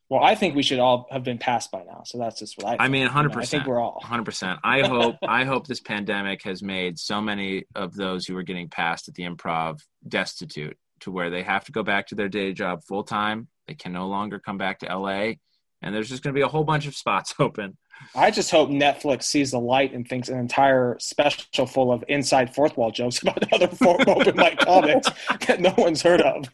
Well, 0.08 0.22
I 0.22 0.34
think 0.36 0.54
we 0.54 0.62
should 0.62 0.78
all 0.78 1.06
have 1.10 1.24
been 1.24 1.38
passed 1.38 1.70
by 1.70 1.82
now. 1.82 2.02
So 2.04 2.16
that's 2.18 2.38
just 2.38 2.56
what 2.56 2.66
I. 2.66 2.70
Think. 2.70 2.80
I 2.82 2.88
mean, 2.88 3.02
You 3.02 3.08
know, 3.08 3.14
100%. 3.14 3.36
I 3.36 3.44
think 3.44 3.66
we're 3.66 3.80
all. 3.80 4.00
100%. 4.02 4.58
I 4.62 4.80
hope, 4.88 5.16
I 5.26 5.44
hope 5.44 5.66
this 5.66 5.80
pandemic 5.80 6.42
has 6.44 6.62
made 6.62 6.98
so 6.98 7.20
many 7.20 7.64
of 7.74 7.94
those 7.94 8.24
who 8.26 8.36
are 8.36 8.42
getting 8.42 8.68
passed 8.68 9.08
at 9.08 9.14
the 9.14 9.24
improv 9.24 9.80
destitute 10.06 10.78
to 11.00 11.10
where 11.10 11.28
they 11.30 11.42
have 11.42 11.64
to 11.64 11.72
go 11.72 11.82
back 11.82 12.06
to 12.08 12.14
their 12.14 12.28
day 12.28 12.52
job 12.52 12.82
full 12.84 13.02
time. 13.04 13.48
They 13.66 13.74
can 13.74 13.92
no 13.92 14.06
longer 14.08 14.38
come 14.38 14.56
back 14.58 14.78
to 14.80 14.86
LA. 14.86 15.32
And 15.80 15.94
there's 15.94 16.08
just 16.08 16.22
going 16.22 16.34
to 16.34 16.38
be 16.38 16.42
a 16.42 16.48
whole 16.48 16.64
bunch 16.64 16.86
of 16.86 16.96
spots 16.96 17.34
open. 17.38 17.76
I 18.14 18.30
just 18.30 18.50
hope 18.50 18.68
Netflix 18.68 19.24
sees 19.24 19.50
the 19.50 19.60
light 19.60 19.92
and 19.92 20.08
thinks 20.08 20.28
an 20.28 20.38
entire 20.38 20.96
special 21.00 21.66
full 21.66 21.92
of 21.92 22.04
inside 22.08 22.54
fourth 22.54 22.76
wall 22.76 22.90
jokes 22.90 23.22
about 23.22 23.52
other 23.52 23.68
four 23.68 23.98
open 24.08 24.36
mic 24.36 24.58
comics 24.58 25.08
that 25.46 25.60
no 25.60 25.74
one's 25.76 26.02
heard 26.02 26.20
of. 26.20 26.44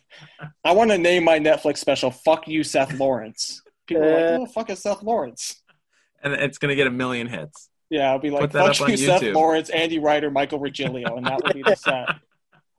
I 0.65 0.73
want 0.73 0.91
to 0.91 0.99
name 0.99 1.25
my 1.25 1.39
Netflix 1.39 1.79
special 1.79 2.11
"Fuck 2.11 2.49
You, 2.49 2.65
Seth 2.65 2.93
Lawrence." 2.95 3.63
People 3.87 4.05
are 4.05 4.13
like, 4.13 4.41
uh, 4.41 4.43
"Oh, 4.43 4.47
fuck 4.47 4.71
is 4.71 4.81
Seth 4.83 5.03
Lawrence?" 5.03 5.63
And 6.23 6.33
it's 6.33 6.57
going 6.57 6.71
to 6.71 6.77
get 6.77 6.87
a 6.87 6.91
million 6.91 7.27
hits. 7.27 7.69
Yeah, 7.91 8.11
I'll 8.11 8.19
be 8.19 8.31
like, 8.31 8.41
Put 8.41 8.53
that 8.53 8.67
"Fuck 8.69 8.77
up 8.77 8.83
on 8.83 8.91
you, 8.93 8.97
Seth 8.97 9.21
YouTube. 9.21 9.35
Lawrence, 9.35 9.69
Andy 9.69 9.99
Ryder, 9.99 10.31
Michael 10.31 10.59
Virgilio," 10.59 11.17
and 11.17 11.27
that 11.27 11.43
will 11.43 11.53
be 11.53 11.63
the 11.63 11.75
set. 11.75 12.09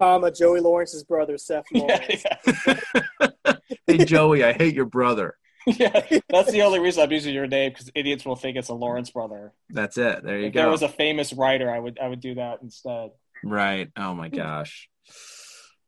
Comma 0.02 0.32
Joey 0.32 0.60
Lawrence's 0.60 1.04
brother, 1.04 1.38
Seth 1.38 1.66
yeah, 1.72 1.82
Lawrence. 1.82 2.24
yeah. 2.66 3.54
Hey, 3.88 4.04
Joey, 4.04 4.44
I 4.44 4.54
hate 4.54 4.74
your 4.74 4.86
brother. 4.86 5.36
yeah, 5.80 6.20
that's 6.30 6.52
the 6.52 6.62
only 6.62 6.80
reason 6.86 7.04
I'm 7.04 7.12
using 7.12 7.34
your 7.34 7.48
name 7.48 7.72
because 7.72 7.92
idiots 7.96 8.26
will 8.26 8.36
think 8.36 8.58
it's 8.58 8.70
a 8.70 8.74
Lawrence 8.74 9.10
brother. 9.10 9.54
That's 9.70 9.98
it. 9.98 10.24
There 10.24 10.40
you 10.40 10.48
If 10.48 10.54
go. 10.54 10.60
If 10.60 10.64
there 10.64 10.70
was 10.70 10.82
a 10.84 10.90
famous 10.90 11.34
writer, 11.34 11.72
I 11.72 11.80
would 11.80 12.00
I 12.00 12.08
would 12.08 12.20
do 12.20 12.36
that 12.36 12.60
instead. 12.62 13.12
Right. 13.44 13.90
Oh 13.98 14.14
my 14.14 14.30
gosh. 14.30 14.90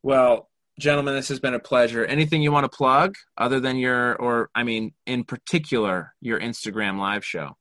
Well, 0.03 0.49
gentlemen, 0.79 1.15
this 1.15 1.29
has 1.29 1.39
been 1.39 1.53
a 1.53 1.59
pleasure. 1.59 2.05
Anything 2.05 2.41
you 2.41 2.51
want 2.51 2.69
to 2.71 2.75
plug 2.75 3.15
other 3.37 3.59
than 3.59 3.77
your, 3.77 4.15
or 4.15 4.49
I 4.55 4.63
mean, 4.63 4.93
in 5.05 5.23
particular, 5.23 6.13
your 6.21 6.39
Instagram 6.39 6.99
live 6.99 7.25
show? 7.25 7.57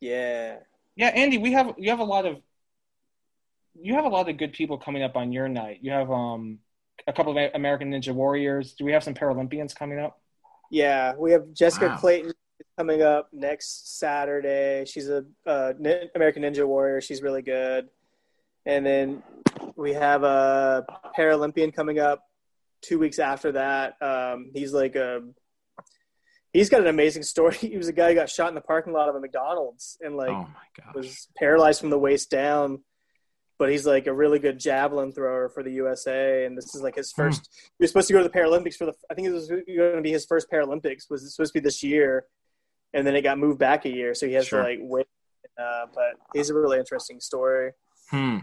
Yeah. 0.00 0.56
Yeah, 0.96 1.08
Andy, 1.08 1.38
we 1.38 1.52
have 1.52 1.74
you 1.78 1.90
have 1.90 1.98
a 1.98 2.04
lot 2.04 2.26
of 2.26 2.36
you 3.74 3.94
have 3.94 4.04
a 4.04 4.08
lot 4.08 4.28
of 4.28 4.36
good 4.36 4.52
people 4.52 4.78
coming 4.78 5.02
up 5.02 5.16
on 5.16 5.32
your 5.32 5.48
night. 5.48 5.78
You 5.82 5.90
have 5.90 6.10
um 6.10 6.58
a 7.06 7.12
couple 7.12 7.36
of 7.36 7.50
American 7.54 7.90
Ninja 7.90 8.14
Warriors. 8.14 8.74
Do 8.74 8.84
we 8.84 8.92
have 8.92 9.02
some 9.02 9.14
Paralympians 9.14 9.74
coming 9.74 9.98
up? 9.98 10.20
Yeah, 10.70 11.14
we 11.16 11.32
have 11.32 11.52
Jessica 11.52 11.86
Wow. 11.86 11.96
Clayton 11.96 12.32
coming 12.78 13.02
up 13.02 13.28
next 13.32 13.98
Saturday. 13.98 14.84
She's 14.86 15.08
a 15.08 15.24
uh, 15.46 15.72
Nin- 15.78 16.08
American 16.14 16.42
Ninja 16.42 16.66
Warrior. 16.66 17.00
She's 17.00 17.22
really 17.22 17.42
good. 17.42 17.88
And 18.66 18.84
then 18.84 19.22
we 19.76 19.92
have 19.92 20.22
a 20.22 20.86
Paralympian 21.16 21.74
coming 21.74 21.98
up 21.98 22.22
two 22.80 22.98
weeks 22.98 23.18
after 23.18 23.52
that. 23.52 23.96
Um, 24.00 24.50
he's 24.54 24.72
like 24.72 24.96
a 24.96 25.22
he's 26.52 26.70
got 26.70 26.80
an 26.80 26.86
amazing 26.86 27.22
story. 27.22 27.56
He 27.60 27.76
was 27.76 27.88
a 27.88 27.92
guy 27.92 28.10
who 28.10 28.14
got 28.14 28.30
shot 28.30 28.48
in 28.48 28.54
the 28.54 28.60
parking 28.60 28.92
lot 28.92 29.08
of 29.08 29.14
a 29.14 29.20
McDonald's 29.20 29.98
and 30.00 30.16
like 30.16 30.30
oh 30.30 30.48
was 30.94 31.28
paralyzed 31.36 31.80
from 31.80 31.90
the 31.90 31.98
waist 31.98 32.30
down. 32.30 32.80
But 33.58 33.70
he's 33.70 33.86
like 33.86 34.06
a 34.08 34.12
really 34.12 34.40
good 34.40 34.58
javelin 34.58 35.12
thrower 35.12 35.48
for 35.48 35.62
the 35.62 35.70
USA, 35.74 36.44
and 36.44 36.58
this 36.58 36.74
is 36.74 36.82
like 36.82 36.96
his 36.96 37.12
Hmm. 37.12 37.22
first. 37.22 37.48
He 37.78 37.82
was 37.84 37.90
supposed 37.90 38.08
to 38.08 38.12
go 38.14 38.22
to 38.22 38.28
the 38.28 38.36
Paralympics 38.36 38.74
for 38.74 38.86
the. 38.86 38.94
I 39.10 39.14
think 39.14 39.28
it 39.28 39.32
was 39.32 39.48
going 39.48 39.64
to 39.96 40.00
be 40.02 40.10
his 40.10 40.26
first 40.26 40.50
Paralympics. 40.50 41.08
Was 41.08 41.32
supposed 41.34 41.52
to 41.54 41.60
be 41.60 41.64
this 41.64 41.82
year, 41.82 42.26
and 42.92 43.06
then 43.06 43.14
it 43.14 43.22
got 43.22 43.38
moved 43.38 43.58
back 43.60 43.84
a 43.84 43.90
year, 43.90 44.14
so 44.14 44.26
he 44.26 44.32
has 44.32 44.46
Sure. 44.46 44.62
to 44.62 44.68
like 44.68 44.78
wait. 44.82 45.06
Uh, 45.56 45.86
but 45.94 46.14
he's 46.34 46.50
a 46.50 46.54
really 46.54 46.78
interesting 46.80 47.20
story. 47.20 47.70
Hmm. 48.10 48.38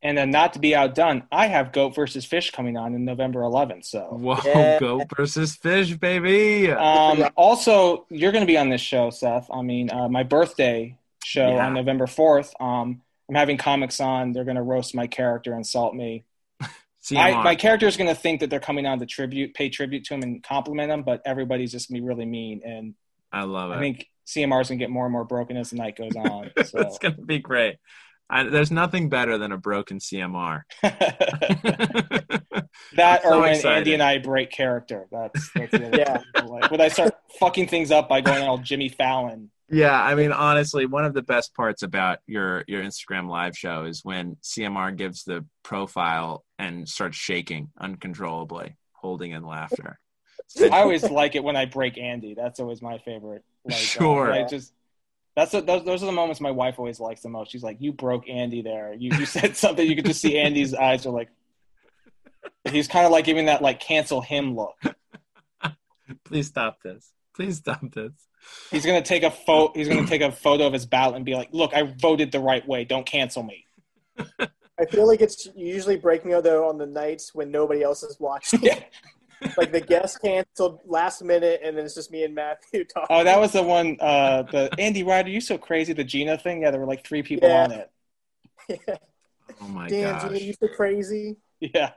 And 0.00 0.16
then 0.16 0.30
not 0.30 0.52
to 0.52 0.60
be 0.60 0.76
outdone, 0.76 1.24
I 1.32 1.48
have 1.48 1.72
Goat 1.72 1.94
versus 1.96 2.24
Fish 2.24 2.52
coming 2.52 2.76
on 2.76 2.94
in 2.94 3.04
November 3.04 3.40
11th. 3.40 3.84
So 3.86 4.02
Whoa, 4.12 4.38
Yeah. 4.44 4.78
goat 4.78 5.06
versus 5.16 5.56
fish, 5.56 5.92
baby. 5.94 6.70
um, 6.70 7.28
also 7.36 8.06
you're 8.08 8.30
going 8.30 8.42
to 8.42 8.46
be 8.46 8.56
on 8.58 8.68
this 8.68 8.80
show, 8.80 9.10
Seth. 9.10 9.48
I 9.50 9.62
mean, 9.62 9.90
uh, 9.90 10.08
my 10.08 10.22
birthday 10.22 10.96
show 11.24 11.48
Yeah. 11.56 11.66
on 11.66 11.74
November 11.74 12.06
4th. 12.06 12.52
Um, 12.60 13.02
I'm 13.28 13.34
having 13.34 13.56
comics 13.58 14.00
on. 14.00 14.32
They're 14.32 14.44
going 14.44 14.56
to 14.56 14.62
roast 14.62 14.94
my 14.94 15.06
character, 15.06 15.54
insult 15.54 15.94
me. 15.94 16.24
CMR. 17.04 17.18
I, 17.18 17.42
my 17.42 17.54
character 17.54 17.86
is 17.86 17.96
going 17.96 18.08
to 18.08 18.14
think 18.20 18.40
that 18.40 18.50
they're 18.50 18.60
coming 18.60 18.86
on 18.86 18.98
to 19.00 19.06
tribute, 19.06 19.54
pay 19.54 19.68
tribute 19.68 20.04
to 20.04 20.14
him, 20.14 20.22
and 20.22 20.42
compliment 20.42 20.90
him, 20.90 21.02
but 21.02 21.20
everybody's 21.26 21.70
just 21.72 21.88
going 21.88 21.96
to 21.96 22.02
be 22.02 22.06
really 22.08 22.26
mean. 22.26 22.62
And 22.64 22.94
I 23.32 23.42
love 23.42 23.70
it. 23.70 23.74
I 23.74 23.80
think 23.80 24.06
CMR 24.26 24.60
is 24.62 24.68
going 24.68 24.78
to 24.78 24.82
get 24.82 24.90
more 24.90 25.04
and 25.06 25.12
more 25.12 25.24
broken 25.24 25.56
as 25.56 25.70
the 25.70 25.76
night 25.76 25.96
goes 25.96 26.12
on. 26.16 26.50
So. 26.64 26.80
it's 26.80 26.98
going 26.98 27.16
to 27.16 27.22
be 27.22 27.38
great. 27.38 27.76
I, 28.30 28.42
there's 28.44 28.70
nothing 28.70 29.08
better 29.08 29.38
than 29.38 29.52
a 29.52 29.56
broken 29.58 29.98
CMR. 29.98 30.62
that 30.82 32.28
I'm 32.96 33.22
so 33.22 33.28
or 33.38 33.40
when 33.40 33.50
excited. 33.54 33.78
Andy 33.78 33.94
and 33.94 34.02
I 34.02 34.18
break 34.18 34.50
character. 34.50 35.06
That's, 35.10 35.50
that's 35.54 35.70
the 35.72 35.86
other 35.86 35.98
Yeah. 35.98 36.22
thing. 36.34 36.48
Like, 36.48 36.70
when 36.70 36.80
I 36.80 36.88
start 36.88 37.14
fucking 37.38 37.68
things 37.68 37.90
up 37.90 38.08
by 38.08 38.20
going 38.20 38.42
all 38.42 38.58
Jimmy 38.58 38.88
Fallon. 38.88 39.50
Yeah, 39.70 40.00
I 40.00 40.14
mean, 40.14 40.32
honestly, 40.32 40.86
one 40.86 41.04
of 41.04 41.12
the 41.12 41.22
best 41.22 41.54
parts 41.54 41.82
about 41.82 42.20
your 42.26 42.64
your 42.66 42.82
Instagram 42.82 43.28
live 43.28 43.56
show 43.56 43.84
is 43.84 44.04
when 44.04 44.36
CMR 44.42 44.96
gives 44.96 45.24
the 45.24 45.44
profile 45.62 46.44
and 46.58 46.88
starts 46.88 47.16
shaking 47.16 47.70
uncontrollably, 47.78 48.76
holding 48.92 49.32
in 49.32 49.44
laughter. 49.44 49.98
I 50.60 50.80
always 50.80 51.08
like 51.10 51.34
it 51.34 51.44
when 51.44 51.56
I 51.56 51.66
break 51.66 51.98
Andy. 51.98 52.34
That's 52.34 52.60
always 52.60 52.80
my 52.80 52.98
favorite. 52.98 53.44
Like, 53.64 53.74
uh, 53.74 53.78
Sure. 53.78 54.32
I 54.32 54.44
just 54.44 54.72
that's 55.36 55.52
the, 55.52 55.60
those 55.60 55.84
those 55.84 56.02
are 56.02 56.06
the 56.06 56.12
moments 56.12 56.40
my 56.40 56.50
wife 56.50 56.78
always 56.78 56.98
likes 56.98 57.20
the 57.20 57.28
most. 57.28 57.52
She's 57.52 57.62
like, 57.62 57.76
"You 57.80 57.92
broke 57.92 58.28
Andy 58.28 58.62
there. 58.62 58.94
You 58.94 59.10
you 59.18 59.26
said 59.26 59.56
something. 59.64 59.86
You 59.86 59.94
could 59.94 60.06
just 60.06 60.22
see 60.22 60.38
Andy's 60.38 60.72
eyes 60.74 61.04
are 61.04 61.10
like, 61.10 61.28
He's 62.70 62.88
kind 62.88 63.06
of 63.06 63.12
like 63.12 63.24
giving 63.24 63.46
that 63.46 63.62
like 63.62 63.80
cancel 63.80 64.20
him 64.20 64.56
look. 64.56 64.76
Please 66.24 66.46
stop 66.46 66.82
this. 66.82 67.12
Please 67.34 67.58
stop 67.58 67.82
this. 67.92 68.12
He's 68.70 68.84
gonna 68.84 69.02
take 69.02 69.22
a 69.22 69.30
photo. 69.30 69.72
He's 69.74 69.88
gonna 69.88 70.06
take 70.06 70.22
a 70.22 70.32
photo 70.32 70.66
of 70.66 70.72
his 70.72 70.86
ballot 70.86 71.16
and 71.16 71.24
be 71.24 71.34
like, 71.34 71.48
"Look, 71.52 71.74
I 71.74 71.82
voted 71.82 72.32
the 72.32 72.40
right 72.40 72.66
way. 72.66 72.84
Don't 72.84 73.06
cancel 73.06 73.42
me." 73.42 73.64
I 74.80 74.84
feel 74.90 75.06
like 75.06 75.20
it's 75.20 75.48
usually 75.56 75.96
breaking 75.96 76.34
out 76.34 76.44
though 76.44 76.68
on 76.68 76.78
the 76.78 76.86
nights 76.86 77.34
when 77.34 77.50
nobody 77.50 77.82
else 77.82 78.02
is 78.02 78.18
watching. 78.20 78.60
Yeah. 78.62 78.80
like 79.56 79.72
the 79.72 79.80
guest 79.80 80.20
canceled 80.20 80.80
last 80.84 81.22
minute, 81.22 81.60
and 81.62 81.76
then 81.76 81.84
it's 81.84 81.94
just 81.94 82.10
me 82.10 82.24
and 82.24 82.34
Matthew 82.34 82.84
talking. 82.94 83.16
Oh, 83.16 83.24
that 83.24 83.38
was 83.38 83.52
the 83.52 83.62
one. 83.62 83.96
Uh, 84.00 84.42
the 84.42 84.70
Andy 84.78 85.02
Ryder, 85.02 85.30
you 85.30 85.40
so 85.40 85.58
crazy. 85.58 85.92
The 85.92 86.04
Gina 86.04 86.36
thing. 86.38 86.62
Yeah, 86.62 86.70
there 86.70 86.80
were 86.80 86.86
like 86.86 87.06
three 87.06 87.22
people 87.22 87.48
Yeah. 87.48 87.64
on 87.64 87.72
it. 87.72 87.90
yeah. 88.88 88.96
Oh 89.60 89.68
my 89.68 89.88
Damn, 89.88 90.14
gosh. 90.14 90.22
Gina, 90.24 90.38
you 90.38 90.54
so 90.60 90.68
crazy. 90.68 91.36
Yeah, 91.60 91.90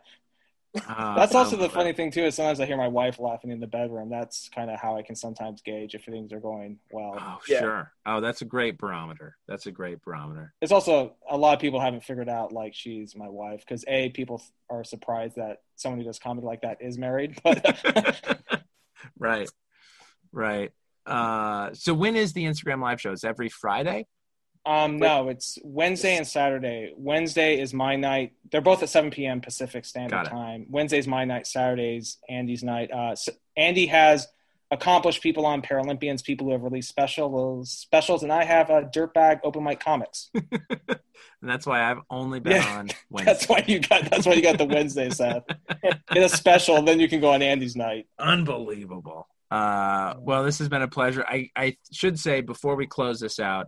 Ah, 0.88 1.16
that's 1.18 1.36
also 1.36 1.58
the 1.58 1.68
funny 1.68 1.92
thing 1.92 2.12
too. 2.12 2.24
Is 2.24 2.36
sometimes 2.36 2.60
I 2.62 2.66
hear 2.66 2.78
my 2.78 2.88
wife 2.88 3.20
laughing 3.20 3.52
in 3.52 3.60
the 3.60 3.68
bedroom. 3.68 4.10
That's 4.10 4.50
kind 4.56 4.70
of 4.72 4.80
how 4.80 4.96
I 4.98 5.02
can 5.02 5.16
sometimes 5.16 5.62
gauge 5.62 5.96
if 5.96 6.06
things 6.06 6.32
are 6.32 6.40
going 6.40 6.80
well. 6.92 7.18
Oh, 7.20 7.40
Yeah. 7.48 7.60
sure. 7.60 7.92
Oh, 8.06 8.22
that's 8.22 8.42
a 8.42 8.46
great 8.46 8.78
barometer. 8.78 9.36
That's 9.48 9.66
a 9.68 9.72
great 9.72 10.02
barometer. 10.02 10.54
It's 10.62 10.72
also 10.72 11.16
a 11.30 11.38
lot 11.38 11.54
of 11.56 11.60
people 11.60 11.82
haven't 11.82 12.06
figured 12.06 12.30
out 12.30 12.54
like 12.54 12.74
she's 12.74 13.16
my 13.18 13.28
wife 13.28 13.60
because 13.62 13.84
a 13.88 14.10
people 14.12 14.42
are 14.70 14.84
surprised 14.86 15.36
that 15.36 15.62
someone 15.76 16.00
who 16.00 16.06
does 16.06 16.20
comedy 16.20 16.48
like 16.48 16.62
that 16.62 16.78
is 16.82 16.98
married. 16.98 17.38
But 17.44 18.64
right. 19.20 19.50
Right. 20.32 20.72
Uh, 21.06 21.74
so 21.74 21.94
when 21.94 22.16
is 22.16 22.32
the 22.34 22.46
Instagram 22.46 22.82
live 22.82 23.02
show? 23.02 23.12
Is 23.12 23.24
every 23.26 23.50
Friday? 23.50 24.08
Um, 24.66 24.98
no, 24.98 25.30
it's 25.30 25.58
Wednesday 25.64 26.16
and 26.18 26.28
Saturday. 26.28 26.94
Wednesday 26.96 27.60
is 27.60 27.74
my 27.74 27.96
night. 27.96 28.34
They're 28.52 28.62
both 28.62 28.84
at 28.84 28.90
7 28.90 29.10
p.m. 29.12 29.42
Pacific 29.42 29.86
Standard. 29.86 30.26
Time. 30.26 30.66
Wednesday's 30.70 31.08
my 31.08 31.26
night. 31.26 31.48
Saturday's 31.48 32.18
Andy's 32.30 32.64
night. 32.64 32.92
Uh, 32.92 33.12
s 33.12 33.30
Andy 33.58 33.88
has 33.88 34.28
accomplished 34.70 35.22
people 35.22 35.46
on 35.46 35.62
Paralympians, 35.62 36.24
people 36.24 36.48
who 36.48 36.54
have 36.54 36.64
released 36.64 36.88
specials, 36.90 37.72
specials, 37.72 38.24
and 38.24 38.32
I 38.32 38.44
have 38.46 38.70
a 38.70 38.84
dirtbag 38.84 39.40
open 39.44 39.64
mic 39.64 39.80
comics. 39.80 40.30
And 41.42 41.50
that's 41.50 41.66
why 41.66 41.90
I've 41.90 41.98
only 42.12 42.40
been 42.40 42.54
Yeah. 42.54 42.78
on 42.78 42.90
Wednesday. 43.10 43.32
That's 43.34 43.50
why 43.50 43.64
you 43.68 43.80
got. 43.80 44.10
That's 44.12 44.28
why 44.28 44.34
you 44.34 44.44
got 44.44 44.60
the 44.60 44.66
Wednesday 44.66 45.10
Seth. 45.10 45.44
Get 46.12 46.24
a 46.24 46.30
special, 46.30 46.82
then 46.84 47.00
you 47.00 47.10
can 47.10 47.20
go 47.20 47.32
on 47.34 47.42
Andy's 47.42 47.76
night. 47.76 48.08
Unbelievable. 48.20 49.28
Uh, 49.50 50.14
well, 50.20 50.44
this 50.44 50.60
has 50.60 50.70
been 50.70 50.82
a 50.84 50.88
pleasure. 50.88 51.26
I, 51.28 51.50
I 51.56 51.78
should 51.92 52.20
say 52.20 52.42
before 52.42 52.76
we 52.76 52.86
close 52.86 53.20
this 53.20 53.40
out, 53.40 53.68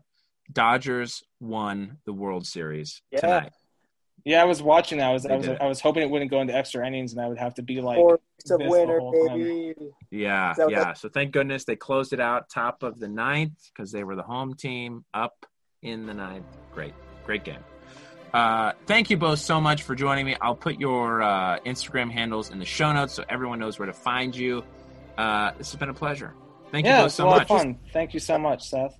Dodgers 0.51 1.23
won 1.39 1.97
the 2.05 2.13
World 2.13 2.45
Series 2.45 3.01
Yeah. 3.11 3.19
tonight. 3.21 3.51
Yeah, 4.25 4.41
I 4.41 4.45
was 4.45 4.61
watching. 4.63 4.99
that. 4.99 5.09
I 5.09 5.13
was. 5.13 5.25
I 5.25 5.35
was. 5.35 5.49
I 5.49 5.65
was 5.67 5.81
hoping 5.81 6.01
it 6.03 6.09
wouldn't 6.09 6.31
go 6.31 6.39
into 6.39 6.55
extra 6.55 6.85
innings, 6.87 7.11
and 7.11 7.19
I 7.19 7.27
would 7.27 7.37
have 7.39 7.55
to 7.55 7.61
be 7.61 7.81
like, 7.81 7.97
Four 7.97 8.11
weeks 8.37 8.51
of 8.51 8.59
this 8.59 8.65
the 8.65 8.71
winter, 8.71 8.99
whole 8.99 9.27
time. 9.27 9.37
baby. 9.39 9.75
Yeah, 10.11 10.51
Is 10.51 10.57
that 10.57 10.71
yeah. 10.71 10.93
So 10.93 11.09
thank 11.09 11.31
goodness 11.33 11.65
they 11.65 11.75
closed 11.75 12.13
it 12.13 12.21
out 12.21 12.49
top 12.49 12.83
of 12.83 12.99
the 12.99 13.09
ninth 13.09 13.57
because 13.73 13.91
they 13.91 14.05
were 14.05 14.15
the 14.15 14.23
home 14.23 14.53
team 14.53 15.03
up 15.13 15.45
in 15.81 16.05
the 16.05 16.13
ninth. 16.13 16.45
Great, 16.73 16.93
great 17.25 17.43
game. 17.43 17.59
Uh, 18.33 18.71
thank 18.87 19.09
you 19.09 19.17
both 19.17 19.39
so 19.39 19.59
much 19.59 19.83
for 19.83 19.93
joining 19.93 20.25
me. 20.25 20.37
I'll 20.39 20.55
put 20.55 20.79
your 20.79 21.21
uh, 21.21 21.59
Instagram 21.65 22.09
handles 22.09 22.49
in 22.49 22.59
the 22.59 22.65
show 22.65 22.93
notes 22.93 23.13
so 23.13 23.25
everyone 23.27 23.59
knows 23.59 23.77
where 23.77 23.87
to 23.87 23.93
find 23.93 24.33
you. 24.33 24.63
Uh, 25.17 25.51
this 25.57 25.69
has 25.71 25.77
been 25.79 25.89
a 25.89 25.93
pleasure. 25.93 26.33
Thank 26.71 26.85
you 26.87 26.93
both 26.93 27.11
so 27.11 27.25
much. 27.25 27.47
fun. 27.49 27.77
Thank 27.91 28.13
you 28.13 28.19
so 28.21 28.37
much, 28.39 28.63
Seth. 28.69 28.97